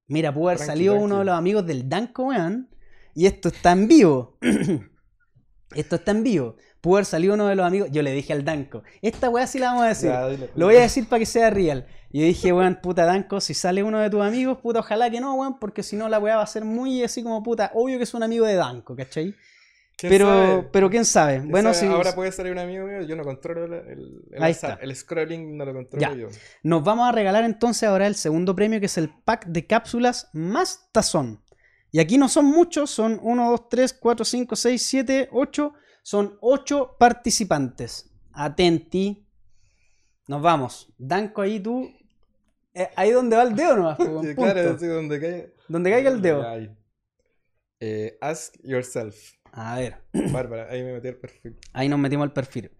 Mira, 0.07 0.33
pudo 0.33 0.49
haber 0.49 0.59
salido 0.59 0.95
uno 0.95 1.19
de 1.19 1.25
los 1.25 1.35
amigos 1.35 1.67
del 1.67 1.87
Danco, 1.87 2.25
weón. 2.25 2.69
Y 3.13 3.27
esto 3.27 3.49
está 3.49 3.71
en 3.71 3.87
vivo. 3.87 4.39
esto 5.75 5.95
está 5.95 6.11
en 6.11 6.23
vivo. 6.23 6.55
Pudo 6.81 6.95
haber 6.95 7.05
salido 7.05 7.35
uno 7.35 7.47
de 7.47 7.55
los 7.55 7.65
amigos. 7.65 7.89
Yo 7.91 8.01
le 8.01 8.11
dije 8.11 8.33
al 8.33 8.43
Danco, 8.43 8.81
esta 9.03 9.29
weá 9.29 9.45
sí 9.45 9.59
la 9.59 9.67
vamos 9.67 9.83
a 9.83 9.87
decir. 9.89 10.49
Lo 10.55 10.65
voy 10.65 10.77
a 10.77 10.81
decir 10.81 11.07
para 11.07 11.19
que 11.19 11.25
sea 11.27 11.51
real. 11.51 11.85
Y 12.15 12.21
yo 12.21 12.27
dije, 12.27 12.53
weón, 12.53 12.79
puta 12.81 13.03
Danco, 13.03 13.41
si 13.41 13.53
sale 13.53 13.83
uno 13.83 13.99
de 13.99 14.09
tus 14.09 14.21
amigos, 14.21 14.59
puta, 14.59 14.79
ojalá 14.79 15.09
que 15.09 15.19
no, 15.19 15.35
weón, 15.35 15.59
porque 15.59 15.83
si 15.83 15.97
no 15.97 16.07
la 16.07 16.17
weá 16.17 16.37
va 16.37 16.43
a 16.43 16.47
ser 16.47 16.63
muy 16.63 17.03
así 17.03 17.21
como 17.21 17.43
puta. 17.43 17.71
Obvio 17.73 17.97
que 17.97 18.05
es 18.05 18.13
un 18.13 18.23
amigo 18.23 18.45
de 18.45 18.55
Danco, 18.55 18.95
¿cachai? 18.95 19.35
Pero, 19.99 20.69
pero 20.71 20.89
quién 20.89 21.03
sabe. 21.03 21.41
bueno, 21.41 21.73
Si... 21.73 21.85
Ahora 21.85 22.15
puede 22.15 22.31
salir 22.31 22.53
un 22.53 22.59
amigo 22.59 22.85
mío, 22.85 23.01
yo 23.01 23.17
no 23.17 23.25
controlo 23.25 23.65
el, 23.65 24.23
el, 24.31 24.55
el 24.81 24.95
scrolling, 24.95 25.57
no 25.57 25.65
lo 25.65 25.73
controlo 25.73 26.15
yo. 26.15 26.27
Nos 26.63 26.85
vamos 26.85 27.09
a 27.09 27.11
regalar 27.11 27.43
entonces 27.43 27.83
ahora 27.83 28.07
el 28.07 28.15
segundo 28.15 28.55
premio, 28.55 28.79
que 28.79 28.85
es 28.85 28.97
el 28.97 29.09
pack 29.09 29.47
de 29.47 29.67
cápsulas 29.67 30.29
más 30.31 30.87
tazón. 30.93 31.43
Y 31.91 31.99
aquí 31.99 32.17
no 32.17 32.29
son 32.29 32.45
muchos, 32.45 32.91
son 32.91 33.19
1, 33.21 33.51
2, 33.51 33.67
3, 33.67 33.91
4, 33.91 34.23
5, 34.23 34.55
6, 34.55 34.81
7, 34.81 35.29
8 35.33 35.73
son 36.01 36.37
ocho 36.39 36.95
participantes. 36.97 38.09
Atenti. 38.31 39.27
Nos 40.27 40.41
vamos. 40.41 40.93
Danco, 40.97 41.41
ahí 41.41 41.59
tú. 41.59 41.89
Eh, 42.75 42.89
ahí 42.97 43.11
donde 43.11 43.37
va 43.37 43.43
el 43.43 43.55
dedo 43.55 43.77
¿no? 43.77 43.97
claro, 44.35 44.77
sí, 44.77 44.85
donde 44.85 45.19
caiga. 45.19 45.45
Donde 45.69 45.89
caiga 45.89 46.11
el 46.11 46.21
dedo. 46.21 46.45
Eh, 47.79 48.17
ask 48.19 48.55
yourself. 48.63 49.33
A 49.53 49.79
ver. 49.79 49.97
Bárbara, 50.33 50.67
ahí 50.69 50.83
me 50.83 50.91
metí 50.91 51.07
el 51.07 51.17
perfil. 51.17 51.57
Ahí 51.71 51.87
nos 51.87 51.99
metimos 51.99 52.25
al 52.25 52.33
perfil. 52.33 52.71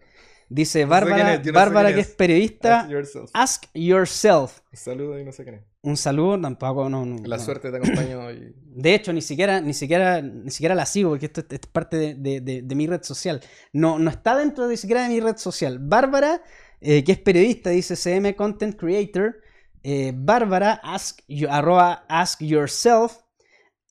Dice 0.47 0.85
Bárbara, 0.85 1.41
Bárbara 1.51 1.93
que 1.93 2.01
es 2.01 2.09
periodista. 2.09 2.87
Ask 3.33 3.65
yourself. 3.73 4.59
Un 4.71 4.77
saludo 4.77 5.19
y 5.19 5.25
no 5.25 5.31
sé 5.31 5.43
qué. 5.43 5.63
Un 5.81 5.97
saludo, 5.97 6.39
tampoco, 6.39 6.89
no, 6.89 7.05
La 7.25 7.39
suerte 7.39 7.71
te 7.71 7.77
acompaña 7.77 8.19
hoy. 8.19 8.53
De 8.65 8.93
hecho, 8.93 9.13
ni 9.13 9.21
siquiera, 9.21 9.61
ni 9.61 9.73
siquiera, 9.73 10.21
ni 10.21 10.51
siquiera 10.51 10.75
la 10.75 10.85
sigo, 10.85 11.11
porque 11.11 11.27
esto 11.27 11.41
es, 11.49 11.59
parte 11.71 12.15
de, 12.15 12.75
mi 12.75 12.85
red 12.85 13.01
social. 13.01 13.41
No, 13.71 13.97
no 13.97 14.09
está 14.11 14.35
dentro 14.35 14.67
de 14.67 14.77
siquiera 14.77 15.03
de 15.03 15.09
mi 15.09 15.19
red 15.19 15.37
social. 15.37 15.79
Bárbara, 15.79 16.43
eh, 16.81 17.03
que 17.03 17.13
es 17.13 17.19
periodista, 17.19 17.69
dice 17.69 17.95
CM 17.95 18.35
Content 18.35 18.75
Creator. 18.75 19.41
Eh, 19.87 20.13
Bárbara, 20.15 20.81
ask, 20.81 21.19
arroba 21.47 22.05
ask 22.09 22.41
yourself. 22.41 23.19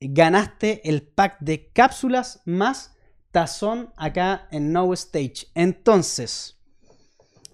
Ganaste 0.01 0.89
el 0.89 1.07
pack 1.07 1.39
de 1.39 1.71
cápsulas 1.71 2.43
más 2.47 2.97
tazón 3.31 3.93
acá 3.97 4.49
en 4.51 4.73
No 4.73 4.93
Stage. 4.93 5.47
Entonces, 5.55 6.61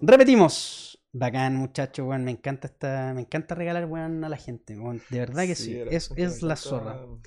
repetimos. 0.01 0.99
Bacán, 1.13 1.55
muchachos, 1.55 2.07
weón. 2.07 2.23
Me 2.23 2.31
encanta 2.31 2.65
esta. 2.65 3.13
Me 3.13 3.21
encanta 3.21 3.53
regalar 3.53 3.85
weón 3.85 4.23
a 4.23 4.29
la 4.29 4.37
gente. 4.37 4.75
De 5.11 5.19
verdad 5.19 5.43
que 5.43 5.53
sí. 5.53 5.79
Es, 5.91 6.11
es 6.15 6.41
la 6.41 6.55
zorra. 6.55 6.95
Mm. 6.95 7.21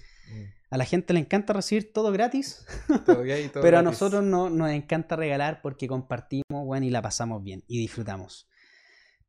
A 0.71 0.77
la 0.77 0.85
gente 0.85 1.15
le 1.15 1.21
encanta 1.21 1.53
recibir 1.53 1.93
todo 1.93 2.11
gratis. 2.11 2.67
pero 3.62 3.79
a 3.79 3.83
nosotros 3.83 4.25
no, 4.25 4.51
nos 4.51 4.71
encanta 4.73 5.15
regalar 5.15 5.62
porque 5.62 5.87
compartimos, 5.87 6.43
weón, 6.51 6.83
y 6.83 6.91
la 6.91 7.03
pasamos 7.03 7.41
bien. 7.41 7.62
Y 7.69 7.79
disfrutamos. 7.79 8.49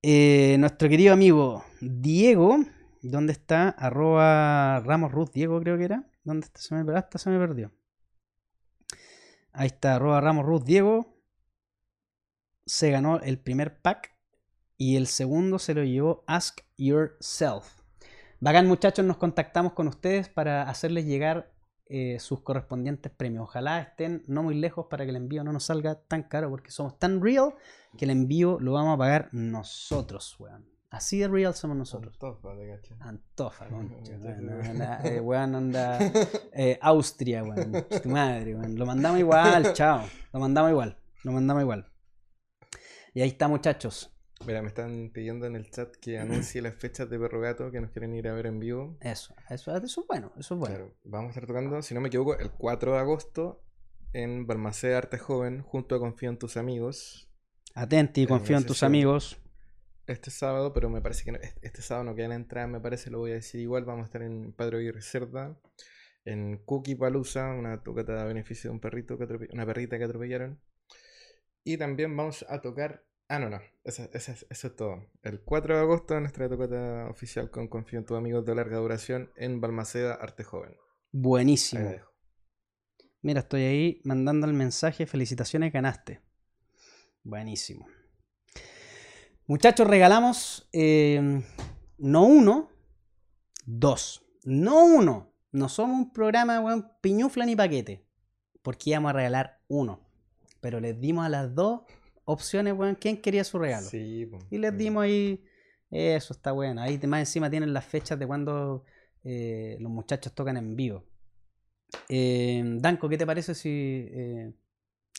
Eh, 0.08 0.58
nuestro 0.60 0.88
querido 0.88 1.14
amigo 1.14 1.66
Diego. 1.82 2.60
¿Dónde 3.02 3.34
está? 3.34 3.70
Arroba 3.70 4.80
Ramos 4.82 5.12
Ruth 5.12 5.32
Diego, 5.34 5.60
creo 5.60 5.80
que 5.80 5.86
era. 5.86 6.08
¿Dónde 6.24 6.46
está? 6.46 6.62
Se 6.62 6.76
me, 6.76 6.96
hasta 6.96 7.18
se 7.18 7.32
me 7.32 7.40
perdió. 7.40 7.72
Ahí 9.52 9.66
está, 9.66 9.96
arroba 9.96 10.22
Ramos 10.22 10.46
Ruth 10.46 10.64
Diego. 10.64 11.18
Se 12.68 12.92
ganó 12.92 13.20
el 13.20 13.40
primer 13.40 13.82
pack. 13.82 14.16
Y 14.78 14.96
el 14.96 15.08
segundo 15.08 15.58
se 15.58 15.74
lo 15.74 15.84
llevó 15.84 16.24
Ask 16.28 16.60
Yourself. 16.78 17.82
Bacán, 18.40 18.68
muchachos, 18.68 19.04
nos 19.04 19.18
contactamos 19.18 19.74
con 19.74 19.88
ustedes 19.88 20.30
para 20.30 20.70
hacerles 20.70 21.06
llegar 21.06 21.52
eh, 21.88 22.18
sus 22.20 22.42
correspondientes 22.42 23.12
premios. 23.12 23.44
Ojalá 23.44 23.80
estén 23.80 24.24
no 24.28 24.42
muy 24.44 24.56
lejos 24.56 24.88
para 24.90 25.04
que 25.04 25.12
el 25.12 25.18
envío 25.18 25.44
no 25.44 25.54
nos 25.54 25.66
salga 25.66 25.96
tan 25.96 26.24
caro, 26.24 26.50
porque 26.50 26.72
somos 26.72 26.98
tan 26.98 27.22
real 27.22 27.54
que 27.98 28.06
el 28.06 28.12
envío 28.12 28.58
lo 28.60 28.74
vamos 28.74 28.96
a 28.96 28.98
pagar 28.98 29.30
nosotros, 29.32 30.36
weón. 30.40 30.66
Así 30.90 31.20
de 31.20 31.28
real 31.28 31.54
somos 31.54 31.78
nosotros. 31.78 32.14
Antofa, 32.14 32.56
de 32.56 32.68
gacha. 32.68 32.96
Antofa, 33.02 33.68
concha. 33.70 34.14
Eh, 35.04 35.20
weón, 35.20 35.56
anda. 35.56 36.00
Eh, 36.54 36.80
Austria, 36.82 37.44
weón. 37.44 37.86
Tu 38.02 38.10
madre, 38.10 38.56
weón. 38.56 38.76
Lo 38.78 38.86
mandamos 38.86 39.20
igual, 39.20 39.74
chao. 39.74 40.06
Lo 40.32 40.40
mandamos 40.40 40.72
igual. 40.72 40.98
Lo 41.24 41.34
mandamos 41.34 41.62
igual. 41.64 41.92
Y 43.14 43.22
ahí 43.22 43.30
está, 43.30 43.48
muchachos. 43.48 44.15
Mira, 44.46 44.62
me 44.62 44.68
están 44.68 45.12
pidiendo 45.14 45.46
en 45.46 45.56
el 45.56 45.70
chat 45.72 45.96
que 45.96 46.20
anuncie 46.20 46.62
las 46.62 46.76
fechas 46.76 47.10
de 47.10 47.18
Perro 47.18 47.40
Gato 47.40 47.72
que 47.72 47.80
nos 47.80 47.92
quieren 47.92 48.14
ir 48.14 48.28
a 48.28 48.34
ver 48.34 48.48
en 48.48 48.60
vivo. 48.60 48.98
Eso, 49.00 49.34
eso, 49.50 49.76
eso 49.76 50.02
es 50.02 50.08
bueno, 50.08 50.34
eso 50.38 50.56
es 50.56 50.60
bueno. 50.60 50.76
Claro, 50.76 50.96
vamos 51.04 51.30
a 51.30 51.32
estar 51.32 51.48
tocando, 51.48 51.82
si 51.82 51.94
no 51.94 52.02
me 52.02 52.10
equivoco, 52.10 52.38
el 52.38 52.52
4 52.52 52.94
de 52.94 53.00
agosto 53.00 53.64
en 54.14 54.46
Balmaceda 54.46 54.98
Arte 54.98 55.18
Joven, 55.18 55.62
junto 55.62 55.96
a 55.96 56.00
Confío 56.00 56.30
en 56.30 56.38
tus 56.38 56.58
amigos. 56.58 57.30
Atenti, 57.74 58.26
confío 58.28 58.58
en 58.58 58.66
tus 58.66 58.84
amigos 58.84 59.38
este 60.08 60.32
sábado, 60.32 60.74
pero 60.74 60.90
me 60.90 61.02
parece 61.02 61.24
que 61.24 61.32
este, 61.32 61.68
este 61.68 61.82
sábado 61.82 62.06
no 62.06 62.16
queda 62.16 62.30
la 62.30 62.36
entrada, 62.36 62.68
me 62.68 62.80
parece, 62.80 63.10
lo 63.10 63.20
voy 63.20 63.32
a 63.32 63.36
decir 63.36 63.62
igual. 63.62 63.86
Vamos 63.86 64.04
a 64.04 64.06
estar 64.06 64.22
en 64.22 64.54
Padre 64.54 64.84
y 64.84 65.02
Cerda, 65.02 65.60
en 66.24 66.58
Cookie 66.66 66.96
Palusa, 66.96 67.52
una 67.54 67.84
tocata 67.84 68.22
a 68.22 68.26
beneficio 68.26 68.70
de 68.70 68.76
un 68.76 68.80
perrito, 68.80 69.18
que 69.18 69.26
una 69.52 69.66
perrita 69.66 69.98
que 69.98 70.04
atropellaron. 70.04 70.62
Y 71.64 71.78
también 71.78 72.16
vamos 72.16 72.46
a 72.48 72.62
tocar. 72.62 73.05
Ah, 73.28 73.40
no, 73.40 73.50
no, 73.50 73.60
eso, 73.84 74.08
es 74.14 74.76
todo. 74.76 75.04
El 75.24 75.42
4 75.42 75.76
de 75.76 75.82
agosto, 75.82 76.20
nuestra 76.20 76.48
tocata 76.48 77.08
oficial 77.10 77.50
con 77.50 77.68
Confío 77.68 77.98
en 77.98 78.06
tus 78.06 78.18
amigos 78.18 78.46
de 78.46 78.54
larga 78.54 78.78
duración 78.78 79.32
en 79.36 79.60
Balmaceda, 79.60 80.14
Arte 80.14 80.44
Joven. 80.44 80.76
Buenísimo. 81.12 81.90
Mira, 83.22 83.40
estoy 83.40 83.64
ahí 83.64 84.02
mandando 84.04 84.46
el 84.46 84.54
mensaje. 84.54 85.08
Felicitaciones, 85.08 85.74
ganaste. 85.74 86.22
Buenísimo. 87.24 87.88
Muchachos, 89.48 89.88
regalamos 89.88 90.70
eh, 90.72 91.42
no 91.98 92.26
uno, 92.26 92.70
dos. 93.66 94.24
No 94.44 94.86
uno. 94.86 95.34
No 95.52 95.70
somos 95.70 95.98
un 95.98 96.14
programa, 96.14 96.60
weón, 96.60 96.92
piñufla 97.02 97.46
ni 97.48 97.56
paquete. 97.56 98.06
Porque 98.62 98.92
íbamos 98.92 99.10
a 99.10 99.14
regalar 99.14 99.62
uno. 99.68 100.08
Pero 100.62 100.80
les 100.80 101.00
dimos 101.00 101.26
a 101.26 101.30
las 101.30 101.56
dos 101.56 101.82
opciones, 102.26 102.74
weón, 102.74 102.96
quién 102.96 103.22
quería 103.22 103.44
su 103.44 103.58
regalo. 103.58 103.88
Sí, 103.88 104.30
y 104.50 104.58
les 104.58 104.78
dimos 104.78 105.04
ahí. 105.04 105.44
Eso 105.90 106.34
está 106.34 106.52
bueno. 106.52 106.82
Ahí 106.82 107.00
más 107.08 107.20
encima 107.22 107.50
tienen 107.50 107.74
las 107.74 107.86
fechas 107.86 108.20
de 108.20 108.28
cuando 108.28 108.84
eh, 109.24 109.78
los 109.80 109.92
muchachos 109.92 110.34
tocan 110.34 110.58
en 110.58 110.76
vivo. 110.76 111.06
Eh, 112.10 112.62
Danco, 112.80 113.08
¿qué 113.08 113.18
te 113.18 113.26
parece 113.26 113.56
si 113.56 114.10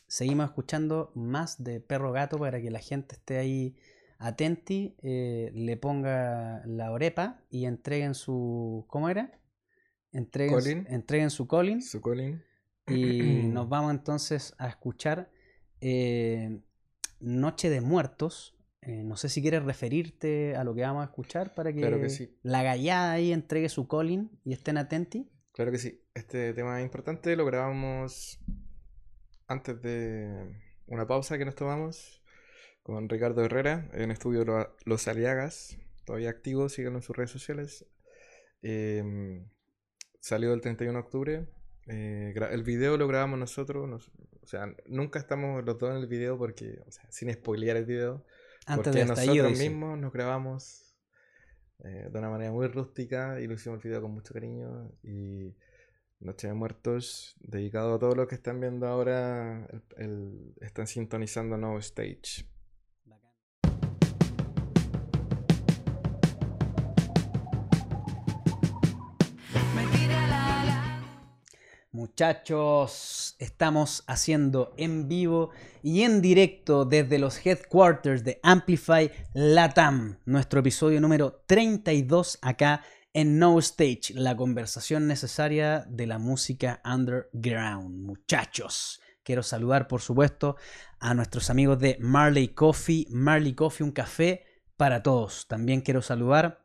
seguimos 0.06 0.46
escuchando 0.46 1.12
más 1.14 1.62
de 1.62 1.80
Perro 1.80 2.12
Gato 2.12 2.38
para 2.38 2.60
que 2.60 2.70
la 2.70 2.80
gente 2.80 3.14
esté 3.16 3.38
ahí 3.38 3.76
atenti, 4.18 4.96
eh, 5.02 5.50
le 5.54 5.76
ponga 5.76 6.62
la 6.66 6.90
orepa 6.90 7.42
y 7.50 7.66
entreguen 7.66 8.14
su. 8.14 8.84
¿Cómo 8.88 9.08
era? 9.08 9.38
Entreguen, 10.12 10.86
entreguen 10.88 11.30
su 11.30 11.46
calling. 11.46 11.82
Su 11.82 12.00
calling. 12.00 12.42
Y 12.86 13.42
nos 13.52 13.68
vamos 13.68 13.90
entonces 13.90 14.54
a 14.58 14.68
escuchar 14.68 15.30
eh, 15.80 16.60
Noche 17.20 17.70
de 17.70 17.80
Muertos. 17.80 18.56
Eh, 18.82 19.02
no 19.02 19.16
sé 19.16 19.28
si 19.28 19.42
quieres 19.42 19.64
referirte 19.64 20.54
a 20.54 20.64
lo 20.64 20.74
que 20.74 20.82
vamos 20.82 21.02
a 21.02 21.06
escuchar 21.06 21.54
para 21.54 21.72
que, 21.72 22.28
la 22.42 22.62
gallada 22.62 23.12
ahí 23.12 23.32
entregue 23.32 23.68
su 23.68 23.88
calling 23.88 24.30
y 24.44 24.52
estén 24.52 24.78
atentos. 24.78 25.22
Claro 25.52 25.72
que 25.72 25.78
sí. 25.78 26.02
Este 26.14 26.52
tema 26.54 26.78
es 26.78 26.84
importante 26.84 27.34
lo 27.34 27.44
grabamos 27.44 28.38
antes 29.48 29.80
de 29.82 30.54
una 30.86 31.06
pausa 31.06 31.38
que 31.38 31.44
nos 31.44 31.54
tomamos 31.54 32.22
con 32.82 33.08
Ricardo 33.08 33.44
Herrera 33.44 33.88
en 33.94 34.12
estudio 34.12 34.44
Los 34.84 35.08
Aliagas, 35.08 35.76
todavía 36.04 36.30
activo, 36.30 36.68
síganlo 36.68 37.00
en 37.00 37.02
sus 37.02 37.16
redes 37.16 37.30
sociales. 37.30 37.84
Em, 38.62 39.48
salió 40.20 40.52
el 40.52 40.60
31 40.60 40.92
de 40.92 41.04
octubre. 41.04 41.48
Eh, 41.88 42.34
el 42.50 42.62
video 42.62 42.96
lo 42.96 43.08
grabamos 43.08 43.38
nosotros, 43.38 44.10
o 44.46 44.48
sea, 44.48 44.72
nunca 44.86 45.18
estamos 45.18 45.64
los 45.64 45.76
dos 45.76 45.90
en 45.90 45.96
el 45.96 46.06
video 46.06 46.38
porque, 46.38 46.80
o 46.86 46.92
sea, 46.92 47.10
sin 47.10 47.32
spoilear 47.32 47.76
el 47.76 47.84
video. 47.84 48.24
Antes 48.64 48.84
porque 48.84 48.98
de 49.00 49.04
nosotros 49.06 49.58
mismos 49.58 49.98
nos 49.98 50.12
grabamos 50.12 50.94
eh, 51.82 52.08
de 52.12 52.16
una 52.16 52.30
manera 52.30 52.52
muy 52.52 52.68
rústica 52.68 53.40
y 53.40 53.48
lo 53.48 53.54
hicimos 53.54 53.78
el 53.78 53.88
video 53.88 54.02
con 54.02 54.12
mucho 54.12 54.32
cariño. 54.32 54.92
Y 55.02 55.52
Noche 56.20 56.46
de 56.46 56.54
Muertos, 56.54 57.34
dedicado 57.40 57.96
a 57.96 57.98
todos 57.98 58.16
los 58.16 58.28
que 58.28 58.36
están 58.36 58.60
viendo 58.60 58.86
ahora, 58.86 59.66
el, 59.96 60.54
están 60.60 60.86
sintonizando 60.86 61.56
No 61.56 61.76
Stage. 61.78 62.46
Muchachos, 71.96 73.15
Estamos 73.38 74.02
haciendo 74.06 74.72
en 74.78 75.08
vivo 75.08 75.50
y 75.82 76.04
en 76.04 76.22
directo 76.22 76.86
desde 76.86 77.18
los 77.18 77.44
headquarters 77.44 78.24
de 78.24 78.40
Amplify 78.42 79.12
Latam, 79.34 80.18
nuestro 80.24 80.60
episodio 80.60 81.02
número 81.02 81.42
32 81.46 82.38
acá 82.40 82.82
en 83.12 83.38
No 83.38 83.58
Stage, 83.58 84.14
la 84.14 84.34
conversación 84.34 85.06
necesaria 85.06 85.84
de 85.86 86.06
la 86.06 86.18
música 86.18 86.80
underground. 86.82 88.06
Muchachos, 88.06 89.02
quiero 89.22 89.42
saludar 89.42 89.86
por 89.86 90.00
supuesto 90.00 90.56
a 90.98 91.12
nuestros 91.12 91.50
amigos 91.50 91.78
de 91.78 91.98
Marley 92.00 92.48
Coffee, 92.48 93.06
Marley 93.10 93.52
Coffee, 93.52 93.84
un 93.84 93.92
café 93.92 94.44
para 94.78 95.02
todos. 95.02 95.46
También 95.46 95.82
quiero 95.82 96.00
saludar 96.00 96.64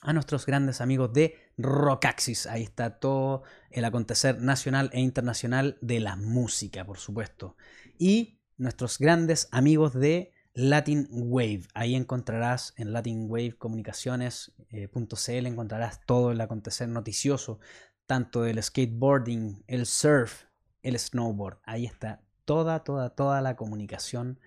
a 0.00 0.12
nuestros 0.12 0.44
grandes 0.44 0.80
amigos 0.80 1.12
de 1.12 1.36
Rockaxis. 1.58 2.46
Ahí 2.46 2.62
está 2.62 2.98
todo 2.98 3.42
el 3.70 3.84
acontecer 3.84 4.40
nacional 4.40 4.90
e 4.92 5.00
internacional 5.00 5.78
de 5.80 6.00
la 6.00 6.16
música, 6.16 6.84
por 6.84 6.98
supuesto. 6.98 7.56
Y 7.98 8.38
nuestros 8.56 8.98
grandes 8.98 9.48
amigos 9.50 9.94
de 9.94 10.32
Latin 10.54 11.08
Wave. 11.10 11.62
Ahí 11.74 11.94
encontrarás 11.94 12.74
en 12.76 12.92
latinwavecomunicaciones.cl 12.92 15.46
encontrarás 15.46 16.04
todo 16.04 16.32
el 16.32 16.40
acontecer 16.40 16.88
noticioso, 16.88 17.60
tanto 18.06 18.42
del 18.42 18.62
skateboarding, 18.62 19.64
el 19.66 19.86
surf, 19.86 20.44
el 20.82 20.98
snowboard. 20.98 21.58
Ahí 21.64 21.86
está 21.86 22.22
toda, 22.44 22.84
toda, 22.84 23.10
toda 23.10 23.40
la 23.40 23.56
comunicación 23.56 24.40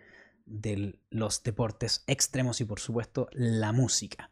de 0.46 1.00
los 1.10 1.42
deportes 1.44 2.04
extremos 2.06 2.60
y 2.60 2.66
por 2.66 2.80
supuesto 2.80 3.30
la 3.32 3.72
música. 3.72 4.30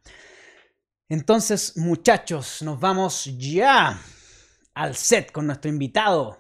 Entonces, 1.12 1.76
muchachos, 1.76 2.62
nos 2.62 2.80
vamos 2.80 3.26
ya 3.38 4.00
al 4.74 4.96
set 4.96 5.30
con 5.34 5.46
nuestro 5.46 5.70
invitado. 5.70 6.38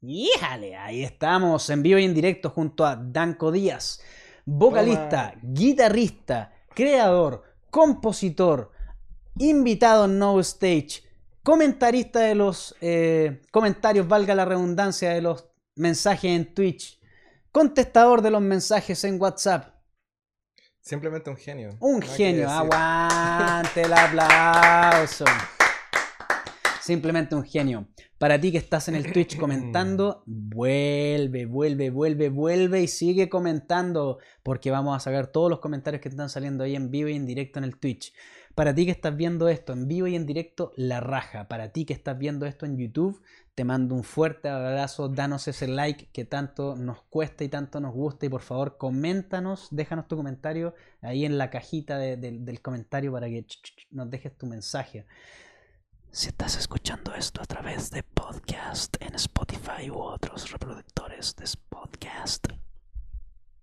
¡Híjale! 0.00 0.76
Ahí 0.76 1.02
estamos 1.02 1.68
en 1.70 1.82
vivo 1.82 1.98
y 1.98 2.04
en 2.04 2.14
directo 2.14 2.50
junto 2.50 2.86
a 2.86 2.94
Danco 2.94 3.50
Díaz, 3.50 4.00
vocalista, 4.44 5.34
guitarrista, 5.42 6.54
creador, 6.72 7.42
compositor, 7.68 8.70
invitado 9.40 10.04
en 10.04 10.20
No 10.20 10.38
Stage, 10.38 11.02
comentarista 11.42 12.20
de 12.20 12.36
los 12.36 12.76
eh, 12.80 13.42
comentarios, 13.50 14.06
valga 14.06 14.36
la 14.36 14.44
redundancia, 14.44 15.10
de 15.14 15.22
los 15.22 15.48
mensajes 15.74 16.30
en 16.30 16.54
Twitch, 16.54 17.00
contestador 17.50 18.22
de 18.22 18.30
los 18.30 18.40
mensajes 18.40 19.02
en 19.02 19.20
WhatsApp 19.20 19.75
Simplemente 20.86 21.28
un 21.30 21.36
genio. 21.36 21.76
Un 21.80 22.00
genio, 22.00 22.48
aguante 22.48 23.82
el 23.82 23.92
aplauso. 23.92 25.24
Simplemente 26.80 27.34
un 27.34 27.42
genio. 27.42 27.88
Para 28.18 28.40
ti 28.40 28.52
que 28.52 28.58
estás 28.58 28.86
en 28.86 28.94
el 28.94 29.12
Twitch 29.12 29.36
comentando, 29.36 30.22
vuelve, 30.26 31.44
vuelve, 31.46 31.90
vuelve, 31.90 32.28
vuelve 32.28 32.82
y 32.82 32.86
sigue 32.86 33.28
comentando 33.28 34.18
porque 34.44 34.70
vamos 34.70 34.96
a 34.96 35.00
sacar 35.00 35.26
todos 35.26 35.50
los 35.50 35.58
comentarios 35.58 36.00
que 36.00 36.08
están 36.08 36.28
saliendo 36.28 36.62
ahí 36.62 36.76
en 36.76 36.92
vivo 36.92 37.08
y 37.08 37.16
en 37.16 37.26
directo 37.26 37.58
en 37.58 37.64
el 37.64 37.78
Twitch. 37.78 38.14
Para 38.54 38.72
ti 38.72 38.84
que 38.84 38.92
estás 38.92 39.16
viendo 39.16 39.48
esto 39.48 39.72
en 39.72 39.88
vivo 39.88 40.06
y 40.06 40.14
en 40.14 40.24
directo, 40.24 40.72
la 40.76 41.00
raja. 41.00 41.48
Para 41.48 41.72
ti 41.72 41.84
que 41.84 41.94
estás 41.94 42.16
viendo 42.16 42.46
esto 42.46 42.64
en 42.64 42.78
YouTube, 42.78 43.20
te 43.56 43.64
mando 43.64 43.94
un 43.94 44.04
fuerte 44.04 44.50
abrazo, 44.50 45.08
danos 45.08 45.48
ese 45.48 45.66
like 45.66 46.10
que 46.12 46.26
tanto 46.26 46.76
nos 46.76 47.02
cuesta 47.04 47.42
y 47.42 47.48
tanto 47.48 47.80
nos 47.80 47.94
gusta 47.94 48.26
y 48.26 48.28
por 48.28 48.42
favor 48.42 48.76
coméntanos, 48.76 49.68
déjanos 49.70 50.06
tu 50.08 50.16
comentario 50.16 50.74
ahí 51.00 51.24
en 51.24 51.38
la 51.38 51.48
cajita 51.48 51.96
del 51.96 52.60
comentario 52.60 53.12
para 53.12 53.28
que 53.28 53.46
nos 53.90 54.10
dejes 54.10 54.36
tu 54.36 54.44
mensaje. 54.44 55.06
Si 56.10 56.28
estás 56.28 56.58
escuchando 56.58 57.14
esto 57.14 57.40
a 57.40 57.46
través 57.46 57.90
de 57.90 58.02
podcast 58.02 58.94
en 59.00 59.14
Spotify 59.14 59.88
u 59.90 60.00
otros 60.00 60.50
reproductores 60.52 61.34
de 61.36 61.46
podcast, 61.70 62.48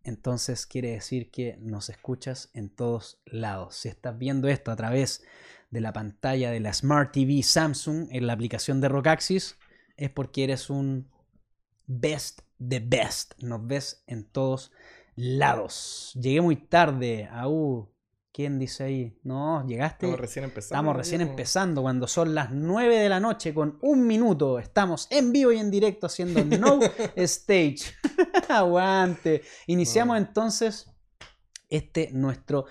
entonces 0.03 0.65
quiere 0.65 0.93
decir 0.93 1.29
que 1.29 1.57
nos 1.61 1.89
escuchas 1.89 2.49
en 2.55 2.69
todos 2.69 3.21
lados. 3.25 3.75
Si 3.75 3.89
estás 3.89 4.17
viendo 4.17 4.47
esto 4.47 4.71
a 4.71 4.75
través 4.75 5.23
de 5.69 5.81
la 5.81 5.93
pantalla 5.93 6.49
de 6.49 6.59
la 6.59 6.73
Smart 6.73 7.11
TV 7.11 7.43
Samsung 7.43 8.07
en 8.11 8.25
la 8.25 8.33
aplicación 8.33 8.81
de 8.81 8.89
Rockaxis, 8.89 9.55
es 10.03 10.11
porque 10.11 10.43
eres 10.43 10.69
un 10.69 11.09
best 11.87 12.41
the 12.57 12.79
best. 12.79 13.41
Nos 13.41 13.65
ves 13.65 14.03
en 14.07 14.25
todos 14.25 14.71
lados. 15.15 16.11
Llegué 16.19 16.41
muy 16.41 16.57
tarde. 16.57 17.29
Au. 17.31 17.89
¿Quién 18.33 18.57
dice 18.57 18.83
ahí? 18.83 19.19
No, 19.23 19.65
llegaste. 19.67 20.07
Estamos 20.07 20.19
recién 20.19 20.45
empezando. 20.45 20.75
Estamos 20.75 20.95
recién 20.95 21.21
empezando 21.21 21.81
cuando 21.83 22.07
son 22.07 22.33
las 22.33 22.51
9 22.51 22.97
de 22.97 23.07
la 23.07 23.19
noche 23.19 23.53
con 23.53 23.77
un 23.81 24.07
minuto. 24.07 24.57
Estamos 24.57 25.07
en 25.11 25.31
vivo 25.31 25.51
y 25.51 25.59
en 25.59 25.69
directo 25.69 26.07
haciendo 26.07 26.43
No 26.43 26.79
Stage. 27.15 27.93
Aguante. 28.49 29.43
Iniciamos 29.67 30.17
entonces 30.17 30.91
este 31.69 32.09
nuestro 32.11 32.65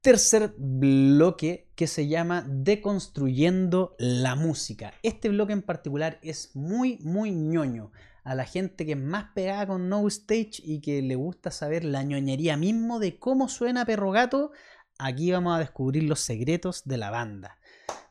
tercer 0.00 0.54
bloque 0.56 1.68
que 1.74 1.86
se 1.86 2.08
llama 2.08 2.46
Deconstruyendo 2.48 3.96
la 3.98 4.34
música. 4.34 4.94
Este 5.02 5.28
bloque 5.28 5.52
en 5.52 5.62
particular 5.62 6.18
es 6.22 6.56
muy, 6.56 6.98
muy 7.02 7.32
ñoño. 7.32 7.92
A 8.24 8.34
la 8.34 8.44
gente 8.44 8.86
que 8.86 8.92
es 8.92 8.98
más 8.98 9.32
pegada 9.34 9.66
con 9.66 9.88
No 9.88 10.06
Stage 10.08 10.62
y 10.62 10.80
que 10.80 11.02
le 11.02 11.16
gusta 11.16 11.50
saber 11.50 11.84
la 11.84 12.02
ñoñería 12.02 12.56
mismo 12.56 12.98
de 12.98 13.18
cómo 13.18 13.48
suena 13.48 13.84
Perro 13.84 14.10
Gato, 14.10 14.52
aquí 14.98 15.32
vamos 15.32 15.56
a 15.56 15.58
descubrir 15.58 16.04
los 16.04 16.20
secretos 16.20 16.82
de 16.84 16.96
la 16.96 17.10
banda. 17.10 17.58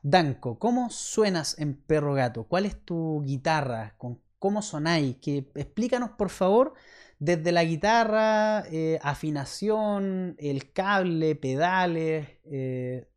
Danco, 0.01 0.59
¿cómo 0.59 0.89
suenas 0.89 1.57
en 1.59 1.75
Perro 1.75 2.13
Gato? 2.13 2.45
¿Cuál 2.45 2.65
es 2.65 2.83
tu 2.85 3.23
guitarra? 3.23 3.95
¿Cómo 4.39 4.61
sonáis? 4.61 5.17
Que, 5.17 5.49
explícanos 5.55 6.11
por 6.11 6.29
favor 6.29 6.73
desde 7.19 7.51
la 7.51 7.65
guitarra, 7.65 8.63
eh, 8.71 8.97
afinación, 9.01 10.35
el 10.39 10.71
cable, 10.71 11.35
pedales, 11.35 12.29
eh, 12.45 13.09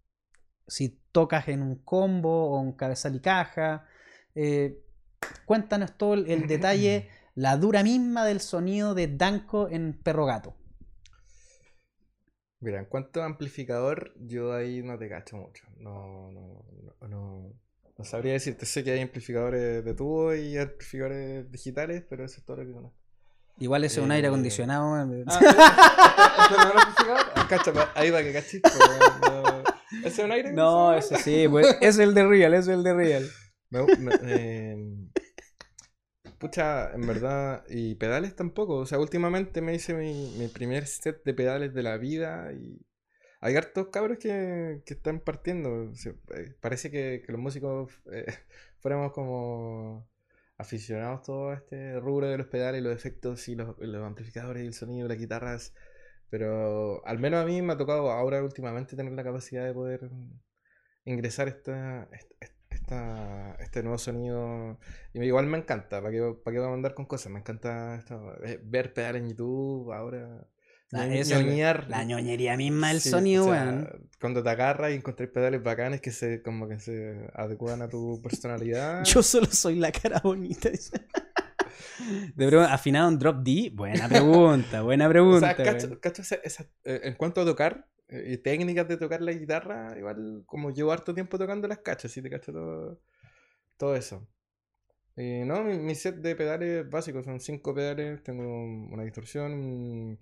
si 0.66 1.00
tocas 1.12 1.48
en 1.48 1.62
un 1.62 1.76
combo 1.76 2.50
o 2.50 2.60
un 2.60 2.72
cabezal 2.72 3.14
y 3.14 3.20
caja. 3.20 3.86
Eh, 4.34 4.82
cuéntanos 5.46 5.96
todo 5.96 6.14
el, 6.14 6.46
detalle, 6.48 7.08
la 7.36 7.56
dura 7.56 7.84
misma 7.84 8.26
del 8.26 8.40
sonido 8.40 8.94
de 8.94 9.06
Danko 9.06 9.68
en 9.68 9.92
Perro 10.02 10.26
Gato. 10.26 10.56
Mira, 12.58 12.80
en 12.80 12.86
cuanto 12.86 13.22
a 13.22 13.26
amplificador, 13.26 14.14
yo 14.16 14.52
ahí 14.52 14.82
no 14.82 14.98
te 14.98 15.08
cacho 15.08 15.36
mucho. 15.36 15.64
No, 15.78 16.30
no, 16.32 16.64
no, 17.00 17.08
no, 17.08 17.54
no 17.98 18.04
sabría 18.04 18.32
decirte. 18.32 18.66
Sé 18.66 18.82
que 18.82 18.92
hay 18.92 19.00
amplificadores 19.00 19.84
de 19.84 19.94
tubo 19.94 20.34
y 20.34 20.56
amplificadores 20.56 21.50
digitales, 21.50 22.04
pero 22.08 22.24
eso 22.24 22.38
es 22.38 22.44
todo 22.44 22.58
lo 22.58 22.66
que 22.66 22.72
conozco. 22.72 23.01
Igual 23.58 23.84
ese 23.84 24.00
es 24.00 24.04
un 24.04 24.12
aire 24.12 24.26
eh, 24.26 24.30
acondicionado. 24.30 24.92
Ah, 27.54 27.92
ahí 27.94 28.10
va 28.10 28.22
que 28.22 28.32
cachis. 28.32 28.62
¿Ese 30.04 30.08
es 30.08 30.18
un 30.18 30.32
aire? 30.32 30.52
No, 30.52 30.94
ese 30.94 31.16
sí, 31.18 31.46
pues, 31.48 31.76
es 31.80 31.98
el 31.98 32.14
de 32.14 32.26
Real, 32.26 32.54
es 32.54 32.66
el 32.66 32.82
de 32.82 32.94
Real. 32.94 33.30
Em, 34.22 35.10
pucha, 36.38 36.92
en 36.92 37.06
verdad, 37.06 37.64
y 37.68 37.94
pedales 37.94 38.36
tampoco. 38.36 38.76
O 38.76 38.86
sea, 38.86 38.98
últimamente 38.98 39.60
me 39.62 39.74
hice 39.74 39.94
mi, 39.94 40.48
primer 40.48 40.86
set 40.86 41.22
de 41.24 41.34
pedales 41.34 41.74
de 41.74 41.82
la 41.82 41.96
vida 41.96 42.52
y 42.52 42.84
hay 43.40 43.56
hartos 43.56 43.88
cabros 43.88 44.18
que, 44.18 44.82
que 44.84 44.94
están 44.94 45.20
partiendo. 45.20 45.92
Eh, 46.34 46.54
parece 46.60 46.90
que, 46.90 47.24
los 47.28 47.40
músicos 47.40 47.90
eh, 48.12 48.26
fuéramos 48.80 49.12
como 49.12 50.08
aficionados 50.62 51.22
todo 51.22 51.50
a 51.50 51.54
este 51.54 52.00
rubro 52.00 52.28
de 52.28 52.38
los 52.38 52.46
pedales, 52.48 52.82
los 52.82 52.94
efectos 52.94 53.48
y 53.48 53.54
los, 53.54 53.76
amplificadores 54.04 54.64
y 54.64 54.66
el 54.66 54.74
sonido, 54.74 55.08
las 55.08 55.18
guitarras. 55.18 55.74
Pero 56.30 57.06
al 57.06 57.18
menos 57.18 57.42
a 57.42 57.46
mí 57.46 57.60
me 57.62 57.74
ha 57.74 57.76
tocado 57.76 58.10
ahora 58.10 58.42
últimamente 58.42 58.96
tener 58.96 59.12
la 59.12 59.24
capacidad 59.24 59.64
de 59.64 59.74
poder 59.74 60.10
ingresar 61.04 61.48
esta, 61.48 62.08
esta, 62.70 63.56
este 63.60 63.82
nuevo 63.82 63.98
sonido. 63.98 64.78
Y 65.12 65.22
igual 65.22 65.46
me 65.46 65.58
encanta, 65.58 66.00
¿para 66.00 66.12
qué, 66.12 66.34
para 66.42 66.54
qué 66.54 66.58
voy 66.60 66.68
a 66.68 66.70
mandar 66.70 66.94
con 66.94 67.06
cosas? 67.06 67.32
Me 67.32 67.40
encanta 67.40 67.96
esto, 67.96 68.34
eh, 68.44 68.60
ver 68.62 68.94
pedales 68.94 69.22
en 69.22 69.28
YouTube 69.30 69.92
ahora. 69.92 70.46
La, 70.92 71.06
la 71.06 72.04
ñoñería 72.04 72.54
misma 72.58 72.90
del 72.90 73.00
sonido, 73.00 73.46
Cuando 74.20 74.42
te 74.42 74.50
agarras 74.50 74.92
y 74.92 74.96
encontrás 74.96 75.30
pedales 75.30 75.62
bacanes 75.62 76.02
que 76.02 76.10
se 76.10 76.42
como 76.42 76.68
que 76.68 76.78
se 76.80 77.30
adecuan 77.32 77.80
a 77.80 77.88
tu 77.88 78.20
personalidad. 78.22 79.02
Yo 79.04 79.22
solo 79.22 79.46
soy 79.46 79.76
la 79.76 79.90
cara 79.90 80.20
bonita. 80.22 80.68
De 82.34 82.60
afinado 82.60 83.08
en 83.08 83.18
drop 83.18 83.42
D, 83.42 83.70
buena 83.72 84.06
pregunta, 84.06 84.82
buena 84.82 85.08
pregunta. 85.08 85.56
Eh, 86.84 87.00
en 87.04 87.14
cuanto 87.14 87.40
a 87.40 87.46
tocar 87.46 87.88
eh, 88.08 88.34
y 88.34 88.36
técnicas 88.36 88.86
de 88.86 88.98
tocar 88.98 89.22
la 89.22 89.32
guitarra, 89.32 89.94
igual 89.98 90.42
como 90.44 90.70
llevo 90.72 90.92
harto 90.92 91.14
tiempo 91.14 91.38
tocando 91.38 91.68
las 91.68 91.78
cachas, 91.78 92.12
sí 92.12 92.20
te 92.20 92.28
cacho 92.28 92.52
todo, 92.52 93.00
todo 93.78 93.96
eso. 93.96 94.28
Y 95.16 95.44
no, 95.46 95.64
mi, 95.64 95.94
set 95.94 96.16
de 96.16 96.36
pedales 96.36 96.88
básicos 96.90 97.24
son 97.24 97.40
cinco 97.40 97.74
pedales, 97.74 98.22
tengo 98.22 98.44
una 98.44 99.04
distorsión, 99.04 100.18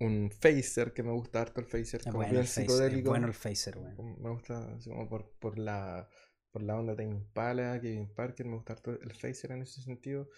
un 0.00 0.30
phaser 0.30 0.92
que 0.92 1.02
me 1.02 1.12
gusta 1.12 1.40
harto 1.40 1.60
el 1.60 1.66
phaser, 1.66 2.06
como 2.06 2.18
bueno, 2.18 2.32
bien 2.32 2.46
psicodélico. 2.46 3.08
bueno 3.10 3.26
el 3.26 3.34
phaser, 3.34 3.76
Me 3.78 4.30
gusta 4.30 4.78
por, 5.08 5.30
por 5.38 5.58
la 5.58 6.08
por 6.50 6.62
la 6.62 6.78
onda 6.78 6.96
Tame 6.96 7.10
Impala, 7.10 7.78
Kevin 7.80 8.08
Parker, 8.14 8.46
me 8.46 8.54
gusta 8.54 8.72
harto 8.72 8.92
el 8.92 9.12
Phaser 9.12 9.52
en 9.52 9.62
ese 9.62 9.82
sentido. 9.82 10.30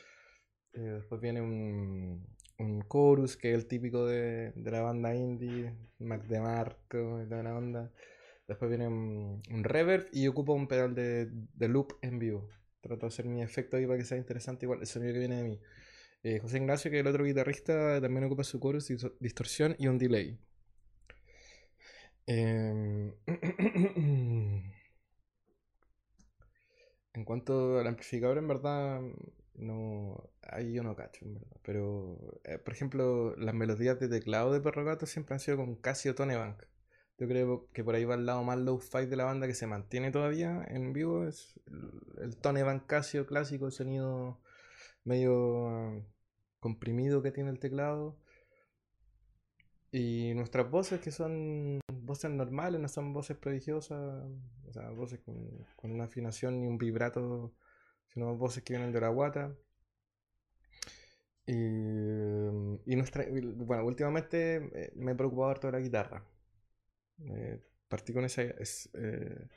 Eh, 0.72 0.80
después 0.80 1.20
viene 1.20 1.40
un, 1.40 2.26
un 2.58 2.88
chorus, 2.88 3.36
que 3.36 3.50
es 3.52 3.54
el 3.56 3.66
típico 3.68 4.06
de, 4.06 4.52
de 4.56 4.70
la 4.70 4.82
banda 4.82 5.14
indie, 5.14 5.76
Mac 5.98 6.24
DeMarco 6.26 7.22
y 7.22 7.28
toda 7.28 7.42
la 7.44 7.56
onda. 7.56 7.92
Después 8.48 8.68
viene 8.68 8.88
un, 8.88 9.42
un 9.50 9.64
reverb 9.64 10.08
y 10.12 10.26
ocupo 10.26 10.54
un 10.54 10.68
pedal 10.68 10.94
de, 10.94 11.28
de 11.30 11.68
loop 11.68 11.92
en 12.02 12.18
vivo. 12.18 12.48
Trato 12.80 13.02
de 13.06 13.08
hacer 13.08 13.26
mi 13.26 13.42
efecto 13.42 13.76
ahí 13.76 13.86
para 13.86 13.98
que 13.98 14.04
sea 14.04 14.18
interesante 14.18 14.66
igual 14.66 14.80
el 14.80 14.86
sonido 14.86 15.12
que 15.12 15.18
viene 15.20 15.36
de 15.36 15.44
mí. 15.44 15.60
Eh, 16.22 16.38
José 16.38 16.58
Ignacio, 16.58 16.90
que 16.92 16.98
es 16.98 17.00
el 17.00 17.08
otro 17.08 17.24
guitarrista, 17.24 18.00
también 18.00 18.22
ocupa 18.24 18.44
su 18.44 18.60
chorus, 18.60 18.88
dis- 18.88 19.12
distorsión 19.18 19.74
y 19.80 19.88
un 19.88 19.98
delay. 19.98 20.38
Em, 22.26 23.12
En 27.14 27.24
cuanto 27.24 27.78
al 27.78 27.86
amplificador, 27.86 28.38
en 28.38 28.48
verdad, 28.48 29.00
no. 29.54 30.30
Ahí 30.42 30.72
yo 30.72 30.82
no 30.82 30.94
cacho, 30.96 31.24
en 31.24 31.34
verdad. 31.34 31.56
Pero, 31.62 32.40
eh, 32.44 32.58
por 32.58 32.72
ejemplo, 32.74 33.34
las 33.36 33.54
melodías 33.54 33.98
de 34.00 34.08
teclado 34.08 34.52
de 34.52 34.60
Perro 34.60 34.84
Gato 34.84 35.06
siempre 35.06 35.34
han 35.34 35.40
sido 35.40 35.56
con 35.58 35.74
Casio 35.76 36.14
Tonebank. 36.14 36.62
Yo 37.18 37.26
creo 37.28 37.68
que 37.72 37.82
por 37.82 37.94
ahí 37.96 38.04
va 38.04 38.14
el 38.14 38.26
lado 38.26 38.44
más 38.44 38.58
low-fi 38.58 39.06
de 39.06 39.16
la 39.16 39.24
banda 39.24 39.46
que 39.48 39.54
se 39.54 39.66
mantiene 39.66 40.12
todavía 40.12 40.64
en 40.68 40.92
vivo. 40.92 41.26
Es 41.26 41.58
el 42.20 42.36
Tonebank 42.36 42.86
Casio 42.86 43.26
clásico, 43.26 43.66
el 43.66 43.72
sonido 43.72 44.40
medio 45.08 46.04
comprimido 46.60 47.22
que 47.22 47.32
tiene 47.32 47.50
el 47.50 47.58
teclado. 47.58 48.18
Y 49.90 50.34
nuestras 50.34 50.70
voces, 50.70 51.00
que 51.00 51.10
son 51.10 51.80
voces 51.92 52.30
normales, 52.30 52.80
no 52.80 52.88
son 52.88 53.12
voces 53.14 53.36
prodigiosas, 53.38 54.24
o 54.66 54.72
sea, 54.72 54.90
voces 54.90 55.20
con, 55.20 55.66
con 55.76 55.92
una 55.92 56.04
afinación 56.04 56.62
y 56.62 56.66
un 56.68 56.78
vibrato, 56.78 57.54
sino 58.08 58.36
voces 58.36 58.62
que 58.62 58.74
vienen 58.74 58.92
de 58.92 59.00
la 59.00 59.08
guata. 59.08 59.56
Y, 61.46 61.54
y 62.84 62.96
nuestra, 62.96 63.24
bueno, 63.56 63.86
últimamente 63.86 64.56
eh, 64.56 64.92
me 64.96 65.12
he 65.12 65.14
preocupado 65.14 65.48
harto 65.50 65.68
de 65.68 65.72
la 65.72 65.80
guitarra. 65.80 66.22
Eh, 67.20 67.58
partí 67.88 68.12
con 68.12 68.24
esa. 68.26 68.42
es, 68.42 68.90
eh, 68.92 69.48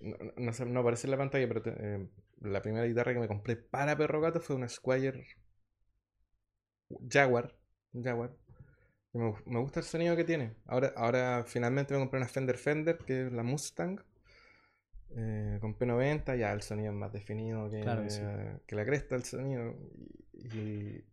no, 0.00 0.16
no, 0.36 0.52
sé- 0.52 0.66
no 0.66 0.80
aparece 0.80 1.06
en 1.06 1.10
la 1.12 1.16
pantalla, 1.18 1.48
pero 1.48 1.62
te- 1.62 1.74
eh, 1.78 2.08
la 2.40 2.62
primera 2.62 2.86
guitarra 2.86 3.12
que 3.14 3.20
me 3.20 3.28
compré 3.28 3.56
para 3.56 3.96
Perro 3.96 4.20
Gato 4.20 4.40
fue 4.40 4.56
una 4.56 4.68
Squire 4.68 5.26
Jaguar. 7.08 7.54
Jaguar. 7.94 8.30
Me, 9.12 9.34
me 9.46 9.60
gusta 9.60 9.80
el 9.80 9.86
sonido 9.86 10.16
que 10.16 10.24
tiene. 10.24 10.54
Ahora, 10.66 10.92
ahora 10.96 11.44
finalmente 11.46 11.94
me 11.94 12.00
compré 12.00 12.18
una 12.20 12.28
Fender 12.28 12.58
Fender, 12.58 12.98
que 12.98 13.26
es 13.26 13.32
la 13.32 13.42
Mustang. 13.42 14.00
eh, 15.16 15.58
con 15.60 15.74
P90, 15.74 16.36
ya 16.36 16.52
el 16.52 16.62
sonido 16.62 16.90
es 16.92 16.96
más 16.98 17.12
definido 17.12 17.70
que, 17.70 17.80
Claro 17.80 18.02
que 18.02 18.10
sí. 18.10 18.20
que 18.66 18.76
la 18.76 18.84
cresta, 18.84 19.16
el 19.16 19.24
sonido. 19.24 19.74
y- 20.32 20.58
y- 20.58 21.04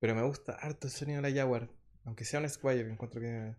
pero 0.00 0.14
me 0.14 0.22
gusta 0.22 0.54
harto 0.54 0.86
el 0.86 0.92
sonido 0.92 1.22
de 1.22 1.30
la 1.30 1.36
Jaguar. 1.36 1.68
Aunque 2.04 2.24
sea 2.24 2.40
un 2.40 2.48
Squire, 2.48 2.90
encuentro 2.90 3.20
que 3.20 3.54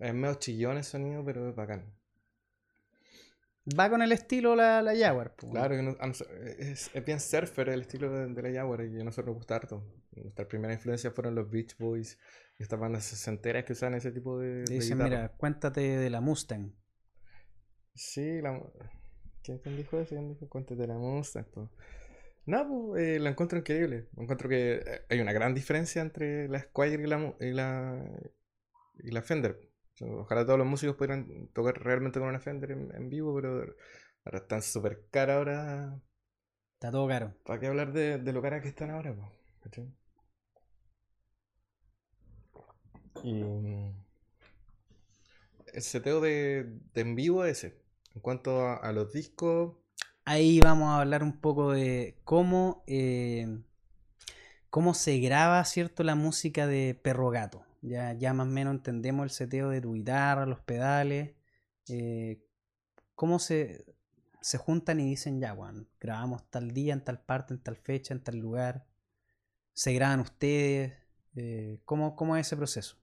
es 0.00 0.14
medio 0.14 0.34
chillón 0.36 0.76
el 0.78 0.84
sonido, 0.84 1.24
pero 1.24 1.48
es 1.50 1.54
bacán. 1.56 1.92
Va 3.78 3.88
con 3.88 4.02
el 4.02 4.10
estilo 4.10 4.56
la, 4.56 4.82
la 4.82 4.96
Jaguar. 4.96 5.36
po. 5.36 5.48
Claro, 5.50 5.76
que 5.76 5.82
no- 5.82 5.96
es, 6.58 6.90
es 6.92 7.04
bien 7.04 7.20
surfer 7.20 7.68
el 7.68 7.82
estilo 7.82 8.10
de, 8.12 8.26
de 8.26 8.42
la 8.42 8.50
Jaguar 8.52 8.84
y 8.84 9.00
a 9.00 9.04
nosotros 9.04 9.26
nos 9.28 9.36
gusta 9.36 9.54
harto. 9.56 9.86
Nuestra 10.16 10.48
primera 10.48 10.72
influencia 10.74 11.12
fueron 11.12 11.34
los 11.36 11.48
Beach 11.48 11.76
Boys 11.78 12.18
y 12.58 12.62
estas 12.64 12.78
bandas 12.80 13.04
sesenteras 13.04 13.64
que 13.64 13.72
usan 13.72 13.94
ese 13.94 14.10
tipo 14.10 14.38
de, 14.38 14.64
de 14.64 14.74
Dicen, 14.74 14.98
mira, 14.98 15.28
cuéntate 15.36 15.80
de 15.80 16.10
la 16.10 16.20
Mustang. 16.20 16.72
Sí, 17.94 18.40
la... 18.40 18.60
¿Quién, 19.44 19.58
quién 19.58 19.76
dijo 19.76 19.98
eso? 20.00 20.10
¿Quién 20.14 20.28
dijo? 20.28 20.48
Cuéntate 20.48 20.86
la 20.86 20.94
Mustang. 20.98 21.46
No, 22.46 22.68
pues, 22.68 23.02
eh, 23.02 23.18
la 23.20 23.30
encuentro 23.30 23.58
increíble. 23.58 24.08
Encuentro 24.16 24.48
que 24.48 24.74
eh, 24.84 25.00
hay 25.08 25.20
una 25.20 25.32
gran 25.32 25.54
diferencia 25.54 26.02
entre 26.02 26.48
la 26.48 26.58
Squire 26.60 27.02
y 27.02 27.06
la, 27.06 27.34
y 27.40 27.52
la, 27.52 28.04
y 28.98 29.10
la 29.12 29.22
Fender. 29.22 29.71
Ojalá 30.00 30.44
todos 30.44 30.58
los 30.58 30.66
músicos 30.66 30.96
pudieran 30.96 31.48
tocar 31.54 31.82
realmente 31.82 32.18
con 32.18 32.28
una 32.28 32.40
Fender 32.40 32.72
en, 32.72 32.94
en 32.94 33.08
vivo, 33.08 33.34
pero 33.34 33.74
ahora 34.24 34.38
están 34.38 34.62
súper 34.62 35.08
caras 35.10 35.36
ahora. 35.38 36.00
Está 36.74 36.90
todo 36.90 37.08
caro. 37.08 37.34
¿Para 37.44 37.60
qué 37.60 37.68
hablar 37.68 37.92
de, 37.92 38.18
de 38.18 38.32
lo 38.32 38.42
caras 38.42 38.62
que 38.62 38.68
están 38.68 38.90
ahora? 38.90 39.14
Y 43.22 43.32
mm, 43.42 43.92
el 45.72 45.82
seteo 45.82 46.20
de, 46.20 46.78
de 46.94 47.00
en 47.00 47.14
vivo 47.16 47.44
es 47.44 47.64
ese. 47.64 47.82
En 48.14 48.20
cuanto 48.20 48.60
a, 48.60 48.76
a 48.76 48.92
los 48.92 49.12
discos, 49.12 49.74
Ahí 50.24 50.60
vamos 50.60 50.88
a 50.90 51.00
hablar 51.00 51.22
un 51.22 51.38
poco 51.40 51.72
de 51.72 52.16
cómo, 52.24 52.82
eh, 52.86 53.46
cómo 54.70 54.94
se 54.94 55.18
graba, 55.18 55.64
¿cierto? 55.64 56.02
La 56.02 56.14
música 56.14 56.66
de 56.66 56.94
Perro 57.00 57.30
Gato. 57.30 57.64
Ya, 57.82 58.12
ya 58.14 58.32
más 58.34 58.46
o 58.48 58.50
menos 58.50 58.74
entendemos 58.76 59.24
el 59.24 59.30
seteo 59.30 59.70
de 59.70 59.80
tu 59.82 59.94
guitarra, 59.94 60.46
los 60.46 60.60
pedales. 60.60 61.32
eh, 61.88 62.40
cómo 63.16 63.38
se, 63.40 63.84
se 64.42 64.58
juntan 64.58 65.00
y 65.00 65.10
dicen, 65.10 65.40
ya, 65.40 65.54
bueno, 65.54 65.86
grabamos 66.00 66.48
tal 66.50 66.72
día, 66.72 66.94
en 66.94 67.04
tal 67.04 67.20
parte, 67.22 67.54
en 67.54 67.60
tal 67.62 67.76
fecha, 67.76 68.14
en 68.14 68.22
tal 68.24 68.38
lugar. 68.38 68.86
Se 69.74 69.92
graban 69.94 70.20
ustedes. 70.20 70.94
eh, 71.36 71.80
¿cómo, 71.86 72.16
¿Cómo 72.16 72.36
es 72.36 72.46
ese 72.48 72.56
proceso? 72.58 72.96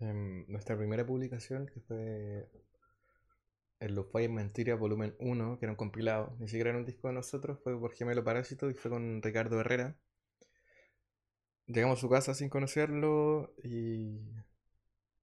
em, 0.00 0.44
nuestra 0.48 0.76
primera 0.76 1.06
publicación, 1.06 1.66
que 1.66 1.80
fue 1.80 2.48
en 3.80 3.96
Los 3.96 4.08
Fallas 4.12 4.30
Mentiras 4.30 4.78
Volumen 4.78 5.16
1, 5.18 5.58
que 5.58 5.64
era 5.66 5.72
un 5.72 5.76
compilado, 5.76 6.36
ni 6.38 6.46
siquiera 6.46 6.70
era 6.70 6.78
un 6.78 6.84
disco 6.84 7.08
de 7.08 7.14
nosotros, 7.14 7.58
fue 7.64 7.76
por 7.76 7.92
Gemelo 7.92 8.22
Parásito 8.22 8.70
y 8.70 8.74
fue 8.74 8.88
con 8.88 9.20
Ricardo 9.20 9.58
Herrera. 9.60 9.96
Llegamos 11.68 11.98
a 11.98 12.00
su 12.00 12.08
casa 12.08 12.34
sin 12.34 12.48
conocerlo 12.48 13.54
y 13.62 14.18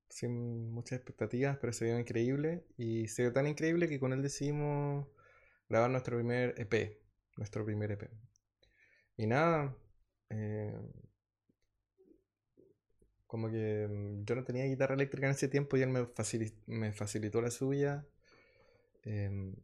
sin 0.10 0.72
muchas 0.72 0.98
expectativas, 1.00 1.58
pero 1.60 1.74
se 1.74 1.86
vio 1.86 2.00
increíble. 2.00 2.66
Y 2.78 3.08
se 3.08 3.24
vio 3.24 3.34
tan 3.34 3.48
increíble 3.48 3.88
que 3.89 4.00
con 4.00 4.14
él 4.14 4.22
decidimos 4.22 5.08
grabar 5.70 5.89
nuestro 5.91 6.18
primer 6.18 6.56
EP. 6.60 7.02
Nuestro 7.38 7.66
primer 7.66 7.91
EP. 7.91 8.10
Y 9.18 9.28
nada, 9.28 9.76
eh, 10.32 10.74
como 13.28 13.50
que 13.50 13.88
mm, 13.89 14.26
yo 14.26 14.36
no 14.36 14.43
tenía 14.43 14.66
guitarra 14.66 14.96
eléctrica 14.96 15.28
en 15.28 15.34
ese 15.34 15.48
tiempo 15.48 15.78
y 15.78 15.82
él 15.82 15.89
me, 15.89 16.02
facili- 16.06 16.56
me 16.68 16.91
facilitó 16.93 17.41
la 17.41 17.52
suya. 17.52 18.06
em, 19.04 19.56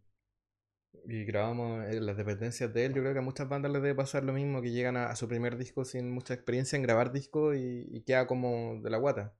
y 1.06 1.26
grabamos 1.26 1.86
en 1.86 2.06
las 2.06 2.18
dependencias 2.18 2.74
de 2.74 2.86
él. 2.86 2.94
Yo 2.94 3.02
creo 3.02 3.14
que 3.14 3.20
a 3.20 3.24
muchas 3.24 3.50
bandas 3.50 3.72
les 3.72 3.82
debe 3.82 3.96
pasar 3.96 4.24
lo 4.24 4.34
mismo, 4.34 4.62
que 4.62 4.72
llegan 4.72 4.98
a, 4.98 5.16
su 5.16 5.28
primer 5.28 5.58
disco 5.58 5.86
sin 5.86 6.12
mucha 6.12 6.34
experiencia 6.34 6.76
en 6.78 6.84
grabar 6.84 7.12
discos 7.12 7.56
y, 7.56 7.88
y 7.90 8.02
queda 8.04 8.28
como 8.28 8.80
de 8.82 8.90
la 8.90 8.98
guata. 8.98 9.34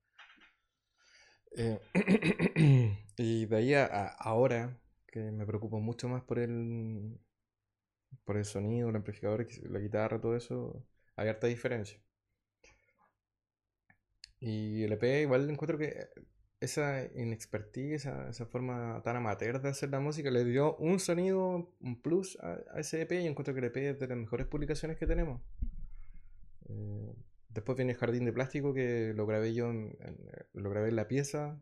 Eh, 1.58 1.80
y 3.18 3.46
de 3.46 3.56
ahí 3.56 3.74
a, 3.74 3.86
a 3.86 4.08
ahora, 4.20 4.80
que 5.08 5.20
me 5.32 5.46
preocupo 5.46 5.80
mucho 5.80 6.08
más 6.08 6.24
por 6.24 6.40
el, 6.40 7.20
por 8.26 8.38
el 8.38 8.46
sonido, 8.46 8.90
el 8.90 8.96
amplificador, 8.96 9.48
la 9.70 9.80
guitarra, 9.80 10.20
todo 10.22 10.36
eso, 10.36 10.86
hay 11.16 11.30
harta 11.30 11.48
diferencia. 11.48 12.00
Y 14.40 14.84
el 14.84 14.94
EP 14.94 15.22
igual 15.22 15.50
encuentro 15.50 15.78
que 15.78 16.10
esa 16.62 17.04
inexpertise, 17.16 17.96
esa, 17.96 18.30
esa 18.30 18.46
forma 18.46 19.02
tan 19.04 19.18
amateur 19.18 19.62
de 19.62 19.70
hacer 19.70 19.90
la 19.90 20.00
música 20.00 20.32
le 20.32 20.46
dio 20.46 20.76
un 20.78 21.00
sonido, 21.00 21.74
un 21.82 22.02
plus 22.02 22.38
a, 22.42 22.60
a 22.74 22.80
ese 22.80 23.02
EP 23.02 23.12
y 23.14 23.28
encuentro 23.28 23.54
que 23.54 23.60
el 23.60 23.66
EP 23.66 23.78
es 23.78 24.00
de 24.00 24.08
las 24.08 24.18
mejores 24.18 24.48
publicaciones 24.48 24.98
que 24.98 25.08
tenemos. 25.08 25.42
Eh, 26.70 27.14
después 27.50 27.76
viene 27.76 27.96
Jardín 27.96 28.26
de 28.26 28.32
Plástico 28.32 28.74
que 28.74 29.12
lo 29.14 29.26
grabé 29.26 29.54
yo 29.54 29.70
en, 29.72 29.98
en- 30.00 30.18
lo 30.54 30.70
grabé 30.70 30.90
en 30.90 30.96
la 30.96 31.08
pieza 31.08 31.60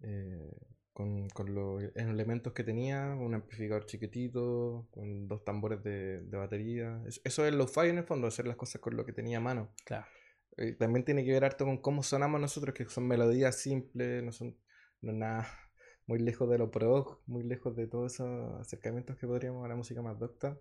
eh, 0.00 0.50
con, 0.92 1.28
con 1.30 1.54
los 1.54 1.82
elementos 1.96 2.52
que 2.52 2.62
tenía, 2.64 3.14
un 3.14 3.34
amplificador 3.34 3.86
chiquitito, 3.86 4.86
con 4.90 5.26
dos 5.26 5.44
tambores 5.44 5.82
de, 5.82 6.20
de 6.22 6.36
batería. 6.36 7.02
Es- 7.06 7.20
Eso 7.24 7.46
es 7.46 7.54
lo 7.54 7.66
fi 7.66 7.88
en 7.88 7.98
el 7.98 8.04
fondo, 8.04 8.26
hacer 8.26 8.46
las 8.46 8.56
cosas 8.56 8.80
con 8.80 8.96
lo 8.96 9.04
que 9.04 9.12
tenía 9.12 9.38
a 9.38 9.40
mano. 9.40 9.72
Claro. 9.84 10.06
Eh, 10.56 10.72
también 10.72 11.04
tiene 11.04 11.24
que 11.24 11.32
ver 11.32 11.44
harto 11.44 11.64
con 11.64 11.78
cómo 11.78 12.02
sonamos 12.02 12.40
nosotros, 12.40 12.74
que 12.74 12.84
son 12.86 13.06
melodías 13.08 13.56
simples, 13.56 14.22
no 14.22 14.32
son 14.32 14.56
no 15.00 15.12
nada 15.12 15.46
muy 16.06 16.18
lejos 16.18 16.48
de 16.50 16.58
lo 16.58 16.70
prog, 16.70 17.20
muy 17.26 17.44
lejos 17.44 17.76
de 17.76 17.86
todos 17.86 18.14
esos 18.14 18.60
acercamientos 18.60 19.16
que 19.16 19.26
podríamos 19.26 19.64
a 19.64 19.68
la 19.68 19.76
música 19.76 20.02
más 20.02 20.18
docta. 20.18 20.58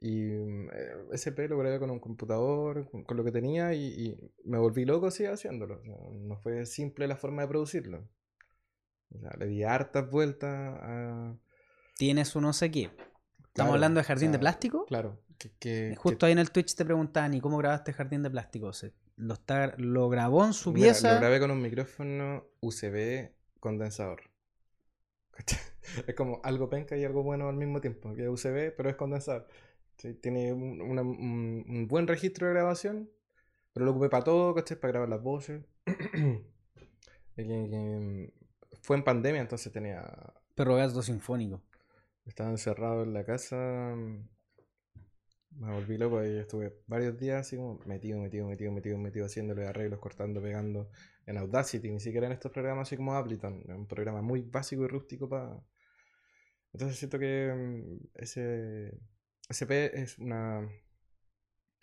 Y 0.00 0.10
mm, 0.10 0.70
eh, 0.72 0.94
ese 1.12 1.30
EP 1.30 1.48
lo 1.48 1.58
grabé 1.58 1.78
con 1.78 1.90
un 1.90 2.00
computador, 2.00 2.88
con, 2.90 3.16
lo 3.16 3.24
que 3.24 3.32
tenía, 3.32 3.74
y, 3.74 4.16
me 4.44 4.58
volví 4.58 4.84
loco 4.84 5.06
así 5.06 5.24
haciéndolo. 5.24 5.82
No 5.84 6.36
fue 6.38 6.66
simple 6.66 7.06
la 7.06 7.16
forma 7.16 7.42
de 7.42 7.48
producirlo. 7.48 8.08
Le 9.38 9.46
di 9.46 9.62
hartas 9.62 10.10
vueltas 10.10 10.78
a... 10.82 11.36
Tienes 11.96 12.34
un 12.36 12.42
no 12.42 12.52
sé 12.52 12.70
qué. 12.70 12.90
¿Estamos 13.56 13.72
hablando 13.74 14.00
de 14.00 14.04
jardín 14.04 14.32
de 14.32 14.38
plástico? 14.38 14.84
Claro, 14.86 15.18
que, 15.38 15.50
que- 15.58 15.94
Justo 15.96 16.18
que- 16.18 16.26
ahí 16.26 16.32
en 16.32 16.38
el 16.38 16.50
Twitch 16.50 16.74
te 16.74 16.84
preguntaban, 16.84 17.32
¿y 17.34 17.40
cómo 17.40 17.56
grabaste 17.56 17.92
Jardín 17.94 18.22
de 18.22 18.30
Plástico? 18.30 18.72
Se- 18.74 18.92
lo, 19.16 19.32
está, 19.34 19.74
lo 19.78 20.08
grabó 20.10 20.44
en 20.44 20.52
su 20.52 20.72
Mira, 20.72 20.86
pieza. 20.92 21.14
lo 21.14 21.20
grabé 21.20 21.40
con 21.40 21.50
un 21.50 21.62
micrófono 21.62 22.44
USB 22.60 23.30
condensador. 23.60 24.20
Es 26.06 26.14
como 26.16 26.40
algo 26.42 26.68
penca 26.68 26.96
y 26.96 27.04
algo 27.04 27.22
bueno 27.22 27.48
al 27.48 27.54
mismo 27.56 27.80
tiempo, 27.80 28.12
que 28.14 28.24
es 28.24 28.28
USB, 28.28 28.72
pero 28.76 28.90
es 28.90 28.96
condensador. 28.96 29.46
Sí, 29.96 30.14
Tiene 30.14 30.52
un, 30.52 30.82
una- 30.82 31.02
un- 31.02 31.64
un 31.66 31.86
buen 31.88 32.06
registro 32.08 32.46
de 32.48 32.52
grabación, 32.54 33.08
pero 33.72 33.86
lo 33.86 33.92
ocupé 33.92 34.08
para 34.10 34.24
todo, 34.24 34.52
¿cachai? 34.54 34.78
Para 34.78 34.90
grabar 34.92 35.08
las 35.08 35.22
voces. 35.22 35.64
Fue 38.82 38.96
en 38.96 39.04
pandemia, 39.04 39.40
entonces 39.40 39.72
tenía 39.72 40.02
Perro 40.54 40.76
gato 40.76 41.02
sinfónico. 41.02 41.62
Estaba 42.26 42.50
encerrado 42.50 43.04
en 43.04 43.14
la 43.14 43.24
casa. 43.24 43.94
Me 45.50 45.72
volví 45.72 45.96
loco 45.96 46.22
y 46.24 46.36
estuve 46.38 46.82
varios 46.86 47.18
días 47.18 47.40
así 47.40 47.56
como 47.56 47.78
metido, 47.86 48.20
metido, 48.20 48.46
metido, 48.46 48.72
metido, 48.72 48.98
metido, 48.98 49.26
haciéndole 49.26 49.66
arreglos, 49.66 50.00
cortando, 50.00 50.42
pegando 50.42 50.90
en 51.24 51.38
Audacity, 51.38 51.90
ni 51.90 52.00
siquiera 52.00 52.26
en 52.26 52.32
estos 52.32 52.52
programas 52.52 52.88
así 52.88 52.96
como 52.96 53.14
Ableton, 53.14 53.62
un 53.68 53.86
programa 53.86 54.20
muy 54.20 54.42
básico 54.42 54.84
y 54.84 54.88
rústico 54.88 55.28
para... 55.28 55.62
Entonces 56.72 56.98
siento 56.98 57.18
que 57.18 57.52
mm, 57.54 58.08
ese 58.14 59.00
SP 59.48 60.02
es 60.02 60.18
una 60.18 60.68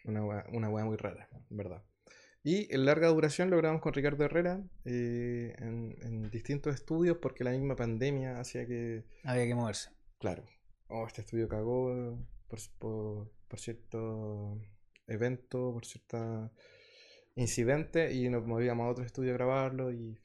una 0.05 0.69
wea 0.69 0.85
muy 0.85 0.97
rara, 0.97 1.29
verdad. 1.49 1.83
Y 2.43 2.73
en 2.73 2.85
larga 2.85 3.07
duración 3.07 3.49
lo 3.49 3.57
grabamos 3.57 3.81
con 3.81 3.93
Ricardo 3.93 4.25
Herrera 4.25 4.61
eh, 4.83 5.55
en, 5.59 5.95
en 6.01 6.29
distintos 6.29 6.75
estudios 6.75 7.17
porque 7.21 7.45
la 7.45 7.51
misma 7.51 7.75
pandemia 7.75 8.39
hacía 8.39 8.67
que 8.67 9.05
Había 9.23 9.47
que 9.47 9.55
moverse. 9.55 9.91
Claro. 10.24 10.45
Oh, 10.88 11.05
este 11.05 11.19
estudio 11.19 11.49
cagó 11.49 12.17
por, 12.47 12.59
por, 12.80 13.30
por 13.49 13.59
cierto 13.59 14.57
evento, 15.05 15.74
por 15.74 15.86
cierta 15.86 16.49
incidente 17.36 18.13
y 18.13 18.30
nos 18.30 18.45
movíamos 18.45 18.86
a 18.86 18.89
otro 18.91 19.03
estudio 19.03 19.32
a 19.32 19.34
grabarlo 19.34 19.91
y 19.91 20.17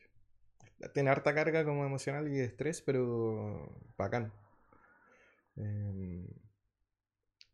tiene 0.95 1.11
harta 1.11 1.35
carga 1.35 1.65
como 1.65 1.85
emocional 1.85 2.29
y 2.29 2.37
de 2.37 2.45
estrés, 2.45 2.81
pero 2.81 3.77
bacán. 3.97 4.33
Em, 5.57 6.29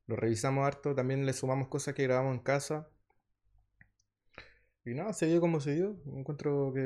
lo 0.07 0.17
revisamos 0.17 0.67
harto, 0.67 0.95
también 0.95 1.25
le 1.25 1.33
sumamos 1.33 1.69
cosas 1.69 1.95
que 1.95 2.03
grabamos 2.03 2.35
en 2.35 2.43
casa. 2.43 2.91
Y 4.85 4.93
nada, 4.93 5.15
se 5.15 5.29
dio 5.29 5.41
como 5.41 5.61
se 5.61 5.77
dio. 5.77 5.97
Encuentro 6.15 6.73
que 6.75 6.81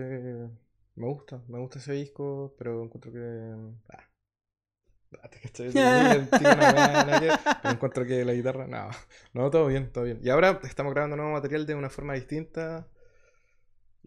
me 0.94 1.06
gusta, 1.08 1.42
me 1.48 1.58
gusta 1.58 1.80
ese 1.80 1.94
disco, 1.94 2.54
pero 2.56 2.84
encuentro 2.84 3.12
que... 3.12 3.18
ah, 3.92 4.08
cachai, 5.42 5.68
encuentro 7.64 8.04
que 8.06 8.24
la 8.24 8.32
guitarra, 8.34 8.66
no, 8.66 8.88
no, 9.32 9.50
todo 9.50 9.66
bien, 9.66 9.90
todo 9.92 10.04
bien. 10.04 10.20
Y 10.22 10.28
ahora 10.28 10.60
estamos 10.64 10.92
grabando 10.92 11.16
nuevo 11.16 11.32
material 11.32 11.66
de 11.66 11.74
una 11.74 11.90
forma 11.90 12.14
distinta. 12.14 12.86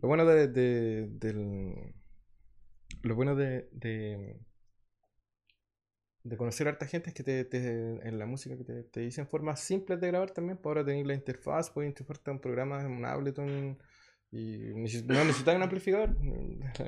Lo 0.01 0.07
bueno 0.09 0.25
de, 0.25 0.47
de- 0.49 1.07
del, 1.11 1.93
lo 3.03 3.15
bueno 3.15 3.35
de, 3.35 3.67
de, 3.71 4.39
de 6.23 6.37
conocer 6.37 6.67
a 6.67 6.71
harta 6.71 6.85
gente 6.87 7.09
es 7.09 7.15
que 7.15 7.23
te, 7.23 7.45
te- 7.45 8.07
en 8.07 8.19
la 8.19 8.25
música 8.25 8.55
que 8.57 8.63
te, 8.63 8.83
te 8.83 8.99
dicen 9.01 9.27
formas 9.27 9.59
simples 9.59 9.99
de 9.99 10.07
grabar 10.07 10.31
también. 10.31 10.57
Pues 10.57 10.71
ahora 10.71 10.85
tenéis 10.85 11.05
la 11.07 11.13
interfaz, 11.15 11.69
puedes 11.71 11.89
interfacarte 11.89 12.29
a 12.29 12.33
un 12.33 12.39
programa, 12.41 12.81
en 12.81 12.91
un 12.91 13.05
Ableton 13.05 13.77
y 14.31 14.73
neces- 14.73 15.03
no 15.05 15.23
necesitas 15.25 15.55
un 15.55 15.63
amplificador. 15.63 16.15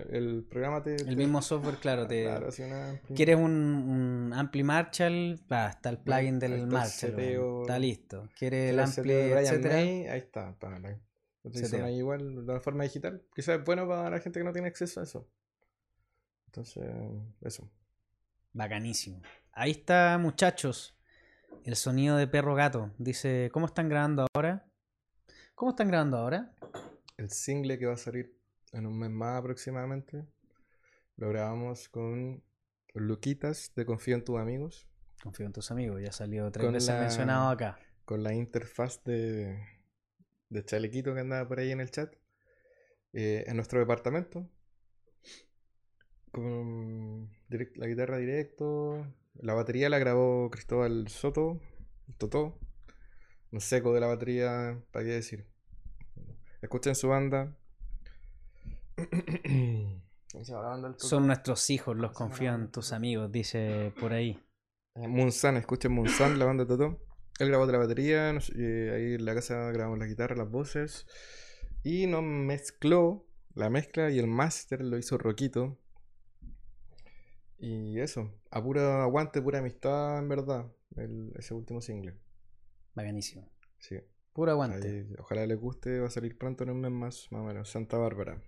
El 0.09 0.45
programa 0.49 0.81
te... 0.81 0.95
El 0.95 1.05
te- 1.05 1.15
mismo 1.15 1.41
software, 1.41 1.75
claro, 1.75 2.07
te... 2.07 2.23
Claro, 2.23 2.49
una 2.65 3.01
¿Quieres 3.13 3.35
un, 3.35 3.51
un 3.51 4.33
Ampli 4.33 4.63
Marshall? 4.63 5.39
Va, 5.51 5.67
está 5.67 5.89
el 5.89 5.97
plugin 5.97 6.39
del 6.39 6.53
está 6.53 6.65
Marshall. 6.67 7.11
seteo. 7.11 7.61
Está 7.61 7.79
listo. 7.79 8.29
¿Quieres 8.37 8.69
el 8.69 8.79
Ampli, 8.79 9.11
etcétera? 9.13 9.75
May, 9.75 10.07
ahí 10.07 10.19
está, 10.19 10.57
para 10.57 10.79
la 10.79 10.97
igual 11.91 12.45
de 12.45 12.51
una 12.53 12.61
forma 12.61 12.83
digital. 12.85 13.21
Quizás 13.35 13.59
es 13.59 13.65
bueno 13.65 13.85
para 13.87 14.09
la 14.09 14.19
gente 14.19 14.39
que 14.39 14.45
no 14.45 14.53
tiene 14.53 14.69
acceso 14.69 15.01
a 15.01 15.03
eso. 15.03 15.27
Entonces, 16.45 16.85
eso. 17.41 17.69
Bacanísimo. 18.53 19.21
Ahí 19.51 19.71
está, 19.71 20.17
muchachos. 20.17 20.97
El 21.65 21.75
sonido 21.75 22.15
de 22.15 22.27
perro 22.27 22.55
gato. 22.55 22.91
Dice, 22.97 23.49
¿cómo 23.51 23.65
están 23.65 23.89
grabando 23.89 24.27
ahora? 24.33 24.65
¿Cómo 25.55 25.71
están 25.71 25.89
grabando 25.89 26.17
ahora? 26.17 26.53
El 27.17 27.29
single 27.29 27.77
que 27.79 27.85
va 27.85 27.93
a 27.93 27.97
salir 27.97 28.37
en 28.71 28.85
un 28.85 28.97
mes 28.97 29.09
más 29.09 29.39
aproximadamente, 29.39 30.25
lo 31.17 31.29
grabamos 31.29 31.89
con 31.89 32.43
Luquitas 32.93 33.71
de 33.75 33.85
Confío 33.85 34.15
en 34.15 34.23
tus 34.23 34.39
amigos, 34.39 34.87
Confío 35.21 35.45
en 35.45 35.53
tus 35.53 35.71
amigos, 35.71 36.01
ya 36.01 36.11
salió 36.11 36.51
tres 36.51 36.65
Con 36.65 36.73
veces 36.73 36.87
la- 36.89 36.99
mencionado 36.99 37.49
acá. 37.49 37.79
con 38.05 38.23
la 38.23 38.33
interfaz 38.33 39.03
de, 39.05 39.57
de 40.49 40.65
Chalequito 40.65 41.13
que 41.13 41.21
andaba 41.21 41.47
por 41.47 41.59
ahí 41.59 41.71
en 41.71 41.79
el 41.79 41.91
chat, 41.91 42.13
eh, 43.13 43.43
en 43.47 43.55
nuestro 43.55 43.79
departamento, 43.79 44.49
con 46.31 47.29
direct- 47.49 47.75
la 47.77 47.87
guitarra 47.87 48.17
directo, 48.17 49.07
la 49.35 49.53
batería 49.53 49.89
la 49.89 49.99
grabó 49.99 50.49
Cristóbal 50.49 51.07
Soto, 51.07 51.59
Totó, 52.17 52.59
un 53.51 53.61
seco 53.61 53.93
de 53.93 53.99
la 54.01 54.07
batería, 54.07 54.81
¿para 54.91 55.05
qué 55.05 55.11
decir? 55.11 55.47
Escuchen 56.63 56.95
su 56.95 57.09
banda. 57.09 57.53
Son 60.97 61.27
nuestros 61.27 61.69
hijos, 61.69 61.97
los 61.97 62.17
banda? 62.17 62.71
tus 62.71 62.93
amigos, 62.93 63.29
dice 63.31 63.93
por 63.99 64.13
ahí. 64.13 64.41
Eh, 64.95 65.09
Munsan, 65.09 65.57
escuchen 65.57 65.91
Munsan, 65.91 66.39
la 66.39 66.45
banda 66.45 66.63
de 66.63 66.69
Totó. 66.69 67.05
Él 67.39 67.49
grabó 67.49 67.67
de 67.67 67.73
la 67.73 67.79
batería, 67.79 68.29
eh, 68.31 68.91
ahí 68.95 69.13
en 69.15 69.25
la 69.25 69.35
casa 69.35 69.71
grabamos 69.71 69.99
la 69.99 70.05
guitarra, 70.05 70.37
las 70.37 70.49
voces. 70.49 71.05
Y 71.83 72.07
nos 72.07 72.23
mezcló 72.23 73.27
la 73.55 73.69
mezcla 73.69 74.09
y 74.09 74.19
el 74.19 74.27
máster 74.27 74.81
lo 74.85 74.97
hizo 74.97 75.17
Roquito. 75.17 75.77
Y 77.59 77.99
eso, 77.99 78.31
a 78.51 78.63
puro 78.63 78.81
aguante, 79.01 79.41
pura 79.41 79.59
amistad, 79.59 80.17
en 80.19 80.29
verdad, 80.29 80.71
el- 80.95 81.33
ese 81.37 81.53
último 81.53 81.81
single. 81.81 82.17
Bacanísimo. 82.95 83.51
Sí, 83.79 83.97
Puro 84.33 84.51
aguante. 84.51 84.87
ahí, 84.87 85.13
ojalá 85.19 85.45
les 85.45 85.59
guste, 85.59 85.99
va 85.99 86.07
a 86.07 86.11
salir 86.11 86.37
pronto 86.37 86.63
en 86.63 86.71
un 86.71 86.81
mes 86.81 86.91
más, 86.91 87.27
más 87.31 87.41
o 87.41 87.45
menos. 87.45 87.69
Santa 87.69 87.97
Bárbara. 87.97 88.41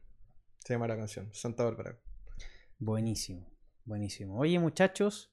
Se 0.59 0.73
llama 0.73 0.87
la 0.87 0.97
canción, 0.97 1.29
Santa 1.31 1.63
Bárbara. 1.63 1.99
Buenísimo, 2.79 3.47
buenísimo. 3.85 4.39
Oye, 4.39 4.57
muchachos, 4.57 5.31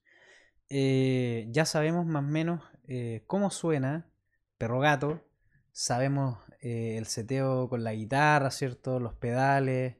eh, 0.68 1.46
ya 1.50 1.64
sabemos 1.64 2.06
más 2.06 2.22
o 2.22 2.26
menos 2.26 2.62
eh, 2.86 3.24
cómo 3.26 3.50
suena 3.50 4.10
Perro 4.58 4.78
Gato. 4.80 5.24
Sabemos 5.72 6.38
eh, 6.60 6.98
el 6.98 7.06
seteo 7.06 7.68
con 7.70 7.82
la 7.82 7.94
guitarra, 7.94 8.50
¿cierto? 8.50 9.00
Los 9.00 9.14
pedales. 9.14 9.96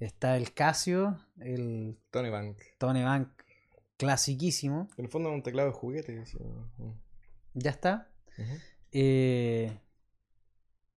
Está 0.00 0.36
el 0.36 0.52
Casio, 0.52 1.18
el 1.38 1.98
Tony 2.10 2.28
Bank. 2.28 2.58
Tony 2.78 3.02
Bank 3.02 3.28
clasiquísimo. 3.96 4.88
En 4.96 5.06
el 5.06 5.10
fondo 5.10 5.30
es 5.30 5.34
un 5.36 5.42
teclado 5.42 5.68
de 5.68 5.74
juguete. 5.74 6.24
Ya 7.54 7.70
está. 7.70 8.10
Ujú. 8.36 8.52
Eh, 8.92 9.78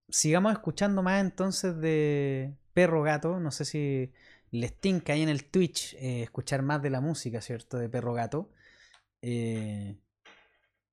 sigamos 0.08 0.52
escuchando 0.52 1.02
más 1.02 1.20
entonces 1.20 1.78
de 1.80 2.54
Perro 2.72 3.02
Gato. 3.02 3.40
No 3.40 3.50
sé 3.50 3.64
si 3.64 4.12
les 4.50 4.78
tinca 4.78 5.12
ahí 5.12 5.22
en 5.22 5.28
el 5.28 5.44
Twitch 5.44 5.94
eh, 5.94 6.22
escuchar 6.22 6.62
más 6.62 6.82
de 6.82 6.90
la 6.90 7.00
música, 7.00 7.40
¿cierto? 7.40 7.78
De 7.78 7.88
Perro 7.88 8.12
Gato. 8.12 8.50
Eh, 9.22 9.96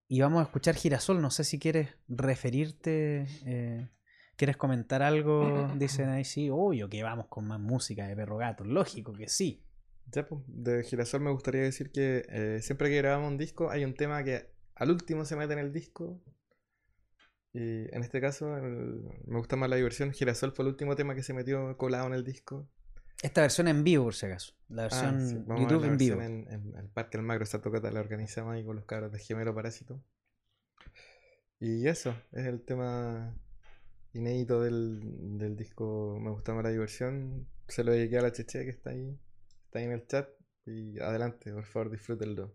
y 0.07 0.21
vamos 0.21 0.39
a 0.39 0.43
escuchar 0.43 0.75
Girasol. 0.75 1.21
No 1.21 1.31
sé 1.31 1.43
si 1.43 1.59
quieres 1.59 1.89
referirte. 2.07 3.25
eh, 3.45 3.89
¿Quieres 4.35 4.55
comentar 4.55 5.01
algo? 5.01 5.67
Dicen 5.75 6.09
ahí, 6.09 6.23
sí, 6.23 6.49
obvio 6.51 6.87
que 6.89 7.01
vamos 7.01 7.25
con 7.27 7.47
más 7.47 7.59
música 7.59 8.07
de 8.07 8.15
Perro 8.15 8.37
Gato. 8.37 8.63
Lógico 8.63 9.13
que 9.13 9.27
sí. 9.27 9.63
Ya, 10.11 10.27
pues, 10.27 10.41
de 10.45 10.83
Girasol 10.83 11.21
me 11.21 11.31
gustaría 11.31 11.63
decir 11.63 11.91
que 11.91 12.59
siempre 12.61 12.89
que 12.89 12.97
grabamos 12.97 13.31
un 13.31 13.37
disco 13.37 13.71
hay 13.71 13.83
un 13.83 13.95
tema 13.95 14.23
que 14.23 14.51
al 14.75 14.91
último 14.91 15.25
se 15.25 15.35
mete 15.35 15.53
en 15.53 15.59
el 15.59 15.73
disco. 15.73 16.21
Y 17.53 17.93
en 17.95 18.03
este 18.03 18.21
caso 18.21 18.55
el- 18.57 19.01
me 19.25 19.37
gusta 19.37 19.55
más 19.55 19.69
la 19.69 19.75
diversión. 19.77 20.11
Girasol 20.13 20.51
fue 20.51 20.63
el 20.63 20.69
último 20.69 20.95
tema 20.95 21.15
que 21.15 21.23
se 21.23 21.33
metió 21.33 21.75
colado 21.77 22.07
en 22.07 22.13
el 22.13 22.23
disco. 22.23 22.69
Esta 23.23 23.41
versión 23.41 23.67
en 23.67 23.83
vivo, 23.83 24.03
por 24.03 24.13
si 24.13 24.27
acaso. 24.27 24.53
La 24.69 24.83
Ah, 24.83 24.85
versión 24.85 25.19
sí, 25.21 25.35
vamos 25.47 25.49
a 25.49 25.53
ver 25.55 25.61
YouTube 25.63 25.81
la 25.81 25.87
en 25.87 25.97
vivo. 25.97 26.21
En, 26.21 26.47
en 26.51 26.75
el 26.77 26.87
Parque 26.89 27.17
del 27.17 27.25
Magro, 27.25 27.43
esta 27.43 27.61
tocata 27.61 27.89
la 27.91 27.99
organizamos 27.99 28.53
ahí 28.53 28.63
con 28.63 28.75
los 28.75 28.85
cabros 28.85 29.11
de 29.11 29.17
Gemelo 29.19 29.55
Parásito. 29.55 30.03
Y 31.59 31.87
eso, 31.87 32.15
es 32.31 32.45
el 32.45 32.61
tema 32.61 33.35
inédito 34.13 34.61
del, 34.61 34.99
del 35.39 35.55
disco 35.55 36.19
Me 36.21 36.29
gusta 36.29 36.53
más 36.53 36.63
la 36.63 36.69
diversión. 36.69 37.47
Se 37.67 37.83
lo 37.83 37.91
dediqué 37.91 38.19
a 38.19 38.21
la 38.21 38.31
Cheche 38.31 38.63
que 38.63 38.69
está 38.69 38.91
ahí, 38.91 39.17
está 39.65 39.79
ahí 39.79 39.85
en 39.85 39.91
el 39.93 40.05
chat. 40.05 40.29
Y 40.67 40.99
adelante, 40.99 41.51
por 41.51 41.65
favor, 41.65 41.89
disfrútenlo. 41.91 42.53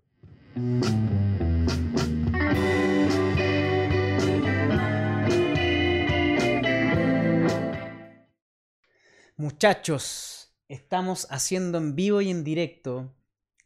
Muchachos, 9.37 10.55
estamos 10.69 11.27
haciendo 11.31 11.79
en 11.79 11.97
vivo 11.97 12.21
y 12.21 12.31
en 12.31 12.45
directo 12.45 13.17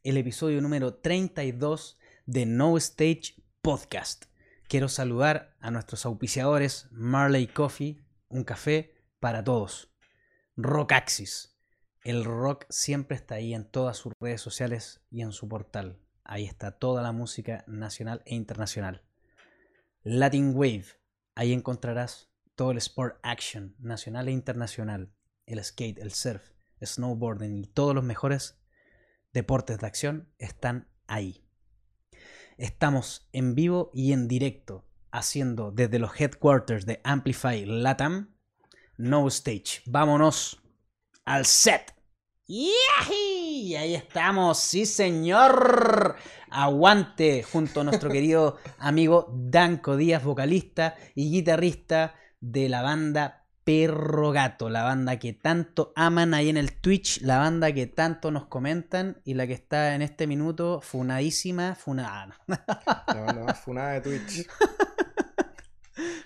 el 0.05 0.17
episodio 0.17 0.63
número 0.63 0.95
32 0.95 1.99
de 2.25 2.47
No 2.47 2.77
Stage 2.77 3.35
Podcast. 3.63 4.27
Quiero 4.69 4.89
saludar 4.89 5.57
a 5.59 5.73
nuestros 5.73 6.07
auspiciadores 6.07 6.87
Marley 6.93 7.49
Coffee, 7.49 8.01
un 8.29 8.45
café 8.45 8.95
para 9.19 9.43
todos. 9.43 9.93
Rockaxis, 10.57 11.59
El 12.05 12.25
rock 12.25 12.67
siempre 12.71 13.17
está 13.17 13.35
ahí 13.35 13.53
en 13.53 13.69
todas 13.69 13.97
sus 13.97 14.13
redes 14.21 14.41
sociales 14.41 15.05
y 15.11 15.23
en 15.23 15.33
su 15.33 15.49
portal. 15.49 15.99
Ahí 16.23 16.45
está 16.45 16.79
toda 16.79 17.03
la 17.03 17.11
música 17.11 17.65
nacional 17.67 18.23
e 18.25 18.37
internacional. 18.37 19.03
Latin 20.05 20.53
Wave, 20.55 20.87
ahí 21.35 21.53
encontrarás 21.53 22.31
todo 22.55 22.71
el 22.71 22.79
sport 22.79 23.19
action 23.25 23.75
nacional 23.81 24.29
e 24.29 24.33
internacional, 24.33 25.13
el 25.47 25.63
skate, 25.65 25.99
el 25.99 26.13
surf, 26.13 26.43
snowboarding 26.85 27.57
y 27.57 27.67
todos 27.67 27.95
los 27.95 28.05
mejores 28.05 28.59
deportes 29.33 29.79
de 29.79 29.87
acción 29.87 30.33
están 30.39 30.89
ahí. 31.07 31.45
Estamos 32.59 33.29
en 33.33 33.55
vivo 33.55 33.91
y 33.95 34.13
en 34.13 34.29
directo 34.29 34.87
haciendo 35.11 35.71
desde 35.71 35.99
los 35.99 36.19
headquarters 36.21 36.87
de 36.87 37.01
Amplify 37.05 37.65
Latam 37.65 38.35
No 38.97 39.27
Stage. 39.29 39.83
Vámonos 39.87 40.63
al 41.25 41.47
set. 41.47 41.95
Y 42.49 42.73
ahí 43.75 43.95
estamos, 43.95 44.59
sí 44.59 44.87
señor. 44.87 46.17
Aguante 46.51 47.43
junto 47.43 47.81
a 47.81 47.85
nuestro 47.85 48.09
querido 48.09 48.59
amigo 48.79 49.33
Danco 49.35 49.97
Díaz, 49.97 50.23
vocalista 50.23 50.97
y 51.15 51.31
guitarrista 51.31 52.15
de 52.41 52.69
la 52.69 52.83
banda 52.83 53.46
Perro 53.67 54.31
Gato, 54.31 54.71
la 54.71 54.85
banda 54.85 55.19
que 55.19 55.33
tanto 55.33 55.93
aman 55.97 56.35
ahí 56.35 56.51
en 56.51 56.57
el 56.57 56.81
Twitch, 56.81 57.21
la 57.23 57.39
banda 57.39 57.73
que 57.73 57.89
tanto 57.89 58.31
nos 58.31 58.47
comentan 58.47 59.21
y 59.25 59.35
la 59.35 59.49
que 59.49 59.55
está 59.55 59.97
en 59.97 60.03
este 60.03 60.29
minuto 60.29 60.81
funadísima, 60.81 61.75
funada. 61.75 62.39
La 63.09 63.23
banda 63.23 63.43
más 63.43 63.59
funada 63.59 63.95
de 63.95 64.01
Twitch. 64.03 64.47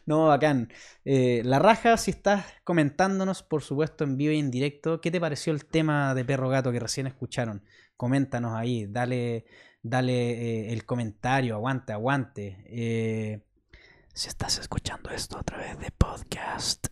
No, 0.07 0.27
bacán. 0.27 0.73
Eh, 1.05 1.43
la 1.45 1.61
raja, 1.61 1.97
si 1.97 2.11
estás 2.11 2.45
comentándonos, 2.65 3.45
por 3.45 3.63
supuesto, 3.63 4.03
en 4.03 4.17
vivo 4.17 4.33
y 4.33 4.41
en 4.41 4.51
directo, 4.51 5.01
¿qué 5.01 5.13
te 5.13 5.21
pareció 5.21 5.53
el 5.53 5.67
tema 5.67 6.17
de 6.17 6.25
Perro 6.25 6.49
Gato 6.49 6.73
que 6.73 6.81
recién 6.81 7.07
escucharon? 7.07 7.63
Coméntanos 7.97 8.57
ahí, 8.57 8.87
dale, 8.89 9.45
dale 9.83 10.33
eh, 10.33 10.73
el 10.73 10.85
comentario, 10.85 11.55
aguante, 11.55 11.93
aguante. 11.93 12.65
Eh, 12.67 13.41
si 14.13 14.29
estás 14.29 14.59
escuchando 14.59 15.11
esto 15.11 15.39
a 15.39 15.45
través 15.45 15.79
de 15.79 15.93
podcast, 15.93 16.89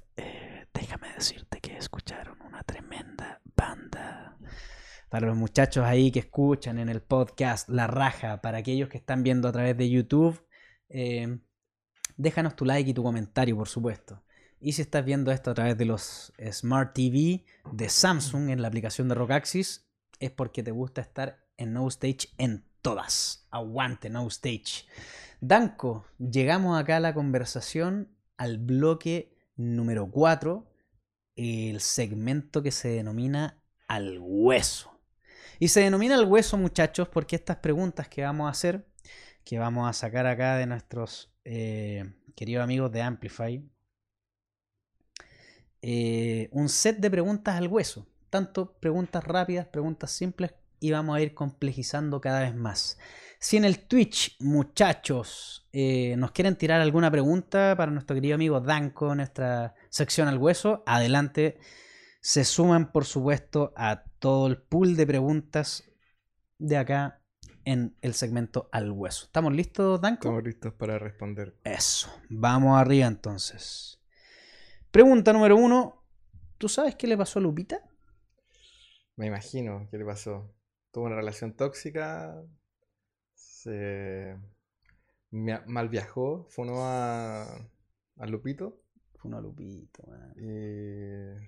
déjame 0.75 1.13
decirte 1.15 1.61
que 1.61 1.77
escucharon 1.77 2.41
una 2.43 2.63
tremenda 2.63 3.41
banda. 3.57 4.37
Para 5.09 5.27
los 5.27 5.37
muchachos 5.37 5.85
ahí 5.85 6.11
que 6.11 6.21
escuchan 6.21 6.79
en 6.79 6.89
el 6.89 7.01
podcast 7.01 7.69
La 7.69 7.87
Raja, 7.87 8.41
para 8.41 8.59
aquellos 8.59 8.89
que 8.89 8.99
están 8.99 9.23
viendo 9.23 9.49
a 9.49 9.53
través 9.53 9.77
de 9.77 9.89
YouTube, 9.89 10.47
déjanos 12.17 12.57
tu 12.57 12.65
like 12.65 12.91
y 12.91 12.95
tu 12.95 13.03
comentario, 13.03 13.57
por 13.57 13.69
supuesto. 13.69 14.23
Y 14.61 14.73
si 14.73 14.83
estás 14.83 15.05
viendo 15.05 15.31
esto 15.31 15.51
a 15.53 15.55
través 15.55 15.79
de 15.79 15.85
los 15.85 16.33
Smart 16.51 16.93
TV 16.93 17.45
de 17.73 17.89
Samsung 17.89 18.51
en 18.51 18.61
la 18.61 18.69
aplicación 18.69 19.09
de 19.09 19.15
Rockaxis, 19.15 19.89
es 20.19 20.31
porque 20.31 20.63
te 20.63 20.73
gusta 20.73 21.01
estar 21.01 21.47
en 21.57 21.73
No 21.73 21.87
Stage 21.89 22.29
en 22.39 22.65
todas. 22.83 23.47
Aguante 23.51 24.11
No 24.11 24.27
Stage. 24.27 24.87
Danko, 25.41 26.05
llegamos 26.19 26.79
acá 26.79 26.97
a 26.97 27.01
la 27.01 27.15
conversación 27.15 28.17
al 28.37 28.59
bloque 28.59 29.38
número 29.59 30.11
4, 30.11 30.67
el 31.37 31.81
segmento 31.81 32.63
que 32.63 32.71
se 32.71 32.89
denomina 32.89 33.63
al 33.87 34.19
hueso. 34.21 34.91
Y 35.59 35.69
se 35.69 35.81
denomina 35.81 36.15
al 36.15 36.25
hueso, 36.25 36.57
muchachos, 36.57 37.09
porque 37.09 37.37
estas 37.37 37.59
preguntas 37.59 38.09
que 38.09 38.23
vamos 38.23 38.47
a 38.47 38.51
hacer, 38.51 38.87
que 39.45 39.59
vamos 39.59 39.89
a 39.89 39.93
sacar 39.93 40.27
acá 40.27 40.57
de 40.57 40.67
nuestros 40.67 41.35
eh, 41.45 42.15
queridos 42.35 42.65
amigos 42.65 42.91
de 42.93 43.03
Amplify, 43.03 43.69
eh, 45.83 46.49
un 46.53 46.69
set 46.69 46.99
de 46.99 47.11
preguntas 47.11 47.57
al 47.57 47.69
hueso. 47.69 48.07
Tanto 48.31 48.79
preguntas 48.79 49.25
rápidas, 49.25 49.67
preguntas 49.67 50.11
simples, 50.11 50.53
y 50.81 50.91
vamos 50.91 51.17
a 51.17 51.21
ir 51.21 51.35
complejizando 51.35 52.21
cada 52.21 52.41
vez 52.41 52.55
más. 52.55 52.99
Si 53.41 53.57
en 53.57 53.65
el 53.65 53.87
Twitch, 53.87 54.37
muchachos, 54.41 55.69
eh, 55.73 56.17
nos 56.17 56.33
quieren 56.33 56.57
tirar 56.57 56.81
alguna 56.81 57.11
pregunta 57.11 57.75
para 57.77 57.93
nuestro 57.93 58.15
querido 58.15 58.35
amigo 58.35 58.61
Danko, 58.61 59.15
nuestra 59.15 59.75
sección 59.91 60.27
al 60.27 60.39
hueso, 60.39 60.83
adelante. 60.87 61.59
Se 62.21 62.45
suman, 62.45 62.91
por 62.91 63.05
supuesto, 63.05 63.73
a 63.77 64.03
todo 64.19 64.49
el 64.49 64.61
pool 64.61 64.97
de 64.97 65.07
preguntas 65.07 65.85
de 66.59 66.77
acá 66.77 67.23
en 67.65 67.97
el 68.01 68.15
segmento 68.15 68.69
al 68.73 68.91
hueso. 68.91 69.27
¿Estamos 69.27 69.55
listos, 69.55 70.01
Danko? 70.01 70.23
Estamos 70.23 70.43
listos 70.43 70.73
para 70.73 70.99
responder. 70.99 71.55
Eso. 71.63 72.11
Vamos 72.29 72.77
arriba 72.77 73.07
entonces. 73.07 74.01
Pregunta 74.91 75.33
número 75.33 75.57
uno. 75.57 76.03
¿Tú 76.57 76.69
sabes 76.69 76.97
qué 76.97 77.07
le 77.07 77.17
pasó 77.17 77.39
a 77.39 77.43
Lupita? 77.43 77.89
Me 79.15 79.27
imagino 79.27 79.87
qué 79.91 79.99
le 79.99 80.05
pasó. 80.05 80.58
Tuvo 80.99 81.07
una 81.07 81.15
relación 81.15 81.53
tóxica. 81.53 82.43
Se 83.33 84.37
mal 85.31 85.89
viajó. 85.89 86.49
Fue 86.51 86.67
a, 86.71 87.45
a 88.17 88.27
Lupito. 88.27 88.83
Fue 89.15 89.33
a 89.33 89.41
Lupito, 89.41 90.03
Y 90.37 91.39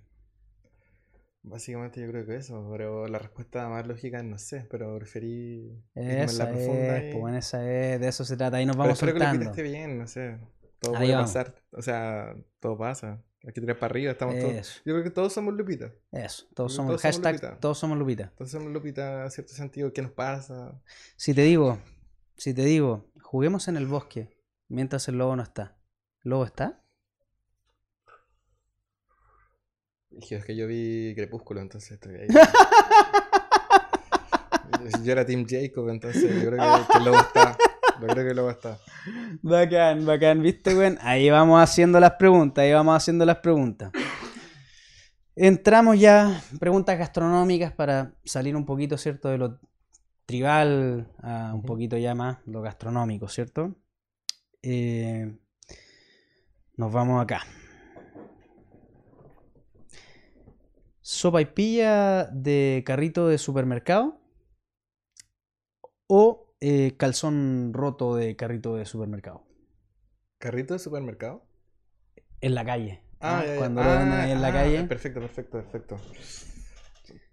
Básicamente 1.42 2.00
yo 2.00 2.06
creo 2.06 2.24
que 2.24 2.36
eso, 2.36 2.64
pero 2.70 3.08
la 3.08 3.18
respuesta 3.18 3.68
más 3.68 3.84
lógica 3.88 4.18
es 4.18 4.24
no 4.24 4.38
sé, 4.38 4.68
pero 4.70 4.96
preferí 4.96 5.82
esa 5.96 6.48
es, 6.52 7.16
pues 7.16 7.34
esa 7.34 7.68
es, 7.68 8.00
de 8.00 8.06
eso 8.06 8.24
se 8.24 8.36
trata, 8.36 8.58
ahí 8.58 8.66
nos 8.66 8.76
vamos 8.76 9.00
pero 9.00 9.10
espero 9.10 9.32
que 9.32 9.44
lo 9.44 9.50
esté 9.50 9.62
bien, 9.62 9.98
no 9.98 10.06
sé, 10.06 10.38
todo 10.78 10.92
puede 10.94 11.12
pasar, 11.14 11.56
o 11.72 11.82
sea, 11.82 12.36
todo 12.60 12.78
pasa, 12.78 13.20
hay 13.42 13.52
que 13.52 13.60
tirar 13.60 13.78
para 13.78 13.92
arriba, 13.92 14.12
estamos 14.12 14.38
todos, 14.38 14.82
yo 14.84 14.92
creo 14.92 15.02
que 15.02 15.10
todos 15.10 15.32
somos 15.32 15.54
Lupita. 15.54 15.92
Eso, 16.12 16.46
todos 16.54 16.74
somos, 16.74 17.00
hashtag, 17.00 17.58
todos 17.58 17.78
somos 17.78 17.96
Lupita. 17.96 18.32
Todos 18.36 18.50
somos 18.50 18.70
Lupita, 18.70 19.24
en 19.24 19.30
cierto 19.30 19.54
sentido, 19.54 19.92
¿qué 19.92 20.02
nos 20.02 20.12
pasa? 20.12 20.80
Si 21.16 21.32
te 21.32 21.42
digo, 21.42 21.78
si 22.36 22.52
te 22.52 22.64
digo, 22.64 23.10
juguemos 23.22 23.68
en 23.68 23.76
el 23.76 23.86
bosque 23.86 24.36
mientras 24.68 25.08
el 25.08 25.18
lobo 25.18 25.36
no 25.36 25.42
está, 25.42 25.78
¿el 26.24 26.30
lobo 26.30 26.44
está? 26.44 26.82
es 30.10 30.44
que 30.44 30.56
yo 30.56 30.66
vi 30.66 31.14
Crepúsculo, 31.14 31.60
entonces 31.60 31.92
estoy 31.92 32.16
ahí. 32.16 32.26
yo 35.02 35.12
era 35.12 35.24
Team 35.24 35.46
Jacob, 35.48 35.88
entonces 35.88 36.22
yo 36.22 36.50
creo 36.50 36.50
que, 36.50 36.92
que 36.92 37.00
luego 37.00 37.18
está. 37.18 37.56
Yo 38.00 38.06
creo 38.06 38.28
que 38.28 38.34
luego 38.34 38.50
está. 38.50 38.78
Bacán, 39.42 40.06
bacán, 40.06 40.42
¿viste, 40.42 40.74
güey? 40.74 40.96
Ahí 41.00 41.30
vamos 41.30 41.62
haciendo 41.62 42.00
las 42.00 42.12
preguntas, 42.12 42.62
ahí 42.62 42.72
vamos 42.72 42.96
haciendo 42.96 43.24
las 43.24 43.38
preguntas. 43.38 43.92
Entramos 45.36 45.98
ya, 45.98 46.42
preguntas 46.58 46.98
gastronómicas 46.98 47.72
para 47.72 48.14
salir 48.24 48.56
un 48.56 48.66
poquito, 48.66 48.98
¿cierto? 48.98 49.28
De 49.28 49.38
lo 49.38 49.58
tribal 50.26 51.08
a 51.22 51.52
un 51.54 51.62
poquito 51.62 51.96
ya 51.96 52.14
más 52.14 52.38
lo 52.46 52.62
gastronómico, 52.62 53.28
¿cierto? 53.28 53.74
Eh, 54.62 55.38
nos 56.76 56.92
vamos 56.92 57.22
acá. 57.22 57.42
sopa 61.10 61.40
y 61.40 61.44
pilla 61.46 62.26
de 62.26 62.84
carrito 62.86 63.26
de 63.26 63.36
supermercado 63.36 64.20
o 66.06 66.49
eh, 66.60 66.96
calzón 66.96 67.72
roto 67.72 68.16
de 68.16 68.36
carrito 68.36 68.76
de 68.76 68.84
supermercado. 68.86 69.44
¿Carrito 70.38 70.74
de 70.74 70.80
supermercado? 70.80 71.46
En 72.40 72.54
la 72.54 72.64
calle. 72.64 73.02
Ah, 73.20 73.44
cuando 73.58 73.82
lo 73.82 73.90
venden 73.90 74.18
ahí 74.18 74.30
en 74.32 74.40
la 74.40 74.48
ah, 74.48 74.52
calle. 74.52 74.84
Perfecto, 74.84 75.20
perfecto, 75.20 75.58
perfecto. 75.58 75.96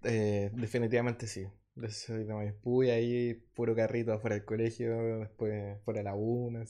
Eh, 0.04 0.50
definitivamente 0.54 1.26
sí. 1.26 1.46
Pude 2.62 2.92
ahí, 2.92 3.34
puro 3.54 3.74
carrito 3.74 4.12
afuera 4.12 4.34
del 4.34 4.44
colegio, 4.44 5.20
después 5.20 5.80
fuera 5.84 6.00
de 6.00 6.04
la 6.04 6.14
una, 6.14 6.64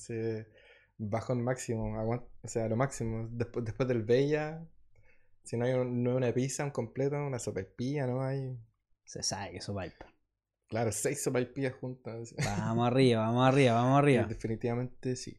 bajón 0.98 1.42
máximo, 1.42 1.96
o 2.42 2.48
sea, 2.48 2.68
lo 2.68 2.76
máximo. 2.76 3.28
Después, 3.30 3.64
después 3.64 3.88
del 3.88 4.02
Bella, 4.02 4.66
si 5.44 5.56
no 5.56 5.64
hay 5.64 5.72
una 5.72 6.32
pizza, 6.32 6.64
un 6.64 6.70
completo, 6.70 7.16
una 7.16 7.38
sopaipilla, 7.38 8.06
¿no? 8.06 8.22
Hay... 8.22 8.58
Se 9.04 9.22
sabe 9.22 9.52
que 9.52 9.60
sopaipa. 9.60 10.06
Claro, 10.68 10.92
seis 10.92 11.22
sopaipillas 11.22 11.74
juntas. 11.74 12.34
Vamos 12.44 12.86
arriba, 12.86 13.22
vamos 13.22 13.46
arriba, 13.48 13.74
vamos 13.74 13.98
arriba. 14.02 14.24
definitivamente 14.24 15.16
sí. 15.16 15.36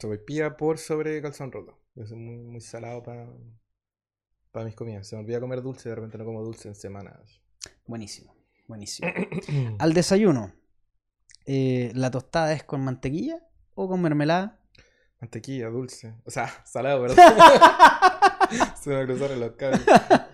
Sopaipilla 0.00 0.56
por 0.56 0.78
sobre 0.78 1.20
calzón 1.22 1.52
roto. 1.52 1.78
Es 1.94 2.12
muy, 2.12 2.36
muy 2.38 2.60
salado 2.60 3.02
para, 3.02 3.28
para 4.52 4.66
mis 4.66 4.74
comidas. 4.74 5.06
Se 5.06 5.16
me 5.16 5.22
olvida 5.22 5.40
comer 5.40 5.62
dulce, 5.62 5.88
de 5.88 5.94
repente 5.94 6.18
no 6.18 6.24
como 6.24 6.42
dulce 6.42 6.68
en 6.68 6.74
semanas. 6.74 7.40
Buenísimo, 7.86 8.34
buenísimo. 8.66 9.08
Al 9.78 9.94
desayuno, 9.94 10.52
eh, 11.46 11.92
¿la 11.94 12.10
tostada 12.10 12.52
es 12.52 12.62
con 12.64 12.82
mantequilla 12.84 13.38
o 13.74 13.88
con 13.88 14.02
mermelada? 14.02 14.60
Mantequilla, 15.20 15.68
dulce. 15.68 16.14
O 16.24 16.30
sea, 16.30 16.48
salado, 16.64 17.02
¿verdad? 17.02 17.16
Se 18.80 18.90
me 18.90 19.04
cruzaron 19.06 19.40
los 19.40 19.52
cables. 19.52 19.82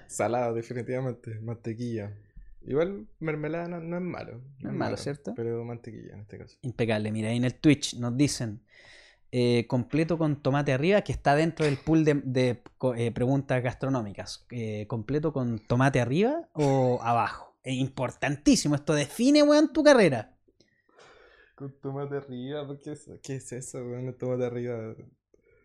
Salado, 0.07 0.55
definitivamente. 0.55 1.41
Mantequilla. 1.41 2.15
Igual 2.66 3.07
mermelada 3.20 3.69
no, 3.69 3.97
es 3.97 4.03
malo. 4.03 4.41
No, 4.61 4.70
es 4.70 4.74
malo, 4.77 4.97
¿cierto? 4.97 5.35
Pero 5.36 5.65
mantequilla 5.65 6.15
en 6.15 6.20
este 6.20 6.39
caso. 6.39 6.57
Impecable. 6.62 7.12
Mira, 7.12 7.28
ahí 7.31 7.36
en 7.36 7.45
el 7.45 7.55
Twitch 7.55 7.95
nos 7.99 8.16
dicen. 8.16 8.62
eh, 9.36 9.66
completo 9.66 10.16
con 10.16 10.41
tomate 10.43 10.73
arriba, 10.73 11.03
que 11.03 11.11
está 11.12 11.35
dentro 11.35 11.66
del 11.66 11.77
pool 11.77 12.05
de, 12.05 12.62
eh, 12.97 13.11
preguntas 13.12 13.61
gastronómicas. 13.62 14.47
Eh, 14.51 14.86
¿Completo 14.86 15.32
con 15.32 15.59
tomate 15.59 16.01
arriba 16.01 16.49
o 16.53 17.01
abajo? 17.03 17.57
Es 17.65 17.74
importantísimo, 17.74 18.74
esto 18.77 18.95
define, 18.95 19.43
weón, 19.43 19.73
tu 19.73 19.82
carrera. 19.82 20.36
Con 21.57 21.73
tomate 21.81 22.16
arriba, 22.16 22.66
¿por 22.66 22.81
¿qué 22.81 22.93
es, 22.93 23.11
qué 23.23 23.36
es 23.36 23.53
eso, 23.53 23.78
weón? 23.78 24.16
Tomate 24.16 24.45
arriba. 24.45 24.95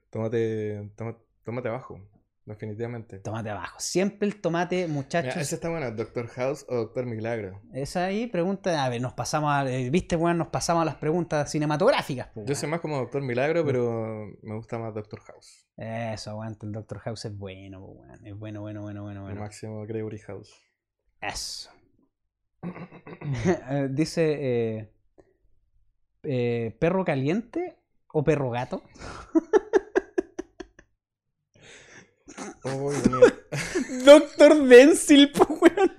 Tomate, 0.10 0.92
toma- 0.96 1.18
tomate 1.44 1.68
abajo, 1.70 2.02
definitivamente. 2.50 3.20
Tomate 3.20 3.50
abajo. 3.50 3.80
Siempre 3.80 4.28
el 4.28 4.42
tomate, 4.42 4.76
Mira, 4.82 4.94
muchachos. 4.94 5.38
ese 5.38 5.56
está 5.56 5.70
bueno, 5.70 5.90
Doctor 5.92 6.28
House 6.28 6.66
o 6.68 6.76
Doctor 6.76 7.06
Milagro. 7.06 7.62
Esa 7.74 8.06
ahí 8.06 8.28
pregunta, 8.28 8.84
a 8.84 8.90
ver, 8.90 9.02
nos 9.02 9.14
pasamos 9.14 9.52
a, 9.52 9.70
eh, 9.72 9.90
viste, 9.90 10.16
weón, 10.16 10.38
nos 10.38 10.48
pasamos 10.50 10.82
a 10.82 10.86
las 10.86 10.96
preguntas 10.96 11.50
cinematográficas. 11.52 12.28
po, 12.28 12.44
Yo 12.46 12.56
soy 12.56 12.70
más 12.70 12.82
como 12.82 12.98
Doctor 12.98 13.22
Milagro, 13.22 13.66
pero 13.66 14.28
me 14.42 14.56
gusta 14.56 14.78
más 14.78 14.94
Doctor 14.94 15.22
House. 15.22 15.66
Eso, 15.78 16.32
aguanta, 16.32 16.66
el 16.66 16.74
Doctor 16.74 17.00
House 17.00 17.26
es 17.26 17.38
bueno, 17.38 17.80
po, 17.80 17.88
weón. 17.94 18.26
Es 18.28 18.38
bueno, 18.38 18.62
bueno, 18.62 18.82
bueno, 18.82 19.04
bueno, 19.04 19.20
El 19.22 19.26
bueno. 19.28 19.42
máximo 19.42 19.86
Gregory 19.86 20.20
House. 20.20 20.54
Eso. 21.22 21.70
Dice, 23.92 24.38
eh, 24.80 24.94
eh, 26.24 26.76
¿perro 26.80 27.06
caliente 27.06 27.78
o 28.12 28.24
perro 28.24 28.50
gato? 28.50 28.84
Oh, 32.64 32.92
Dios 32.92 33.10
mío. 33.10 33.28
Doctor 34.06 34.68
Denzil, 34.68 35.32
weón. 35.50 35.92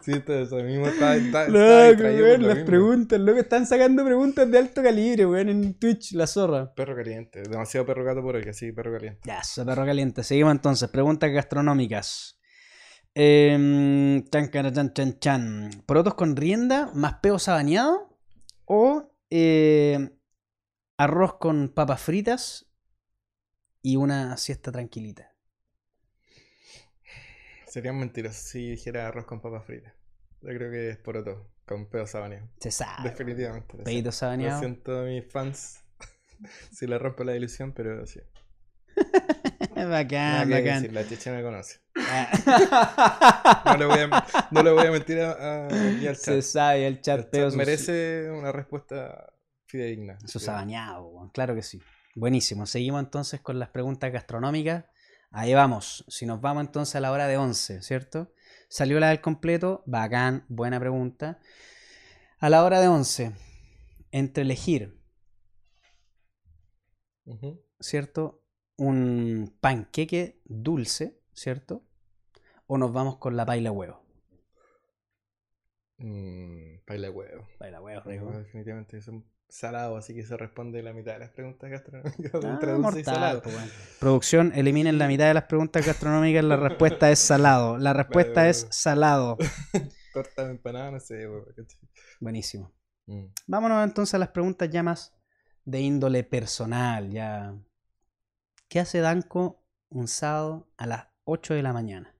Sí, 0.00 0.12
está 0.12 0.40
eso 0.40 0.56
mismo. 0.56 0.86
Está, 0.86 1.16
está, 1.16 1.46
está 1.46 1.88
distraído 1.88 2.18
por 2.20 2.28
weón, 2.28 2.42
lo 2.42 2.48
las 2.48 2.56
mismo. 2.56 2.66
preguntas, 2.70 3.20
loco, 3.20 3.38
están 3.38 3.66
sacando 3.66 4.04
preguntas 4.04 4.50
de 4.50 4.58
alto 4.58 4.82
calibre, 4.82 5.26
weón, 5.26 5.48
en 5.48 5.74
Twitch, 5.78 6.12
la 6.12 6.26
zorra. 6.26 6.72
Perro 6.74 6.96
caliente. 6.96 7.42
Demasiado 7.42 7.86
perro 7.86 8.04
gato 8.04 8.22
por 8.22 8.36
hoy, 8.36 8.42
que 8.42 8.52
sí, 8.52 8.72
perro 8.72 8.92
caliente. 8.92 9.20
Ya, 9.24 9.40
perro 9.64 9.84
caliente. 9.84 10.22
Seguimos 10.24 10.52
entonces, 10.52 10.88
preguntas 10.88 11.30
gastronómicas. 11.30 12.38
Em, 13.14 14.24
chan, 14.30 14.50
chan, 14.50 14.92
chan, 14.94 15.18
chan. 15.18 15.70
¿Porotos 15.86 16.14
con 16.14 16.34
rienda 16.36 16.90
más 16.94 17.14
peo 17.20 17.38
sabaneado? 17.38 18.16
¿O 18.64 19.12
eh, 19.30 20.10
arroz 20.96 21.34
con 21.38 21.68
papas 21.68 22.00
fritas 22.00 22.71
y 23.82 23.96
una 23.96 24.36
siesta 24.36 24.70
tranquilita? 24.72 25.30
Serían 27.66 27.98
mentiras 27.98 28.36
si 28.36 28.70
dijera 28.70 29.08
arroz 29.08 29.24
con 29.24 29.40
papas 29.40 29.64
fritas. 29.64 29.92
Yo 30.42 30.48
creo 30.48 30.70
que 30.70 30.90
es 30.90 30.98
poroto, 30.98 31.50
con 31.66 31.86
pedo 31.88 32.06
sabaneo. 32.06 32.48
Se 32.60 32.70
sabe. 32.70 33.08
Definitivamente. 33.08 34.02
Lo 34.02 34.12
sabaneado. 34.12 34.58
siento 34.60 35.00
a 35.00 35.04
mis 35.04 35.24
fans 35.30 35.80
si 36.72 36.86
le 36.86 36.98
rompo 36.98 37.24
la 37.24 37.34
ilusión, 37.36 37.72
pero 37.72 38.06
sí. 38.06 38.20
Nada 39.74 39.88
bacán, 39.88 40.48
que 40.48 40.54
bacán. 40.54 40.82
decir, 40.82 40.92
la 40.92 41.08
chicha 41.08 41.32
me 41.32 41.42
conoce. 41.42 41.80
Ah. 41.96 43.62
No 43.66 43.76
le 43.78 43.86
voy 43.86 43.98
a, 44.00 44.26
no 44.50 44.62
le 44.62 44.70
voy 44.70 44.86
a 44.86 44.90
mentir 44.90 45.20
a, 45.20 45.32
a- 45.32 45.66
aquí 45.66 46.06
al 46.06 46.16
Se 46.16 46.32
chat. 46.32 46.42
sabe, 46.42 46.86
el 46.86 47.00
chat 47.00 47.34
El 47.34 47.56
merece 47.56 48.30
una 48.30 48.52
respuesta 48.52 49.32
fidedigna. 49.64 50.18
Su 50.26 50.38
sabaneado, 50.40 51.30
claro 51.32 51.54
que 51.54 51.62
sí. 51.62 51.80
Buenísimo. 52.14 52.66
Seguimos 52.66 53.00
entonces 53.02 53.40
con 53.40 53.58
las 53.58 53.70
preguntas 53.70 54.12
gastronómicas. 54.12 54.84
Ahí 55.30 55.54
vamos. 55.54 56.04
Si 56.08 56.26
nos 56.26 56.40
vamos 56.40 56.64
entonces 56.64 56.96
a 56.96 57.00
la 57.00 57.10
hora 57.10 57.26
de 57.26 57.38
11, 57.38 57.82
¿cierto? 57.82 58.32
Salió 58.68 59.00
la 59.00 59.08
del 59.08 59.20
completo. 59.20 59.82
Bacán, 59.86 60.44
buena 60.48 60.78
pregunta. 60.78 61.40
A 62.38 62.50
la 62.50 62.64
hora 62.64 62.80
de 62.80 62.88
11, 62.88 63.32
entre 64.10 64.42
elegir. 64.42 65.00
¿cierto? 67.80 68.42
Un 68.76 69.56
panqueque 69.60 70.40
dulce, 70.44 71.20
¿cierto? 71.32 71.84
O 72.66 72.78
nos 72.78 72.92
vamos 72.92 73.18
con 73.18 73.36
la 73.36 73.46
paila 73.46 73.70
huevo. 73.70 74.02
Mm, 75.98 76.78
paila 76.84 77.10
huevo. 77.10 77.48
Paila 77.58 77.80
huevo, 77.80 78.02
Huevo, 78.04 78.30
rico. 78.30 78.38
definitivamente 78.38 78.98
es 78.98 79.08
un 79.08 79.24
salado, 79.52 79.98
así 79.98 80.14
que 80.14 80.24
se 80.24 80.36
responde 80.36 80.82
la 80.82 80.92
mitad 80.94 81.12
de 81.12 81.18
las 81.20 81.30
preguntas 81.30 81.70
gastronómicas 81.70 82.32
Ah, 82.42 82.76
mortal, 82.78 83.04
salado. 83.04 83.42
weón. 83.44 83.70
Producción, 84.00 84.52
eliminen 84.54 84.96
la 84.98 85.06
mitad 85.06 85.26
de 85.26 85.34
las 85.34 85.44
preguntas 85.44 85.86
gastronómicas. 85.86 86.42
La 86.42 86.56
respuesta 86.56 87.10
es 87.10 87.18
salado. 87.18 87.76
La 87.76 87.92
respuesta 87.92 88.48
es 88.48 88.66
salado. 88.70 89.36
Torta 90.14 90.44
de 90.44 90.50
empanada, 90.52 90.90
no 90.90 91.00
sé. 91.00 91.26
Buenísimo. 92.20 92.72
Mm. 93.06 93.26
Vámonos 93.46 93.84
entonces 93.84 94.14
a 94.14 94.18
las 94.18 94.28
preguntas 94.30 94.70
ya 94.70 94.82
más 94.82 95.14
de 95.64 95.80
índole 95.80 96.24
personal. 96.24 97.10
Ya. 97.10 97.54
¿Qué 98.68 98.80
hace 98.80 99.00
Danco 99.00 99.62
un 99.90 100.08
sábado 100.08 100.72
a 100.78 100.86
las 100.86 101.06
8 101.24 101.54
de 101.54 101.62
la 101.62 101.74
mañana? 101.74 102.16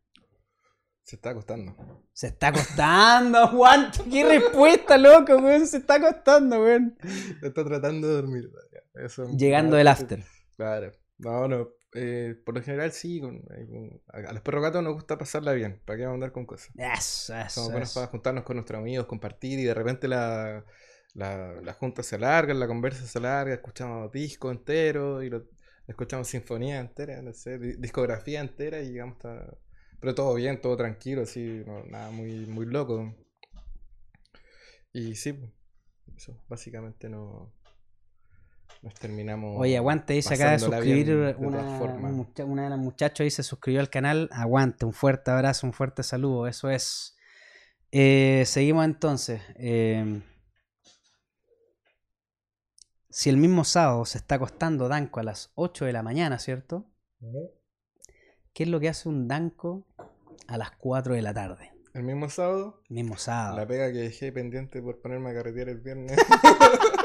Se 1.13 1.17
está 1.17 1.29
acostando. 1.29 1.77
Se 2.15 2.27
está 2.29 2.47
acostando, 2.49 3.47
Juan. 3.53 3.91
¿Qué 4.11 4.25
respuesta, 4.27 4.97
loco, 4.97 5.37
weón? 5.37 5.67
Se 5.67 5.77
está 5.77 5.97
acostando, 5.97 6.59
weón. 6.63 6.97
Está 7.43 7.63
tratando 7.67 8.09
de 8.09 8.15
dormir. 8.15 8.51
Eso, 8.95 9.29
Llegando 9.37 9.77
del 9.77 9.89
after. 9.89 10.25
Claro. 10.57 10.91
No, 11.19 11.49
no. 11.49 11.69
eh, 11.95 12.35
por 12.47 12.55
lo 12.55 12.63
general 12.63 12.93
sí. 12.93 13.21
con- 13.21 13.37
eh, 13.37 13.67
con- 13.69 14.01
a 14.25 14.31
a 14.31 14.33
los 14.33 14.41
perros 14.41 14.63
gatos 14.63 14.83
nos 14.83 14.95
gusta 14.95 15.19
pasarla 15.19 15.53
bien. 15.53 15.83
¿Para 15.85 15.99
qué 15.99 16.05
vamos 16.05 16.15
a 16.15 16.17
andar 16.17 16.33
con 16.33 16.47
cosas? 16.47 16.71
Eso, 16.79 17.37
eso, 17.37 17.51
Somos 17.51 17.73
buenos 17.73 17.93
para 17.93 18.07
juntarnos 18.07 18.45
con 18.45 18.57
nuestros 18.57 18.79
amigos, 18.81 19.05
compartir 19.05 19.59
y 19.59 19.65
de 19.65 19.75
repente 19.75 20.09
la, 20.09 20.65
la, 21.13 21.61
la 21.63 21.73
junta 21.75 22.03
se 22.03 22.17
alarga, 22.17 22.55
la 22.55 22.67
conversa 22.67 23.05
se 23.07 23.19
alarga, 23.19 23.53
escuchamos 23.53 24.11
disco 24.13 24.51
entero 24.51 25.23
y 25.23 25.29
lo, 25.29 25.45
escuchamos 25.87 26.27
sinfonía 26.29 26.81
entera, 26.81 27.21
no 27.21 27.35
sé, 27.35 27.59
di- 27.59 27.77
discografía 27.77 28.41
entera 28.41 28.81
y 28.81 28.93
llegamos 28.93 29.17
hasta... 29.17 29.59
Pero 30.03 30.17
todo 30.17 30.35
bien, 30.35 30.61
todo 30.61 30.77
tranquilo, 30.77 31.23
así, 31.23 31.63
no- 31.65 31.85
nada 31.85 32.11
muy, 32.11 32.45
muy 32.47 32.67
loco. 32.67 33.15
Y 34.93 35.15
sí, 35.15 35.33
pues, 35.33 35.53
eso, 36.17 36.43
básicamente 36.49 37.09
no... 37.09 37.55
Nos 38.83 38.95
terminamos... 38.95 39.55
Oye, 39.61 39.77
aguante, 39.77 40.21
se 40.21 40.35
acaba 40.35 40.51
de 40.51 40.57
pasándola 40.57 40.83
bien 40.83 40.97
suscribir 41.07 41.25
de 41.25 41.47
una, 41.47 42.45
una 42.45 42.65
de 42.65 42.71
las 42.71 42.79
muchachos 42.81 43.33
se 43.33 43.45
suscribió 43.45 43.79
al 43.79 43.91
canal. 43.91 44.29
Aguante, 44.33 44.85
un 44.85 44.93
fuerte 44.93 45.31
abrazo, 45.31 45.69
un 45.69 45.73
fuerte 45.73 46.03
saludo. 46.03 46.49
Eso 46.49 46.69
es. 46.69 47.17
Eh, 47.93 48.43
seguimos 48.45 48.85
entonces. 48.85 49.41
eh, 49.55 50.21
si 53.09 53.31
el 53.31 53.37
mismo 53.37 53.63
sábado 53.63 54.05
se 54.05 54.19
está 54.19 54.35
acostando 54.35 54.89
Danco 54.89 55.21
a 55.21 55.23
las 55.23 55.53
8 55.55 55.85
de 55.85 55.93
la 55.93 56.03
mañana, 56.03 56.41
¿cierto? 56.41 56.91
¿Qué 58.55 58.65
es 58.65 58.69
lo 58.69 58.81
que 58.81 58.89
hace 58.89 59.09
un 59.09 59.29
Danco 59.29 59.87
a 60.49 60.59
las 60.59 60.71
4 60.73 61.15
de 61.15 61.23
la 61.23 61.35
tarde? 61.35 61.73
El 61.95 62.05
mismo 62.05 62.31
sábado, 62.31 62.83
Mismo 62.89 63.17
sábado. 63.19 63.57
la 63.57 63.67
pega 63.67 63.93
que 63.93 63.99
dejé 63.99 64.33
pendiente 64.33 64.81
por 64.81 65.01
ponerme 65.01 65.31
a 65.31 65.35
carretear 65.35 65.69
el 65.69 65.81
viernes. 65.81 66.17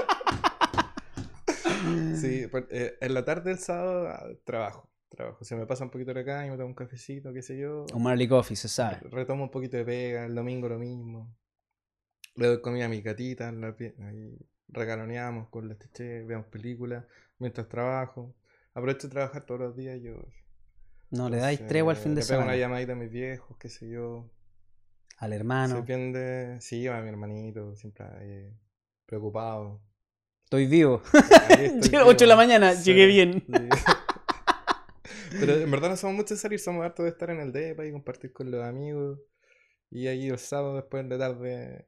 Sí, 2.19 2.45
eh, 2.69 2.97
en 2.99 3.13
la 3.13 3.23
tarde 3.23 3.51
del 3.51 3.59
sábado 3.59 4.07
ah, 4.09 4.25
trabajo, 4.43 4.89
trabajo. 5.09 5.43
Se 5.43 5.55
me 5.55 5.65
pasa 5.65 5.83
un 5.83 5.89
poquito 5.89 6.13
de 6.13 6.21
acá 6.21 6.45
y 6.45 6.49
me 6.49 6.57
tomo 6.57 6.69
un 6.69 6.73
cafecito, 6.73 7.31
qué 7.33 7.41
sé 7.41 7.57
yo. 7.57 7.85
Un 7.93 8.03
Marley 8.03 8.27
Coffee, 8.27 8.57
se 8.57 8.67
sabe. 8.67 8.99
Retomo 9.09 9.43
un 9.43 9.51
poquito 9.51 9.77
de 9.77 9.85
pega, 9.85 10.25
el 10.25 10.35
domingo 10.35 10.67
lo 10.67 10.79
mismo. 10.79 11.35
Le 12.35 12.47
doy 12.47 12.61
comida 12.61 12.85
a 12.85 12.89
mi 12.89 13.01
gatita, 13.01 13.51
la 13.51 13.75
ahí 13.77 14.37
regaloneamos 14.67 15.49
con 15.49 15.67
la 15.69 15.75
teché, 15.75 16.23
vemos 16.23 16.47
películas 16.47 17.05
mientras 17.39 17.67
trabajo. 17.69 18.35
Aprovecho 18.73 19.07
de 19.07 19.13
trabajar 19.13 19.45
todos 19.45 19.61
los 19.61 19.75
días 19.75 19.99
yo. 20.01 20.15
No 21.11 21.29
le 21.29 21.37
dais 21.37 21.65
tregua 21.67 21.93
al 21.93 21.97
fin 21.97 22.15
de 22.15 22.21
le 22.21 22.27
pego 22.27 22.39
una 22.39 22.47
semana. 22.51 22.57
llamadita 22.59 22.93
a 22.93 22.95
mis 22.95 23.09
viejos, 23.11 23.57
qué 23.57 23.69
sé 23.69 23.89
yo. 23.89 24.29
Al 25.17 25.31
Se 25.31 25.35
hermano. 25.37 25.85
pierde, 25.85 26.59
sí, 26.61 26.85
a 26.87 27.01
mi 27.01 27.09
hermanito, 27.09 27.75
siempre 27.75 28.05
ahí, 28.05 28.53
preocupado. 29.05 29.81
Estoy 30.43 30.67
vivo. 30.67 31.01
Llegué 31.81 31.97
a 31.97 31.99
las 32.01 32.07
8 32.09 32.17
de 32.25 32.27
la 32.27 32.35
mañana, 32.35 32.73
Sí, 32.73 32.83
llegué 32.93 33.05
bien. 33.07 33.43
sí. 33.47 33.53
Pero 35.39 35.55
en 35.55 35.69
verdad 35.71 35.89
no 35.89 35.97
somos 35.97 36.15
muchos 36.15 36.31
de 36.31 36.37
salir, 36.37 36.59
somos 36.59 36.85
hartos 36.85 37.03
de 37.03 37.09
estar 37.11 37.29
en 37.29 37.39
el 37.41 37.51
depa 37.51 37.85
y 37.85 37.91
compartir 37.91 38.31
con 38.31 38.49
los 38.49 38.63
amigos. 38.63 39.19
Y 39.89 40.07
ahí 40.07 40.27
el 40.29 40.37
sábado 40.39 40.75
después 40.75 41.07
de 41.07 41.17
tarde 41.17 41.87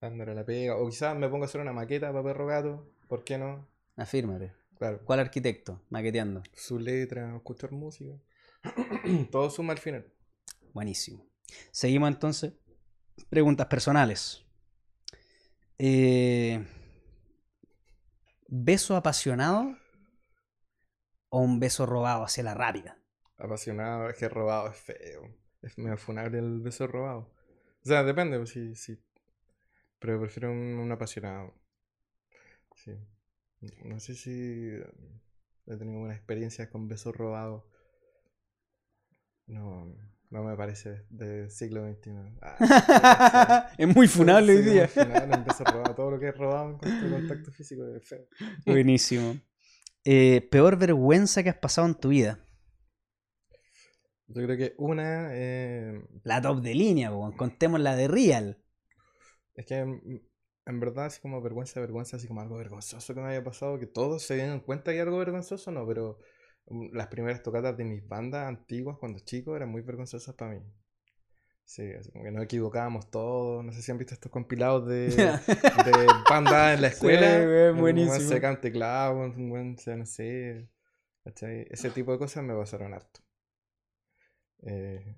dándole 0.00 0.34
la 0.34 0.44
pega. 0.44 0.76
O 0.76 0.88
quizás 0.88 1.16
me 1.16 1.28
pongo 1.28 1.44
a 1.44 1.46
hacer 1.48 1.60
una 1.60 1.72
maqueta 1.72 2.10
para 2.12 2.22
perro 2.24 2.46
gato. 2.46 2.90
¿Por 3.08 3.24
qué 3.24 3.36
no? 3.38 3.66
Afírmate. 3.96 4.52
Claro. 4.78 5.00
¿Cuál 5.04 5.20
arquitecto? 5.20 5.82
Maqueteando. 5.90 6.42
Su 6.54 6.78
letra, 6.78 7.34
escuchar 7.36 7.72
música. 7.72 8.14
Todo 9.30 9.50
suma 9.50 9.72
al 9.72 9.78
final. 9.78 10.12
Buenísimo. 10.72 11.26
Seguimos 11.70 12.08
entonces. 12.08 12.54
Preguntas 13.30 13.66
personales. 13.66 14.44
Eh, 15.78 16.64
¿Beso 18.46 18.96
apasionado 18.96 19.76
o 21.28 21.40
un 21.40 21.60
beso 21.60 21.84
robado 21.86 22.24
hacia 22.24 22.42
la 22.42 22.54
rápida? 22.54 22.98
Apasionado, 23.36 24.08
es 24.08 24.16
que 24.16 24.28
robado 24.28 24.70
es 24.70 24.76
feo. 24.76 25.34
Es 25.62 25.76
medio 25.78 25.98
funable 25.98 26.38
el 26.38 26.60
beso 26.60 26.86
robado. 26.86 27.32
O 27.84 27.88
sea, 27.88 28.02
depende, 28.04 28.38
pues 28.38 28.50
sí, 28.50 28.74
sí. 28.74 28.98
Pero 29.98 30.20
prefiero 30.20 30.50
un, 30.50 30.78
un 30.78 30.92
apasionado. 30.92 31.54
Sí. 32.74 32.92
No 33.84 33.98
sé 33.98 34.14
si 34.14 34.70
he 35.66 35.76
tenido 35.76 35.98
buenas 35.98 36.16
experiencias 36.16 36.68
con 36.68 36.88
besos 36.88 37.14
robados. 37.16 37.64
No, 39.48 39.96
no 40.30 40.44
me 40.44 40.56
parece 40.56 41.04
del 41.10 41.50
siglo 41.50 41.82
XXI. 41.82 42.38
Ah, 42.40 42.56
es 43.78 43.88
muy 43.94 44.06
funable 44.08 44.52
hoy 44.56 44.62
día. 44.62 44.88
funable, 44.88 45.36
un 45.36 45.44
beso 45.44 45.64
robado. 45.64 45.94
Todo 45.94 46.10
lo 46.12 46.18
que 46.20 46.28
es 46.28 46.36
robado 46.36 46.70
en 46.70 46.78
cuanto 46.78 47.06
a 47.06 47.10
contacto 47.10 47.52
físico 47.52 47.84
feo. 48.02 48.26
Buenísimo. 48.66 49.36
Eh, 50.04 50.48
peor 50.50 50.76
vergüenza 50.78 51.42
que 51.42 51.50
has 51.50 51.56
pasado 51.58 51.86
en 51.86 51.94
tu 51.94 52.08
vida. 52.08 52.40
Yo 54.28 54.42
creo 54.44 54.56
que 54.56 54.74
una. 54.78 55.28
eh, 55.32 56.00
La 56.22 56.40
top 56.40 56.60
de 56.62 56.74
línea, 56.74 57.10
contemos 57.36 57.80
la 57.80 57.96
de 57.96 58.06
Real. 58.08 58.58
es 59.54 59.66
que 59.66 59.76
en, 59.78 60.22
en 60.66 60.80
verdad, 60.80 61.06
así 61.06 61.20
como 61.20 61.40
vergüenza, 61.42 61.80
vergüenza, 61.80 62.16
así 62.16 62.26
como 62.28 62.40
algo 62.40 62.56
vergonzoso 62.56 63.14
que 63.14 63.20
me 63.20 63.28
haya 63.28 63.44
pasado, 63.44 63.78
que 63.78 63.86
todos 63.86 64.22
se 64.22 64.36
den 64.36 64.60
cuenta 64.60 64.90
que 64.92 64.98
hay 64.98 65.02
algo 65.02 65.18
vergonzoso, 65.18 65.70
no, 65.72 65.86
pero 65.86 66.18
mm, 66.18 66.37
las 66.92 67.06
primeras 67.08 67.42
tocatas 67.42 67.76
de 67.76 67.84
mis 67.84 68.06
bandas 68.06 68.46
antiguas 68.46 68.96
cuando 68.98 69.18
chico 69.20 69.56
eran 69.56 69.68
muy 69.70 69.82
vergonzosas 69.82 70.34
para 70.34 70.52
mí. 70.52 70.60
Sí, 71.64 71.92
así 71.92 72.10
como 72.12 72.24
que 72.24 72.30
nos 72.30 72.44
equivocábamos 72.44 73.10
todos. 73.10 73.64
No 73.64 73.72
sé 73.72 73.82
si 73.82 73.90
han 73.92 73.98
visto 73.98 74.14
estos 74.14 74.32
compilados 74.32 74.88
de, 74.88 75.08
de 75.10 76.06
bandas 76.30 76.74
en 76.76 76.82
la 76.82 76.88
Sí, 76.88 76.94
escuela. 76.94 77.38
Un 77.42 77.48
weón 77.48 77.78
buenísimo. 77.80 78.20
se 78.20 78.40
canta 78.40 78.62
teclado, 78.62 79.16
un 79.18 79.50
buen 79.50 79.76
no 79.86 80.06
sé. 80.06 80.68
¿cachai? 81.24 81.66
Ese 81.70 81.90
tipo 81.90 82.12
de 82.12 82.18
cosas 82.18 82.42
me 82.42 82.54
pasaron 82.54 82.94
harto. 82.94 83.20
Eh, 84.62 85.14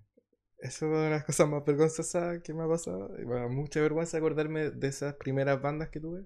eso 0.59 0.87
es 0.87 0.91
una 0.93 1.05
de 1.05 1.11
las 1.11 1.25
cosas 1.25 1.49
más 1.49 1.65
vergonzosas 1.65 2.43
que 2.43 2.53
me 2.53 2.65
ha 2.65 2.69
pasado. 2.69 3.17
Y 3.21 3.25
bueno, 3.25 3.49
mucha 3.49 3.81
vergüenza 3.81 4.19
acordarme 4.19 4.71
de 4.71 4.89
esas 4.89 5.15
primeras 5.15 5.63
bandas 5.63 5.89
que 5.91 6.01
tuve. 6.01 6.25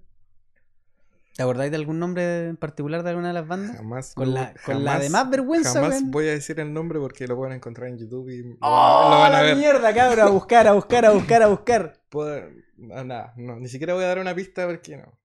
¿Te 1.37 1.43
acordáis 1.43 1.71
de 1.73 1.77
algún 1.79 1.99
nombre 1.99 2.49
en 2.49 2.57
particular 2.57 3.03
de 3.03 3.11
alguna 3.11 3.29
de 3.29 3.35
las 3.35 3.49
bandas? 3.49 3.77
Jamás. 3.77 4.15
Con 4.15 4.33
la, 4.35 4.55
con 4.65 4.85
la 4.85 4.99
de 5.01 5.11
más 5.11 5.23
jamás- 5.25 5.31
vergüenza, 5.31 5.73
Jamás 5.83 6.03
voy 6.11 6.29
a 6.29 6.31
decir 6.31 6.61
el 6.61 6.73
nombre 6.73 7.01
porque 7.01 7.27
lo 7.27 7.37
pueden 7.37 7.55
encontrar 7.55 7.89
en 7.89 7.99
YouTube 7.99 8.29
y 8.31 8.43
lo, 8.43 8.57
¡Oh, 8.61 9.09
lo 9.11 9.19
van 9.19 9.33
a 9.33 9.37
la 9.39 9.43
ver. 9.43 9.57
mierda, 9.57 9.93
cabrón! 9.93 10.29
A 10.29 10.31
buscar, 10.31 10.69
a 10.69 10.73
buscar, 10.75 11.05
a 11.05 11.11
buscar, 11.11 11.43
a 11.43 11.47
buscar. 11.49 12.01
Puedo- 12.09 12.49
nada, 12.77 13.35
no, 13.37 13.59
ni 13.59 13.69
siquiera 13.69 13.95
voy 13.95 14.05
a 14.05 14.09
dar 14.09 14.19
una 14.21 14.35
pista 14.35 14.67
porque 14.67 14.97
no. 14.97 15.19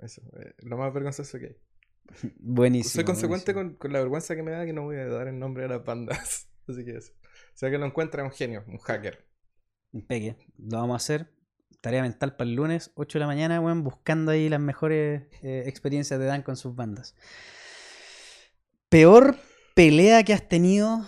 Eso, 0.00 0.22
eh, 0.40 0.54
lo 0.58 0.76
más 0.76 0.92
vergonzoso 0.94 1.38
que 1.38 1.46
hay. 1.46 1.56
Buenísimo. 2.38 2.92
Soy 2.92 3.04
consecuente 3.04 3.52
buenísimo. 3.52 3.78
con, 3.78 3.78
con 3.78 3.92
la 3.92 3.98
vergüenza 4.00 4.36
que 4.36 4.42
me 4.42 4.50
da 4.52 4.64
que 4.64 4.72
no 4.72 4.82
voy 4.82 4.96
a 4.96 5.06
dar 5.06 5.26
el 5.26 5.38
nombre 5.38 5.64
de 5.64 5.70
las 5.70 5.84
bandas. 5.84 6.48
Así 6.68 6.84
que 6.84 6.96
eso. 6.98 7.12
O 7.22 7.56
sea 7.56 7.70
que 7.70 7.78
lo 7.78 7.86
encuentra 7.86 8.22
un 8.22 8.30
genio, 8.30 8.62
un 8.68 8.78
hacker. 8.78 9.26
Pegue, 10.06 10.36
lo 10.58 10.78
vamos 10.78 10.94
a 10.94 10.96
hacer. 10.96 11.33
Tarea 11.80 12.02
mental 12.02 12.36
para 12.36 12.48
el 12.48 12.56
lunes, 12.56 12.90
8 12.94 13.18
de 13.18 13.20
la 13.20 13.26
mañana, 13.26 13.60
weón, 13.60 13.84
buscando 13.84 14.32
ahí 14.32 14.48
las 14.48 14.60
mejores 14.60 15.22
eh, 15.42 15.64
experiencias 15.66 16.18
de 16.18 16.26
Dan 16.26 16.42
con 16.42 16.56
sus 16.56 16.74
bandas. 16.74 17.14
Peor 18.88 19.36
pelea 19.74 20.22
que 20.22 20.32
has 20.32 20.48
tenido 20.48 21.04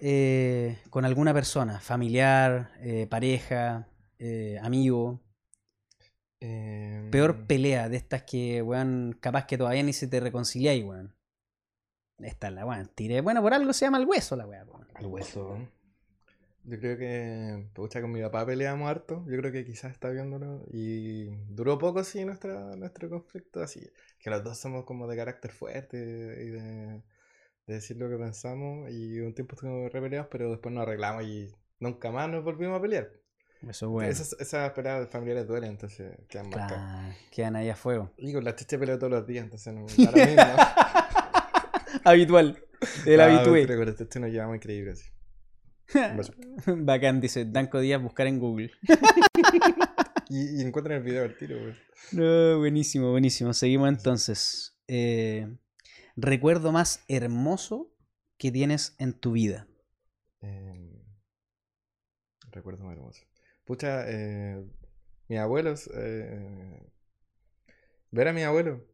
eh, 0.00 0.78
con 0.90 1.04
alguna 1.04 1.34
persona, 1.34 1.80
familiar, 1.80 2.72
eh, 2.80 3.06
pareja, 3.08 3.88
amigo. 4.62 5.20
Eh, 6.40 7.08
Peor 7.10 7.46
pelea 7.46 7.88
de 7.88 7.96
estas 7.96 8.22
que, 8.22 8.62
weón, 8.62 9.16
capaz 9.20 9.46
que 9.46 9.58
todavía 9.58 9.82
ni 9.82 9.92
se 9.92 10.06
te 10.06 10.20
reconciliáis, 10.20 10.84
weón. 10.84 11.14
Esta 12.18 12.48
es 12.48 12.54
la 12.54 12.66
weón. 12.66 12.90
Tiré. 12.94 13.20
Bueno, 13.20 13.42
por 13.42 13.54
algo 13.54 13.72
se 13.72 13.86
llama 13.86 13.98
el 13.98 14.06
hueso 14.06 14.36
la 14.36 14.46
weón. 14.46 14.68
Al 14.94 15.06
hueso. 15.06 15.58
Yo 16.70 16.78
creo 16.78 16.98
que, 16.98 17.66
pucha, 17.72 18.00
con 18.02 18.12
mi 18.12 18.20
papá 18.20 18.44
peleamos 18.44 18.88
harto. 18.90 19.24
Yo 19.26 19.38
creo 19.38 19.50
que 19.50 19.64
quizás 19.64 19.92
está 19.92 20.10
viéndolo. 20.10 20.64
Y 20.70 21.26
duró 21.48 21.78
poco, 21.78 22.04
sí, 22.04 22.24
nuestra, 22.24 22.76
nuestro 22.76 23.08
conflicto. 23.08 23.62
Así 23.62 23.80
que 24.18 24.28
los 24.30 24.44
dos 24.44 24.58
somos 24.58 24.84
como 24.84 25.06
de 25.06 25.16
carácter 25.16 25.50
fuerte 25.50 25.96
y 25.96 26.48
de, 26.50 26.60
de 27.66 27.74
decir 27.74 27.96
lo 27.96 28.10
que 28.10 28.16
pensamos. 28.16 28.90
Y 28.90 29.18
un 29.20 29.34
tiempo 29.34 29.54
estuvimos 29.54 29.90
re 29.90 30.00
peleados, 30.02 30.28
pero 30.30 30.50
después 30.50 30.74
nos 30.74 30.82
arreglamos 30.82 31.24
y 31.24 31.50
nunca 31.80 32.10
más 32.10 32.28
nos 32.28 32.44
volvimos 32.44 32.78
a 32.78 32.82
pelear. 32.82 33.08
Eso 33.66 33.88
bueno. 33.90 34.10
Esas, 34.10 34.36
esas 34.38 34.70
peleas 34.72 35.08
familiares 35.08 35.46
duelen, 35.48 35.70
entonces 35.70 36.16
quedan 36.28 36.50
marcadas. 36.50 36.78
Claro, 36.78 37.14
quedan 37.32 37.56
ahí 37.56 37.68
a 37.70 37.76
fuego. 37.76 38.12
Y 38.18 38.32
con 38.32 38.44
la 38.44 38.54
chicha 38.54 38.78
peleo 38.78 38.98
todos 38.98 39.10
los 39.10 39.26
días, 39.26 39.44
entonces 39.44 39.72
no 39.74 39.86
da 40.04 40.10
lo 40.12 40.26
mismo. 40.26 40.42
Habitual. 42.04 42.62
El 43.06 43.20
Ah, 43.20 43.24
habitué. 43.24 43.66
pero 43.66 43.80
con 43.80 43.88
la 43.88 43.94
chicha 43.96 44.20
nos 44.20 44.30
llevamos 44.30 44.56
increíble 44.56 44.92
así. 44.92 45.08
Bacán, 46.66 47.20
dice 47.20 47.44
Danco 47.46 47.80
Díaz, 47.80 48.02
buscar 48.02 48.26
en 48.26 48.38
Google. 48.38 48.70
Y, 50.30 50.60
y 50.60 50.62
encuentran 50.62 50.98
el 50.98 51.02
video 51.02 51.24
al 51.24 51.34
tiro, 51.38 51.58
güey. 51.58 51.74
No, 52.12 52.58
buenísimo, 52.58 53.10
buenísimo. 53.12 53.54
Seguimos 53.54 53.88
entonces. 53.88 54.78
Eh, 54.86 55.48
recuerdo 56.16 56.70
más 56.70 57.02
hermoso 57.08 57.94
que 58.36 58.52
tienes 58.52 58.94
en 58.98 59.14
tu 59.14 59.32
vida. 59.32 59.66
Eh, 60.42 61.00
recuerdo 62.50 62.84
muy 62.84 62.92
hermoso. 62.92 63.24
Pucha, 63.64 64.04
eh, 64.06 64.62
mis 65.28 65.38
abuelos. 65.38 65.88
eh, 65.94 66.86
ver 68.10 68.28
a 68.28 68.32
mi 68.34 68.42
abuelo. 68.42 68.84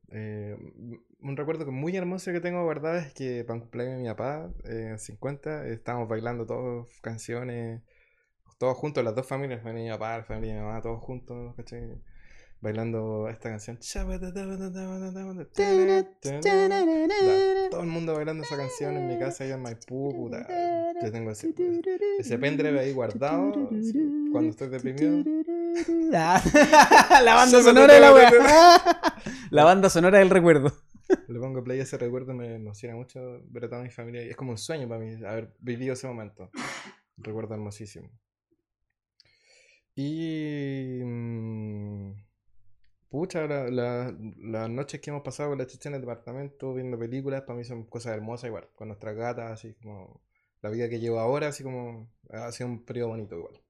Un 1.25 1.37
recuerdo 1.37 1.71
muy 1.73 1.97
hermoso 1.97 2.33
que 2.33 2.41
tengo 2.41 2.63
guardado 2.65 2.99
es 2.99 3.13
que 3.15 3.45
para 3.45 3.55
un 3.55 3.61
cumpleaños 3.61 3.97
de 3.97 4.03
mi 4.03 4.09
papá, 4.09 4.51
eh, 4.65 4.95
50, 4.99 5.69
estábamos 5.69 6.07
bailando 6.07 6.45
todos 6.45 6.89
canciones, 7.01 7.81
todos 8.59 8.77
juntos, 8.77 9.03
las 9.03 9.15
dos 9.15 9.27
familias, 9.27 9.61
la 9.61 9.65
familia 9.65 9.85
de 9.85 9.91
mi 9.91 9.99
papá, 9.99 10.19
la 10.19 10.25
familia 10.25 10.55
de 10.55 10.61
mi 10.61 10.67
mamá, 10.67 10.83
todos 10.83 11.03
juntos, 11.03 11.55
¿cachai? 11.57 11.99
Bailando 12.61 13.29
esta 13.29 13.49
canción. 13.49 13.79
Todo 17.71 17.81
el 17.81 17.89
mundo 17.89 18.15
bailando 18.15 18.45
esa 18.45 18.57
canción 18.57 18.97
en 18.97 19.09
mi 19.09 19.19
casa 19.19 19.45
allá 19.45 19.55
en 19.55 19.63
Maipú, 19.63 20.15
puta. 20.15 20.47
Yo 21.03 21.11
tengo 21.11 21.31
ese, 21.31 21.55
ese 22.19 22.39
pendrive 22.39 22.81
ahí 22.81 22.93
guardado. 22.93 23.53
Cuando 24.31 24.51
estoy 24.51 24.69
deprimido. 24.69 25.25
La 26.11 27.35
banda 27.35 27.63
sonora 27.63 27.95
de 27.95 28.01
la 28.01 28.15
wea. 28.15 28.31
La 29.51 29.65
banda 29.65 29.91
sonora 29.91 30.19
del 30.21 30.31
recuerdo. 30.31 30.73
Le 31.29 31.39
pongo 31.39 31.63
play 31.63 31.81
a 31.81 31.83
ese 31.83 31.99
recuerdo, 31.99 32.35
me 32.35 32.55
emociona 32.57 32.95
mucho 32.97 33.41
ver 33.47 33.65
a 33.67 33.69
toda 33.69 33.83
mi 33.83 33.91
familia. 33.91 34.25
y 34.25 34.31
Es 34.31 34.37
como 34.37 34.53
un 34.53 34.59
sueño 34.59 34.89
para 34.89 35.01
mí 35.01 35.15
haber 35.25 35.53
vivido 35.61 35.93
ese 35.95 36.07
momento. 36.07 36.51
Un 37.17 37.25
recuerdo 37.25 37.55
hermosísimo. 37.55 38.11
Y. 39.95 41.01
mm, 41.05 42.13
pucha, 43.09 43.47
la- 43.47 43.71
la- 43.71 44.17
las 44.39 44.71
noches 44.71 45.01
que 45.01 45.11
hemos 45.11 45.23
pasado 45.23 45.51
con 45.51 45.59
la 45.59 45.67
chicha 45.67 45.89
en 45.89 45.97
el 45.97 46.01
departamento 46.01 46.75
viendo 46.75 46.99
películas, 46.99 47.43
para 47.43 47.57
mí 47.59 47.65
son 47.65 47.85
cosas 47.85 48.15
hermosas 48.15 48.49
igual. 48.49 48.69
Con 48.75 48.89
nuestras 48.89 49.15
gatas, 49.17 49.53
así 49.53 49.75
como. 49.75 50.21
La 50.63 50.71
vida 50.71 50.89
que 50.89 50.99
llevo 50.99 51.21
ahora, 51.21 51.49
así 51.49 51.63
como. 51.63 52.11
Ha 52.31 52.51
sido 52.53 52.71
un 52.71 52.85
periodo 52.85 53.11
bonito 53.11 53.37
igual. 53.37 53.61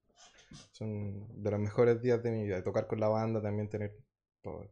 Son 0.72 1.42
de 1.42 1.50
los 1.50 1.60
mejores 1.60 2.00
días 2.00 2.22
de 2.22 2.30
mi 2.30 2.44
vida. 2.44 2.62
Tocar 2.62 2.86
con 2.86 3.00
la 3.00 3.08
banda, 3.08 3.42
también 3.42 3.68
tener 3.68 3.96
todo 4.42 4.62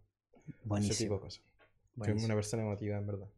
ese 0.78 0.94
tipo 1.04 1.14
de 1.14 1.20
cosas. 1.20 1.42
Soy 1.96 2.24
una 2.24 2.34
persona 2.34 2.62
emotiva, 2.62 2.96
en 2.96 3.06
verdad. 3.06 3.28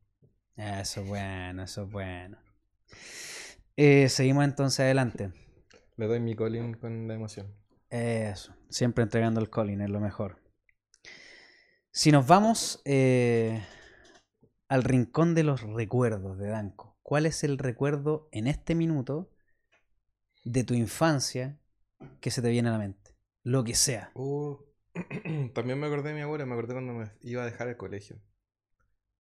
Eso 0.57 1.01
es 1.01 1.09
bueno, 1.09 1.63
eso 1.65 1.83
es 1.83 1.91
bueno. 1.91 2.39
Eh, 3.77 4.09
seguimos 4.09 4.45
entonces 4.45 4.81
adelante. 4.81 5.33
Le 5.97 6.07
doy 6.07 6.21
mi 6.21 6.37
colín 6.37 6.75
con 6.75 7.09
la 7.09 7.15
emoción. 7.15 7.53
Eso, 7.91 8.55
siempre 8.69 9.05
entregando 9.05 9.41
el 9.41 9.51
Colin, 9.51 9.81
es 9.81 9.91
lo 9.91 10.01
mejor. 10.01 10.43
Si 11.91 12.11
nos 12.11 12.27
vamos 12.27 12.83
eh, 12.85 13.65
al 14.69 14.83
rincón 14.83 15.35
de 15.35 15.45
los 15.45 15.63
recuerdos 15.63 16.39
de 16.39 16.49
Danco, 16.49 16.97
¿cuál 17.03 17.27
es 17.27 17.45
el 17.45 17.59
recuerdo 17.59 18.29
en 18.33 18.49
este 18.49 18.75
minuto 18.75 19.31
de 20.45 20.65
tu 20.65 20.75
infancia 20.75 21.61
que 22.21 22.33
se 22.33 22.43
te 22.43 22.51
viene 22.51 22.69
a 22.69 22.73
la 22.73 22.79
mente? 22.79 23.15
Lo 23.45 23.63
que 23.63 23.75
sea. 23.75 24.11
Uh, 24.15 24.57
también 25.55 25.79
me 25.79 25.87
acordé 25.87 26.09
de 26.11 26.17
mi 26.17 26.23
abuela, 26.23 26.47
me 26.47 26.55
acordé 26.55 26.75
cuando 26.75 26.95
me 26.95 27.13
iba 27.23 27.43
a 27.43 27.47
dejar 27.47 27.69
el 27.69 27.77
colegio. 27.77 28.21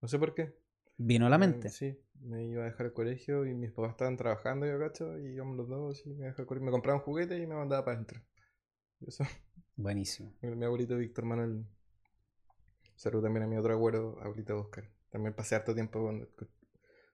No 0.04 0.08
sé 0.08 0.18
por 0.18 0.34
qué. 0.34 0.54
Vino 0.98 1.24
a 1.24 1.30
la 1.30 1.38
mente. 1.38 1.70
Sí, 1.70 1.98
me 2.20 2.44
iba 2.44 2.60
a 2.60 2.66
dejar 2.66 2.84
el 2.84 2.92
colegio 2.92 3.46
y 3.46 3.54
mis 3.54 3.72
papás 3.72 3.92
estaban 3.92 4.18
trabajando, 4.18 4.66
yo 4.66 4.78
cacho, 4.78 5.18
y 5.18 5.28
íbamos 5.28 5.56
los 5.56 5.66
dos 5.66 6.04
y 6.04 6.12
me, 6.12 6.26
me 6.26 6.70
compraban 6.70 7.00
juguetes 7.00 7.42
y 7.42 7.46
me 7.46 7.54
mandaba 7.54 7.86
para 7.86 7.94
adentro. 7.96 8.20
Eso, 9.00 9.24
Buenísimo. 9.76 10.30
mi 10.42 10.62
abuelito 10.62 10.98
Víctor 10.98 11.24
Manuel. 11.24 11.64
Saludo 12.96 13.22
también 13.22 13.44
a 13.44 13.46
mi 13.46 13.56
otro 13.56 13.72
abuelo, 13.72 14.18
abuelito 14.20 14.60
Oscar. 14.60 14.90
También 15.08 15.32
pasé 15.32 15.54
harto 15.54 15.74
tiempo 15.74 16.02
cuando, 16.02 16.28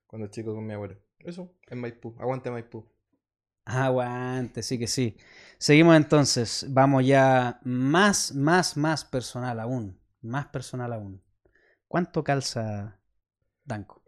cuando 0.08 0.26
chico 0.26 0.52
con 0.52 0.66
mi 0.66 0.72
abuelo. 0.72 0.96
Eso, 1.20 1.54
en 1.68 1.78
Maipú. 1.78 2.16
Aguante 2.18 2.50
Maipú. 2.50 2.84
Aguante, 3.66 4.64
sí 4.64 4.80
que 4.80 4.88
sí. 4.88 5.16
Seguimos 5.58 5.96
entonces. 5.96 6.66
Vamos 6.70 7.06
ya 7.06 7.60
más, 7.62 8.34
más, 8.34 8.76
más 8.76 9.04
personal 9.04 9.60
aún. 9.60 9.96
Más 10.22 10.48
personal 10.48 10.92
aún. 10.92 11.22
¿Cuánto 11.90 12.22
calza 12.22 13.00
Danco? 13.64 14.04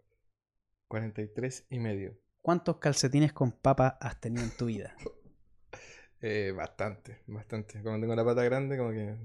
43 0.87 1.67
y 1.69 1.79
medio. 1.79 2.17
¿Cuántos 2.41 2.77
calcetines 2.77 3.33
con 3.33 3.51
papa 3.51 3.97
has 3.99 4.21
tenido 4.21 4.45
en 4.45 4.55
tu 4.55 4.67
vida? 4.67 4.95
Eh, 6.25 6.53
bastante, 6.55 7.21
bastante. 7.27 7.81
Cuando 7.81 7.99
tengo 7.99 8.15
la 8.15 8.23
pata 8.23 8.45
grande, 8.45 8.77
como 8.77 8.91
que 8.91 9.17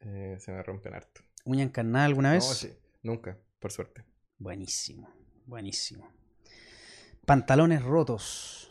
eh, 0.00 0.36
se 0.38 0.52
me 0.52 0.62
rompen 0.62 0.92
harto. 0.92 1.22
¿Uña 1.46 1.62
encarnada 1.62 2.04
alguna 2.04 2.32
vez? 2.32 2.46
No, 2.46 2.54
sí, 2.54 2.78
nunca, 3.02 3.38
por 3.58 3.72
suerte. 3.72 4.04
Buenísimo, 4.36 5.08
buenísimo. 5.46 6.12
Pantalones 7.24 7.82
rotos. 7.82 8.68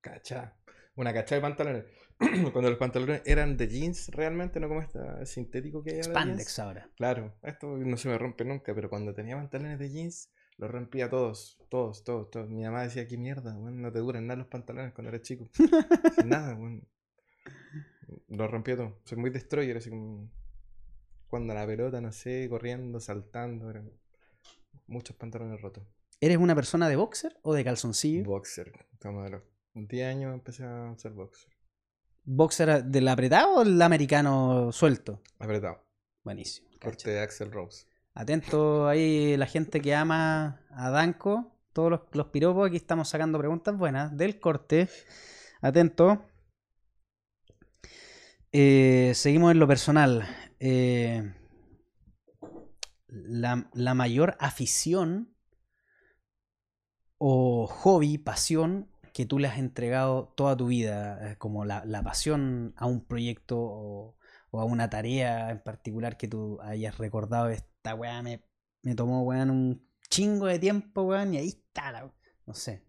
Cacha. 0.00 0.56
Una 0.94 1.12
cacha 1.12 1.34
de 1.34 1.40
pantalones. 1.40 1.84
Cuando 2.52 2.68
los 2.68 2.78
pantalones 2.78 3.22
eran 3.24 3.56
de 3.56 3.66
jeans 3.66 4.08
realmente, 4.08 4.60
no 4.60 4.68
como 4.68 4.82
este 4.82 5.00
sintético 5.24 5.82
que 5.82 5.90
hay 5.90 5.96
ahora. 5.96 6.08
de 6.08 6.14
Spandex 6.14 6.58
ahora. 6.58 6.90
Claro, 6.96 7.34
esto 7.42 7.76
no 7.78 7.96
se 7.96 8.08
me 8.08 8.18
rompe 8.18 8.44
nunca, 8.44 8.74
pero 8.74 8.90
cuando 8.90 9.14
tenía 9.14 9.36
pantalones 9.36 9.78
de 9.78 9.90
jeans, 9.90 10.30
los 10.58 10.70
rompía 10.70 11.08
todos, 11.08 11.58
todos, 11.70 12.04
todos, 12.04 12.30
todos. 12.30 12.50
Mi 12.50 12.62
mamá 12.62 12.82
decía, 12.82 13.08
qué 13.08 13.16
mierda, 13.16 13.56
weón, 13.56 13.80
no 13.80 13.90
te 13.90 14.00
duran 14.00 14.26
nada 14.26 14.38
los 14.38 14.48
pantalones 14.48 14.92
cuando 14.92 15.08
eres 15.08 15.22
chico. 15.22 15.48
Sin 16.16 16.28
nada, 16.28 16.54
weón. 16.54 16.86
Los 18.28 18.50
rompía 18.50 18.76
todos. 18.76 18.92
Soy 19.04 19.16
muy 19.16 19.30
destroyer, 19.30 19.78
así 19.78 19.88
como 19.88 20.30
cuando 21.28 21.54
la 21.54 21.66
pelota, 21.66 22.00
no 22.00 22.12
sé, 22.12 22.48
corriendo, 22.50 23.00
saltando, 23.00 23.70
eran 23.70 23.90
muchos 24.88 25.16
pantalones 25.16 25.60
rotos. 25.62 25.84
¿Eres 26.20 26.36
una 26.36 26.54
persona 26.54 26.88
de 26.88 26.96
boxer 26.96 27.38
o 27.42 27.54
de 27.54 27.64
calzoncillo? 27.64 28.24
Boxer, 28.24 28.72
como 29.00 29.22
de 29.22 29.30
los 29.30 29.42
10 29.74 30.06
años 30.06 30.34
empecé 30.34 30.64
a 30.64 30.92
ser 30.98 31.12
boxer. 31.12 31.50
¿Boxer 32.32 32.84
del 32.84 33.08
apretado 33.08 33.56
o 33.56 33.62
el 33.62 33.82
americano 33.82 34.70
suelto? 34.70 35.20
Apretado. 35.40 35.84
Buenísimo. 36.22 36.68
cacha. 36.68 36.84
Corte 36.84 37.10
de 37.10 37.20
Axel 37.20 37.50
Rose. 37.50 37.86
Atento 38.14 38.86
ahí 38.86 39.36
la 39.36 39.46
gente 39.46 39.80
que 39.80 39.96
ama 39.96 40.60
a 40.70 40.90
Danco, 40.90 41.56
todos 41.72 41.90
los, 41.90 42.00
los 42.12 42.26
piropos, 42.28 42.68
aquí 42.68 42.76
estamos 42.76 43.08
sacando 43.08 43.36
preguntas 43.36 43.76
buenas 43.76 44.16
del 44.16 44.38
corte. 44.38 44.88
Atento. 45.60 46.24
Eh, 48.52 49.10
seguimos 49.16 49.50
en 49.50 49.58
lo 49.58 49.66
personal. 49.66 50.24
Eh, 50.60 51.34
la, 53.08 53.68
la 53.74 53.94
mayor 53.94 54.36
afición 54.38 55.34
o 57.18 57.66
hobby, 57.66 58.18
pasión 58.18 58.89
que 59.12 59.26
tú 59.26 59.38
le 59.38 59.48
has 59.48 59.58
entregado 59.58 60.32
toda 60.36 60.56
tu 60.56 60.66
vida, 60.66 61.32
eh, 61.32 61.36
como 61.38 61.64
la, 61.64 61.84
la 61.84 62.02
pasión 62.02 62.74
a 62.76 62.86
un 62.86 63.04
proyecto 63.04 63.58
o, 63.58 64.16
a 64.52 64.64
una 64.64 64.90
tarea 64.90 65.50
en 65.50 65.62
particular 65.62 66.16
que 66.16 66.28
tú 66.28 66.58
hayas 66.62 66.98
recordado, 66.98 67.48
esta 67.48 67.94
weá 67.94 68.22
me, 68.22 68.42
me 68.82 68.94
tomó 68.94 69.22
weón 69.22 69.50
un 69.50 69.88
chingo 70.08 70.46
de 70.46 70.58
tiempo, 70.58 71.02
weón, 71.02 71.34
y 71.34 71.38
ahí 71.38 71.48
está 71.48 72.12
no 72.46 72.54
sé. 72.54 72.82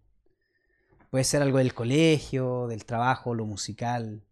Puede 1.11 1.23
ser 1.23 1.41
algo 1.41 1.57
del 1.59 1.73
colegio, 1.73 2.67
del 2.67 2.85
trabajo, 2.85 3.35
lo 3.35 3.45
musical. 3.45 4.23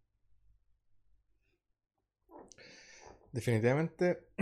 Definitivamente, 3.31 4.27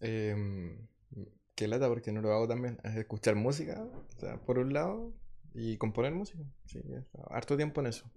em, 0.00 0.86
qué 1.54 1.66
lata 1.66 1.88
porque 1.88 2.12
no 2.12 2.20
lo 2.20 2.32
hago 2.32 2.46
también, 2.46 2.78
es 2.84 2.94
escuchar 2.96 3.34
música, 3.34 3.82
o 3.82 4.20
sea, 4.20 4.40
por 4.42 4.58
un 4.58 4.72
lado, 4.72 5.12
y 5.54 5.76
componer 5.76 6.12
música, 6.12 6.42
sí, 6.66 6.80
harto 7.30 7.56
tiempo 7.56 7.80
en 7.80 7.88
eso, 7.88 8.10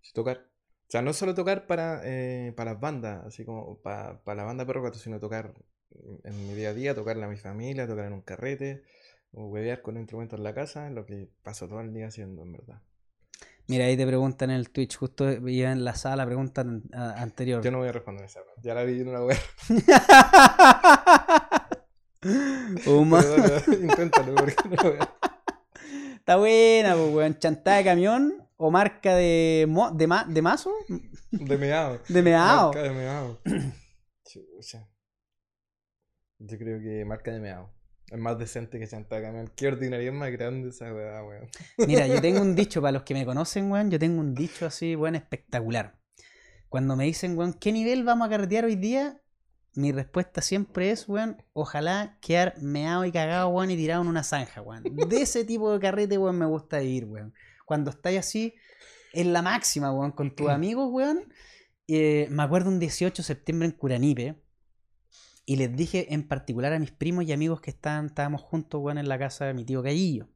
Sí, 0.00 0.12
tocar, 0.12 0.38
o 0.38 0.90
sea, 0.90 1.02
no 1.02 1.12
solo 1.12 1.34
tocar 1.34 1.66
para, 1.66 2.00
eh, 2.04 2.52
para 2.56 2.72
las 2.72 2.80
bandas, 2.80 3.24
así 3.26 3.44
como 3.44 3.78
para, 3.78 4.20
para 4.22 4.36
la 4.36 4.44
banda 4.44 4.64
Perro 4.64 4.82
Gato, 4.82 4.98
sino 4.98 5.18
tocar 5.18 5.52
en 6.24 6.46
mi 6.48 6.54
día 6.54 6.68
a 6.70 6.74
día, 6.74 6.94
tocarle 6.94 7.24
a 7.24 7.28
mi 7.28 7.36
familia, 7.36 7.86
tocar 7.86 8.04
en 8.06 8.12
un 8.12 8.20
carrete, 8.22 8.82
o 9.32 9.46
huevear 9.46 9.82
con 9.82 9.96
instrumentos 9.96 10.38
en 10.38 10.44
la 10.44 10.54
casa, 10.54 10.88
lo 10.90 11.04
que 11.06 11.28
paso 11.42 11.66
todo 11.68 11.80
el 11.80 11.92
día 11.92 12.06
haciendo, 12.06 12.42
en 12.42 12.52
verdad. 12.52 12.80
Mira, 13.68 13.86
ahí 13.86 13.96
te 13.96 14.06
preguntan 14.06 14.50
en 14.50 14.56
el 14.56 14.70
Twitch, 14.70 14.96
justo 14.96 15.24
veía 15.42 15.72
en 15.72 15.84
la 15.84 15.96
sala 15.96 16.16
la 16.16 16.26
pregunta 16.26 16.60
an- 16.60 16.84
a- 16.94 17.20
anterior. 17.20 17.62
Yo 17.64 17.72
no 17.72 17.78
voy 17.78 17.88
a 17.88 17.92
responder 17.92 18.24
esa, 18.24 18.40
ya 18.62 18.74
la 18.74 18.84
vi 18.84 19.00
en 19.00 19.08
una 19.08 19.24
web. 19.24 19.36
Inténtalo, 23.82 24.34
porque 24.36 24.54
no 24.68 24.76
lo 24.76 24.92
veo. 24.92 25.15
Está 26.26 26.38
buena, 26.38 26.96
pues, 26.96 27.14
weón. 27.14 27.38
Chantada 27.38 27.76
de 27.76 27.84
camión 27.84 28.48
o 28.56 28.72
marca 28.72 29.14
de, 29.14 29.64
mo- 29.68 29.92
de, 29.92 30.08
ma- 30.08 30.24
de 30.24 30.42
mazo? 30.42 30.72
De 31.30 31.56
meado. 31.56 32.00
De 32.08 32.20
meao. 32.20 32.72
Marca 32.72 32.82
de 32.82 32.90
meao. 32.90 33.38
Chucha. 34.28 34.88
Yo 36.40 36.58
creo 36.58 36.80
que 36.80 37.04
marca 37.04 37.30
de 37.30 37.38
meao. 37.38 37.70
Es 38.10 38.18
más 38.18 38.36
decente 38.40 38.80
que 38.80 38.88
Chantada 38.88 39.22
Camión. 39.22 39.52
Qué 39.54 39.68
ordinaria 39.68 40.08
es 40.08 40.14
más 40.16 40.32
grande 40.32 40.70
esa 40.70 40.92
weá, 40.92 41.22
weón. 41.22 41.48
Mira, 41.86 42.08
yo 42.08 42.20
tengo 42.20 42.40
un 42.40 42.56
dicho, 42.56 42.82
para 42.82 42.90
los 42.90 43.04
que 43.04 43.14
me 43.14 43.24
conocen, 43.24 43.70
weón, 43.70 43.88
yo 43.92 44.00
tengo 44.00 44.18
un 44.20 44.34
dicho 44.34 44.66
así, 44.66 44.96
weón, 44.96 45.14
espectacular. 45.14 45.96
Cuando 46.68 46.96
me 46.96 47.04
dicen, 47.04 47.38
weón, 47.38 47.52
¿qué 47.52 47.70
nivel 47.70 48.02
vamos 48.02 48.26
a 48.26 48.30
carretear 48.30 48.64
hoy 48.64 48.74
día? 48.74 49.20
Mi 49.76 49.92
respuesta 49.92 50.40
siempre 50.40 50.90
es, 50.90 51.06
weón, 51.06 51.42
ojalá 51.52 52.16
quedar 52.22 52.54
meado 52.62 53.04
y 53.04 53.12
cagado, 53.12 53.48
weón, 53.48 53.70
y 53.70 53.76
tirado 53.76 54.00
en 54.02 54.08
una 54.08 54.24
zanja, 54.24 54.62
weón. 54.62 54.82
De 54.84 55.20
ese 55.20 55.44
tipo 55.44 55.70
de 55.70 55.78
carrete, 55.78 56.16
weón, 56.16 56.38
me 56.38 56.46
gusta 56.46 56.78
vivir, 56.78 57.04
weón. 57.04 57.34
Cuando 57.66 57.90
estáis 57.90 58.18
así, 58.18 58.54
en 59.12 59.34
la 59.34 59.42
máxima, 59.42 59.92
weón, 59.92 60.12
con 60.12 60.34
tus 60.34 60.48
amigos, 60.48 60.88
weón. 60.90 61.30
Eh, 61.88 62.26
me 62.30 62.42
acuerdo 62.42 62.70
un 62.70 62.78
18 62.78 63.22
de 63.22 63.26
septiembre 63.26 63.68
en 63.68 63.72
Curanipe. 63.72 64.42
Y 65.44 65.56
les 65.56 65.76
dije 65.76 66.12
en 66.14 66.26
particular 66.26 66.72
a 66.72 66.78
mis 66.78 66.90
primos 66.90 67.24
y 67.26 67.32
amigos 67.32 67.60
que 67.60 67.70
estaban, 67.70 68.06
estábamos 68.06 68.40
juntos, 68.40 68.80
weón, 68.82 68.96
en 68.96 69.08
la 69.08 69.18
casa 69.18 69.44
de 69.44 69.52
mi 69.52 69.66
tío 69.66 69.82
Gallillo. 69.82 70.28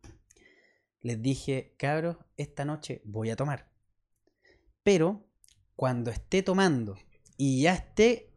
Les 1.00 1.20
dije, 1.22 1.74
cabros, 1.78 2.18
esta 2.36 2.66
noche 2.66 3.00
voy 3.04 3.30
a 3.30 3.36
tomar. 3.36 3.70
Pero 4.82 5.26
cuando 5.76 6.10
esté 6.10 6.42
tomando 6.42 6.98
y 7.38 7.62
ya 7.62 7.72
esté 7.72 8.29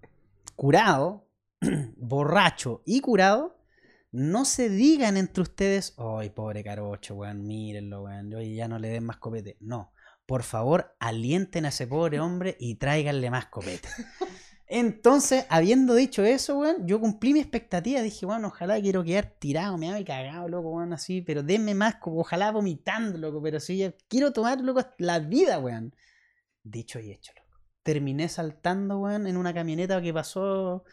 curado, 0.64 1.28
borracho 1.98 2.84
y 2.86 3.02
curado, 3.02 3.60
no 4.14 4.46
se 4.46 4.70
digan 4.70 5.18
entre 5.18 5.42
ustedes, 5.42 5.94
ay, 5.98 6.30
pobre 6.30 6.64
carocho, 6.64 7.16
weón, 7.16 7.46
mírenlo, 7.46 8.04
weón, 8.04 8.34
oye, 8.34 8.56
ya 8.56 8.70
no 8.70 8.80
le 8.80 8.88
den 8.88 9.04
más 9.04 9.18
copete. 9.18 9.58
No, 9.60 9.92
por 10.26 10.42
favor, 10.44 10.96
alienten 11.02 11.66
a 11.66 11.68
ese 11.68 11.86
pobre 11.86 12.22
hombre 12.22 12.56
y 12.62 12.76
tráiganle 12.76 13.30
más 13.30 13.48
copete. 13.48 13.90
Entonces, 14.68 15.46
habiendo 15.50 15.96
dicho 15.96 16.24
eso, 16.24 16.60
weón, 16.60 16.88
yo 16.88 16.98
cumplí 17.02 17.34
mi 17.34 17.42
expectativa. 17.42 18.02
Dije, 18.02 18.26
bueno, 18.26 18.48
ojalá 18.48 18.80
quiero 18.80 19.04
quedar 19.04 19.36
tirado, 19.38 19.78
me 19.78 20.00
y 20.00 20.06
cagado, 20.06 20.48
loco, 20.48 20.70
weón, 20.70 20.94
así, 20.94 21.22
pero 21.22 21.44
denme 21.44 21.76
más, 21.76 21.96
como 21.96 22.22
ojalá 22.22 22.54
vomitando, 22.54 23.18
loco, 23.18 23.42
pero 23.42 23.60
sí, 23.60 23.80
ya 23.80 23.94
quiero 24.08 24.32
tomar, 24.32 24.62
loco, 24.62 24.80
la 24.98 25.20
vida, 25.20 25.60
weón. 25.60 25.94
Dicho 26.64 27.02
y 27.02 27.12
hecho, 27.12 27.34
loco. 27.36 27.43
Terminé 27.84 28.30
saltando, 28.30 29.00
weón, 29.00 29.28
en 29.28 29.38
una 29.38 29.54
camioneta 29.54 30.02
que 30.02 30.14
pasó 30.14 30.84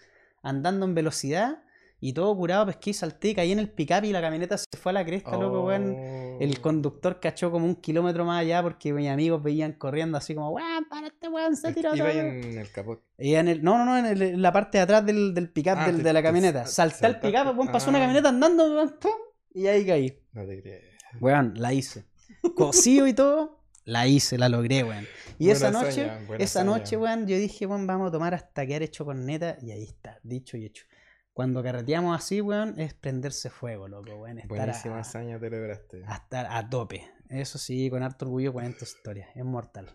andando 0.42 0.86
en 0.86 0.94
velocidad 0.94 1.62
y 2.02 2.14
todo 2.14 2.34
curado, 2.34 2.64
pesqué 2.66 2.90
y 2.90 2.94
salté, 2.94 3.34
caí 3.34 3.52
en 3.52 3.58
el 3.58 3.70
pick-up 3.70 4.04
y 4.04 4.10
la 4.12 4.22
camioneta 4.22 4.56
se 4.56 4.64
fue 4.78 4.90
a 4.90 4.94
la 4.94 5.04
cresta, 5.04 5.36
loco, 5.36 5.66
weón. 5.66 5.94
El 6.40 6.56
Oh. 6.58 6.62
conductor 6.62 7.20
cachó 7.20 7.50
como 7.50 7.66
un 7.66 7.74
kilómetro 7.76 8.24
más 8.24 8.40
allá 8.40 8.62
porque 8.62 8.92
mis 8.94 9.08
amigos 9.10 9.42
veían 9.42 9.74
corriendo 9.74 10.16
así 10.16 10.34
como, 10.34 10.50
weón, 10.50 10.86
para 10.88 11.08
este 11.08 11.28
weón, 11.28 11.54
se 11.56 11.72
tiró 11.74 11.94
Iba 11.94 12.08
todo. 12.10 12.18
en 12.20 12.58
el 12.58 12.72
capot. 12.72 13.02
Y 13.18 13.34
en 13.34 13.48
el, 13.48 13.62
no, 13.62 13.76
no, 13.78 13.84
no, 13.84 13.98
en, 13.98 14.06
el- 14.06 14.22
en 14.22 14.40
la 14.42 14.50
parte 14.52 14.78
de 14.78 14.82
atrás 14.82 15.04
del, 15.04 15.34
del 15.34 15.50
pick-up 15.50 15.74
Ah, 15.76 15.92
de 15.92 16.12
la 16.12 16.22
camioneta. 16.22 16.66
sal- 16.66 16.90
Salté 16.90 17.06
al 17.06 17.20
pick-up, 17.20 17.56
weón, 17.58 17.70
pasó 17.70 17.90
una 17.90 17.98
Ah. 17.98 18.02
camioneta 18.02 18.30
andando, 18.30 18.64
weón, 18.64 18.94
y 19.52 19.66
ahí 19.66 19.84
caí. 19.86 20.18
No 20.32 20.46
te 20.46 20.62
crees. 20.62 20.84
Weón, 21.20 21.52
la 21.56 21.72
hice. 21.74 22.04
Cosido 22.56 23.06
y 23.06 23.12
todo, 23.12 23.59
la 23.90 24.06
hice, 24.06 24.38
la 24.38 24.48
logré, 24.48 24.84
weón. 24.84 25.06
Y 25.38 25.46
Buena 25.46 25.52
esa 25.52 25.70
noche, 25.70 26.10
esa 26.38 26.64
noche, 26.64 26.96
weón, 26.96 27.26
yo 27.26 27.36
dije, 27.36 27.66
weón, 27.66 27.86
vamos 27.86 28.08
a 28.08 28.12
tomar 28.12 28.34
hasta 28.34 28.64
quedar 28.66 28.82
hecho 28.82 29.04
con 29.04 29.26
neta, 29.26 29.58
y 29.60 29.72
ahí 29.72 29.82
está, 29.82 30.20
dicho 30.22 30.56
y 30.56 30.64
hecho. 30.64 30.86
Cuando 31.32 31.62
carreteamos 31.62 32.16
así, 32.16 32.40
weón, 32.40 32.78
es 32.78 32.94
prenderse 32.94 33.50
fuego, 33.50 33.88
loco, 33.88 34.14
weón. 34.14 34.38
Estar 34.38 34.48
Buenísima 34.48 34.96
a, 34.96 35.00
hazaña 35.00 35.40
te 35.40 35.50
lograste. 35.50 36.02
a 36.06 36.16
estar 36.16 36.46
a 36.48 36.68
tope. 36.68 37.10
Eso 37.28 37.58
sí, 37.58 37.90
con 37.90 38.02
harto 38.02 38.26
orgullo 38.26 38.52
cuento 38.52 38.84
historia. 38.84 39.28
Es 39.34 39.44
mortal. 39.44 39.90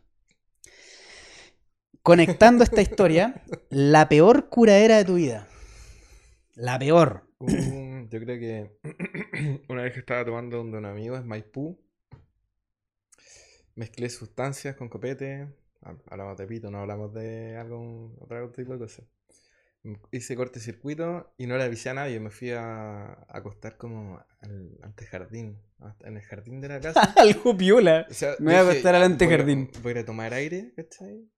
Conectando 2.01 2.63
esta 2.63 2.81
historia, 2.81 3.43
la 3.69 4.09
peor 4.09 4.49
curadera 4.49 4.97
de 4.97 5.05
tu 5.05 5.15
vida. 5.15 5.47
La 6.55 6.77
peor. 6.79 7.29
Uh, 7.39 8.07
yo 8.09 8.19
creo 8.19 8.39
que 8.39 9.63
una 9.69 9.83
vez 9.83 9.93
que 9.93 9.99
estaba 9.99 10.23
tomando 10.25 10.57
donde 10.57 10.77
un 10.77 10.85
amigo 10.85 11.15
es 11.15 11.25
Maipú, 11.25 11.84
mezclé 13.75 14.09
sustancias 14.09 14.75
con 14.75 14.89
copete. 14.89 15.47
ha- 15.81 15.97
Hablamos 16.07 16.37
de 16.37 16.47
pito, 16.47 16.71
no 16.71 16.79
hablamos 16.79 17.13
de 17.13 17.57
algún 17.57 18.17
otro 18.19 18.51
tipo 18.51 18.73
de 18.73 18.79
cosas. 18.79 19.05
M- 19.83 19.99
Hice 20.11 20.35
cortocircuito 20.35 21.33
y 21.37 21.45
no 21.47 21.57
le 21.57 21.63
avisé 21.63 21.89
a 21.89 21.93
nadie. 21.93 22.19
Me 22.19 22.31
fui 22.31 22.51
a, 22.51 23.05
a 23.05 23.27
acostar 23.37 23.77
como 23.77 24.19
al 24.41 24.77
antejardín, 24.81 25.61
en 26.01 26.17
el 26.17 26.23
jardín 26.23 26.59
de 26.61 26.69
la 26.69 26.79
casa. 26.79 27.01
Algo 27.17 27.55
piola. 27.55 28.07
O 28.09 28.13
sea, 28.13 28.31
Me 28.39 28.45
voy 28.45 28.55
a 28.55 28.59
dije, 28.61 28.71
acostar 28.71 28.95
al 28.95 29.01
"Ya, 29.01 29.05
antejardín". 29.05 29.65
Voy 29.67 29.77
a, 29.77 29.81
voy 29.83 29.97
a 29.97 29.99
a 30.01 30.05
tomar 30.05 30.33
aire, 30.33 30.73
¿cachai? 30.75 31.29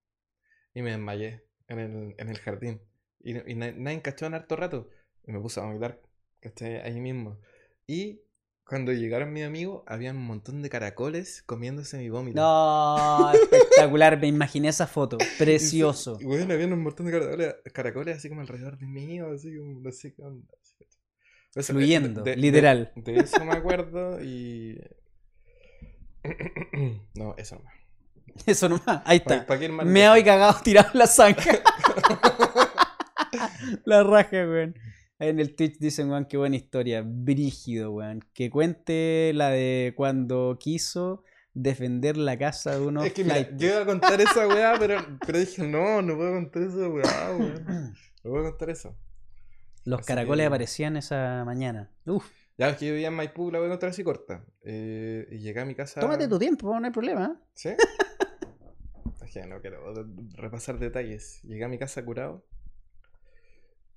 Y 0.74 0.82
me 0.82 0.92
desmayé 0.92 1.44
en 1.68 1.80
el, 1.80 2.16
en 2.18 2.30
el 2.30 2.38
jardín. 2.40 2.82
Y, 3.20 3.38
y 3.52 3.56
na- 3.56 3.72
nadie 3.72 4.02
cachó 4.02 4.26
en 4.28 4.36
harto 4.36 4.56
rato. 4.56 4.90
Y 5.26 5.32
me 5.34 5.40
puse 5.42 5.60
a 5.60 5.64
vomitar, 5.64 6.02
¿cachai? 6.40 6.78
Ahí 6.78 7.02
mismo. 7.02 7.40
Y 7.86 8.22
cuando 8.68 8.92
llegaron 8.92 9.32
mis 9.32 9.46
amigos, 9.46 9.84
había 9.88 10.12
un 10.12 10.26
montón 10.26 10.62
de 10.62 10.70
caracoles 10.70 11.42
comiéndose 11.46 11.98
mi 11.98 12.10
vómito. 12.10 12.42
No, 12.42 13.32
espectacular, 13.32 14.20
me 14.20 14.28
imaginé 14.28 14.68
esa 14.68 14.88
foto. 14.88 15.18
Precioso. 15.38 16.18
Y, 16.20 16.26
bueno, 16.26 16.54
había 16.54 16.68
un 16.68 16.84
montón 16.84 17.06
de 17.06 17.14
caracoles, 17.14 17.56
caracoles 17.74 18.18
así 18.18 18.28
como 18.28 18.42
alrededor 18.42 18.78
de 18.78 18.86
mí, 18.86 19.20
así 19.20 19.56
como, 19.58 19.80
no 19.80 19.92
sé 19.92 20.14
qué 20.14 20.22
onda. 20.22 20.54
Eso, 21.56 21.74
Fluyendo, 21.74 22.22
de, 22.22 22.36
literal. 22.36 22.92
De, 22.96 23.16
eso 23.16 23.44
me 23.46 23.54
acuerdo 23.54 24.22
y. 24.22 24.80
no, 27.16 27.36
eso 27.38 27.56
nomás. 27.56 27.74
Eso 28.46 28.70
nomás, 28.70 29.02
ahí 29.06 29.18
está. 29.18 29.48
me 29.84 30.10
voy 30.10 30.24
cagado 30.24 30.60
tirado 30.64 30.90
en 30.94 31.00
la 31.00 31.08
zanja. 31.08 31.60
la 33.86 34.04
raja, 34.04 34.38
weón. 34.38 34.76
En 35.20 35.40
el 35.40 35.56
Twitch 35.56 35.80
dicen, 35.80 36.10
weón, 36.12 36.26
qué 36.26 36.38
buena 36.38 36.56
historia. 36.56 37.04
Brígido, 37.06 37.92
weón. 37.92 38.24
Que 38.34 38.50
cuente 38.50 39.32
la 39.34 39.50
de 39.50 39.94
cuando 39.96 40.58
quiso 40.60 41.24
defender 41.54 42.18
la 42.18 42.38
casa 42.38 42.76
de 42.78 42.86
unos. 42.86 43.06
Es 43.06 43.14
que 43.14 43.24
mira, 43.24 43.50
yo 43.58 43.70
iba 43.70 43.82
a 43.82 43.86
contar 43.86 44.22
esa 44.22 44.48
weá, 44.48 44.76
pero, 44.78 45.00
pero 45.26 45.40
dije, 45.40 45.68
no, 45.68 46.04
no 46.04 46.16
puedo 46.16 46.34
contar 46.34 46.62
esa 46.62 46.88
weá, 46.88 47.36
weón. 47.38 47.96
No 48.24 48.32
puedo 48.32 48.44
contar 48.44 48.70
eso. 48.70 48.98
Los 49.86 50.06
caracoles 50.06 50.46
aparecían 50.46 50.98
esa 50.98 51.46
mañana. 51.46 51.90
Uf. 52.06 52.30
Ya, 52.58 52.70
es 52.70 52.78
que 52.78 52.88
yo 52.88 52.94
vivía 52.94 53.08
en 53.08 53.14
Maipú, 53.14 53.52
la 53.52 53.60
voy 53.60 53.68
a 53.68 53.70
contar 53.70 53.90
así 53.90 54.04
corta. 54.04 54.44
Eh, 54.64 55.28
y 55.32 55.38
llegué 55.38 55.62
a 55.62 55.66
mi 55.66 55.76
casa. 55.76 56.02
Tómate 56.02 56.28
tu 56.28 56.38
tiempo, 56.38 56.78
no 56.78 56.86
hay 56.86 56.92
problema. 56.92 57.40
¿Sí? 57.54 57.70
es 59.24 59.32
que 59.32 59.46
no 59.46 59.62
quiero 59.62 59.94
repasar 60.34 60.78
detalles. 60.78 61.42
Llegué 61.44 61.64
a 61.64 61.70
mi 61.70 61.78
casa 61.78 62.04
curado. 62.04 62.44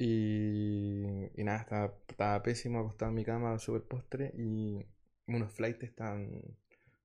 Y, 0.03 1.05
y 1.39 1.45
nada, 1.45 1.59
estaba, 1.59 1.95
estaba, 2.09 2.43
pésimo, 2.43 2.81
acostado 2.81 3.11
en 3.11 3.17
mi 3.17 3.25
cama, 3.25 3.59
super 3.59 3.83
postre. 3.83 4.33
Y 4.35 4.87
unos 5.27 5.53
flights 5.53 5.83
estaban 5.83 6.41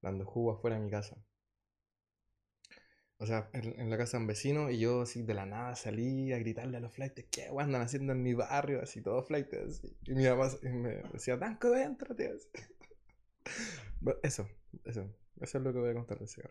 dando 0.02 0.26
jugo 0.26 0.54
afuera 0.54 0.78
de 0.78 0.84
mi 0.84 0.90
casa. 0.90 1.18
O 3.18 3.26
sea, 3.26 3.50
en, 3.52 3.90
la 3.90 3.98
casa 3.98 4.18
de 4.18 4.22
un 4.22 4.28
vecino 4.28 4.70
y 4.70 4.80
yo 4.80 5.02
así 5.02 5.24
de 5.24 5.34
la 5.34 5.46
nada 5.46 5.76
salí 5.76 6.32
a 6.32 6.40
gritarle 6.40 6.78
a 6.78 6.80
los 6.80 6.94
flights, 6.94 7.26
¿qué 7.32 7.48
andan 7.60 7.82
haciendo 7.82 8.14
en 8.14 8.24
mi 8.24 8.34
barrio? 8.34 8.82
Así, 8.82 9.02
todos 9.02 9.28
flights. 9.28 9.82
Y 10.06 10.14
mi 10.14 10.24
mamá 10.24 10.50
me 10.62 11.02
decía, 11.12 11.36
Danco, 11.36 11.76
entrate. 11.76 12.34
Eso, 14.24 14.48
eso. 14.86 15.14
Eso 15.42 15.58
es 15.58 15.64
lo 15.64 15.74
que 15.74 15.80
voy 15.80 15.90
a 15.90 15.94
contar 15.94 16.20
de 16.20 16.26
ese. 16.26 16.44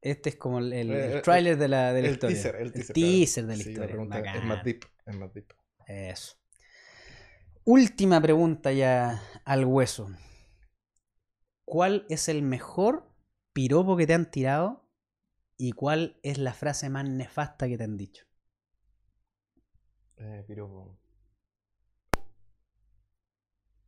Este 0.00 0.30
es 0.30 0.36
como 0.36 0.58
el, 0.58 0.72
el, 0.72 0.90
eh, 0.90 1.18
eh, 1.18 1.20
trailer 1.20 1.56
de 1.56 1.68
la, 1.68 1.92
de 1.92 2.02
la 2.02 2.08
historia. 2.08 2.36
Teaser, 2.36 2.56
el 2.56 2.72
teaser, 2.72 2.96
el 2.96 3.02
teaser 3.02 3.46
de 3.46 3.56
la 3.56 3.62
historia. 3.62 4.34
Es 4.34 4.44
más 4.44 4.64
deep, 4.64 4.84
es 5.06 5.16
más 5.16 5.32
deep. 5.32 5.52
Eso. 6.10 6.36
Última 7.64 8.20
pregunta 8.20 8.72
ya 8.72 9.22
al 9.44 9.64
hueso. 9.64 10.10
¿Cuál 11.64 12.06
es 12.08 12.28
el 12.28 12.42
mejor 12.42 13.08
piropo 13.52 13.96
que 13.96 14.06
te 14.06 14.14
han 14.14 14.30
tirado 14.30 14.82
¿Y 15.64 15.70
cuál 15.70 16.18
es 16.24 16.38
la 16.38 16.54
frase 16.54 16.90
más 16.90 17.08
nefasta 17.08 17.68
que 17.68 17.78
te 17.78 17.84
han 17.84 17.96
dicho? 17.96 18.26
Eh, 20.16 20.42
piropo. 20.44 20.98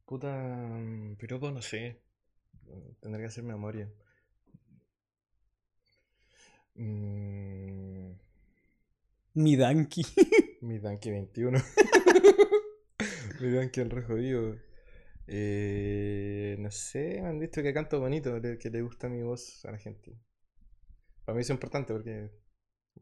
Puta. 0.06 0.32
Mm, 0.32 1.16
piropo, 1.16 1.50
no 1.50 1.60
sé. 1.62 2.00
Tendré 3.00 3.22
que 3.22 3.26
hacer 3.26 3.42
memoria. 3.42 3.90
Mm. 6.76 8.12
Mi 9.34 9.56
Danky. 9.56 10.02
Mi 10.62 10.78
Danky 10.78 11.10
21. 11.10 11.58
Mi 13.40 13.50
Danky 13.50 13.80
el 13.80 13.90
re 13.90 14.02
jodido. 14.02 14.56
Eh, 15.26 16.56
no 16.58 16.70
sé, 16.70 17.20
me 17.20 17.28
han 17.28 17.40
dicho 17.40 17.62
que 17.62 17.74
canto 17.74 17.98
bonito, 17.98 18.40
que 18.40 18.70
le 18.70 18.82
gusta 18.82 19.08
mi 19.08 19.22
voz 19.22 19.64
a 19.64 19.72
la 19.72 19.78
gente. 19.78 20.16
Para 21.24 21.34
mí 21.34 21.42
es 21.42 21.50
importante 21.50 21.92
porque 21.92 22.30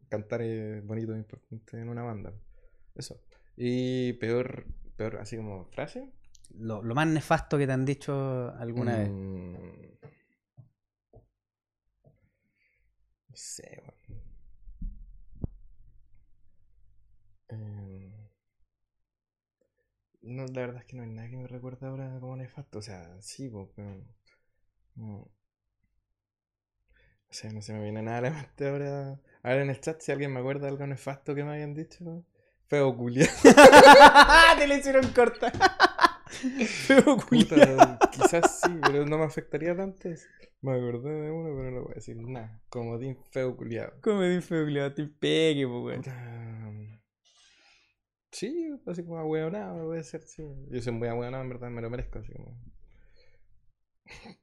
cantar 0.09 0.41
es 0.43 0.85
bonito, 0.87 1.13
es 1.13 1.19
importante 1.19 1.79
en 1.79 1.89
una 1.89 2.03
banda. 2.03 2.33
Eso. 2.95 3.21
Y 3.57 4.15
peor, 4.15 4.67
peor 4.97 5.17
así 5.17 5.37
como 5.37 5.67
frase. 5.67 6.13
Lo, 6.51 6.83
más 6.83 7.07
nefasto 7.09 7.59
que 7.59 7.67
te 7.67 7.73
han 7.73 7.85
dicho 7.85 8.51
alguna 8.57 8.99
vez. 8.99 9.11
Mm. 9.11 9.53
No 13.29 13.37
sé, 13.37 13.83
em. 17.53 18.13
no, 20.23 20.47
la 20.47 20.61
verdad 20.61 20.81
es 20.83 20.87
que 20.87 20.97
no 20.97 21.03
hay 21.03 21.11
nada 21.11 21.29
que 21.29 21.37
me 21.37 21.47
recuerde 21.49 21.87
ahora 21.87 22.19
como 22.21 22.37
nefasto. 22.37 22.79
O 22.79 22.83
sea, 22.83 23.21
sí, 23.21 23.51
pero. 23.77 24.05
No. 24.97 25.31
O 27.33 27.35
sea, 27.35 27.51
no 27.53 27.63
se 27.63 27.73
me 27.73 27.83
viene 27.83 28.03
nada 28.03 28.19
a 28.19 28.21
la 28.23 28.31
mente 28.31 28.69
ahora. 28.69 29.21
A 29.43 29.49
ver 29.51 29.63
en 29.63 29.71
el 29.71 29.81
chat 29.81 30.01
si 30.01 30.13
alguien 30.13 30.33
me 30.33 30.41
acuerda 30.41 30.67
de 30.67 30.69
algo 30.69 30.87
nefasto 30.87 31.35
que 31.35 31.45
me 31.45 31.53
habían 31.53 31.75
dicho. 31.75 32.25
Feo 32.67 32.97
culia. 32.97 33.29
Te 34.59 34.67
le 34.67 34.79
hicieron 34.79 35.07
corta. 35.13 35.51
Feo 36.87 37.17
culia. 37.17 37.99
Quizás 38.11 38.61
sí, 38.63 38.79
pero 38.83 39.07
no 39.07 39.19
me 39.19 39.25
afectaría 39.25 39.77
tanto. 39.77 40.09
Me 40.63 40.77
acordé 40.77 41.11
de 41.11 41.31
uno, 41.31 41.55
pero 41.57 41.71
no 41.71 41.83
voy 41.83 41.93
a 41.93 41.95
decir 41.97 42.17
nada. 42.17 42.61
Comodín 42.69 43.19
feo 43.31 43.57
culiado. 43.57 43.95
Comodín 44.01 44.43
feo 44.43 44.65
culiado, 44.65 44.95
te 44.95 45.07
pegue, 45.07 45.67
pues, 45.67 46.01
Sí, 48.33 48.71
así 48.87 49.05
como 49.05 49.19
ahueonado, 49.19 49.87
puede 49.87 50.03
ser, 50.03 50.23
sí. 50.23 50.43
Yo 50.71 50.83
soy 50.83 50.93
muy 50.93 51.09
ahueonado, 51.09 51.43
en 51.43 51.51
verdad, 51.51 51.71
me 51.71 51.83
lo 51.83 51.91
merezco, 51.91 52.19
así 52.19 52.33
como. 52.33 52.59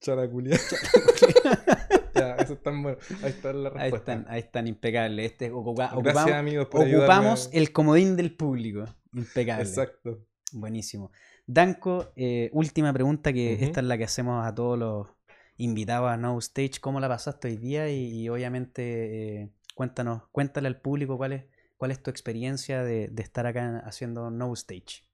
Characulia. 0.00 0.58
ya, 2.14 2.34
eso 2.36 2.54
es 2.54 2.62
tan 2.62 2.82
bueno. 2.82 2.98
Ahí 3.22 3.30
está 3.30 3.52
la 3.52 3.70
respuesta. 3.70 3.82
Ahí 3.82 3.92
están, 3.92 4.26
ahí 4.28 4.40
están 4.40 4.66
impecables. 4.66 5.30
Este, 5.30 5.50
ocupamos, 5.50 6.02
Gracias, 6.02 6.36
amigos, 6.36 6.66
por 6.66 6.86
ocupamos 6.86 7.50
el 7.52 7.72
comodín 7.72 8.16
del 8.16 8.36
público. 8.36 8.84
Impecable. 9.12 9.64
Exacto. 9.64 10.26
Buenísimo. 10.52 11.10
Danco, 11.46 12.12
eh, 12.16 12.50
última 12.52 12.92
pregunta, 12.92 13.32
que 13.32 13.54
esta 13.64 13.80
es 13.80 13.86
la 13.86 13.96
que 13.96 14.04
hacemos 14.04 14.46
a 14.46 14.54
todos 14.54 14.78
los 14.78 15.08
invitados 15.56 16.10
a 16.10 16.16
No 16.16 16.38
Stage. 16.38 16.80
¿Cómo 16.80 17.00
la 17.00 17.08
pasaste 17.08 17.48
hoy 17.48 17.56
día? 17.56 17.90
Y, 17.90 18.28
obviamente, 18.28 19.42
eh, 19.42 19.50
cuéntanos, 19.74 20.22
cuéntale 20.30 20.68
al 20.68 20.80
público 20.80 21.16
cuál 21.16 21.32
es, 21.32 21.44
cuál 21.78 21.92
es 21.92 22.02
tu 22.02 22.10
experiencia 22.10 22.82
de, 22.82 23.10
estar 23.16 23.46
acá 23.46 23.78
haciendo 23.86 24.30
No 24.30 24.52
Stage. 24.52 25.04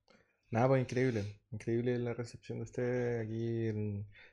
Nada, 0.51 0.69
pues 0.69 0.82
increíble. 0.82 1.41
Increíble 1.53 1.99
la 1.99 2.15
recepción 2.15 2.59
de 2.59 2.65
usted 2.65 3.20
aquí 3.20 3.66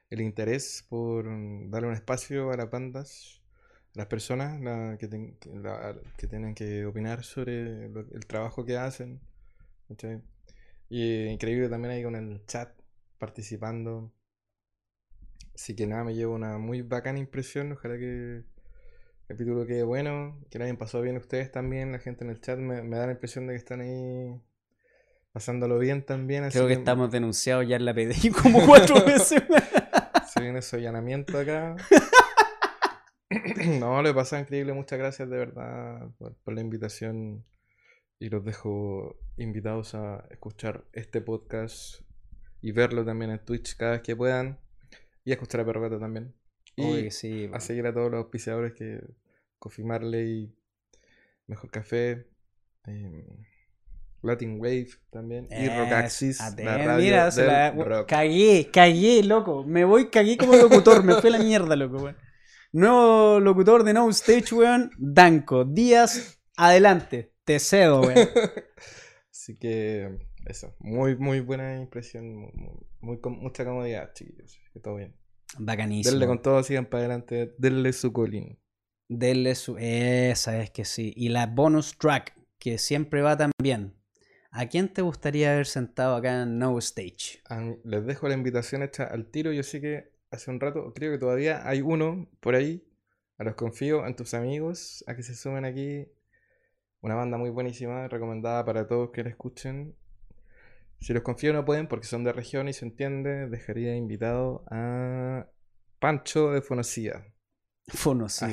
el 0.10 0.22
interés 0.22 0.86
por 0.90 1.26
darle 1.70 1.88
un 1.88 1.94
espacio 1.94 2.52
a 2.52 2.58
las 2.58 2.70
bandas, 2.70 3.42
a 3.96 4.00
las 4.00 4.08
personas 4.08 4.60
que, 4.98 5.08
tienen 5.08 6.56
que 6.56 6.86
opinar 6.86 7.24
sobre 7.24 7.86
el 7.86 8.26
trabajo 8.28 8.66
que 8.66 8.78
hacen. 8.78 9.22
Y 10.90 11.26
increíble 11.26 11.70
también 11.70 11.94
ahí 11.94 12.04
con 12.04 12.16
el 12.16 12.46
chat 12.46 12.72
participando. 13.18 14.14
Así 15.54 15.76
que 15.76 15.86
nada, 15.86 16.04
me 16.04 16.16
llevo 16.16 16.36
una 16.36 16.58
muy 16.58 16.82
bacana 16.82 17.20
impresión. 17.20 17.72
Ojalá 17.74 17.98
que 17.98 18.44
capítulo 19.32 19.66
quede 19.66 19.84
bueno, 19.84 20.38
que 20.50 20.60
la 20.60 20.66
hayan 20.66 20.76
pasado 20.76 21.04
bien 21.04 21.16
ustedes 21.16 21.50
también. 21.54 21.94
La 21.94 22.00
gente 22.00 22.26
en 22.26 22.32
el 22.32 22.42
chat 22.42 22.60
me, 22.60 22.82
me 22.82 22.98
da 22.98 23.06
la 23.06 23.14
impresión 23.14 23.48
de 23.48 23.54
que 23.54 23.58
están 23.58 23.80
ahí 23.80 24.42
pasándolo 25.32 25.80
bien 25.80 26.06
también. 26.06 26.50
Creo 26.50 26.68
que, 26.68 26.74
estamos 26.74 27.12
denunciados 27.12 27.66
ya 27.66 27.78
en 27.78 27.86
la 27.86 27.94
PDI 27.94 28.32
como 28.32 28.60
cuatro 28.68 29.06
veces 29.06 29.42
viene 30.42 30.60
ese 30.60 30.76
allanamiento 30.76 31.38
acá. 31.38 31.78
no, 33.80 34.02
le 34.02 34.14
pasa 34.14 34.38
increíble. 34.38 34.74
Muchas 34.74 35.00
gracias 35.00 35.30
de 35.30 35.38
verdad 35.38 36.10
por, 36.18 36.54
la 36.54 36.60
invitación. 36.60 37.46
Y 38.20 38.30
los 38.30 38.44
dejo 38.44 39.18
invitados 39.38 39.96
a 39.96 40.26
escuchar 40.30 40.84
este 40.92 41.22
podcast 41.22 42.02
y 42.62 42.72
verlo 42.72 43.06
también 43.06 43.32
en 43.32 43.40
Twitch 43.40 43.78
cada 43.78 43.94
vez 43.94 44.02
que 44.02 44.16
puedan. 44.16 44.60
Y 45.24 45.32
a 45.32 45.36
escuchar 45.36 45.62
a 45.62 45.66
Perro 45.66 46.00
también. 46.00 46.36
Y 46.76 47.08
a 47.08 47.60
seguir 47.60 47.88
a 47.88 47.94
todos 47.94 48.12
los 48.12 48.20
auspiciadores 48.20 48.74
que 48.74 49.02
Coffee 49.62 49.86
Marley, 49.86 50.52
Mejor 51.46 51.70
Café. 51.70 52.28
Em, 52.86 53.24
Latin 54.24 54.60
Wave 54.60 54.90
también. 55.12 55.48
y 55.52 55.68
Rockaxis, 55.68 56.40
la 56.58 56.78
radio 56.78 57.04
mira, 57.04 57.30
la, 57.30 58.06
cagué, 58.08 58.70
cagué, 58.72 59.24
loco. 59.24 59.64
Me 59.64 59.86
voy, 59.86 60.10
cagué 60.10 60.36
como 60.38 60.56
locutor, 60.56 61.04
me 61.04 61.16
fue 61.16 61.30
la 61.30 61.40
mierda, 61.40 61.76
loco, 61.76 61.98
weón. 61.98 62.18
Nuevo 62.72 63.40
locutor 63.40 63.84
de 63.84 63.94
No 63.94 64.10
Stage, 64.10 64.56
weón, 64.56 64.92
Danco. 64.98 65.66
Díaz, 65.66 66.42
adelante, 66.58 67.34
te 67.44 67.60
cedo, 67.60 68.02
weón. 68.02 68.16
Así 69.32 69.58
que, 69.58 70.18
eso, 70.46 70.76
muy, 70.80 71.16
muy 71.18 71.40
buena 71.40 71.80
impresión, 71.80 72.52
muy, 73.00 73.20
mucha 73.24 73.64
comodidad, 73.64 74.12
chiquillos. 74.14 74.60
Que 74.74 74.80
todo 74.80 74.96
bien. 74.96 75.16
Bacanísimo. 75.58 76.12
Denle 76.12 76.28
con 76.28 76.42
todo, 76.42 76.64
sigan 76.64 76.86
para 76.86 77.02
adelante, 77.06 77.54
denle 77.60 77.94
su 77.94 78.12
colín. 78.12 78.61
Denle 79.14 79.56
su. 79.56 79.78
Esa 79.78 80.62
es 80.62 80.72
que 80.72 80.86
sí. 80.86 81.14
Y 81.16 81.30
la 81.30 81.46
bonus 81.48 81.98
track, 81.98 82.34
que 82.58 82.78
siempre 82.78 83.22
va 83.22 83.38
también 83.38 84.02
¿A 84.54 84.68
quién 84.68 84.90
te 84.90 85.02
gustaría 85.02 85.54
haber 85.54 85.66
sentado 85.66 86.14
acá 86.14 86.42
en 86.42 86.60
No 86.60 86.78
Stage? 86.80 87.42
les 87.86 88.06
dejo 88.06 88.28
la 88.28 88.34
invitación 88.34 88.84
hecha 88.84 89.06
al 89.06 89.32
tiro. 89.32 89.54
Yo 89.54 89.64
sé 89.64 89.80
que 89.80 90.12
hace 90.30 90.52
un 90.52 90.60
rato, 90.60 90.94
creo 90.94 91.14
que 91.14 91.18
todavía 91.18 91.66
hay 91.68 91.82
uno 91.82 92.30
por 92.42 92.56
ahí. 92.56 92.86
A 93.38 93.46
los 93.46 93.56
confío, 93.56 94.06
en 94.06 94.16
tus 94.16 94.34
amigos, 94.34 95.06
a 95.08 95.16
que 95.16 95.24
se 95.24 95.36
sumen 95.36 95.64
aquí. 95.64 96.06
Una 97.00 97.16
banda 97.16 97.38
muy 97.38 97.50
buenísima, 97.50 98.10
recomendada 98.10 98.66
para 98.66 98.88
todos 98.88 99.12
que 99.12 99.24
la 99.24 99.30
escuchen. 99.30 99.96
Si 101.00 101.14
los 101.14 101.24
confío 101.24 101.54
no 101.54 101.64
pueden 101.64 101.88
porque 101.88 102.06
son 102.06 102.26
de 102.26 102.34
región 102.34 102.68
y 102.68 102.74
se 102.74 102.86
entiende, 102.86 103.48
dejaría 103.48 103.96
invitado 103.96 104.66
a 104.70 105.48
Pancho 106.00 106.52
de 106.52 106.62
Fonocía. 106.62 107.26
Fonocía. 107.88 108.50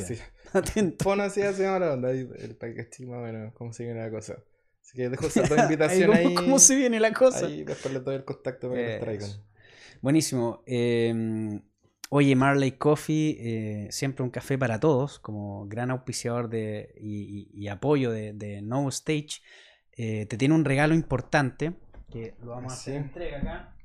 Atento. 0.53 1.05
Fonocía 1.05 1.53
se 1.53 1.63
llama 1.63 1.79
la 1.79 1.89
banda, 1.91 2.11
el 2.11 2.57
paquete 2.57 3.07
más 3.07 3.19
o 3.19 3.23
menos, 3.23 3.53
cómo 3.55 3.73
se 3.73 3.85
viene 3.85 4.01
la 4.01 4.11
cosa. 4.11 4.43
Así 4.83 4.97
que 4.97 5.09
dejo 5.09 5.27
esas 5.27 5.49
dos 5.49 5.59
invitaciones 5.63 6.17
ahí. 6.17 6.35
¿Cómo, 6.35 6.59
se 6.59 6.77
viene 6.77 7.01
la 7.01 7.13
cosa? 7.13 7.47
Ahí 7.47 7.65
después 7.65 7.93
les 7.93 8.05
doy 8.05 8.17
el 8.17 8.25
contacto 8.25 8.71
para 8.71 8.83
que 8.83 8.91
los 8.93 9.01
traigan. 9.01 9.31
Buenísimo. 10.01 10.63
Eh, 10.67 11.61
Oye, 12.11 12.35
Marley 12.37 12.73
Coffee, 12.73 13.37
eh, 13.39 13.89
siempre 13.91 14.25
un 14.25 14.31
café 14.31 14.57
para 14.57 14.81
todos, 14.81 15.19
como 15.19 15.67
gran 15.67 15.91
auspiciador 15.91 16.49
de, 16.49 16.95
y, 16.99 17.69
apoyo 17.69 18.11
de, 18.11 18.61
No 18.63 18.89
Stage, 18.89 19.43
eh, 19.93 20.25
te 20.25 20.39
tiene 20.39 20.55
un 20.55 20.65
regalo 20.65 20.95
importante 20.95 21.75
que 22.11 22.35
lo 22.43 22.53
vamos 22.53 22.73
a 22.73 22.77
hacer 22.77 22.95
entrega 22.95 23.39
acá 23.39 23.78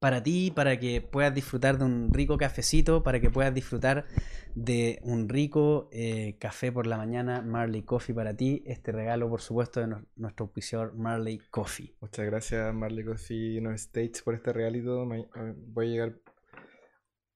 para 0.00 0.22
ti, 0.22 0.50
para 0.50 0.80
que 0.80 1.02
puedas 1.02 1.32
disfrutar 1.34 1.78
de 1.78 1.84
un 1.84 2.12
rico 2.12 2.38
cafecito, 2.38 3.02
para 3.02 3.20
que 3.20 3.30
puedas 3.30 3.54
disfrutar 3.54 4.06
de 4.54 4.98
un 5.02 5.28
rico 5.28 5.90
eh, 5.92 6.36
café 6.38 6.72
por 6.72 6.86
la 6.86 6.96
mañana, 6.96 7.42
Marley 7.42 7.82
Coffee 7.82 8.14
para 8.14 8.34
ti. 8.34 8.62
Este 8.66 8.92
regalo, 8.92 9.28
por 9.28 9.42
supuesto, 9.42 9.80
de 9.80 9.94
nuestro 10.16 10.46
auspiciador 10.46 10.94
Marley 10.96 11.38
Coffee. 11.50 11.94
Muchas 12.00 12.24
gracias, 12.24 12.74
Marley 12.74 13.04
Coffee 13.04 13.60
No 13.60 13.72
States, 13.72 14.22
por 14.22 14.34
este 14.34 14.54
regalito. 14.54 15.06
Voy 15.06 15.86
a 15.86 15.90
llegar 15.90 16.14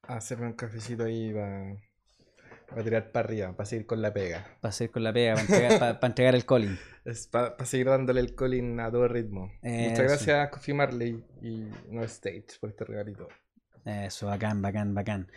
a 0.02 0.16
hacerme 0.16 0.46
un 0.46 0.54
cafecito 0.54 1.04
ahí 1.04 1.34
para 1.34 1.76
para 2.74 2.84
tirar 2.84 3.12
para 3.12 3.24
arriba, 3.24 3.56
para 3.56 3.66
seguir 3.66 3.86
con 3.86 4.02
la 4.02 4.12
pega. 4.12 4.44
Para 4.60 4.72
seguir 4.72 4.90
con 4.90 5.04
la 5.04 5.12
pega, 5.12 5.34
para 5.78 6.06
entregar, 6.06 6.34
el 6.34 6.44
calling. 6.44 6.78
Para, 7.30 7.64
seguir 7.66 7.86
dándole 7.86 8.20
el 8.20 8.34
calling 8.34 8.80
a 8.80 8.90
todo 8.90 9.06
ritmo. 9.08 9.52
Muchas 9.62 9.98
gracias, 9.98 10.48
Coffee 10.50 10.74
Marley 10.74 11.22
y 11.42 11.68
No 11.90 12.02
Stage 12.02 12.46
por 12.58 12.70
este 12.70 12.84
regalito. 12.84 13.28
Eso, 13.84 14.26
bacán, 14.26 14.62
bacán, 14.62 14.94
bacán. 14.94 15.28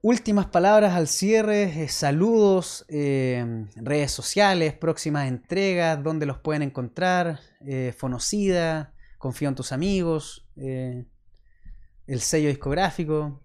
Últimas 0.00 0.46
palabras 0.46 0.94
al 0.94 1.08
cierre, 1.08 1.82
eh, 1.82 1.88
saludos, 1.88 2.86
eh, 2.88 3.66
redes 3.74 4.12
sociales, 4.12 4.72
próximas 4.72 5.26
entregas, 5.26 6.00
dónde 6.00 6.24
los 6.24 6.38
pueden 6.38 6.62
encontrar, 6.62 7.40
eh, 7.66 7.92
Fonocida, 7.96 8.94
confío 9.18 9.48
en 9.48 9.56
tus 9.56 9.72
amigos, 9.72 10.48
el 10.56 12.20
sello 12.20 12.48
discográfico. 12.48 13.42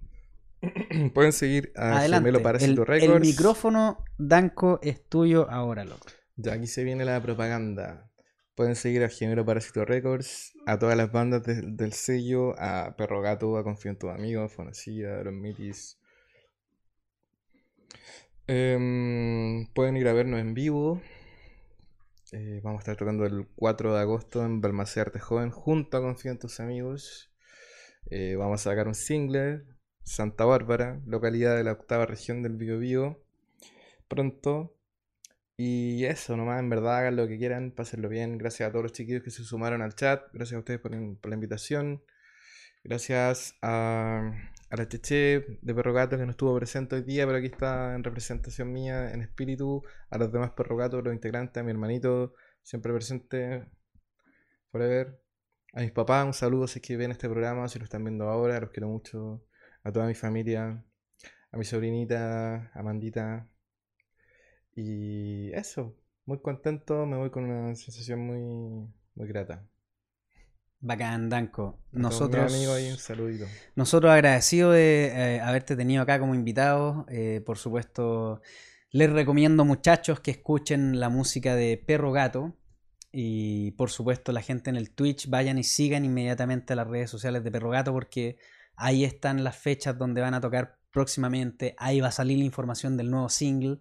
Pueden 1.14 1.34
seguir 1.34 1.72
a 1.76 1.98
Adelante. 2.00 2.30
Gemelo 2.30 2.44
Parásito 2.44 2.86
Records. 2.86 3.14
El 3.14 3.22
micrófono, 3.22 4.04
Danco, 4.18 4.80
es 4.82 5.04
tuyo 5.08 5.50
ahora, 5.50 5.84
loco. 5.84 6.08
Ya 6.36 6.54
aquí 6.54 6.68
se 6.68 6.84
viene 6.84 7.06
la 7.06 7.22
propaganda. 7.22 8.10
Pueden 8.56 8.76
seguir 8.76 9.04
a 9.04 9.10
Gemelo 9.10 9.46
Parásito 9.46 9.84
Records, 9.84 10.54
a 10.66 10.78
todas 10.78 10.96
las 10.96 11.12
bandas 11.12 11.42
del 11.44 11.94
sello, 11.94 12.56
a 12.60 12.96
Perro 12.96 13.22
Gato, 13.22 13.58
a 13.58 13.64
Confío 13.64 13.92
en 13.92 13.98
tus 13.98 14.12
amigos, 14.12 14.52
Fonacilla, 14.54 15.24
Los 15.24 15.34
Mitis. 15.34 16.00
Em, 18.46 19.68
pueden 19.74 19.98
ir 19.98 20.08
a 20.08 20.14
vernos 20.14 20.40
en 20.40 20.54
vivo. 20.54 21.02
Eh, 22.32 22.62
vamos 22.64 22.80
a 22.80 22.82
estar 22.82 22.96
tocando 22.96 23.26
el 23.26 23.48
4 23.56 23.94
de 23.94 24.00
agosto 24.00 24.44
en 24.46 24.62
Balmacé 24.62 25.02
Arte 25.02 25.20
Joven 25.20 25.50
junto 25.50 25.98
a 25.98 26.02
Confío 26.02 26.32
en 26.32 26.40
tus 26.40 26.60
amigos. 26.60 27.32
Eh, 28.10 28.36
vamos 28.38 28.62
a 28.62 28.70
sacar 28.70 28.88
un 28.88 28.96
single 28.96 29.64
Santa 30.04 30.46
Bárbara, 30.46 31.02
localidad 31.06 31.56
de 31.56 31.64
la 31.64 31.74
octava 31.74 32.06
región 32.06 32.44
del 32.44 32.58
Biobío, 32.58 33.24
pronto. 34.08 34.76
Y 35.58 36.06
eso, 36.06 36.36
nomás, 36.36 36.60
en 36.60 36.70
verdad, 36.70 36.98
hagan 36.98 37.16
lo 37.16 37.28
que 37.28 37.38
quieran, 37.38 37.72
pásenlo 37.72 38.10
bien. 38.10 38.38
Gracias 38.38 38.70
a 38.70 38.72
todos 38.72 38.84
los 38.84 38.94
chiquillos 38.94 39.24
que 39.24 39.32
se 39.32 39.44
sumaron 39.44 39.82
al 39.82 39.96
chat. 39.96 40.24
Gracias 40.34 40.56
a 40.56 40.60
ustedes 40.60 40.80
por, 40.80 40.92
la 40.92 41.36
invitación. 41.36 42.04
Gracias 42.84 43.56
a, 43.62 44.32
a, 44.70 44.78
la 44.78 44.88
Cheche 44.88 45.60
de 45.62 45.76
Perro 45.76 45.94
Gato 45.94 46.18
que 46.18 46.26
no 46.26 46.32
estuvo 46.32 46.56
presente 46.58 46.96
hoy 46.96 47.04
día, 47.04 47.26
pero 47.26 47.38
aquí 47.38 47.48
está 47.48 47.96
en 47.96 48.04
representación 48.04 48.74
mía, 48.74 49.12
en 49.12 49.22
espíritu. 49.22 49.84
A 50.10 50.18
los 50.18 50.32
demás 50.32 50.52
Perro 50.52 50.76
Gatos, 50.76 51.04
los 51.04 51.14
integrantes, 51.14 51.62
a 51.62 51.64
mi 51.64 51.72
hermanito, 51.72 52.34
siempre 52.64 52.94
presente, 52.94 53.66
forever. 54.72 55.20
A 55.74 55.82
mis 55.82 55.92
papás, 55.92 56.26
un 56.26 56.34
saludo 56.34 56.68
si 56.68 56.80
es 56.80 56.86
que 56.86 56.98
ven 56.98 57.12
este 57.12 57.30
programa, 57.30 57.68
si 57.68 57.80
lo 57.80 57.86
están 57.86 58.04
viendo 58.04 58.28
ahora, 58.30 58.60
los 58.60 58.72
quiero 58.72 58.90
mucho 58.90 59.44
a 59.84 59.92
toda 59.92 60.08
mi 60.08 60.16
familia, 60.16 60.84
a 61.52 61.58
mi 61.58 61.66
sobrinita, 61.66 62.72
Amandita. 62.74 63.48
Y 64.76 65.52
eso, 65.54 65.96
muy 66.26 66.40
contento, 66.42 67.06
me 67.06 67.18
voy 67.18 67.30
con 67.30 67.44
una 67.44 67.76
sensación 67.76 68.26
muy, 68.26 68.90
muy 69.16 69.28
grata. 69.28 69.68
Bacán, 70.80 71.30
Danco. 71.30 71.80
Nosotros, 71.94 72.54
amigo 72.54 72.74
ahí, 72.74 72.92
un 72.92 72.98
saludito. 72.98 73.46
Nosotros 73.76 74.12
agradecidos 74.12 74.74
de 74.74 75.06
eh, 75.14 75.40
haberte 75.40 75.78
tenido 75.78 76.04
acá 76.04 76.20
como 76.20 76.36
invitado. 76.36 77.06
Eh, 77.08 77.42
por 77.46 77.58
supuesto, 77.58 78.42
les 78.92 79.10
recomiendo 79.10 79.64
muchachos 79.64 80.20
que 80.20 80.32
escuchen 80.32 81.00
la 81.00 81.08
música 81.08 81.56
de 81.56 81.78
Perro 81.78 82.12
Gato. 82.12 82.58
Y 83.14 83.72
por 83.72 83.92
supuesto, 83.92 84.34
la 84.34 84.42
gente 84.42 84.72
en 84.72 84.76
el 84.76 84.92
Twitch 84.92 85.30
vayan 85.30 85.58
y 85.58 85.64
sigan 85.64 86.04
inmediatamente 86.04 86.76
las 86.76 86.88
redes 86.88 87.10
sociales 87.10 87.46
de 87.46 87.52
Perro 87.52 87.70
Gato 87.70 87.94
porque 87.94 88.38
Ahí 88.76 89.04
están 89.06 89.44
las 89.44 89.56
fechas 89.56 89.98
donde 89.98 90.22
van 90.22 90.34
a 90.34 90.42
tocar 90.42 90.80
próximamente. 90.92 91.76
Ahí 91.78 92.00
va 92.00 92.08
a 92.08 92.12
salir 92.12 92.38
la 92.38 92.46
información 92.46 92.96
del 92.96 93.12
nuevo 93.12 93.30
single. 93.30 93.80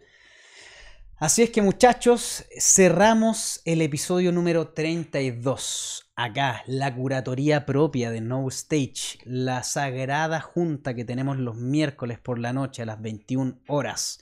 Así 1.16 1.43
es 1.43 1.51
que 1.51 1.62
muchachos, 1.62 2.44
cerramos 2.59 3.60
el 3.64 3.81
episodio 3.81 4.32
número 4.32 4.70
32. 4.70 6.10
Acá, 6.16 6.64
la 6.66 6.93
curatoría 6.93 7.64
propia 7.64 8.10
de 8.10 8.20
No 8.20 8.48
Stage, 8.48 9.20
la 9.24 9.62
sagrada 9.62 10.40
junta 10.40 10.94
que 10.94 11.05
tenemos 11.05 11.39
los 11.39 11.56
miércoles 11.56 12.19
por 12.19 12.40
la 12.40 12.52
noche 12.52 12.82
a 12.82 12.86
las 12.86 13.01
21 13.01 13.60
horas. 13.69 14.19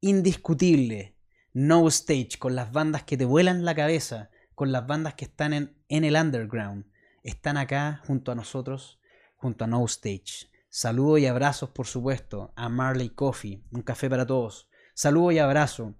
Indiscutible, 0.00 1.16
No 1.52 1.88
Stage, 1.88 2.38
con 2.38 2.54
las 2.54 2.70
bandas 2.70 3.02
que 3.02 3.16
te 3.16 3.24
vuelan 3.24 3.64
la 3.64 3.74
cabeza, 3.74 4.30
con 4.54 4.70
las 4.70 4.86
bandas 4.86 5.14
que 5.14 5.24
están 5.24 5.52
en, 5.52 5.76
en 5.88 6.04
el 6.04 6.14
underground. 6.14 6.86
Están 7.24 7.56
acá 7.56 8.02
junto 8.06 8.30
a 8.30 8.36
nosotros 8.36 8.99
junto 9.40 9.64
a 9.64 9.66
No 9.66 9.84
Stage. 9.86 10.50
Saludo 10.68 11.18
y 11.18 11.26
abrazos, 11.26 11.70
por 11.70 11.86
supuesto, 11.86 12.52
a 12.56 12.68
Marley 12.68 13.08
Coffee, 13.08 13.64
un 13.72 13.82
café 13.82 14.08
para 14.10 14.26
todos. 14.26 14.68
Saludo 14.94 15.32
y 15.32 15.38
abrazo 15.38 15.94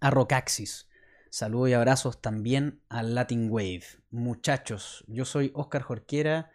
a 0.00 0.10
Rocaxis. 0.10 0.88
Saludo 1.30 1.68
y 1.68 1.74
abrazos 1.74 2.22
también 2.22 2.80
a 2.88 3.02
Latin 3.02 3.50
Wave. 3.50 3.84
Muchachos, 4.10 5.04
yo 5.08 5.24
soy 5.24 5.52
Oscar 5.54 5.82
Jorquera, 5.82 6.50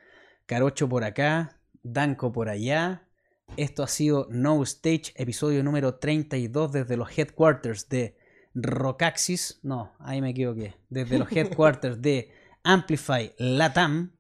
Carocho 0.48 0.90
por 0.90 1.04
acá, 1.04 1.60
Danco 1.84 2.32
por 2.32 2.50
allá. 2.50 3.08
Esto 3.56 3.84
ha 3.84 3.88
sido 3.88 4.28
No 4.32 4.62
Stage, 4.64 5.14
episodio 5.16 5.64
número 5.64 5.96
32 5.96 6.72
desde 6.72 6.98
los 6.98 7.16
headquarters 7.16 7.88
de 7.88 8.18
Rocaxis. 8.56 9.60
No, 9.62 9.94
ahí 10.00 10.22
me 10.22 10.32
equivoqué. 10.32 10.76
Desde 10.90 11.20
los 11.20 11.32
headquarters 11.36 12.02
de 12.02 12.32
Amplify 12.64 13.34
Latam. 13.38 14.18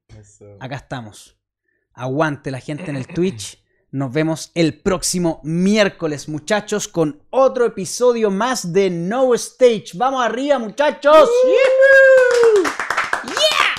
Acá 0.60 0.76
estamos. 0.76 1.39
Aguante 2.00 2.50
la 2.50 2.62
gente 2.62 2.90
en 2.90 2.96
el 2.96 3.08
Twitch. 3.08 3.62
Nos 3.92 4.14
vemos 4.14 4.52
el 4.56 4.80
próximo 4.80 5.42
miércoles, 5.44 6.30
muchachos, 6.30 6.88
con 6.88 7.22
otro 7.30 7.66
episodio 7.66 8.32
más 8.32 8.72
de 8.72 8.90
No 8.90 9.34
Stage. 9.36 9.92
Vamos 9.96 10.24
arriba, 10.24 10.60
muchachos. 10.60 11.30
¡Yeah! 13.26 13.70